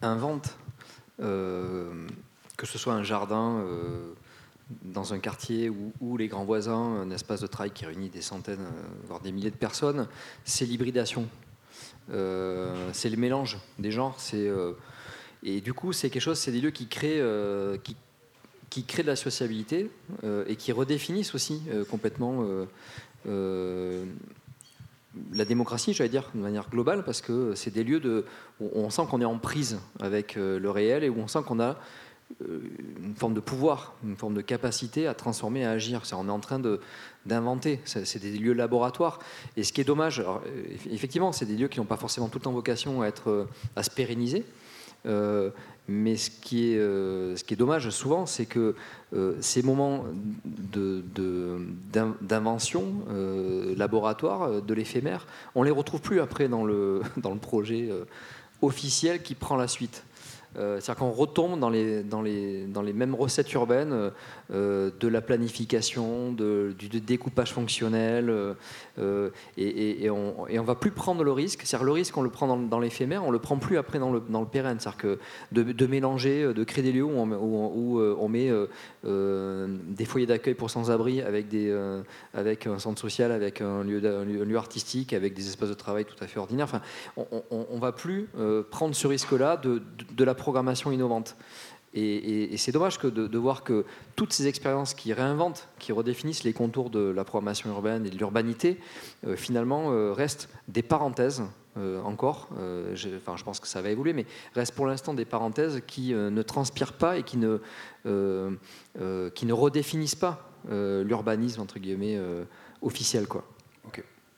inventent, 0.01 0.57
euh, 1.21 2.07
que 2.57 2.65
ce 2.65 2.77
soit 2.77 2.93
un 2.93 3.03
jardin 3.03 3.59
euh, 3.59 4.13
dans 4.83 5.13
un 5.13 5.19
quartier 5.19 5.69
ou, 5.69 6.17
les 6.17 6.27
grands 6.27 6.45
voisins, 6.45 6.73
un 6.73 7.11
espace 7.11 7.41
de 7.41 7.47
travail 7.47 7.71
qui 7.71 7.85
réunit 7.85 8.09
des 8.09 8.21
centaines, 8.21 8.61
euh, 8.61 8.87
voire 9.07 9.21
des 9.21 9.31
milliers 9.31 9.51
de 9.51 9.55
personnes, 9.55 10.07
c'est 10.43 10.65
l'hybridation. 10.65 11.27
Euh, 12.11 12.89
c'est 12.93 13.09
le 13.09 13.17
mélange 13.17 13.57
des 13.79 13.91
genres. 13.91 14.17
Euh, 14.33 14.73
et 15.43 15.61
du 15.61 15.73
coup, 15.73 15.93
c'est 15.93 16.09
quelque 16.09 16.21
chose, 16.21 16.39
c'est 16.39 16.51
des 16.51 16.61
lieux 16.61 16.71
qui 16.71 16.87
créent, 16.87 17.21
qui, 18.69 18.83
créent 18.83 19.03
de 19.03 19.07
la 19.07 19.15
sociabilité 19.15 19.89
et 20.47 20.55
qui 20.55 20.71
redéfinissent 20.71 21.35
aussi 21.35 21.61
complètement 21.91 22.43
la 23.25 24.05
démocratie, 25.45 25.93
j'allais 25.93 26.09
dire, 26.09 26.31
de 26.33 26.39
manière 26.39 26.69
globale, 26.69 27.03
parce 27.03 27.21
que 27.21 27.53
c'est 27.53 27.71
des 27.71 27.83
lieux 27.83 28.25
où 28.59 28.69
on 28.73 28.89
sent 28.89 29.03
qu'on 29.09 29.21
est 29.21 29.25
en 29.25 29.37
prise 29.37 29.79
avec 29.99 30.35
le 30.35 30.69
réel 30.71 31.03
et 31.03 31.09
où 31.09 31.19
on 31.19 31.27
sent 31.27 31.43
qu'on 31.45 31.59
a 31.59 31.77
une 32.41 33.15
forme 33.15 33.33
de 33.33 33.39
pouvoir, 33.39 33.93
une 34.03 34.15
forme 34.15 34.33
de 34.33 34.41
capacité 34.41 35.07
à 35.07 35.13
transformer, 35.13 35.63
à 35.63 35.71
agir. 35.71 36.01
on 36.13 36.27
est 36.27 36.31
en 36.31 36.39
train 36.39 36.59
d'inventer. 37.25 37.79
C'est 37.85 38.19
des 38.19 38.31
lieux 38.31 38.53
laboratoires. 38.53 39.19
Et 39.57 39.63
ce 39.63 39.71
qui 39.71 39.81
est 39.81 39.85
dommage, 39.85 40.19
alors, 40.19 40.41
effectivement, 40.91 41.31
c'est 41.31 41.45
des 41.45 41.55
lieux 41.55 41.67
qui 41.67 41.79
n'ont 41.79 41.85
pas 41.85 41.97
forcément 41.97 42.27
tout 42.27 42.39
le 42.39 42.43
temps 42.43 42.51
vocation 42.51 43.01
à, 43.01 43.07
être, 43.07 43.47
à 43.75 43.83
se 43.83 43.89
pérenniser. 43.91 44.43
Euh, 45.05 45.51
mais 45.87 46.17
ce 46.17 46.31
qui, 46.31 46.71
est, 46.71 46.77
euh, 46.77 47.35
ce 47.35 47.43
qui 47.43 47.53
est 47.53 47.57
dommage 47.57 47.89
souvent, 47.91 48.25
c'est 48.25 48.47
que 48.47 48.75
euh, 49.13 49.35
ces 49.39 49.61
moments 49.61 50.05
d'invention 52.21 52.85
euh, 53.09 53.75
laboratoire, 53.75 54.63
de 54.63 54.73
l'éphémère, 54.73 55.27
on 55.53 55.61
ne 55.61 55.65
les 55.65 55.71
retrouve 55.71 56.01
plus 56.01 56.19
après 56.21 56.47
dans 56.47 56.65
le, 56.65 57.01
dans 57.17 57.33
le 57.33 57.39
projet 57.39 57.87
euh, 57.89 58.05
officiel 58.61 59.21
qui 59.21 59.35
prend 59.35 59.57
la 59.57 59.67
suite. 59.67 60.03
Euh, 60.57 60.79
c'est-à-dire 60.79 60.99
qu'on 60.99 61.11
retombe 61.11 61.59
dans 61.59 61.69
les, 61.69 62.93
mêmes 62.93 63.15
recettes 63.15 63.51
urbaines 63.53 64.11
euh, 64.51 64.91
de 64.99 65.07
la 65.07 65.21
planification, 65.21 66.31
de, 66.31 66.73
du 66.77 67.01
découpage 67.01 67.53
fonctionnel, 67.53 68.33
euh, 68.99 69.29
et, 69.57 69.67
et, 69.67 70.05
et, 70.05 70.09
on 70.09 70.47
ne 70.49 70.59
va 70.61 70.75
plus 70.75 70.91
prendre 70.91 71.23
le 71.23 71.31
risque. 71.31 71.61
C'est-à-dire 71.63 71.85
le 71.85 71.91
risque, 71.91 72.15
on 72.17 72.21
le 72.21 72.29
prend 72.29 72.57
dans, 72.57 72.79
l'éphémère, 72.79 73.25
on 73.25 73.31
le 73.31 73.39
prend 73.39 73.57
plus 73.57 73.77
après 73.77 73.99
dans 73.99 74.11
le, 74.11 74.21
dans 74.21 74.45
pérenne. 74.45 74.79
C'est-à-dire 74.79 74.97
que 74.97 75.19
de, 75.51 75.85
mélanger, 75.85 76.53
de 76.53 76.63
créer 76.63 76.83
des 76.83 76.91
lieux 76.91 77.03
où 77.03 77.11
on, 77.11 78.17
on 78.19 78.27
met 78.29 78.51
des 79.03 80.05
foyers 80.05 80.27
d'accueil 80.27 80.53
pour 80.53 80.69
sans-abri 80.69 81.21
avec, 81.21 81.47
avec 82.33 82.67
un 82.67 82.79
centre 82.79 82.99
social, 82.99 83.31
avec 83.31 83.61
un 83.61 83.83
lieu, 83.83 84.55
artistique, 84.55 85.13
avec 85.13 85.33
des 85.33 85.47
espaces 85.47 85.69
de 85.69 85.73
travail 85.73 86.05
tout 86.05 86.21
à 86.23 86.27
fait 86.27 86.39
ordinaires. 86.39 86.65
Enfin, 86.65 86.81
on 87.17 87.75
ne 87.75 87.79
va 87.79 87.91
plus 87.91 88.29
prendre 88.71 88.95
ce 88.95 89.07
risque-là 89.07 89.57
de, 89.57 89.81
de 90.11 90.23
la 90.23 90.35
programmation 90.35 90.91
innovante. 90.91 91.35
Et, 91.95 92.57
c'est 92.57 92.73
dommage 92.73 92.99
que 92.99 93.07
de, 93.07 93.37
voir 93.37 93.63
que 93.63 93.85
toutes 94.15 94.33
ces 94.33 94.47
expériences 94.47 94.93
qui 94.93 95.13
réinventent, 95.13 95.69
qui 95.79 95.93
redéfinissent 95.93 96.43
les 96.43 96.53
contours 96.53 96.89
de 96.89 96.99
la 96.99 97.23
programmation 97.23 97.69
urbaine 97.69 98.05
et 98.05 98.09
de 98.09 98.17
l'urbanité, 98.17 98.79
euh, 99.25 99.35
finalement 99.35 99.91
euh, 99.91 100.11
restent 100.11 100.49
des 100.67 100.81
parenthèses 100.81 101.43
euh, 101.77 102.01
encore. 102.01 102.49
Enfin, 102.51 103.37
je 103.37 103.43
pense 103.43 103.59
que 103.59 103.67
ça 103.67 103.81
va 103.81 103.89
évoluer, 103.89 104.13
mais 104.13 104.25
restent 104.55 104.75
pour 104.75 104.87
l'instant 104.87 105.13
des 105.13 105.25
parenthèses 105.25 105.81
qui 105.87 106.13
ne 106.13 106.41
transpirent 106.41 106.93
pas 106.93 107.17
et 107.17 107.23
qui 107.23 107.37
ne, 107.37 107.59
qui 108.03 109.45
ne 109.45 109.53
redéfinissent 109.53 110.15
pas 110.15 110.49
l'urbanisme 110.69 111.61
entre 111.61 111.79
guillemets 111.79 112.19
officiel, 112.81 113.27
quoi. 113.27 113.45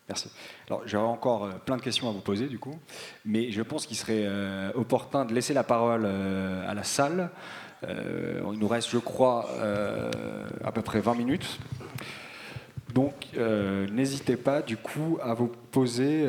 Merci. 0.08 0.30
Alors, 0.70 0.84
j'aurais 0.86 1.08
encore 1.08 1.46
euh, 1.46 1.52
plein 1.66 1.76
de 1.76 1.82
questions 1.82 2.08
à 2.08 2.12
vous 2.12 2.22
poser, 2.22 2.48
du 2.48 2.60
coup, 2.60 2.80
mais 3.26 3.52
je 3.52 3.62
pense 3.62 3.86
qu'il 3.86 3.98
serait 3.98 4.24
euh, 4.26 4.72
opportun 4.74 5.26
de 5.26 5.34
laisser 5.34 5.54
la 5.54 5.64
parole 5.64 6.04
euh, 6.06 6.70
à 6.70 6.74
la 6.74 6.84
salle. 6.84 7.30
Il 7.84 8.58
nous 8.58 8.68
reste, 8.68 8.90
je 8.90 8.98
crois, 8.98 9.48
à 10.64 10.72
peu 10.72 10.82
près 10.82 11.00
20 11.00 11.14
minutes. 11.14 11.60
Donc, 12.92 13.28
n'hésitez 13.92 14.36
pas, 14.36 14.64
du 14.64 14.78
coup, 14.78 15.20
à 15.22 15.36
vous 15.36 15.46
poser 15.46 16.28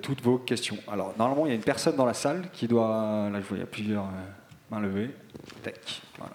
toutes 0.00 0.22
vos 0.22 0.38
questions. 0.38 0.78
Alors, 0.90 1.12
normalement, 1.18 1.44
il 1.44 1.50
y 1.50 1.52
a 1.52 1.54
une 1.54 1.60
personne 1.60 1.96
dans 1.96 2.06
la 2.06 2.14
salle 2.14 2.48
qui 2.50 2.66
doit... 2.66 3.28
Là, 3.30 3.42
je 3.42 3.46
vois, 3.46 3.58
il 3.58 3.60
y 3.60 3.62
a 3.62 3.66
plusieurs 3.66 4.06
mains 4.70 4.80
levées. 4.80 5.10
Tac, 5.62 6.00
voilà. 6.16 6.32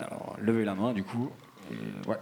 Alors, 0.00 0.36
levez 0.38 0.66
la 0.66 0.74
main, 0.74 0.92
du 0.92 1.02
coup. 1.02 1.30
Ouais. 2.06 2.18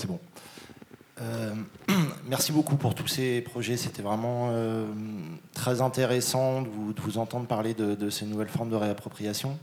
C'est 0.00 0.06
bon. 0.06 0.18
Euh, 1.20 1.54
merci 2.28 2.52
beaucoup 2.52 2.76
pour 2.76 2.94
tous 2.94 3.06
ces 3.06 3.40
projets. 3.40 3.76
C'était 3.76 4.02
vraiment 4.02 4.48
euh, 4.50 4.86
très 5.54 5.80
intéressant 5.80 6.62
de 6.62 6.68
vous, 6.68 7.18
entendre 7.18 7.46
parler 7.46 7.74
de, 7.74 8.10
ces 8.10 8.26
nouvelles 8.26 8.48
formes 8.48 8.70
de 8.70 8.76
réappropriation. 8.76 9.58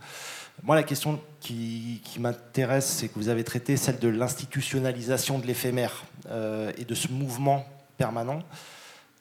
Moi, 0.64 0.76
la 0.76 0.84
question 0.84 1.20
qui, 1.40 2.02
m'intéresse, 2.20 2.88
c'est 2.88 3.10
que 3.10 3.16
vous 3.16 3.30
avez 3.30 3.44
traité 3.44 3.78
celle 3.78 4.00
de 4.00 4.08
l'institutionnalisation 4.08 5.40
de 5.40 5.46
l'éphémère 5.46 6.04
euh, 6.30 6.72
et 6.78 6.86
de 6.86 6.96
ce 6.96 7.10
mouvement 7.12 7.66
permanent. 7.98 8.40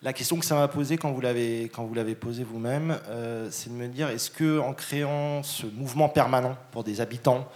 La 0.02 0.12
question 0.12 0.38
que 0.38 0.44
ça 0.44 0.54
m'a 0.54 0.68
posée 0.68 0.98
quand 0.98 1.10
vous 1.10 1.20
l'avez 1.20 1.70
quand 1.72 1.84
vous 1.84 1.94
l'avez 1.94 2.14
posée 2.14 2.44
vous-même, 2.44 2.98
c'est 3.50 3.70
de 3.70 3.74
me 3.74 3.88
dire 3.88 4.08
est-ce 4.10 4.30
que 4.30 4.60
en 4.60 4.74
créant 4.74 5.42
ce 5.42 5.66
mouvement 5.66 6.10
permanent 6.10 6.56
pour 6.70 6.84
des 6.84 7.00
habitants, 7.00 7.48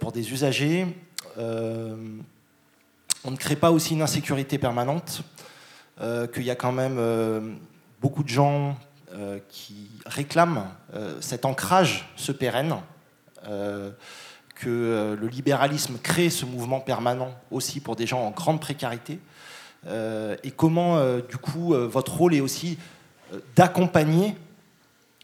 pour 0.00 0.12
des 0.12 0.32
usagers, 0.32 0.86
on 3.24 3.30
ne 3.30 3.36
crée 3.36 3.56
pas 3.56 3.70
aussi 3.70 3.94
une 3.94 4.02
insécurité 4.02 4.58
permanente, 4.58 5.22
euh, 6.00 6.26
qu'il 6.26 6.42
y 6.42 6.50
a 6.50 6.56
quand 6.56 6.72
même 6.72 6.96
euh, 6.98 7.40
beaucoup 8.00 8.22
de 8.22 8.28
gens 8.28 8.76
euh, 9.14 9.38
qui 9.48 9.90
réclament 10.06 10.66
cet 11.20 11.44
ancrage, 11.44 12.08
ce 12.16 12.32
pérenne, 12.32 12.76
que 14.54 15.16
le 15.20 15.26
libéralisme 15.26 15.98
crée 16.00 16.30
ce 16.30 16.44
mouvement 16.44 16.80
permanent 16.80 17.34
aussi 17.50 17.80
pour 17.80 17.96
des 17.96 18.06
gens 18.06 18.20
en 18.20 18.30
grande 18.30 18.60
précarité, 18.60 19.18
et 19.88 20.50
comment, 20.54 21.18
du 21.28 21.38
coup, 21.38 21.74
votre 21.74 22.14
rôle 22.14 22.34
est 22.34 22.40
aussi 22.40 22.78
d'accompagner 23.56 24.36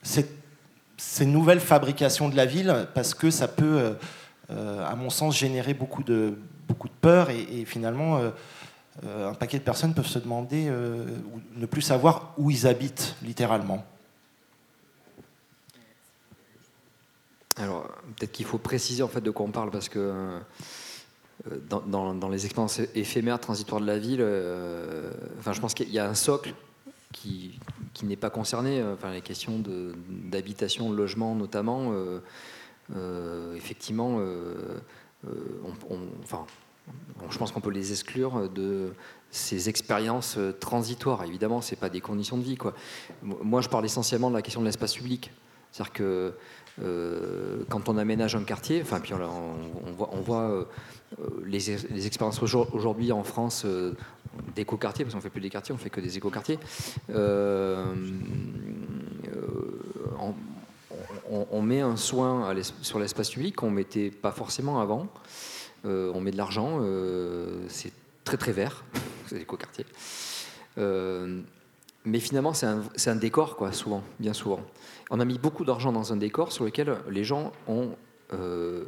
ces 0.03 1.27
nouvelles 1.27 1.61
fabrications 1.61 2.29
de 2.29 2.37
la 2.37 2.47
ville, 2.47 2.89
parce 2.95 3.15
que 3.15 3.31
ça 3.31 3.47
peut, 3.47 3.95
à 4.51 4.97
mon 4.97 5.11
sens, 5.11 5.37
générer 5.37 5.75
beaucoup 5.75 6.03
de 6.03 6.39
beaucoup 6.69 6.89
de 6.89 6.95
peur 7.01 7.31
et, 7.31 7.65
finalement 7.65 8.19
euh, 8.19 8.31
euh, 9.05 9.31
un 9.31 9.35
paquet 9.35 9.59
de 9.59 9.65
personnes 9.65 9.95
peuvent 9.95 10.07
se 10.07 10.19
demander 10.19 10.67
euh, 10.69 11.05
ou 11.33 11.41
ne 11.57 11.67
plus 11.67 11.83
savoir 11.83 12.35
où 12.37 12.51
ils 12.51 12.67
habitent 12.67 13.17
littéralement. 13.23 13.85
Alors, 17.57 17.89
peut-être 18.17 18.33
qu'il 18.33 18.47
faut 18.47 18.59
préciser 18.59 19.03
en 19.03 19.09
fait 19.09 19.21
de 19.21 19.31
quoi 19.31 19.47
on 19.47 19.51
parle 19.51 19.71
parce 19.71 19.89
que 19.89 20.39
dans, 21.69 22.29
les 22.29 22.45
expériences 22.45 22.81
éphémères, 22.95 23.41
transitoires 23.41 23.81
de 23.81 23.87
la 23.87 23.99
ville, 23.99 24.25
enfin, 25.41 25.53
je 25.53 25.61
pense 25.61 25.75
qu'il 25.75 25.91
y 25.91 25.99
a 25.99 26.09
un 26.09 26.15
socle 26.15 26.55
qui, 27.13 27.59
n'est 28.05 28.15
pas 28.15 28.31
concerné. 28.31 28.81
Enfin, 28.85 29.11
les 29.11 29.23
questions 29.23 29.61
d'habitation, 30.31 30.89
de, 30.89 30.95
logement 30.95 31.35
notamment, 31.35 31.93
effectivement, 33.57 34.21
on, 35.25 35.99
enfin, 36.23 36.47
je 37.31 37.39
pense 37.39 37.53
qu'on 37.53 37.61
peut 37.61 37.71
les 37.71 37.91
exclure 37.91 38.49
de 38.49 38.93
ces 39.31 39.69
expériences 39.69 40.39
transitoires. 40.61 41.25
Évidemment, 41.25 41.61
c'est 41.61 41.77
pas 41.77 41.91
des 41.91 42.01
conditions 42.01 42.39
de 42.39 42.43
vie. 42.43 42.59
Moi, 43.23 43.61
je 43.61 43.69
parle 43.69 43.85
essentiellement 43.85 44.31
de 44.31 44.35
la 44.37 44.43
question 44.43 44.61
de 44.61 44.67
l'espace 44.67 44.95
public. 44.95 45.31
C'est-à-dire 45.71 45.93
que 45.93 46.35
euh, 46.83 47.65
quand 47.69 47.89
on 47.89 47.97
aménage 47.97 48.37
un 48.37 48.45
quartier, 48.45 48.81
enfin, 48.83 49.01
puis 49.01 49.13
on, 49.13 50.21
voit, 50.23 50.51
euh, 50.51 50.65
les, 51.45 52.07
expériences 52.07 52.41
aujourd'hui 52.43 53.11
en 53.13 53.25
France 53.25 53.65
euh, 53.65 53.95
d'éco-quartiers, 54.55 55.05
parce 55.05 55.15
qu'on 55.15 55.19
ne 55.19 55.23
fait 55.23 55.31
plus 55.31 55.41
des 55.41 55.51
quartiers, 55.51 55.75
on 55.75 55.79
fait 55.79 55.91
que 55.91 56.01
des 56.01 56.17
éco-quartiers. 56.17 56.59
On, 61.31 61.63
met 61.63 61.81
un 61.81 61.97
soin 61.97 62.55
sur 62.83 62.99
l'espace 62.99 63.31
public 63.31 63.57
qu'on 63.57 63.71
ne 63.71 63.77
mettait 63.77 64.11
pas 64.11 64.33
forcément 64.33 64.81
avant. 64.81 65.09
on 65.85 66.21
met 66.21 66.31
de 66.31 66.37
l'argent, 66.37 66.81
c'est 67.69 67.93
très 68.25 68.37
très 68.37 68.53
vert, 68.53 68.85
c'est 69.27 69.43
éco-quartier. 69.43 69.85
mais 70.77 72.21
finalement, 72.21 72.55
c'est 72.55 72.67
un, 73.11 73.17
décor, 73.17 73.57
quoi, 73.57 73.73
souvent, 73.73 74.03
bien 74.19 74.33
souvent 74.33 74.61
on 75.11 75.21
a 75.21 75.25
mis 75.25 75.39
beaucoup 75.39 75.65
d'argent 75.65 75.93
dans 75.93 76.13
un 76.13 76.17
décor 76.17 76.53
sur 76.53 76.65
lequel 76.65 76.97
les 77.11 77.25
gens 77.25 77.53
ont 77.67 77.91
euh, 78.33 78.85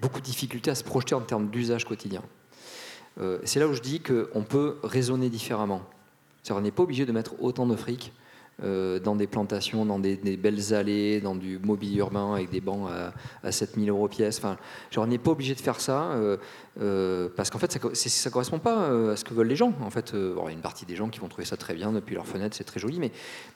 beaucoup 0.00 0.20
de 0.20 0.24
difficultés 0.24 0.70
à 0.70 0.74
se 0.74 0.84
projeter 0.84 1.14
en 1.14 1.20
termes 1.20 1.50
d'usage 1.50 1.84
quotidien. 1.84 2.22
Euh, 3.20 3.38
c'est 3.44 3.60
là 3.60 3.68
où 3.68 3.74
je 3.74 3.82
dis 3.82 4.00
qu'on 4.00 4.42
peut 4.42 4.78
raisonner 4.82 5.28
différemment. 5.28 5.82
On 6.48 6.60
n'est 6.60 6.70
pas 6.70 6.82
obligé 6.82 7.04
de 7.04 7.12
mettre 7.12 7.34
autant 7.42 7.66
de 7.66 7.76
fric 7.76 8.12
euh, 8.12 8.19
dans 8.62 9.16
des 9.16 9.26
plantations, 9.26 9.86
dans 9.86 9.98
des, 9.98 10.16
belles 10.36 10.74
allées, 10.74 11.20
dans 11.20 11.34
du 11.34 11.58
mobilier 11.58 11.98
urbain 11.98 12.34
avec 12.34 12.50
des 12.50 12.60
bancs 12.60 12.90
à, 13.42 13.52
7000 13.52 13.88
euros 13.90 14.08
pièce. 14.08 14.38
Enfin, 14.38 14.56
genre, 14.90 15.04
on 15.04 15.06
n'est 15.06 15.18
pas 15.18 15.30
obligé 15.30 15.54
de 15.54 15.60
faire 15.60 15.80
ça 15.80 16.12
euh, 16.12 16.36
euh, 16.80 17.28
parce 17.34 17.50
qu'en 17.50 17.58
fait, 17.58 17.72
ça 17.72 17.78
ne 17.78 18.30
correspond 18.30 18.58
pas 18.58 19.12
à 19.12 19.16
ce 19.16 19.24
que 19.24 19.34
veulent 19.34 19.48
les 19.48 19.56
gens. 19.56 19.72
En 19.82 19.90
fait, 19.90 20.12
il 20.14 20.18
y 20.18 20.48
a 20.48 20.50
une 20.50 20.60
partie 20.60 20.86
des 20.86 20.96
gens 20.96 21.08
qui 21.08 21.20
vont 21.20 21.28
trouver 21.28 21.46
ça 21.46 21.56
très 21.56 21.74
bien 21.74 21.92
depuis 21.92 22.14
leur 22.14 22.26
fenêtre, 22.26 22.56
c'est 22.56 22.64
très 22.64 22.80
joli, 22.80 22.98
mais 22.98 23.12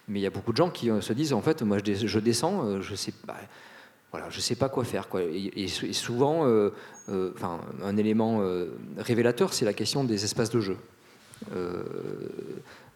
il 0.08 0.18
y 0.18 0.26
a 0.26 0.30
beaucoup 0.30 0.52
de 0.52 0.56
gens 0.56 0.70
qui 0.70 0.90
se 1.00 1.12
disent 1.12 1.32
en 1.32 1.42
fait, 1.42 1.62
moi 1.62 1.78
je, 1.84 2.18
descends, 2.18 2.80
je 2.80 2.94
sais 2.94 3.12
pas. 3.26 3.36
Voilà, 4.10 4.30
je 4.30 4.36
ne 4.36 4.42
sais 4.42 4.54
pas 4.54 4.68
quoi 4.68 4.84
faire. 4.84 5.08
Et, 5.32 5.68
souvent, 5.68 6.46
enfin, 7.08 7.60
un 7.82 7.96
élément 7.96 8.42
révélateur, 8.98 9.52
c'est 9.52 9.64
la 9.64 9.74
question 9.74 10.04
des 10.04 10.24
espaces 10.24 10.50
de 10.50 10.60
jeu. 10.60 10.76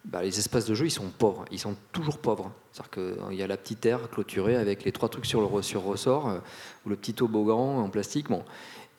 Bah, 0.09 0.23
les 0.23 0.39
espaces 0.39 0.65
de 0.65 0.73
jeu, 0.73 0.87
ils 0.87 0.91
sont 0.91 1.11
pauvres. 1.15 1.45
Ils 1.51 1.59
sont 1.59 1.75
toujours 1.91 2.17
pauvres. 2.17 2.51
C'est-à-dire 2.71 3.17
qu'il 3.27 3.37
y 3.37 3.43
a 3.43 3.47
la 3.47 3.57
petite 3.57 3.85
aire 3.85 4.09
clôturée 4.09 4.55
avec 4.55 4.83
les 4.83 4.91
trois 4.91 5.07
trucs 5.07 5.27
sur 5.27 5.39
le 5.39 5.61
sur 5.61 5.83
ressort, 5.83 6.29
euh, 6.29 6.39
ou 6.85 6.89
le 6.89 6.95
petit 6.95 7.13
toboggan 7.13 7.77
en 7.77 7.89
plastique. 7.89 8.27
Bon. 8.27 8.43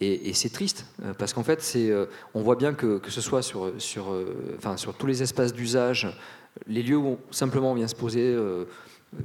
Et, 0.03 0.32
c'est 0.32 0.49
triste, 0.49 0.87
euh, 1.05 1.12
parce 1.12 1.35
qu'en 1.35 1.43
fait, 1.43 1.73
euh, 1.77 2.07
on 2.32 2.41
voit 2.41 2.57
bien 2.57 2.73
que, 2.73 2.99
que 2.99 3.11
ce 3.11 3.20
soit 3.20 3.43
sur, 3.43 3.73
sur, 3.78 4.15
enfin, 4.57 4.78
sur 4.78 4.95
tous 4.95 5.07
les 5.07 5.23
espaces 5.23 5.53
d'usage, 5.53 6.09
les 6.66 6.82
lieux 6.82 6.97
où 6.97 7.19
simplement 7.31 7.73
on 7.73 7.74
vient 7.74 7.89
se 7.89 7.95
poser, 7.95 8.35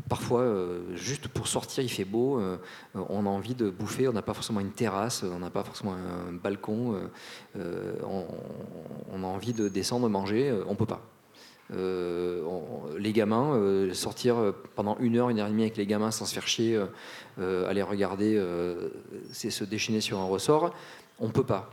parfois 0.09 0.45
juste 0.93 1.29
pour 1.29 1.47
sortir, 1.47 1.81
il 1.81 1.89
fait 1.89 2.03
beau, 2.03 2.41
on 2.93 3.25
a 3.25 3.29
envie 3.29 3.55
de 3.55 3.69
bouffer, 3.69 4.09
on 4.09 4.13
n'a 4.13 4.21
pas 4.21 4.33
forcément 4.33 4.59
une 4.59 4.73
terrasse, 4.73 5.23
on 5.23 5.39
n'a 5.39 5.49
pas 5.49 5.63
forcément 5.63 5.93
un 5.93 6.33
balcon, 6.33 7.09
on, 7.55 8.25
on, 9.13 9.23
a 9.23 9.27
envie 9.27 9.53
de 9.53 9.69
descendre 9.69 10.09
manger, 10.09 10.53
on 10.67 10.71
ne 10.71 10.77
peut 10.77 10.85
pas. 10.85 11.14
Euh, 11.73 12.43
les 12.99 13.11
gamins, 13.11 13.55
euh, 13.55 13.93
sortir 13.93 14.53
pendant 14.75 14.97
une 14.99 15.17
heure, 15.17 15.29
une 15.29 15.39
heure 15.39 15.47
et 15.47 15.51
demie 15.51 15.63
avec 15.63 15.77
les 15.77 15.87
gamins 15.87 16.11
sans 16.11 16.25
se 16.25 16.33
faire 16.33 16.47
chier, 16.47 16.79
euh, 17.39 17.69
aller 17.69 17.81
regarder, 17.81 18.41
c'est 19.31 19.49
se 19.49 19.63
déchaîner 19.63 20.01
sur 20.01 20.19
un 20.19 20.25
ressort, 20.25 20.73
on 21.19 21.27
ne 21.27 21.31
peut 21.31 21.43
pas. 21.43 21.69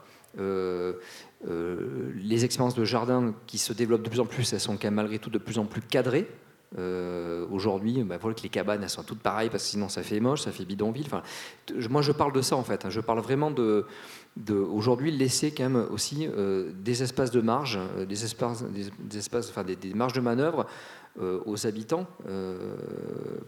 les 2.25 2.45
expériences 2.45 2.75
de 2.75 2.85
jardin 2.85 3.35
qui 3.47 3.59
se 3.59 3.73
développent 3.73 4.03
de 4.03 4.09
plus 4.09 4.21
en 4.21 4.27
plus, 4.27 4.53
elles 4.53 4.61
sont 4.61 4.77
quand 4.77 4.85
même 4.85 4.95
malgré 4.95 5.19
tout 5.19 5.31
de 5.31 5.39
plus 5.39 5.59
en 5.59 5.67
plus 5.67 5.83
cadrées. 5.83 6.29
Aujourd'hui, 7.51 8.03
bah, 8.03 8.17
voilà 8.19 8.35
que 8.35 8.43
les 8.43 8.49
cabanes 8.49 8.83
elles 8.83 8.89
sont 8.89 9.03
toutes 9.03 9.21
pareilles 9.21 9.51
parce 9.51 9.65
que 9.65 9.71
sinon 9.71 9.91
ça 9.91 10.03
fait 10.03 10.21
moche, 10.21 10.41
ça 10.41 10.53
fait 10.53 10.65
bidonville. 10.65 11.05
Enfin, 11.07 11.23
moi 11.91 12.01
je 12.01 12.13
parle 12.13 12.33
de 12.33 12.41
ça 12.41 12.57
en 12.57 12.65
fait. 12.65 12.87
Hein. 12.87 12.91
Je 12.91 13.01
parle 13.01 13.21
vraiment 13.21 13.51
de, 13.51 13.85
aujourd'hui 14.51 15.11
laisser 15.11 15.53
quand 15.53 15.65
même 15.69 15.87
aussi 15.91 16.27
euh, 16.27 16.71
des 16.75 17.03
espaces 17.03 17.31
de 17.31 17.41
marge, 17.41 17.79
euh, 17.79 18.05
des 18.07 18.25
espaces, 18.25 18.65
des, 18.65 19.19
espaces, 19.19 19.51
enfin 19.51 19.65
des, 19.65 19.95
marges 19.95 20.15
de 20.15 20.21
manœuvre 20.21 20.67
euh, 21.21 21.41
aux 21.45 21.67
habitants 21.67 22.07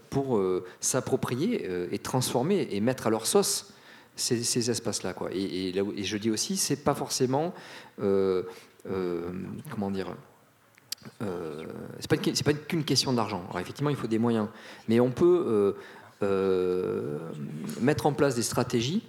pour 0.09 0.41
s'approprier 0.79 1.67
et 1.91 1.99
transformer 1.99 2.67
et 2.71 2.79
mettre 2.79 3.07
à 3.07 3.09
leur 3.09 3.25
sauce 3.25 3.73
ces, 4.15 4.69
espaces-là. 4.69 5.15
Et, 5.31 5.73
je 6.03 6.17
dis 6.17 6.29
aussi, 6.29 6.57
c'est 6.57 6.83
pas 6.83 6.93
forcément 6.93 7.53
comment 7.97 9.91
dire. 9.91 10.15
c'est 11.99 12.09
pas, 12.09 12.17
pas 12.17 12.53
qu'une 12.53 12.83
question 12.83 13.13
d'argent. 13.13 13.43
Alors 13.49 13.59
effectivement, 13.59 13.89
il 13.89 13.95
faut 13.95 14.07
des 14.07 14.19
moyens, 14.19 14.47
mais 14.87 14.99
on 14.99 15.09
peut 15.09 15.75
mettre 17.81 18.05
en 18.05 18.13
place 18.13 18.35
des 18.35 18.43
stratégies 18.43 19.01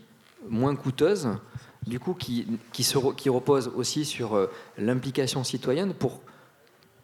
moins 0.48 0.74
coûteuses 0.76 1.28
du 1.86 2.00
coup, 2.00 2.14
qui, 2.14 2.46
qui, 2.72 2.84
se, 2.84 2.98
qui 3.14 3.28
repose 3.28 3.70
aussi 3.74 4.04
sur 4.04 4.34
euh, 4.34 4.50
l'implication 4.78 5.44
citoyenne 5.44 5.94
pour 5.94 6.20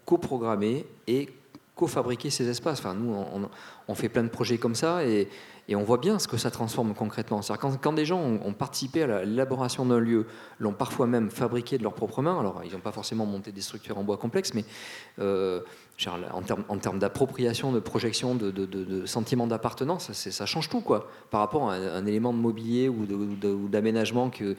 coprogrammer 0.04 0.86
et 1.06 1.28
co-fabriquer 1.74 2.30
ces 2.30 2.48
espaces. 2.48 2.80
Enfin, 2.80 2.94
nous, 2.94 3.14
on, 3.88 3.94
fait 3.94 4.08
plein 4.08 4.24
de 4.24 4.28
projets 4.28 4.58
comme 4.58 4.74
ça 4.74 5.04
et, 5.04 5.28
et, 5.68 5.76
on 5.76 5.82
voit 5.82 5.98
bien 5.98 6.18
ce 6.18 6.28
que 6.28 6.36
ça 6.36 6.50
transforme 6.50 6.94
concrètement. 6.94 7.40
Quand, 7.60 7.80
quand, 7.80 7.92
des 7.92 8.04
gens 8.04 8.20
ont, 8.20 8.52
participé 8.52 9.02
à 9.02 9.24
l'élaboration 9.24 9.86
d'un 9.86 9.98
lieu, 9.98 10.26
l'ont 10.58 10.72
parfois 10.72 11.06
même 11.06 11.30
fabriqué 11.30 11.78
de 11.78 11.82
leurs 11.82 11.94
propres 11.94 12.20
mains, 12.20 12.38
alors 12.38 12.62
ils 12.64 12.72
n'ont 12.72 12.80
pas 12.80 12.92
forcément 12.92 13.26
monté 13.26 13.52
des 13.52 13.62
structures 13.62 13.96
en 13.98 14.04
bois 14.04 14.18
complexes, 14.18 14.54
mais 14.54 14.64
euh, 15.18 15.60
en 16.08 16.78
termes, 16.78 16.98
d'appropriation, 16.98 17.72
de 17.72 17.80
projection, 17.80 18.34
de, 18.34 19.06
sentiment 19.06 19.46
d'appartenance, 19.46 20.12
ça 20.12 20.46
change 20.46 20.68
tout 20.68 20.80
quoi, 20.80 21.08
par 21.30 21.40
rapport 21.40 21.70
à 21.70 21.74
un, 21.74 22.06
élément 22.06 22.32
de 22.32 22.38
mobilier 22.38 22.88
ou 22.88 23.68
d'aménagement 23.68 24.30
que, 24.30 24.56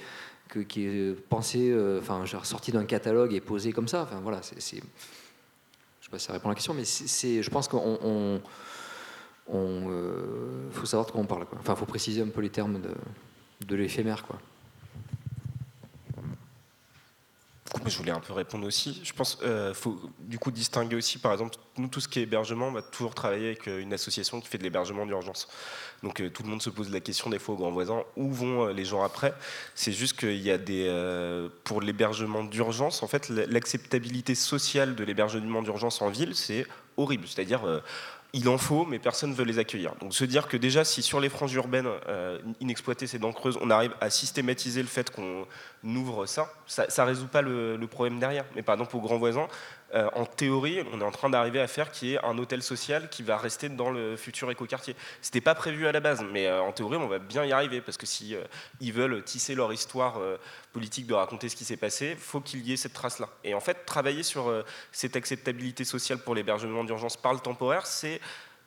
qui 0.61 0.85
est 0.85 1.13
pensé, 1.29 1.71
euh, 1.71 1.99
enfin, 1.99 2.23
sorti 2.43 2.71
d'un 2.71 2.85
catalogue 2.85 3.33
et 3.33 3.41
posé 3.41 3.71
comme 3.71 3.87
ça. 3.87 4.03
Enfin, 4.03 4.19
voilà, 4.21 4.41
je 4.41 4.55
ne 4.55 4.59
sais 4.61 4.81
pas 6.11 6.19
si 6.19 6.25
ça 6.25 6.33
répond 6.33 6.49
à 6.49 6.51
la 6.51 6.55
question, 6.55 6.73
mais 6.73 6.83
je 6.83 7.49
pense 7.49 7.67
qu'on 7.67 8.39
on, 9.47 9.89
euh, 9.89 10.69
faut 10.71 10.85
savoir 10.85 11.07
de 11.07 11.11
quoi 11.11 11.21
on 11.21 11.25
parle. 11.25 11.45
Quoi. 11.45 11.57
Enfin, 11.59 11.75
faut 11.75 11.85
préciser 11.85 12.21
un 12.21 12.27
peu 12.27 12.41
les 12.41 12.49
termes 12.49 12.79
de, 12.81 12.91
de 13.65 13.75
l'éphémère, 13.75 14.25
quoi. 14.25 14.39
Je 17.85 17.97
voulais 17.97 18.11
un 18.11 18.19
peu 18.19 18.33
répondre 18.33 18.65
aussi. 18.65 19.01
Je 19.03 19.13
pense 19.13 19.39
euh, 19.43 19.73
faut 19.73 19.99
du 20.19 20.39
coup 20.39 20.51
distinguer 20.51 20.95
aussi, 20.95 21.17
par 21.17 21.31
exemple, 21.31 21.55
nous, 21.77 21.87
tout 21.87 21.99
ce 21.99 22.07
qui 22.07 22.19
est 22.19 22.23
hébergement, 22.23 22.67
on 22.67 22.71
va 22.71 22.81
toujours 22.81 23.15
travailler 23.15 23.47
avec 23.47 23.67
euh, 23.67 23.81
une 23.81 23.93
association 23.93 24.39
qui 24.41 24.47
fait 24.47 24.57
de 24.57 24.63
l'hébergement 24.63 25.05
d'urgence. 25.05 25.47
Donc 26.03 26.21
euh, 26.21 26.29
tout 26.29 26.43
le 26.43 26.49
monde 26.49 26.61
se 26.61 26.69
pose 26.69 26.91
la 26.91 26.99
question 26.99 27.29
des 27.29 27.39
fois 27.39 27.55
aux 27.55 27.57
grands 27.57 27.71
voisins, 27.71 28.03
où 28.15 28.31
vont 28.31 28.67
les 28.67 28.85
gens 28.85 29.03
après? 29.03 29.33
C'est 29.75 29.91
juste 29.91 30.19
qu'il 30.19 30.41
y 30.41 30.51
a 30.51 30.57
des... 30.57 30.83
pour 31.63 31.81
l'hébergement 31.81 32.43
d'urgence, 32.43 33.03
en 33.03 33.07
fait, 33.07 33.29
l'acceptabilité 33.29 34.35
sociale 34.35 34.95
de 34.95 35.03
l'hébergement 35.03 35.61
d'urgence 35.61 36.01
en 36.01 36.09
ville, 36.09 36.35
c'est 36.35 36.65
horrible. 36.97 37.27
C'est-à-dire 37.27 37.81
il 38.35 38.49
en 38.49 38.57
faut, 38.57 38.85
mais 38.85 38.97
personne 38.97 39.29
ne 39.29 39.35
veut 39.35 39.43
les 39.43 39.59
accueillir. 39.59 39.93
Donc 40.01 40.13
se 40.13 40.25
dire 40.25 40.47
que 40.47 40.57
déjà, 40.57 40.83
si 40.83 41.03
sur 41.03 41.19
les 41.19 41.29
franges 41.29 41.53
urbaines 41.53 41.87
euh, 42.07 42.39
inexploitées, 42.59 43.05
c'est 43.05 43.19
dents 43.19 43.31
creuses, 43.31 43.59
on 43.61 43.69
arrive 43.69 43.93
à 44.01 44.09
systématiser 44.09 44.81
le 44.81 44.87
fait 44.87 45.11
qu'on 45.11 45.45
ouvre 45.83 46.25
ça, 46.25 46.51
ça 46.65 46.87
ne 47.03 47.07
résout 47.07 47.27
pas 47.27 47.43
le, 47.43 47.77
le, 47.77 47.87
problème 47.87 48.19
derrière. 48.19 48.45
Mais 48.55 48.63
par 48.63 48.73
exemple, 48.73 48.95
aux 48.95 49.01
grands 49.01 49.19
voisins, 49.19 49.47
euh, 49.93 50.09
en 50.13 50.25
théorie, 50.25 50.83
on 50.91 51.01
est 51.01 51.03
en 51.03 51.11
train 51.11 51.29
d'arriver 51.29 51.59
à 51.59 51.67
faire 51.67 51.91
qui 51.91 52.13
est 52.13 52.25
un 52.25 52.37
hôtel 52.37 52.63
social 52.63 53.09
qui 53.09 53.21
va 53.21 53.37
rester 53.37 53.69
dans 53.69 53.91
le 53.91 54.17
futur 54.17 54.49
écoquartier. 54.49 54.95
C'était 55.21 55.41
pas 55.41 55.53
prévu 55.53 55.85
à 55.85 55.91
la 55.91 55.99
base, 55.99 56.23
mais 56.31 56.47
euh, 56.47 56.61
en 56.61 56.71
théorie, 56.71 56.97
on 56.97 57.07
va 57.07 57.19
bien 57.19 57.45
y 57.45 57.51
arriver 57.51 57.79
parce 57.79 57.97
que 57.97 58.05
si 58.07 58.35
euh, 58.35 58.43
ils 58.79 58.91
veulent 58.91 59.23
tisser 59.23 59.53
leur 59.53 59.71
histoire 59.71 60.19
politique 60.71 61.05
de 61.05 61.13
raconter 61.13 61.49
ce 61.49 61.55
qui 61.55 61.65
s'est 61.65 61.77
passé, 61.77 62.15
faut 62.17 62.41
qu'il 62.41 62.65
y 62.67 62.73
ait 62.73 62.77
cette 62.77 62.93
trace-là. 62.93 63.29
Et 63.43 63.53
en 63.53 63.59
fait, 63.59 63.85
travailler 63.85 64.23
sur 64.23 64.51
cette 64.91 65.15
acceptabilité 65.15 65.83
sociale 65.83 66.19
pour 66.19 66.35
l'hébergement 66.35 66.83
d'urgence 66.83 67.17
par 67.17 67.33
le 67.33 67.39
temporaire, 67.39 67.85
c'est 67.85 68.19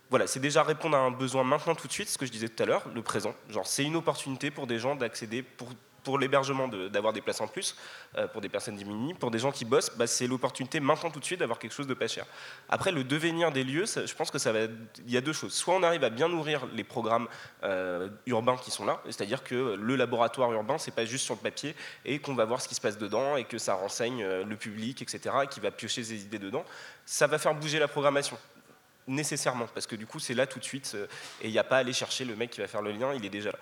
voilà, 0.09 0.28
c'est 0.28 0.40
déjà 0.40 0.62
répondre 0.62 0.97
à 0.97 1.01
un 1.01 1.11
besoin 1.11 1.43
maintenant 1.43 1.74
tout 1.74 1.89
de 1.89 1.93
suite, 1.93 2.09
ce 2.09 2.16
que 2.16 2.27
je 2.27 2.31
disais 2.31 2.48
tout 2.48 2.62
à 2.62 2.66
l'heure, 2.66 2.89
le 2.94 3.03
présent. 3.03 3.35
Genre, 3.51 3.66
c'est 3.66 3.82
une 3.82 3.97
opportunité 3.97 4.53
pour 4.53 4.69
des 4.69 4.78
gens 4.78 4.94
d'accéder 4.94 5.43
pour 5.43 5.70
pour 6.07 6.20
l'hébergement 6.20 6.69
d'avoir 6.69 7.12
des 7.12 7.20
places 7.20 7.41
en 7.41 7.49
plus, 7.49 7.74
euh, 8.16 8.28
pour 8.28 8.41
des 8.41 8.49
personnes 8.49 8.77
diminuées, 8.77 9.15
pour 9.15 9.33
des 9.33 9.41
gens 9.41 9.51
qui 9.51 9.65
bossent, 9.65 9.91
bah, 9.97 10.07
c'est 10.07 10.28
l'opportunité 10.28 10.78
maintenant 10.78 11.11
tout 11.11 11.19
de 11.19 11.24
suite 11.24 11.41
d'avoir 11.41 11.59
quelque 11.59 11.73
chose 11.73 11.89
de 11.89 11.95
pas 11.95 12.07
cher. 12.07 12.24
Après, 12.69 12.93
le 12.93 13.03
devenir 13.03 13.51
des 13.51 13.65
lieux, 13.65 13.87
je 13.87 14.15
pense 14.15 14.31
que 14.31 14.39
ça 14.39 14.53
va 14.53 14.61
il 15.05 15.11
y 15.11 15.16
a 15.16 15.20
deux 15.20 15.33
choses. 15.33 15.53
Soit 15.53 15.74
on 15.74 15.83
arrive 15.83 16.05
à 16.05 16.11
bien 16.11 16.28
nourrir 16.28 16.65
les 16.73 16.85
programmes 16.85 17.27
euh, 17.65 18.09
urbains 18.27 18.57
qui 18.57 18.70
sont 18.70 18.85
là, 18.85 19.03
c'est-à-dire 19.07 19.43
que 19.43 19.74
le 19.74 19.97
laboratoire 19.97 20.53
urbain, 20.53 20.78
c'est 20.78 20.95
pas 20.95 21.05
juste 21.05 21.24
sur 21.24 21.35
le 21.35 21.41
papier 21.41 21.74
et 22.05 22.20
qu'on 22.20 22.35
va 22.35 22.45
voir 22.45 22.61
ce 22.61 22.69
qui 22.69 22.77
se 22.77 22.81
passe 22.81 22.99
dedans 22.99 23.37
et 23.37 23.43
que 23.43 23.59
ça 23.59 23.74
renseigne 23.74 24.23
euh, 24.23 24.45
le 24.45 24.57
public, 24.57 25.03
etc., 25.03 25.35
et 25.43 25.49
qui 25.49 25.59
va 25.59 25.73
piocher 25.73 26.05
ses 26.05 26.23
idées 26.23 26.39
dedans. 26.39 26.65
Ça 27.05 27.27
va 27.27 27.37
faire 27.39 27.57
bouger 27.57 27.81
la 27.81 27.89
programmation 27.89 28.39
nécessairement, 29.09 29.66
parce 29.73 29.87
que 29.87 29.97
du 29.97 30.07
coup 30.07 30.19
c'est 30.19 30.35
là 30.35 30.47
tout 30.47 30.59
de 30.59 30.65
suite, 30.65 30.97
et 31.41 31.47
il 31.47 31.53
n'y 31.53 31.59
a 31.59 31.65
pas 31.65 31.77
à 31.77 31.78
aller 31.81 31.93
chercher 31.93 32.24
le 32.24 32.35
mec 32.35 32.51
qui 32.51 32.61
va 32.61 32.66
faire 32.66 32.83
le 32.83 32.91
lien, 32.91 33.12
il 33.15 33.24
est 33.24 33.31
déjà 33.31 33.51
là. 33.51 33.59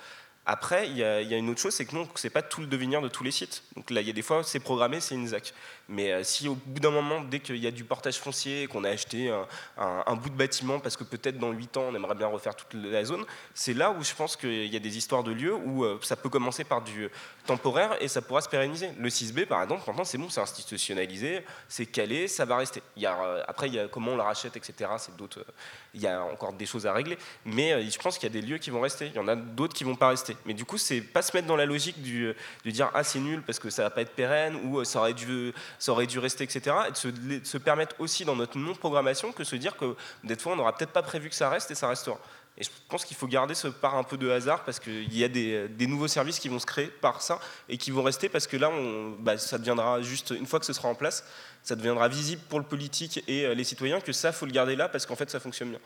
Après, 0.47 0.89
il 0.89 0.99
y, 0.99 1.03
a 1.03 1.37
une 1.37 1.49
autre 1.49 1.61
chose, 1.61 1.75
c'est 1.75 1.87
que 1.87 1.95
non, 1.95 2.07
c'est 2.17 2.29
pas 2.29 2.43
tout 2.43 2.61
le 2.61 2.67
devenir 2.67 3.01
de 3.01 3.09
tous 3.09 3.25
les 3.25 3.31
sites. 3.31 3.63
Donc 3.77 3.91
là, 3.91 4.03
il 4.03 4.07
y 4.07 4.11
a 4.11 4.13
des 4.13 4.23
fois, 4.23 4.45
c'est 4.45 4.61
programmé, 4.61 5.01
c'est 5.01 5.15
une 5.15 5.27
ZAC. 5.27 5.55
Mais 5.89 6.13
euh, 6.13 6.25
si 6.25 6.49
au 6.49 6.55
bout 6.55 6.81
d'un 6.81 6.91
moment, 6.91 7.21
dès 7.21 7.41
qu'il 7.41 7.57
y 7.57 7.67
a 7.67 7.71
du 7.71 7.85
portage 7.85 8.19
foncier, 8.19 8.67
qu'on 8.67 8.85
a 8.85 8.91
acheté 8.91 9.31
un, 9.77 10.17
bout 10.17 10.31
de 10.31 10.37
bâtiment, 10.37 10.81
parce 10.81 10.97
que 10.97 11.05
peut-être 11.05 11.39
dans 11.39 11.53
8 11.53 11.77
ans, 11.77 11.85
on 11.91 11.95
aimerait 11.95 12.15
bien 12.15 12.27
refaire 12.27 12.55
toute 12.55 12.75
la 12.75 13.05
zone, 13.05 13.25
c'est 13.53 13.75
là 13.75 13.91
où 13.91 14.03
je 14.03 14.15
pense 14.15 14.37
qu'il 14.37 14.67
y 14.67 14.77
a 14.77 14.81
des 14.81 14.97
histoires 14.97 15.23
de 15.23 15.33
lieux 15.33 15.55
où 15.55 15.85
euh, 15.85 15.99
ça 16.03 16.17
peut 16.17 16.29
commencer 16.29 16.65
par 16.65 16.83
du 16.83 17.09
temporaire 17.47 17.97
et 18.01 18.09
ça 18.09 18.23
pourra 18.23 18.41
se 18.41 18.49
pérenniser. 18.49 18.91
Le 18.99 19.09
6B, 19.09 19.47
par 19.47 19.63
exemple, 19.63 19.83
maintenant, 19.87 20.05
c'est 20.05 20.19
bon, 20.19 20.31
c'est 20.31 20.41
institutionnalisé, 20.41 21.45
c'est 21.69 21.87
calé, 21.87 22.29
ça 22.29 22.45
va 22.45 22.57
rester. 22.57 22.83
Euh, 23.03 23.43
après, 23.47 23.69
il 23.69 23.75
y 23.75 23.79
a 23.79 23.89
comment 23.89 24.13
on 24.13 24.17
la 24.17 24.25
rachète, 24.25 24.57
etc. 24.57 24.91
C'est 24.99 25.17
d'autres. 25.17 25.45
il 25.93 26.01
y 26.01 26.07
a 26.07 26.23
encore 26.23 26.55
des 26.55 26.67
choses 26.67 26.87
à 26.87 26.93
régler. 26.93 27.19
Mais 27.45 27.91
je 27.91 27.99
pense 27.99 28.19
qu'il 28.19 28.33
y 28.33 28.37
a 28.37 28.41
des 28.41 28.47
lieux 28.47 28.59
qui 28.59 28.71
vont 28.71 28.81
rester. 28.81 29.09
Il 29.09 29.15
y 29.15 29.19
en 29.19 29.29
a 29.29 29.37
d'autres 29.37 29.75
qui 29.75 29.85
vont 29.85 29.97
pas 29.97 30.09
rester. 30.09 30.37
Mais 30.47 30.55
du 30.55 30.65
coup, 30.65 30.79
c'est 30.79 31.01
pas 31.01 31.23
se 31.23 31.37
mettre 31.37 31.47
dans 31.47 31.57
la 31.57 31.67
logique 31.67 32.03
de 32.03 32.35
dire 32.71 32.91
ah 32.95 33.05
c'est 33.05 33.19
nul 33.19 33.43
parce 33.43 33.59
que 33.59 33.71
ça 33.71 33.83
va 33.83 33.91
pas 33.91 34.01
être 34.01 34.15
pérenne 34.15 34.57
ou 34.65 34.83
ça 34.85 35.01
aurait 35.01 35.15
dû 35.15 35.53
ça 35.79 35.93
aurait 35.93 36.07
dû 36.07 36.19
rester, 36.19 36.45
etc. 36.45 36.77
Et 36.89 36.91
de 36.91 37.45
se, 37.45 37.59
permettre 37.59 37.97
aussi 37.99 38.25
dans 38.25 38.37
notre 38.37 38.59
non-programmation 38.59 39.33
que 39.33 39.45
se 39.45 39.57
dire 39.57 39.77
que 39.77 39.97
des 40.23 40.37
fois 40.37 40.53
on 40.53 40.57
n'aura 40.57 40.75
peut-être 40.77 40.93
pas 40.93 41.03
prévu 41.03 41.29
que 41.29 41.35
ça 41.35 41.49
reste 41.49 41.71
et 41.71 41.75
ça 41.75 41.89
restera. 41.89 42.19
Et 42.57 42.63
je 42.63 42.71
pense 42.89 43.05
qu'il 43.05 43.17
faut 43.17 43.27
garder 43.27 43.55
ce 43.55 43.67
part 43.67 43.97
un 43.97 44.05
peu 44.05 44.17
de 44.17 44.31
hasard 44.31 44.65
parce 44.65 44.79
qu'il 44.79 45.13
y 45.13 45.25
a 45.25 45.29
des, 45.29 45.87
nouveaux 45.89 46.07
services 46.07 46.39
qui 46.39 46.49
vont 46.49 46.61
se 46.61 46.67
créer 46.67 46.87
par 46.87 47.21
ça 47.21 47.41
et 47.69 47.77
qui 47.79 47.91
vont 47.91 48.03
rester 48.03 48.29
parce 48.29 48.47
que 48.47 48.57
là, 48.57 48.71
bah, 49.19 49.39
ça 49.39 49.59
deviendra 49.59 50.03
juste, 50.03 50.31
une 50.39 50.47
fois 50.47 50.61
que 50.61 50.67
ce 50.67 50.73
sera 50.73 50.89
en 50.89 50.95
place, 50.95 51.27
ça 51.65 51.75
deviendra 51.75 52.07
visible 52.09 52.43
pour 52.49 52.61
le 52.61 52.65
politique 52.65 53.25
et 53.27 53.45
euh, 53.45 53.55
les 53.55 53.65
citoyens 53.65 54.01
que 54.01 54.13
ça, 54.13 54.31
faut 54.31 54.47
le 54.47 54.53
garder 54.53 54.77
là 54.77 54.89
parce 54.89 55.05
qu'en 55.05 55.17
fait, 55.17 55.31
ça 55.31 55.41
fonctionne 55.41 55.71
bien. 55.71 55.81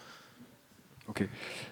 Ok. 1.08 1.26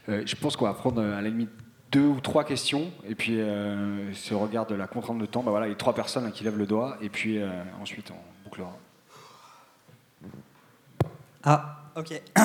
Euh, 0.08 0.22
je 0.24 0.34
pense 0.36 0.56
qu'on 0.56 0.64
va 0.64 0.72
prendre 0.72 1.02
à 1.02 1.20
la 1.20 1.28
limite 1.28 1.50
deux 1.96 2.06
ou 2.06 2.20
trois 2.20 2.44
questions, 2.44 2.92
et 3.08 3.14
puis 3.14 3.36
euh, 3.38 4.12
on 4.30 4.38
regarde 4.38 4.70
la 4.72 4.86
contrainte 4.86 5.18
de 5.18 5.24
temps, 5.24 5.42
bah 5.42 5.50
voilà, 5.50 5.66
il 5.66 5.70
y 5.70 5.72
a 5.72 5.76
trois 5.76 5.94
personnes 5.94 6.30
qui 6.30 6.44
lèvent 6.44 6.58
le 6.58 6.66
doigt, 6.66 6.98
et 7.00 7.08
puis 7.08 7.38
euh, 7.38 7.48
ensuite 7.80 8.10
on 8.10 8.44
bouclera. 8.44 8.76
Ah, 11.42 11.80
ok. 11.96 12.20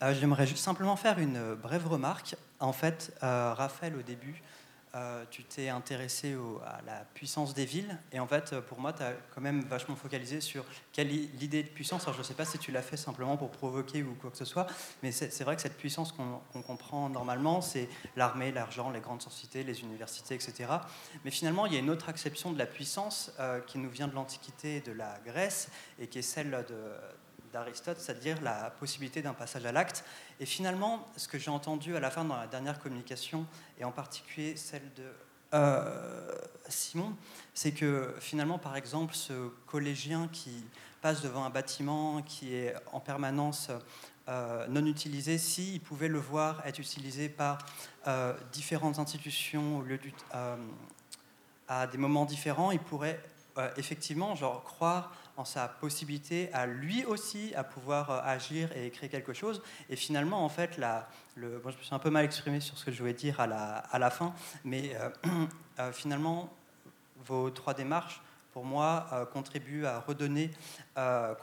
Euh, 0.00 0.14
j'aimerais 0.14 0.46
juste 0.46 0.62
simplement 0.62 0.94
faire 0.94 1.18
une 1.18 1.56
brève 1.60 1.88
remarque. 1.88 2.36
En 2.60 2.72
fait, 2.72 3.12
Raphaël, 3.20 3.96
au 3.98 4.02
début, 4.02 4.44
euh, 4.94 5.24
tu 5.30 5.44
t'es 5.44 5.68
intéressé 5.68 6.36
à 6.64 6.80
la 6.86 7.04
puissance 7.14 7.54
des 7.54 7.64
villes. 7.64 7.98
Et 8.12 8.20
en 8.20 8.26
fait, 8.26 8.58
pour 8.60 8.80
moi, 8.80 8.92
tu 8.92 9.02
as 9.02 9.12
quand 9.34 9.40
même 9.40 9.60
vachement 9.62 9.96
focalisé 9.96 10.40
sur 10.40 10.64
l'idée 10.96 11.62
de 11.62 11.68
puissance. 11.68 12.02
Alors, 12.04 12.14
je 12.14 12.20
ne 12.20 12.24
sais 12.24 12.34
pas 12.34 12.44
si 12.44 12.58
tu 12.58 12.72
l'as 12.72 12.82
fait 12.82 12.96
simplement 12.96 13.36
pour 13.36 13.50
provoquer 13.50 14.02
ou 14.02 14.14
quoi 14.14 14.30
que 14.30 14.36
ce 14.36 14.44
soit, 14.44 14.66
mais 15.02 15.12
c'est 15.12 15.44
vrai 15.44 15.56
que 15.56 15.62
cette 15.62 15.76
puissance 15.76 16.12
qu'on 16.12 16.62
comprend 16.62 17.08
normalement, 17.08 17.60
c'est 17.60 17.88
l'armée, 18.16 18.52
l'argent, 18.52 18.90
les 18.90 19.00
grandes 19.00 19.22
sociétés, 19.22 19.62
les 19.62 19.80
universités, 19.80 20.34
etc. 20.34 20.70
Mais 21.24 21.30
finalement, 21.30 21.66
il 21.66 21.74
y 21.74 21.76
a 21.76 21.80
une 21.80 21.90
autre 21.90 22.08
acception 22.08 22.52
de 22.52 22.58
la 22.58 22.66
puissance 22.66 23.32
euh, 23.38 23.60
qui 23.60 23.78
nous 23.78 23.90
vient 23.90 24.08
de 24.08 24.14
l'Antiquité 24.14 24.76
et 24.76 24.80
de 24.80 24.92
la 24.92 25.18
Grèce 25.24 25.68
et 25.98 26.06
qui 26.06 26.18
est 26.18 26.22
celle 26.22 26.50
de 26.50 26.76
d'Aristote, 27.52 27.98
c'est-à-dire 27.98 28.40
la 28.42 28.70
possibilité 28.70 29.22
d'un 29.22 29.34
passage 29.34 29.64
à 29.66 29.72
l'acte. 29.72 30.04
Et 30.40 30.46
finalement, 30.46 31.06
ce 31.16 31.28
que 31.28 31.38
j'ai 31.38 31.50
entendu 31.50 31.96
à 31.96 32.00
la 32.00 32.10
fin 32.10 32.24
dans 32.24 32.36
la 32.36 32.46
dernière 32.46 32.78
communication, 32.78 33.46
et 33.78 33.84
en 33.84 33.92
particulier 33.92 34.56
celle 34.56 34.92
de 34.94 35.04
euh, 35.54 36.34
Simon, 36.68 37.14
c'est 37.54 37.72
que 37.72 38.14
finalement, 38.20 38.58
par 38.58 38.76
exemple, 38.76 39.14
ce 39.14 39.48
collégien 39.66 40.28
qui 40.30 40.64
passe 41.00 41.22
devant 41.22 41.44
un 41.44 41.50
bâtiment 41.50 42.20
qui 42.22 42.54
est 42.54 42.74
en 42.92 43.00
permanence 43.00 43.70
euh, 44.28 44.66
non 44.68 44.84
utilisé, 44.84 45.38
s'il 45.38 45.80
pouvait 45.80 46.08
le 46.08 46.18
voir 46.18 46.60
être 46.66 46.78
utilisé 46.78 47.30
par 47.30 47.58
euh, 48.06 48.34
différentes 48.52 48.98
institutions 48.98 49.82
à 51.66 51.86
des 51.86 51.98
moments 51.98 52.26
différents, 52.26 52.70
il 52.70 52.80
pourrait 52.80 53.20
effectivement 53.76 54.34
genre, 54.34 54.62
croire 54.64 55.12
en 55.38 55.44
sa 55.44 55.68
possibilité 55.68 56.50
à 56.52 56.66
lui 56.66 57.04
aussi 57.04 57.54
à 57.54 57.62
pouvoir 57.62 58.10
euh, 58.10 58.20
agir 58.24 58.76
et 58.76 58.90
créer 58.90 59.08
quelque 59.08 59.32
chose. 59.32 59.62
Et 59.88 59.94
finalement, 59.94 60.44
en 60.44 60.48
fait, 60.48 60.76
la, 60.76 61.08
le, 61.36 61.62
je 61.64 61.76
me 61.76 61.82
suis 61.82 61.94
un 61.94 62.00
peu 62.00 62.10
mal 62.10 62.24
exprimé 62.24 62.58
sur 62.58 62.76
ce 62.76 62.84
que 62.84 62.90
je 62.90 62.98
voulais 62.98 63.14
dire 63.14 63.38
à 63.38 63.46
la, 63.46 63.76
à 63.76 63.98
la 64.00 64.10
fin, 64.10 64.34
mais 64.64 64.96
euh, 64.96 65.08
euh, 65.78 65.92
finalement, 65.92 66.52
vos 67.24 67.50
trois 67.50 67.72
démarches, 67.72 68.20
pour 68.52 68.64
moi, 68.64 69.28
contribuent 69.32 69.84
à 69.84 70.00
redonner 70.00 70.50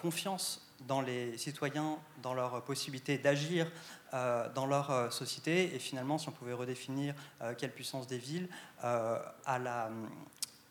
confiance 0.01 0.67
dans 0.81 0.99
les 0.99 1.38
citoyens, 1.38 1.97
dans 2.22 2.34
leur 2.34 2.61
possibilité 2.63 3.17
d'agir 3.17 3.72
dans 4.11 4.65
leur 4.65 5.13
société. 5.13 5.76
Et 5.76 5.80
finalement, 5.80 6.17
si 6.17 6.27
on 6.27 6.31
pouvait 6.31 6.53
redéfinir 6.53 7.13
quelle 7.57 7.72
puissance 7.72 8.07
des 8.07 8.17
villes 8.17 8.49
à 8.81 9.59
la 9.59 9.91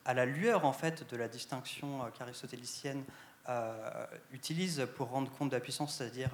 à 0.05 0.15
la 0.15 0.27
lueur 0.27 0.65
en 0.65 0.73
fait 0.73 1.09
de 1.11 1.17
la 1.17 1.29
distinction 1.29 2.03
euh, 2.03 2.07
qu'aristotélicienne 2.17 3.03
euh, 3.49 4.07
utilise 4.33 4.87
pour 4.97 5.09
rendre 5.11 5.31
compte 5.31 5.51
de 5.51 5.55
la 5.55 5.61
puissance, 5.61 5.97
c'est-à-dire 5.97 6.31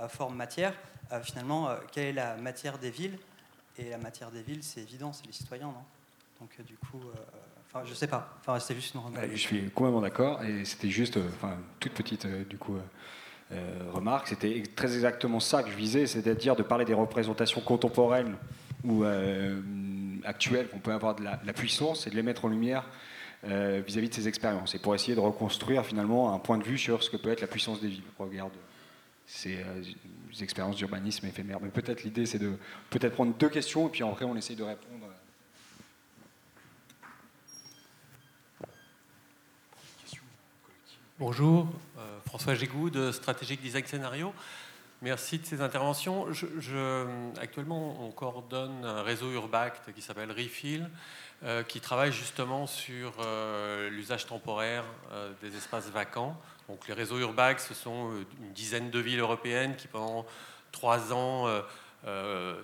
euh, 0.00 0.08
forme-matière, 0.08 0.74
finalement, 1.22 1.68
quelle 1.92 2.06
est 2.06 2.12
la 2.14 2.36
matière 2.36 2.78
des 2.78 2.90
villes? 2.90 3.18
Et 3.76 3.90
la 3.90 3.98
matière 3.98 4.30
des 4.30 4.42
villes, 4.42 4.62
c'est 4.62 4.80
évident, 4.80 5.12
c'est 5.12 5.26
les 5.26 5.32
citoyens, 5.32 5.66
non? 5.66 5.84
Donc 6.40 6.60
du 6.66 6.76
coup, 6.76 7.02
enfin, 7.68 7.84
je 7.84 7.92
sais 7.92 8.06
pas, 8.06 8.36
enfin, 8.40 8.58
juste 8.74 8.94
une 8.94 9.00
remarque. 9.00 9.30
Je 9.30 9.36
suis 9.36 9.70
complètement 9.70 10.00
d'accord, 10.00 10.42
et 10.42 10.64
c'était 10.64 10.88
juste, 10.88 11.18
enfin, 11.18 11.58
toute 11.78 11.92
petite, 11.92 12.26
du 12.26 12.56
coup. 12.56 12.78
remarque, 13.92 14.28
c'était 14.28 14.62
très 14.74 14.94
exactement 14.94 15.38
ça 15.40 15.62
que 15.62 15.70
je 15.70 15.76
visais, 15.76 16.06
c'est-à-dire 16.06 16.56
de 16.56 16.62
parler 16.62 16.86
des 16.86 16.94
représentations 16.94 17.60
contemporaines 17.60 18.36
ou 18.82 19.04
actuelles 20.24 20.68
qu'on 20.68 20.78
peut 20.78 20.92
avoir 20.92 21.14
de 21.14 21.22
la, 21.22 21.52
puissance 21.52 22.06
et 22.06 22.10
de 22.10 22.16
les 22.16 22.22
mettre 22.22 22.46
en 22.46 22.48
lumière 22.48 22.88
euh, 23.46 23.82
vis-à-vis 23.86 24.08
de 24.08 24.14
ces 24.14 24.28
expériences 24.28 24.74
et 24.74 24.78
pour 24.78 24.94
essayer 24.94 25.14
de 25.14 25.20
reconstruire 25.20 25.84
finalement 25.84 26.34
un 26.34 26.38
point 26.38 26.58
de 26.58 26.64
vue 26.64 26.78
sur 26.78 27.02
ce 27.02 27.10
que 27.10 27.16
peut 27.16 27.30
être 27.30 27.40
la 27.40 27.46
puissance 27.46 27.80
des 27.80 27.88
villes. 27.88 28.02
regarde 28.18 28.52
ces, 29.26 29.56
euh, 29.56 29.82
expériences 30.40 30.76
d'urbanisme 30.76 31.26
éphémère. 31.26 31.58
Mais 31.60 31.68
peut-être 31.68 32.04
l'idée 32.04 32.26
c'est 32.26 32.38
de 32.38 32.54
peut-être 32.90 33.14
prendre 33.14 33.34
deux 33.34 33.48
questions 33.48 33.88
et 33.88 33.90
puis 33.90 34.02
après 34.02 34.24
on 34.24 34.36
essaye 34.36 34.56
de 34.56 34.64
répondre. 34.64 35.06
Bonjour, 41.18 41.68
euh, 41.98 42.18
François 42.26 42.54
Gégou 42.54 42.90
de 42.90 43.12
Stratégique 43.12 43.60
Design 43.60 43.86
Scénario. 43.86 44.32
Merci 45.02 45.38
de 45.38 45.44
ces 45.44 45.60
interventions. 45.60 46.26
Actuellement, 47.38 47.94
on 48.00 48.10
coordonne 48.10 48.84
un 48.84 49.02
réseau 49.02 49.30
Urbact 49.32 49.92
qui 49.92 50.00
s'appelle 50.00 50.32
Refill, 50.32 50.88
euh, 51.44 51.62
qui 51.62 51.78
travaille 51.78 52.10
justement 52.10 52.66
sur 52.66 53.12
euh, 53.20 53.90
l'usage 53.90 54.24
temporaire 54.24 54.82
euh, 55.12 55.30
des 55.42 55.54
espaces 55.54 55.90
vacants. 55.90 56.40
Donc, 56.70 56.88
les 56.88 56.94
réseaux 56.94 57.18
Urbact, 57.18 57.60
ce 57.60 57.74
sont 57.74 58.12
une 58.40 58.52
dizaine 58.54 58.88
de 58.88 58.98
villes 58.98 59.20
européennes 59.20 59.76
qui, 59.76 59.86
pendant 59.86 60.24
trois 60.72 61.12
ans, 61.12 61.46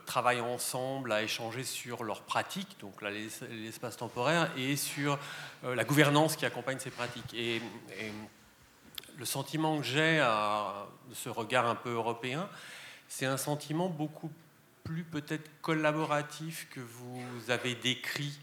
travaillent 0.07 0.41
ensemble 0.41 1.13
à 1.13 1.23
échanger 1.23 1.63
sur 1.63 2.05
leurs 2.05 2.23
pratiques, 2.23 2.79
donc 2.81 3.03
l'espace 3.03 3.99
temporaire, 3.99 4.51
et 4.57 4.77
sur 4.77 5.19
la 5.63 5.85
gouvernance 5.85 6.37
qui 6.37 6.47
accompagne 6.47 6.79
ces 6.79 6.91
pratiques. 6.91 7.35
Et, 7.35 7.61
le 9.19 9.27
sentiment 9.27 9.77
que 9.77 9.85
j'ai 9.85 10.19
à 10.21 10.87
ce 11.13 11.29
regard 11.29 11.67
un 11.67 11.75
peu 11.75 11.91
européen, 11.91 12.49
c'est 13.07 13.27
un 13.27 13.37
sentiment 13.37 13.91
beaucoup 13.91 14.31
plus 14.83 15.05
peut-être 15.05 15.51
collaboratif 15.61 16.67
que 16.71 16.81
vous 16.81 17.51
avez 17.51 17.75
décrit 17.75 18.39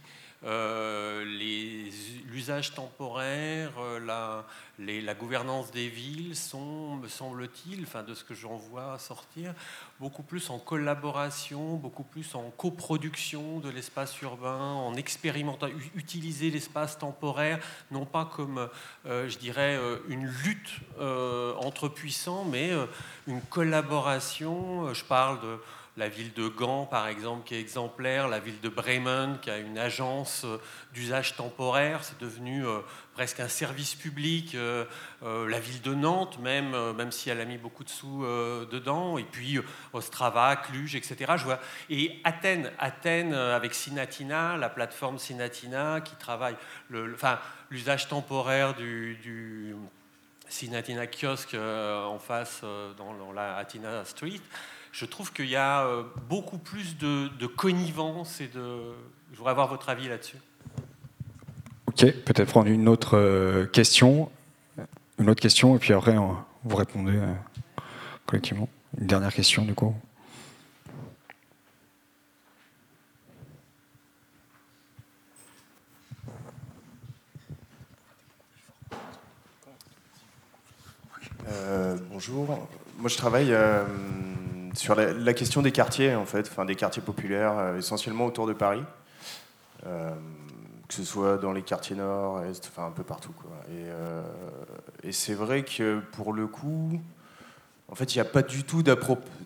l'usage 2.37 2.73
temporaire, 2.75 3.71
euh, 3.79 4.45
la, 4.79 5.13
gouvernance 5.15 5.71
des 5.71 5.89
villes 5.89 6.35
sont, 6.35 6.95
me 6.97 7.07
semble-t-il, 7.07 7.83
enfin 7.83 8.03
de 8.03 8.13
ce 8.13 8.23
que 8.23 8.35
j'en 8.35 8.55
vois 8.55 8.99
sortir, 8.99 9.53
beaucoup 9.99 10.21
plus 10.21 10.49
en 10.51 10.59
collaboration, 10.59 11.75
beaucoup 11.75 12.03
plus 12.03 12.35
en 12.35 12.51
coproduction 12.51 13.59
de 13.59 13.69
l'espace 13.69 14.21
urbain, 14.21 14.73
en 14.73 14.93
expérimentant, 14.93 15.67
utiliser 15.95 16.51
l'espace 16.51 16.99
temporaire, 16.99 17.59
non 17.89 18.05
pas 18.05 18.25
comme, 18.25 18.69
euh, 19.07 19.27
je 19.27 19.37
dirais, 19.39 19.79
une 20.07 20.27
lutte 20.27 20.79
entre 20.99 21.87
puissants, 21.87 22.45
mais 22.45 22.71
une 23.25 23.41
collaboration. 23.41 24.93
Je 24.93 25.03
parle 25.03 25.41
de 25.41 25.59
la 25.97 26.09
ville 26.09 26.31
de 26.33 26.47
Gand, 26.47 26.85
par 26.85 27.07
exemple, 27.07 27.43
qui 27.43 27.55
est 27.55 27.59
exemplaire, 27.59 28.27
la 28.27 28.39
ville 28.39 28.61
de 28.61 28.69
Bremen, 28.69 29.39
qui 29.41 29.49
a 29.49 29.57
une 29.57 29.79
agence 29.79 30.43
euh, 30.45 30.57
d'usage 30.93 31.35
temporaire, 31.35 32.03
c'est 32.03 32.19
devenu 32.19 32.65
euh, 32.65 32.81
presque 33.13 33.39
un 33.39 33.47
service 33.47 33.95
public, 33.95 34.53
euh, 34.53 34.85
la 35.23 35.59
ville 35.59 35.81
de 35.81 35.95
Nantes, 35.95 36.37
même, 36.39 36.93
même 36.93 37.11
si 37.11 37.31
elle 37.31 37.41
a 37.41 37.45
mis 37.45 37.57
beaucoup 37.57 37.83
de 37.83 37.89
sous 37.89 38.23
dedans, 38.71 39.17
et 39.17 39.23
puis 39.23 39.59
Ostrava, 39.91 40.55
Cluj, 40.55 40.95
etc. 40.95 41.33
Je 41.35 41.43
vois. 41.43 41.59
Et 41.89 42.19
Athènes, 42.23 42.71
Athènes 42.77 43.33
avec 43.33 43.73
Sinatina, 43.73 44.55
la 44.57 44.69
plateforme 44.69 45.17
Sinatina, 45.17 46.01
qui 46.01 46.15
travaille 46.15 46.55
l'usage 47.71 48.07
temporaire 48.07 48.75
du, 48.75 49.15
du 49.23 49.75
Sinatina 50.47 51.07
kiosque 51.07 51.55
en 51.55 52.19
face 52.19 52.61
dans, 52.97 53.31
la 53.33 53.57
Athena 53.57 54.05
Street 54.05 54.41
je 54.91 55.05
trouve 55.05 55.31
qu'il 55.31 55.49
y 55.49 55.55
a 55.55 55.85
euh, 55.85 56.03
beaucoup 56.29 56.57
plus 56.57 56.97
de, 56.97 57.45
connivence 57.45 58.41
et 58.41 58.47
de. 58.47 58.93
Je 59.31 59.37
voudrais 59.37 59.51
avoir 59.51 59.67
votre 59.67 59.89
avis 59.89 60.07
là-dessus. 60.07 60.37
Ok, 61.87 62.11
peut-être 62.25 62.49
prendre 62.49 62.67
une 62.67 62.87
autre 62.87 63.17
euh, 63.17 63.65
question, 63.65 64.29
une 65.19 65.29
autre 65.29 65.41
question, 65.41 65.75
et 65.75 65.79
puis 65.79 65.93
après 65.93 66.15
vous 66.63 66.75
répondez 66.75 67.15
euh, 67.15 67.33
collectivement. 68.25 68.69
Une 68.99 69.07
dernière 69.07 69.33
question 69.33 69.65
du 69.65 69.73
coup. 69.73 69.95
bonjour, 82.11 82.67
moi 82.97 83.09
je 83.09 83.15
travaille 83.15 83.53
sur 84.77 84.95
la, 84.95 85.33
question 85.33 85.61
des 85.61 85.71
quartiers, 85.71 86.15
en 86.15 86.25
fait, 86.25 86.47
enfin 86.49 86.65
des 86.65 86.75
quartiers 86.75 87.01
populaires, 87.01 87.57
euh, 87.57 87.77
essentiellement 87.77 88.25
autour 88.25 88.47
de 88.47 88.53
Paris, 88.53 88.83
euh, 89.85 90.11
que 90.87 90.93
ce 90.93 91.03
soit 91.03 91.37
dans 91.37 91.51
les 91.51 91.63
quartiers 91.63 91.95
nord, 91.95 92.43
est, 92.43 92.67
enfin 92.67 92.87
un 92.87 92.91
peu 92.91 93.03
partout. 93.03 93.31
Quoi. 93.31 93.51
Et, 93.69 93.89
euh, 93.89 94.21
c'est 95.11 95.33
vrai 95.33 95.63
que 95.63 95.99
pour 96.11 96.31
le 96.33 96.47
coup, 96.47 97.01
en 97.89 97.95
fait, 97.95 98.13
il 98.13 98.17
n'y 98.17 98.21
a 98.21 98.25
pas 98.25 98.43
du 98.43 98.63
tout 98.63 98.83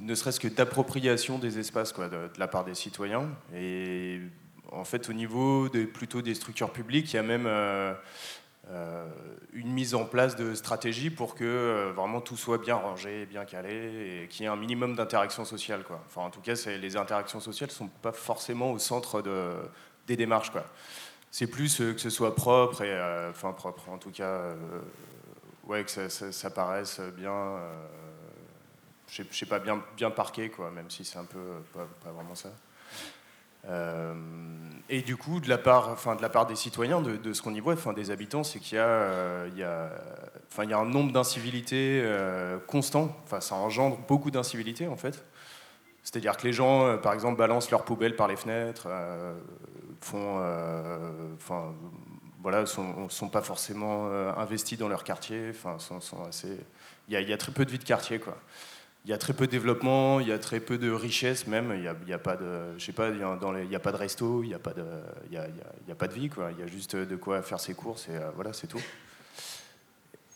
ne 0.02 0.16
serait-ce 0.16 0.40
que 0.40 0.48
d'appropriation 0.48 1.38
des 1.40 1.60
espaces 1.60 1.94
quoi, 1.94 2.10
de, 2.10 2.30
la 2.38 2.48
part 2.48 2.66
des 2.66 2.76
citoyens. 2.76 3.30
Et 3.56 4.20
en 4.72 4.84
fait, 4.84 5.10
au 5.10 5.14
niveau 5.14 5.70
des, 5.70 5.86
plutôt 5.86 6.22
des 6.22 6.34
structures 6.34 6.72
publiques, 6.72 7.14
il 7.14 7.16
y 7.16 7.20
a 7.20 7.24
même 7.24 7.48
une 9.54 9.72
mise 9.72 9.96
en 9.96 10.06
place 10.06 10.36
de 10.36 10.54
stratégie 10.56 11.10
pour 11.10 11.36
que 11.36 11.44
euh, 11.44 11.92
vraiment 11.94 12.22
tout 12.22 12.38
soit 12.38 12.58
bien 12.58 12.76
rangé, 12.76 13.26
bien 13.26 13.46
calé 13.46 14.24
et 14.24 14.28
qu'il 14.28 14.44
y 14.44 14.46
ait 14.46 14.52
un 14.52 14.56
minimum 14.56 14.96
d'interaction 14.96 15.46
sociale. 15.46 15.84
Quoi. 15.84 16.02
Enfin, 16.08 16.22
en 16.22 16.30
tout 16.30 16.42
cas, 16.42 16.54
les 16.66 16.96
interactions 16.96 17.40
sociales 17.40 17.70
ne 17.70 17.76
sont 17.76 17.88
pas 17.88 18.12
forcément 18.12 18.72
au 18.72 18.80
centre 18.80 19.22
de, 19.22 19.54
des 20.08 20.16
démarches. 20.16 20.52
C'est 21.32 21.48
plus 21.48 21.82
euh, 21.82 21.94
que 21.94 22.00
ce 22.00 22.10
soit 22.10 22.36
propre, 22.36 22.82
et, 22.84 23.30
enfin 23.30 23.52
propre 23.54 23.90
en 23.90 23.98
tout 23.98 24.12
cas, 24.12 24.54
ouais, 25.66 25.84
que 25.84 26.10
ça, 26.10 26.50
paraisse 26.50 27.00
bien, 27.18 27.60
je 29.08 29.24
sais 29.32 29.46
pas, 29.46 29.60
bien, 29.60 29.84
bien 29.96 30.12
parqué, 30.12 30.50
quoi, 30.50 30.72
même 30.72 30.90
si 30.90 31.04
c'est 31.04 31.18
un 31.18 31.26
peu 31.26 31.40
pas 31.74 32.12
vraiment 32.12 32.36
ça. 32.36 32.50
Euh, 33.68 34.14
et 34.90 35.02
du 35.02 35.16
coup, 35.16 35.40
de 35.40 35.48
la 35.48 35.58
part, 35.58 35.90
enfin, 35.90 36.16
de 36.16 36.22
la 36.22 36.30
part 36.30 36.46
des 36.46 36.56
citoyens, 36.56 37.02
de, 37.02 37.34
ce 37.34 37.42
qu'on 37.42 37.54
y 37.54 37.60
voit, 37.60 37.74
enfin, 37.74 37.94
des 37.94 38.12
habitants, 38.12 38.44
c'est 38.44 38.60
qu'il 38.60 38.78
y, 38.78 38.82
euh, 38.82 39.50
y, 39.56 39.64
a, 39.64 39.90
enfin, 40.52 40.66
y 40.66 40.74
a 40.74 40.78
un 40.78 40.86
nombre 40.86 41.12
d'incivilités 41.12 42.02
euh. 42.04 42.58
Enfin, 42.68 43.40
ça 43.40 43.56
engendre 43.56 44.00
beaucoup 44.08 44.32
d'incivilités, 44.32 44.88
en 44.88 44.98
fait. 44.98 45.24
C'est-à-dire 46.04 46.36
que 46.36 46.48
les 46.48 46.54
gens, 46.54 46.98
par 46.98 47.14
exemple, 47.14 47.38
balancent 47.38 47.70
leurs 47.70 47.86
poubelles 47.86 48.16
par 48.16 48.28
les 48.28 48.36
fenêtres, 48.36 48.88
font, 50.02 50.42
enfin, 51.36 51.74
voilà, 52.42 52.66
sont, 52.66 53.30
pas 53.32 53.44
forcément 53.44 54.08
investis 54.36 54.80
dans 54.80 54.88
leur 54.88 55.04
quartier. 55.04 55.52
Enfin, 55.52 55.78
sont, 55.78 56.24
assez. 56.28 56.58
Il 57.08 57.20
y, 57.20 57.24
y, 57.24 57.34
a, 57.34 57.38
très 57.38 57.52
peu 57.52 57.66
de 57.66 57.72
vie 57.72 57.78
de 57.78 57.84
quartier, 57.84 58.20
quoi 58.20 58.36
il 59.06 59.10
y 59.10 59.14
a 59.14 59.18
très 59.18 59.34
peu 59.34 59.48
de 59.48 59.52
développement, 59.52 60.20
il 60.20 60.28
y 60.28 60.32
a 60.32 60.38
très 60.38 60.60
peu 60.60 60.78
de 60.78 60.92
richesse 60.92 61.48
même. 61.48 61.74
Il 61.76 61.82
n'y 61.82 62.14
a, 62.14 62.16
a, 62.16 62.20
pas 62.20 62.36
de, 62.36 62.78
je 62.78 62.86
sais 62.86 62.92
pas, 62.92 63.10
il 63.10 63.18
y 63.18 63.24
a, 63.76 63.80
pas 63.80 63.92
de 63.92 63.98
resto, 63.98 64.44
il 64.44 64.50
n'y 64.50 64.54
a 64.54 64.60
pas 64.60 64.74
de, 64.74 64.86
il 65.28 65.34
y 65.34 65.38
a, 65.38 65.48
y 65.88 65.92
a, 65.92 65.96
pas 65.96 66.08
de 66.08 66.14
vie 66.14 66.30
quoi. 66.30 66.52
Il 66.52 66.60
y 66.60 66.64
a 66.64 66.68
juste 66.68 66.96
de 66.96 67.16
quoi 67.16 67.42
faire 67.42 67.60
ses 67.60 67.74
courses 67.74 68.08
et 68.10 68.16
euh, 68.16 68.30
voilà, 68.36 68.54
c'est 68.54 68.68
tout. 68.68 68.82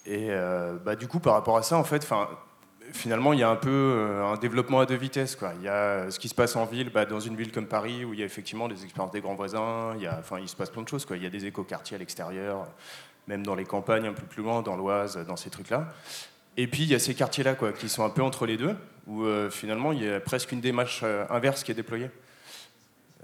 Et 0.06 0.28
euh, 0.30 0.78
bah, 0.84 0.96
du 0.96 1.08
coup, 1.08 1.20
par 1.20 1.34
rapport 1.34 1.58
à 1.58 1.64
ça, 1.64 1.78
en 1.78 1.84
fait, 1.84 2.08
finalement, 2.92 3.34
il 3.34 3.40
y 3.40 3.44
a 3.44 3.50
un 3.50 3.56
peu 3.56 3.70
euh, 3.70 4.24
un 4.24 4.38
développement 4.38 4.80
à 4.80 4.86
deux 4.86 4.96
vitesses. 4.96 5.36
Quoi. 5.36 5.54
Il 5.58 5.64
y 5.64 5.68
a 5.68 6.12
ce 6.12 6.20
qui 6.20 6.30
se 6.30 6.36
passe 6.36 6.56
en 6.56 6.66
ville, 6.66 6.92
bah, 6.92 7.06
dans 7.06 7.20
une 7.20 7.36
ville 7.36 7.52
comme 7.52 7.68
Paris, 7.68 8.06
où 8.06 8.14
il 8.14 8.20
y 8.20 8.24
a 8.24 8.26
effectivement 8.26 8.68
des 8.68 8.84
expériences 8.84 9.12
des 9.12 9.22
grands 9.22 9.36
voisins. 9.36 9.94
Il 9.96 10.04
y 10.04 10.08
a, 10.08 10.22
il 10.40 10.50
se 10.50 10.56
passe 10.56 10.70
plein 10.70 10.84
de 10.84 10.88
choses. 10.88 11.06
Quoi. 11.06 11.18
Il 11.18 11.24
y 11.24 11.26
a 11.28 11.30
des 11.32 11.46
écoquartiers 11.46 11.96
à 11.96 12.00
l'extérieur, 12.00 12.68
même 13.28 13.44
dans 13.44 13.56
les 13.56 13.66
campagnes 13.66 14.08
un 14.08 14.14
peu 14.14 14.26
plus 14.26 14.44
loin, 14.44 14.62
dans 14.62 14.76
l'Oise, 14.76 15.18
dans 15.28 15.36
ces 15.36 15.50
trucs-là. 15.50 15.92
Et 16.58 16.68
puis 16.68 16.84
il 16.84 16.90
y 16.90 16.96
a 16.96 17.00
ces 17.00 17.14
quartiers-là 17.14 17.56
quoi, 17.56 17.74
qui 17.74 17.90
sont 17.90 18.04
un 18.04 18.10
peu 18.10 18.22
entre 18.22 18.46
les 18.46 18.58
deux, 18.58 18.76
où 19.08 19.24
euh, 19.24 19.50
finalement 19.50 19.92
il 19.92 20.04
y 20.04 20.10
a 20.10 20.20
presque 20.20 20.52
une 20.52 20.62
démarche 20.62 21.02
euh, 21.04 21.26
inverse 21.30 21.64
qui 21.64 21.72
est 21.72 21.76
déployée. 21.76 22.10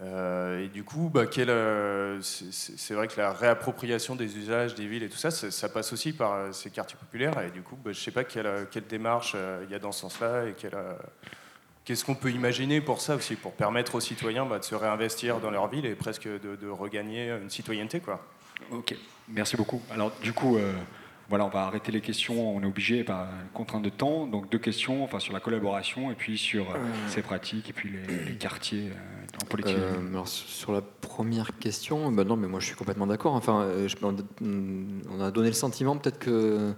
Euh, 0.04 0.66
et 0.66 0.68
du 0.68 0.84
coup, 0.84 1.12
bah, 1.14 1.26
c'est 1.32 2.94
vrai 2.94 3.08
que 3.08 3.20
la 3.20 3.32
réappropriation 3.32 4.16
des 4.16 4.36
usages 4.36 4.74
des 4.74 4.88
villes 4.88 5.04
et 5.04 5.10
tout 5.10 5.18
ça, 5.18 5.30
ça, 5.30 5.70
passe 5.70 5.94
aussi 5.94 6.12
par 6.12 6.52
ces 6.56 6.72
quartiers 6.72 6.98
populaires. 6.98 7.40
Et 7.42 7.52
du 7.52 7.62
coup, 7.62 7.76
bah, 7.76 7.92
je 7.94 8.00
ne 8.00 8.04
sais 8.04 8.12
pas 8.12 8.24
quelle, 8.24 8.66
démarche 8.90 9.36
il 9.64 9.72
y 9.72 9.76
a 9.76 9.80
dans 9.80 9.92
ce 9.92 10.02
sens-là 10.02 10.46
et 10.48 10.56
qu'est-ce 11.86 12.04
qu'on 12.04 12.16
peut 12.16 12.32
imaginer 12.32 12.82
pour 12.82 13.00
ça 13.00 13.16
aussi, 13.16 13.36
pour 13.36 13.54
permettre 13.54 13.94
aux 13.94 14.00
citoyens 14.00 14.48
bah, 14.48 14.58
de 14.58 14.64
se 14.64 14.74
réinvestir 14.74 15.40
dans 15.40 15.52
leur 15.52 15.68
ville 15.68 15.86
et 15.86 15.94
presque 15.94 16.28
de, 16.28 16.56
de 16.56 16.68
regagner 16.68 17.30
une 17.30 17.52
citoyenneté. 17.52 18.00
Quoi. 18.00 18.26
Ok, 18.72 18.96
merci 19.28 19.56
beaucoup. 19.56 19.84
Alors 19.92 20.12
du 20.24 20.34
coup, 20.34 20.58
voilà, 21.32 21.46
on 21.46 21.50
va 21.50 21.62
arrêter 21.62 21.94
les 21.94 22.02
questions, 22.02 22.58
on 22.58 22.62
est 22.62 22.66
obligé 22.66 23.06
par 23.06 23.26
contrainte 23.54 23.84
de 23.84 23.90
temps. 23.90 24.28
Donc 24.28 24.52
deux 24.52 24.58
questions, 24.58 25.02
enfin 25.02 25.20
sur 25.20 25.32
la 25.32 25.40
collaboration 25.40 26.12
et 26.12 26.14
puis 26.14 26.38
sur 26.38 26.70
euh, 26.72 26.78
ces 27.08 27.22
pratiques 27.22 27.70
et 27.70 27.74
puis 27.74 27.90
les, 28.28 28.36
quartiers 28.36 28.90
euh, 28.90 29.42
en 29.42 29.46
politique. 29.46 29.78
Euh, 29.78 30.26
sur 30.26 30.74
la 30.74 30.82
première 30.82 31.58
question, 31.58 32.12
ben 32.12 32.26
non, 32.26 32.36
mais 32.36 32.50
moi 32.50 32.60
je 32.60 32.66
suis 32.66 32.76
complètement 32.76 33.08
d'accord. 33.08 33.34
Enfin, 33.34 33.66
on 34.42 35.22
a 35.22 35.32
donné 35.32 35.48
le 35.48 35.54
sentiment 35.54 35.96
peut-être 35.96 36.20
que 36.20 36.74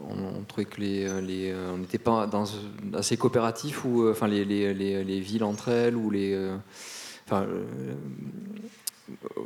on, 0.00 0.44
trouvait 0.46 0.66
que 0.66 0.78
les, 0.82 1.22
les 1.22 1.54
on 1.72 1.78
n'était 1.78 1.96
pas 1.96 2.26
dans, 2.26 2.44
assez 2.92 3.16
coopératif 3.16 3.86
ou 3.86 4.06
enfin 4.10 4.28
les, 4.28 4.44
les, 4.44 5.20
villes 5.20 5.44
entre 5.44 5.70
elles 5.70 5.96
ou 5.96 6.10
les 6.10 6.38
enfin 7.26 7.46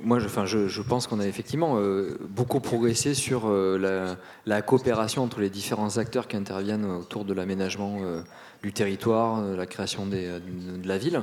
moi, 0.03 0.19
je, 0.19 0.27
enfin, 0.27 0.47
je, 0.47 0.83
pense 0.83 1.07
qu'on 1.07 1.21
a 1.21 1.27
effectivement 1.27 1.79
euh, 1.79 2.17
beaucoup 2.29 2.61
progressé 2.61 3.15
sur 3.15 3.49
euh, 3.49 4.17
la, 4.47 4.63
coopération 4.63 5.25
entre 5.25 5.41
les 5.41 5.51
différents 5.51 5.99
acteurs 5.99 6.29
qui 6.29 6.37
interviennent 6.37 6.85
autour 6.85 7.25
de 7.25 7.35
l'aménagement 7.35 7.99
euh, 8.03 8.23
du 8.63 8.73
territoire, 8.73 9.43
la 9.43 9.67
création 9.67 10.07
de, 10.07 10.41
la 10.85 10.99
ville. 10.99 11.23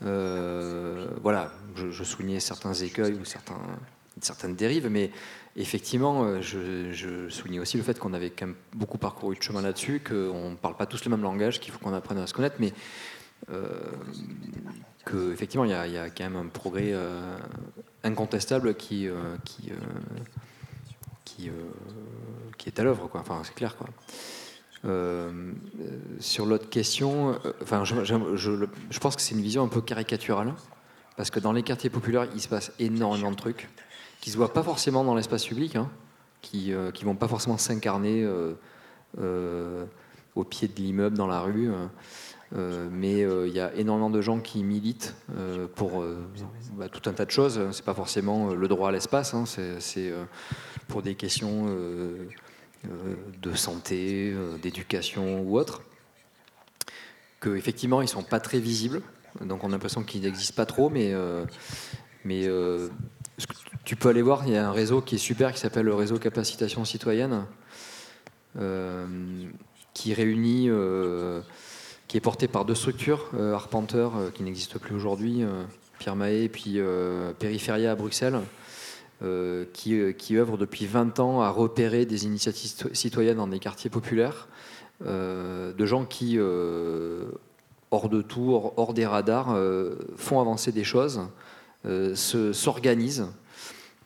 voilà, 0.00 1.52
je, 1.76 2.04
soulignais 2.04 2.40
certains 2.40 2.74
écueils 2.74 3.14
ou 3.14 3.24
certaines 4.20 4.56
dérives, 4.56 4.88
mais 4.88 5.10
effectivement, 5.56 6.40
je, 6.40 6.92
je 6.92 7.28
soulignais 7.28 7.60
aussi 7.60 7.76
le 7.76 7.82
fait 7.82 7.98
qu'on 7.98 8.14
avait 8.14 8.30
quand 8.30 8.46
même 8.46 8.56
beaucoup 8.74 8.98
parcouru 8.98 9.36
de 9.36 9.42
chemin 9.42 9.62
là-dessus, 9.62 10.00
qu'on 10.00 10.50
ne 10.50 10.56
parle 10.56 10.76
pas 10.76 10.86
tous 10.86 11.04
le 11.04 11.10
même 11.10 11.22
langage, 11.22 11.60
qu'il 11.60 11.72
faut 11.72 11.78
qu'on 11.78 11.94
apprenne 11.94 12.18
à 12.18 12.26
se 12.26 12.34
connaître, 12.34 12.56
mais 12.58 12.72
qu'effectivement, 15.04 15.64
il 15.64 15.70
y, 15.70 15.74
a 15.74 16.10
quand 16.10 16.24
même 16.24 16.36
un 16.36 16.46
progrès 16.46 16.92
euh, 16.92 17.36
incontestable 18.04 18.74
qui, 18.74 19.08
euh, 19.08 19.36
qui, 19.44 19.70
euh, 19.70 21.50
qui, 22.56 22.68
est 22.68 22.78
à 22.78 22.84
l'œuvre, 22.84 23.08
quoi. 23.08 23.20
Enfin, 23.20 23.40
c'est 23.44 23.54
clair, 23.54 23.76
quoi. 23.76 23.88
sur 26.20 26.46
l'autre 26.46 26.68
question, 26.68 27.38
enfin, 27.62 27.84
je, 27.84 28.04
je, 28.04 28.98
pense 28.98 29.16
que 29.16 29.22
c'est 29.22 29.34
une 29.34 29.42
vision 29.42 29.64
un 29.64 29.68
peu 29.68 29.80
caricaturale, 29.80 30.54
parce 31.16 31.30
que 31.30 31.40
dans 31.40 31.52
les 31.52 31.62
quartiers 31.62 31.90
populaires, 31.90 32.28
il 32.34 32.40
se 32.40 32.48
passe 32.48 32.72
énormément 32.78 33.30
de 33.30 33.36
trucs 33.36 33.68
qui 34.20 34.28
ne 34.30 34.32
se 34.32 34.36
voient 34.36 34.52
pas 34.52 34.62
forcément 34.62 35.02
dans 35.02 35.14
l'espace 35.14 35.46
public, 35.46 35.76
hein, 35.76 35.90
qui 36.42 36.70
ne 36.70 37.04
vont 37.04 37.16
pas 37.16 37.28
forcément 37.28 37.56
s'incarner 37.56 38.28
au 39.16 40.44
pied 40.44 40.68
de 40.68 40.74
l'immeuble, 40.76 41.16
dans 41.16 41.26
la 41.26 41.40
rue. 41.40 41.70
Euh, 42.56 42.88
mais 42.90 43.22
euh, 43.22 43.46
il 43.46 43.54
y 43.54 43.60
a 43.60 43.72
énormément 43.74 44.10
de 44.10 44.20
gens 44.20 44.40
qui 44.40 44.64
militent 44.64 45.14
euh, 45.36 45.68
pour 45.68 46.04
bah, 46.74 46.88
tout 46.88 47.08
un 47.08 47.12
tas 47.12 47.24
de 47.24 47.30
choses. 47.30 47.60
C'est 47.72 47.84
pas 47.84 47.94
forcément 47.94 48.52
le 48.52 48.68
droit 48.68 48.88
à 48.88 48.92
l'espace, 48.92 49.34
hein, 49.34 49.44
c'est 49.46 50.12
pour 50.88 51.02
des 51.02 51.14
questions 51.14 51.66
de 52.84 53.54
santé, 53.54 54.34
d'éducation 54.62 55.40
ou 55.42 55.58
autre. 55.58 55.82
Que 57.38 57.56
effectivement 57.56 58.02
ils 58.02 58.08
sont 58.08 58.22
pas 58.22 58.40
très 58.40 58.58
visibles, 58.58 59.00
donc 59.40 59.64
on 59.64 59.68
a 59.68 59.70
l'impression 59.70 60.02
qu'ils 60.02 60.22
n'existent 60.22 60.56
pas 60.56 60.66
trop, 60.66 60.90
mais 60.90 61.14
mais 62.24 62.46
tu 63.84 63.96
peux 63.96 64.10
aller 64.10 64.20
voir, 64.20 64.42
il 64.46 64.52
y 64.52 64.56
a 64.56 64.68
un 64.68 64.72
réseau 64.72 65.00
qui 65.00 65.14
est 65.14 65.18
super 65.18 65.52
qui 65.52 65.60
s'appelle 65.60 65.86
le 65.86 65.94
réseau 65.94 66.18
Capacitation 66.18 66.84
Citoyenne, 66.84 67.46
qui 69.94 70.12
réunit 70.12 70.68
qui 72.10 72.16
est 72.16 72.20
porté 72.20 72.48
par 72.48 72.64
deux 72.64 72.74
structures, 72.74 73.30
Arpenteur, 73.54 74.32
qui 74.34 74.42
n'existe 74.42 74.78
plus 74.78 74.96
aujourd'hui, 74.96 75.44
Pierre 76.00 76.16
Mahé, 76.16 76.42
et 76.42 76.48
puis 76.48 76.80
Périphéria 77.38 77.92
à 77.92 77.94
Bruxelles. 77.94 78.40
qui, 79.72 80.14
qui 80.18 80.36
œuvre 80.36 80.58
depuis 80.58 80.86
20 80.86 81.20
ans 81.20 81.40
à 81.40 81.50
repérer 81.50 82.06
des 82.06 82.24
initiatives 82.24 82.90
citoyennes 82.94 83.36
dans 83.36 83.46
des 83.46 83.60
quartiers 83.60 83.90
populaires, 83.90 84.48
de 85.06 85.86
gens 85.86 86.04
qui, 86.04 86.36
hors 87.92 88.08
de 88.08 88.22
tout, 88.22 88.60
hors, 88.76 88.92
des 88.92 89.06
radars, 89.06 89.56
font 90.16 90.40
avancer 90.40 90.72
des 90.72 90.82
choses, 90.82 91.20
s'organisent 92.16 93.28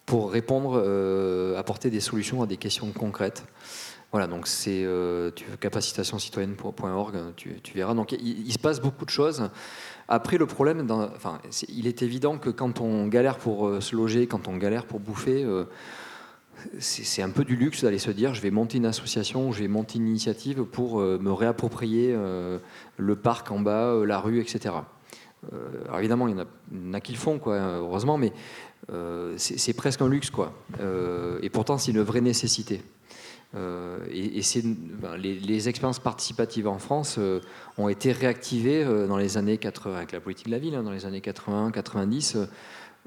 pour 0.07 0.31
répondre, 0.31 0.83
euh, 0.85 1.59
apporter 1.59 1.91
des 1.91 2.01
solutions 2.01 2.43
à 2.43 2.47
des 2.47 2.57
questions 2.57 2.91
concrètes. 2.93 3.45
Voilà, 4.15 4.29
donc 4.29 4.47
c'est 4.47 4.85
euh, 4.85 5.33
capacitationcitoyenne.org, 5.59 7.17
tu, 7.35 7.61
tu, 7.65 7.75
verras. 7.75 7.95
Donc 7.95 8.13
il, 8.13 8.53
se 8.53 8.61
passe 8.61 8.81
beaucoup 8.81 9.05
de 9.05 9.11
choses. 9.11 9.51
Après, 10.07 10.39
le 10.39 10.47
problème, 10.47 10.87
enfin, 10.89 11.41
il 11.69 11.89
est 11.89 12.01
évident 12.01 12.39
que 12.39 12.49
quand 12.49 12.81
on 12.81 13.09
galère 13.09 13.39
pour 13.39 13.67
euh, 13.67 13.81
se 13.81 13.97
loger, 13.97 14.29
quand 14.29 14.47
on 14.47 14.57
galère 14.57 14.87
pour 14.87 15.01
bouffer, 15.01 15.45
c'est 16.79 17.23
un 17.23 17.31
peu 17.31 17.45
du 17.45 17.57
luxe 17.57 17.83
d'aller 17.83 17.99
se 17.99 18.13
dire 18.13 18.35
je 18.35 18.41
vais 18.41 18.53
monter 18.53 18.79
une 18.79 18.87
association, 18.87 19.51
je 19.51 19.59
vais 19.59 19.69
monter 19.69 19.99
une 19.99 20.07
initiative 20.07 20.63
pour 20.63 21.01
me 21.01 21.33
réapproprier 21.33 22.17
le 22.97 23.17
parc 23.17 23.51
en 23.51 23.59
bas, 23.59 23.97
la 24.07 24.21
rue, 24.21 24.41
etc. 24.41 24.77
alors 25.87 25.99
évidemment, 25.99 26.29
il 26.29 26.37
y 26.37 26.41
en 26.41 26.95
a, 26.95 27.01
qui 27.01 27.11
le 27.11 27.19
font, 27.19 27.41
quoi, 27.41 27.57
heureusement, 27.57 28.17
mais 28.17 28.33
euh, 28.93 29.35
c'est 29.39 29.73
presque 29.73 30.03
un 30.03 30.09
luxe, 30.09 30.31
quoi. 30.31 30.53
Euh, 30.81 31.39
et 31.43 31.51
pourtant, 31.51 31.79
c'est 31.79 31.93
une 31.93 32.03
vraie 32.03 32.21
nécessité. 32.21 32.83
Euh, 33.55 33.99
et, 34.11 34.41
ben, 35.01 35.17
les, 35.17 35.69
expériences 35.69 36.01
participatives 36.01 36.67
en 36.67 36.79
France 36.79 37.19
ont 37.79 37.89
été 37.89 38.13
réactivées 38.13 38.85
dans 38.85 39.17
les 39.17 39.37
années 39.37 39.59
80, 39.59 39.97
avec 39.97 40.13
la 40.13 40.21
politique 40.21 40.47
de 40.47 40.53
la 40.53 40.59
ville, 40.59 40.75
hein, 40.75 40.83
dans 40.83 40.91
les 40.91 41.07
années 41.07 41.21
80, 41.21 41.71
90, 41.71 42.39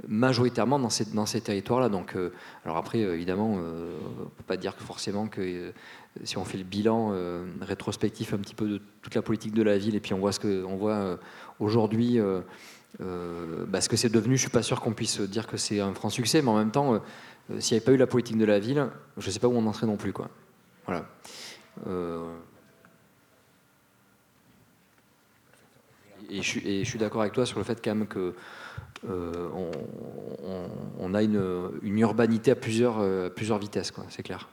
majoritairement 0.08 0.80
dans 0.80 0.90
ces, 0.90 1.42
territoires-là. 1.42 1.90
Donc, 1.90 2.16
alors 2.64 2.78
après, 2.78 3.00
évidemment, 3.00 3.54
on 3.54 3.58
ne 3.58 4.30
peut 4.38 4.44
pas 4.46 4.58
dire 4.58 4.76
que 4.76 4.84
forcément 4.84 5.28
que 5.28 5.74
si 6.24 6.38
on 6.38 6.46
fait 6.46 6.58
le 6.58 6.64
bilan 6.64 7.14
rétrospectif 7.62 8.34
un 8.34 8.38
petit 8.38 8.56
peu 8.56 8.68
de 8.70 8.82
toute 9.02 9.16
la 9.16 9.22
politique 9.22 9.54
de 9.54 9.64
la 9.64 9.78
ville, 9.78 9.96
et 9.96 10.00
puis 10.00 10.14
on 10.14 10.20
voit 10.20 10.32
ce 10.32 10.40
que 10.40 10.64
on 10.64 10.78
voit 10.78 11.20
aujourd'hui 11.60 12.20
euh, 13.02 13.66
bah, 13.68 13.82
ce 13.82 13.90
que 13.90 13.96
c'est 13.96 14.10
devenu, 14.10 14.36
je 14.36 14.42
suis 14.42 14.50
pas 14.50 14.64
sûr 14.64 14.82
qu'on 14.82 14.94
puisse 14.94 15.20
dire 15.20 15.48
que 15.48 15.58
c'est 15.58 15.80
un 15.80 15.94
franc 15.94 16.10
succès, 16.10 16.42
mais 16.42 16.50
en 16.50 16.58
même 16.58 16.72
temps, 16.72 16.96
euh, 16.96 17.00
euh, 17.52 17.60
s'il 17.60 17.76
n'y 17.76 17.78
avait 17.78 17.86
pas 17.86 17.92
eu 17.94 17.98
la 17.98 18.08
politique 18.08 18.38
de 18.38 18.46
la 18.46 18.60
ville, 18.60 18.88
je 19.18 19.28
ne 19.28 19.32
sais 19.32 19.40
pas 19.40 19.48
où 19.48 19.56
on 19.56 19.66
en 19.66 19.74
serait 19.74 19.88
non 19.88 19.98
plus. 19.98 20.14
Quoi. 20.14 20.30
Voilà. 20.86 21.06
Et 26.30 26.42
je 26.42 26.84
suis, 26.84 27.00
d'accord 27.00 27.22
avec 27.22 27.34
toi 27.34 27.46
sur 27.46 27.58
le 27.58 27.64
fait 27.64 27.80
quand 27.84 27.96
même 27.96 28.08
que 28.08 28.34
on, 29.04 31.14
a 31.14 31.24
une, 31.24 31.80
urbanité 31.84 32.52
à 32.52 32.56
plusieurs, 32.56 33.34
plusieurs 33.34 33.60
vitesses, 33.60 33.94
c'est 34.10 34.24
clair. 34.24 34.50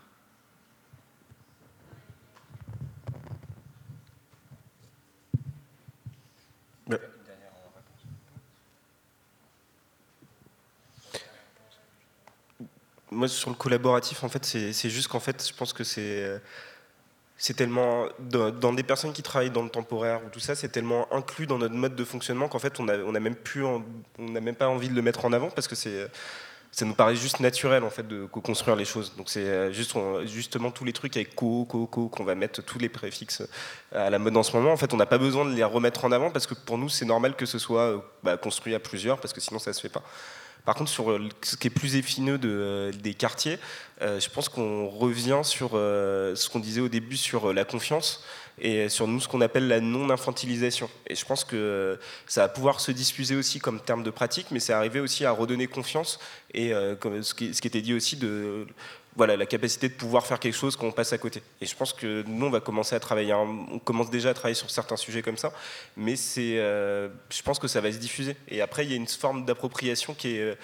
Moi, 13.14 13.28
sur 13.28 13.50
le 13.50 13.56
collaboratif, 13.56 14.24
en 14.24 14.28
fait, 14.28 14.44
c'est 14.44 14.90
juste 14.90 15.08
qu'en 15.08 15.20
fait, 15.20 15.46
je 15.48 15.54
pense 15.54 15.72
que 15.72 15.84
c'est 15.84 16.40
tellement 17.54 18.06
dans, 18.18 18.72
des 18.72 18.82
personnes 18.82 19.12
qui 19.12 19.22
travaillent 19.22 19.50
dans 19.50 19.62
le 19.62 19.70
temporaire 19.70 20.20
ou 20.26 20.30
tout 20.30 20.40
ça, 20.40 20.54
c'est 20.54 20.68
tellement 20.68 21.12
inclus 21.12 21.46
dans 21.46 21.58
notre 21.58 21.74
mode 21.74 21.96
de 21.96 22.04
fonctionnement 22.04 22.48
qu'en 22.48 22.58
fait, 22.58 22.80
on 22.80 22.88
a, 22.88 22.98
on 22.98 23.14
a 23.14 23.20
même 23.20 23.36
plus, 23.36 23.64
on 23.64 23.84
n'a 24.18 24.40
même 24.40 24.56
pas 24.56 24.68
envie 24.68 24.88
de 24.88 24.94
le 24.94 25.02
mettre 25.02 25.24
en 25.24 25.32
avant 25.32 25.50
parce 25.50 25.68
que 25.68 25.74
c'est 25.74 26.08
ça 26.74 26.84
nous 26.84 26.94
paraît 26.94 27.14
juste 27.14 27.38
naturel 27.38 27.84
en 27.84 27.90
fait 27.90 28.06
de 28.06 28.26
co-construire 28.26 28.74
les 28.74 28.84
choses. 28.84 29.14
Donc 29.16 29.30
c'est 29.30 29.72
juste 29.72 29.96
justement 30.24 30.72
tous 30.72 30.84
les 30.84 30.92
trucs 30.92 31.16
avec 31.16 31.36
co, 31.36 31.64
co, 31.64 31.86
co 31.86 32.08
qu'on 32.08 32.24
va 32.24 32.34
mettre 32.34 32.62
tous 32.62 32.80
les 32.80 32.88
préfixes 32.88 33.44
à 33.92 34.10
la 34.10 34.18
mode 34.18 34.36
en 34.36 34.42
ce 34.42 34.56
moment. 34.56 34.72
En 34.72 34.76
fait, 34.76 34.92
on 34.92 34.96
n'a 34.96 35.06
pas 35.06 35.18
besoin 35.18 35.44
de 35.44 35.54
les 35.54 35.62
remettre 35.62 36.04
en 36.04 36.10
avant 36.10 36.32
parce 36.32 36.48
que 36.48 36.54
pour 36.54 36.76
nous 36.76 36.88
c'est 36.88 37.04
normal 37.04 37.36
que 37.36 37.46
ce 37.46 37.60
soit 37.60 38.04
bah, 38.24 38.36
construit 38.36 38.74
à 38.74 38.80
plusieurs 38.80 39.20
parce 39.20 39.32
que 39.32 39.40
sinon 39.40 39.60
ça 39.60 39.72
se 39.72 39.80
fait 39.80 39.88
pas. 39.88 40.02
Par 40.64 40.74
contre, 40.74 40.90
sur 40.90 41.10
euh, 41.10 41.28
ce 41.42 41.56
qui 41.56 41.66
est 41.66 41.70
plus 41.70 41.96
épineux 41.96 42.38
de, 42.38 42.48
euh, 42.48 42.92
des 42.92 43.14
quartiers, 43.14 43.58
euh, 44.00 44.18
je 44.18 44.30
pense 44.30 44.48
qu'on 44.48 44.88
revient 44.88 45.40
sur 45.42 45.70
ce 45.72 46.48
qu'on 46.48 46.58
disait 46.58 46.80
au 46.80 46.88
début 46.88 47.16
sur 47.16 47.52
la 47.52 47.64
confiance 47.64 48.24
et 48.60 48.88
sur 48.88 49.08
nous 49.08 49.20
ce 49.20 49.28
qu'on 49.28 49.40
appelle 49.40 49.68
la 49.68 49.80
non-infantilisation. 49.80 50.88
Et 51.08 51.14
je 51.14 51.24
pense 51.24 51.44
que 51.44 51.98
ça 52.26 52.42
va 52.42 52.48
pouvoir 52.48 52.80
se 52.80 52.92
diffuser 52.92 53.36
aussi 53.36 53.58
comme 53.58 53.80
terme 53.80 54.02
de 54.02 54.10
pratique, 54.10 54.46
mais 54.50 54.60
c'est 54.60 54.72
arrivé 54.72 55.00
aussi 55.00 55.24
à 55.24 55.32
redonner 55.32 55.66
confiance 55.66 56.18
et 56.52 56.70
ce 56.70 57.34
qui 57.34 57.66
était 57.66 57.82
dit 57.82 57.94
aussi 57.94 58.16
de 58.16 58.66
voilà, 59.16 59.36
la 59.36 59.46
capacité 59.46 59.88
de 59.88 59.94
pouvoir 59.94 60.26
faire 60.26 60.40
quelque 60.40 60.56
chose 60.56 60.76
quand 60.76 60.86
on 60.86 60.92
passe 60.92 61.12
à 61.12 61.18
côté. 61.18 61.42
Et 61.60 61.66
je 61.66 61.74
pense 61.76 61.92
que 61.92 62.24
nous, 62.26 62.46
on 62.46 62.50
va 62.50 62.60
commencer 62.60 62.94
à 62.96 63.00
travailler, 63.00 63.32
on 63.32 63.78
commence 63.78 64.10
déjà 64.10 64.30
à 64.30 64.34
travailler 64.34 64.54
sur 64.54 64.70
certains 64.70 64.96
sujets 64.96 65.22
comme 65.22 65.36
ça, 65.36 65.52
mais 65.96 66.16
c'est, 66.16 66.58
euh, 66.58 67.08
je 67.30 67.42
pense 67.42 67.58
que 67.58 67.68
ça 67.68 67.80
va 67.80 67.92
se 67.92 67.98
diffuser. 67.98 68.36
Et 68.48 68.60
après, 68.60 68.84
il 68.84 68.90
y 68.90 68.94
a 68.94 68.96
une 68.96 69.06
forme 69.06 69.44
d'appropriation 69.44 70.14
qui 70.14 70.36
est, 70.36 70.40
euh, 70.40 70.54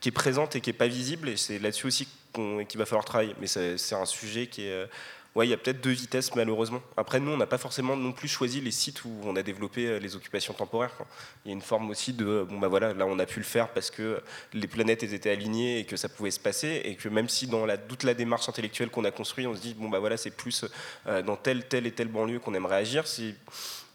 qui 0.00 0.08
est 0.08 0.12
présente 0.12 0.56
et 0.56 0.60
qui 0.60 0.70
n'est 0.70 0.76
pas 0.76 0.88
visible, 0.88 1.28
et 1.28 1.36
c'est 1.36 1.58
là-dessus 1.58 1.86
aussi 1.86 2.08
qu'il 2.34 2.78
va 2.78 2.86
falloir 2.86 3.04
travailler. 3.04 3.34
Mais 3.40 3.46
c'est 3.46 3.94
un 3.94 4.06
sujet 4.06 4.46
qui 4.46 4.66
est 4.66 4.86
ouais, 5.34 5.46
il 5.46 5.50
y 5.50 5.52
a 5.52 5.56
peut-être 5.56 5.80
deux 5.80 5.90
vitesses 5.90 6.34
malheureusement. 6.34 6.82
Après, 6.96 7.20
nous, 7.20 7.30
on 7.30 7.36
n'a 7.36 7.46
pas 7.46 7.58
forcément 7.58 7.96
non 7.96 8.12
plus 8.12 8.28
choisi 8.28 8.60
les 8.60 8.70
sites 8.70 9.04
où 9.04 9.10
on 9.24 9.36
a 9.36 9.42
développé 9.42 9.86
euh, 9.86 9.98
les 9.98 10.16
occupations 10.16 10.54
temporaires. 10.54 10.96
Il 11.44 11.48
y 11.48 11.50
a 11.52 11.54
une 11.54 11.62
forme 11.62 11.90
aussi 11.90 12.12
de, 12.12 12.46
bon 12.48 12.58
bah 12.58 12.68
voilà, 12.68 12.92
là 12.94 13.06
on 13.06 13.18
a 13.18 13.26
pu 13.26 13.38
le 13.38 13.44
faire 13.44 13.68
parce 13.68 13.90
que 13.90 14.20
les 14.52 14.66
planètes 14.66 15.02
étaient 15.02 15.30
alignées 15.30 15.80
et 15.80 15.84
que 15.84 15.96
ça 15.96 16.08
pouvait 16.08 16.30
se 16.30 16.40
passer, 16.40 16.82
et 16.84 16.96
que 16.96 17.08
même 17.08 17.28
si 17.28 17.46
dans 17.46 17.66
la, 17.66 17.78
toute 17.78 18.02
la 18.02 18.14
démarche 18.14 18.48
intellectuelle 18.48 18.90
qu'on 18.90 19.04
a 19.04 19.10
construite, 19.10 19.46
on 19.46 19.54
se 19.54 19.60
dit, 19.60 19.74
bon 19.74 19.88
bah 19.88 19.98
voilà, 19.98 20.16
c'est 20.16 20.30
plus 20.30 20.64
euh, 21.06 21.22
dans 21.22 21.36
telle, 21.36 21.66
telle 21.66 21.86
et 21.86 21.92
telle 21.92 22.08
banlieue 22.08 22.38
qu'on 22.38 22.54
aimerait 22.54 22.76
agir, 22.76 23.04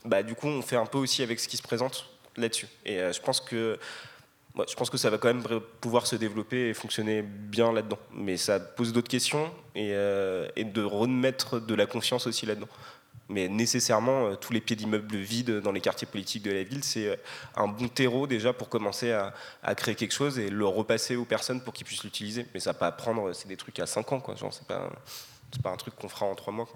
bah, 0.05 0.21
du 0.23 0.35
coup, 0.35 0.47
on 0.47 0.61
fait 0.61 0.75
un 0.75 0.85
peu 0.85 0.97
aussi 0.99 1.23
avec 1.23 1.39
ce 1.39 1.47
qui 1.47 1.57
se 1.57 1.63
présente 1.63 2.09
là-dessus. 2.37 2.67
Et 2.85 2.99
euh, 2.99 3.11
je 3.11 3.21
pense 3.21 3.41
que 3.41 3.79
je 4.67 4.75
pense 4.75 4.89
que 4.89 4.97
ça 4.97 5.09
va 5.09 5.17
quand 5.17 5.27
même 5.27 5.43
pouvoir 5.81 6.07
se 6.07 6.15
développer 6.15 6.69
et 6.69 6.73
fonctionner 6.73 7.21
bien 7.21 7.73
là-dedans. 7.73 7.99
Mais 8.13 8.37
ça 8.37 8.59
pose 8.59 8.93
d'autres 8.93 9.09
questions 9.09 9.51
et, 9.75 9.89
euh, 9.91 10.47
de 10.57 10.81
remettre 10.83 11.59
de 11.59 11.75
la 11.75 11.85
confiance 11.85 12.27
aussi 12.27 12.45
là-dedans. 12.45 12.69
Mais 13.27 13.49
nécessairement, 13.49 14.27
euh, 14.27 14.35
tous 14.35 14.53
les 14.53 14.61
pieds 14.61 14.75
d'immeubles 14.75 15.17
vides 15.17 15.59
dans 15.59 15.71
les 15.71 15.81
quartiers 15.81 16.07
politiques 16.07 16.43
de 16.43 16.51
la 16.51 16.63
ville, 16.63 16.83
c'est 16.83 17.07
euh, 17.07 17.15
un 17.55 17.67
bon 17.67 17.87
terreau 17.87 18.27
déjà 18.27 18.53
pour 18.53 18.69
commencer 18.69 19.11
à, 19.11 19.75
créer 19.75 19.95
quelque 19.95 20.13
chose 20.13 20.37
et 20.37 20.49
le 20.49 20.65
repasser 20.65 21.15
aux 21.15 21.25
personnes 21.25 21.61
pour 21.61 21.73
qu'ils 21.73 21.85
puissent 21.85 22.03
l'utiliser. 22.03 22.45
Mais 22.53 22.59
ça 22.59 22.71
va 22.71 22.79
pas 22.79 22.91
prendre, 22.91 23.33
c'est 23.33 23.47
des 23.47 23.57
trucs 23.57 23.79
à 23.79 23.87
5 23.87 24.11
ans, 24.13 24.19
quoi. 24.19 24.35
Genre, 24.35 24.53
c'est 24.53 24.67
pas, 24.67 24.89
pas 25.63 25.71
un 25.71 25.77
truc 25.77 25.95
qu'on 25.95 26.09
fera 26.09 26.27
en 26.27 26.35
3 26.35 26.53
mois. 26.53 26.67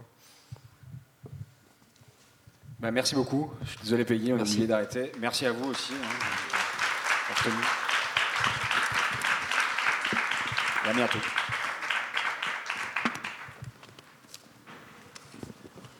Bah, 2.79 2.91
merci 2.91 3.13
beaucoup. 3.13 3.51
Je 3.63 3.69
suis 3.69 3.79
désolé, 3.83 4.05
Peggy, 4.05 4.33
on 4.33 4.39
a 4.39 4.41
oublié 4.41 4.65
d'arrêter. 4.65 5.11
Merci 5.19 5.45
à 5.45 5.51
vous 5.51 5.69
aussi. 5.69 5.93
Hein. 7.29 7.51
À 10.89 10.93
bientôt. 10.93 11.19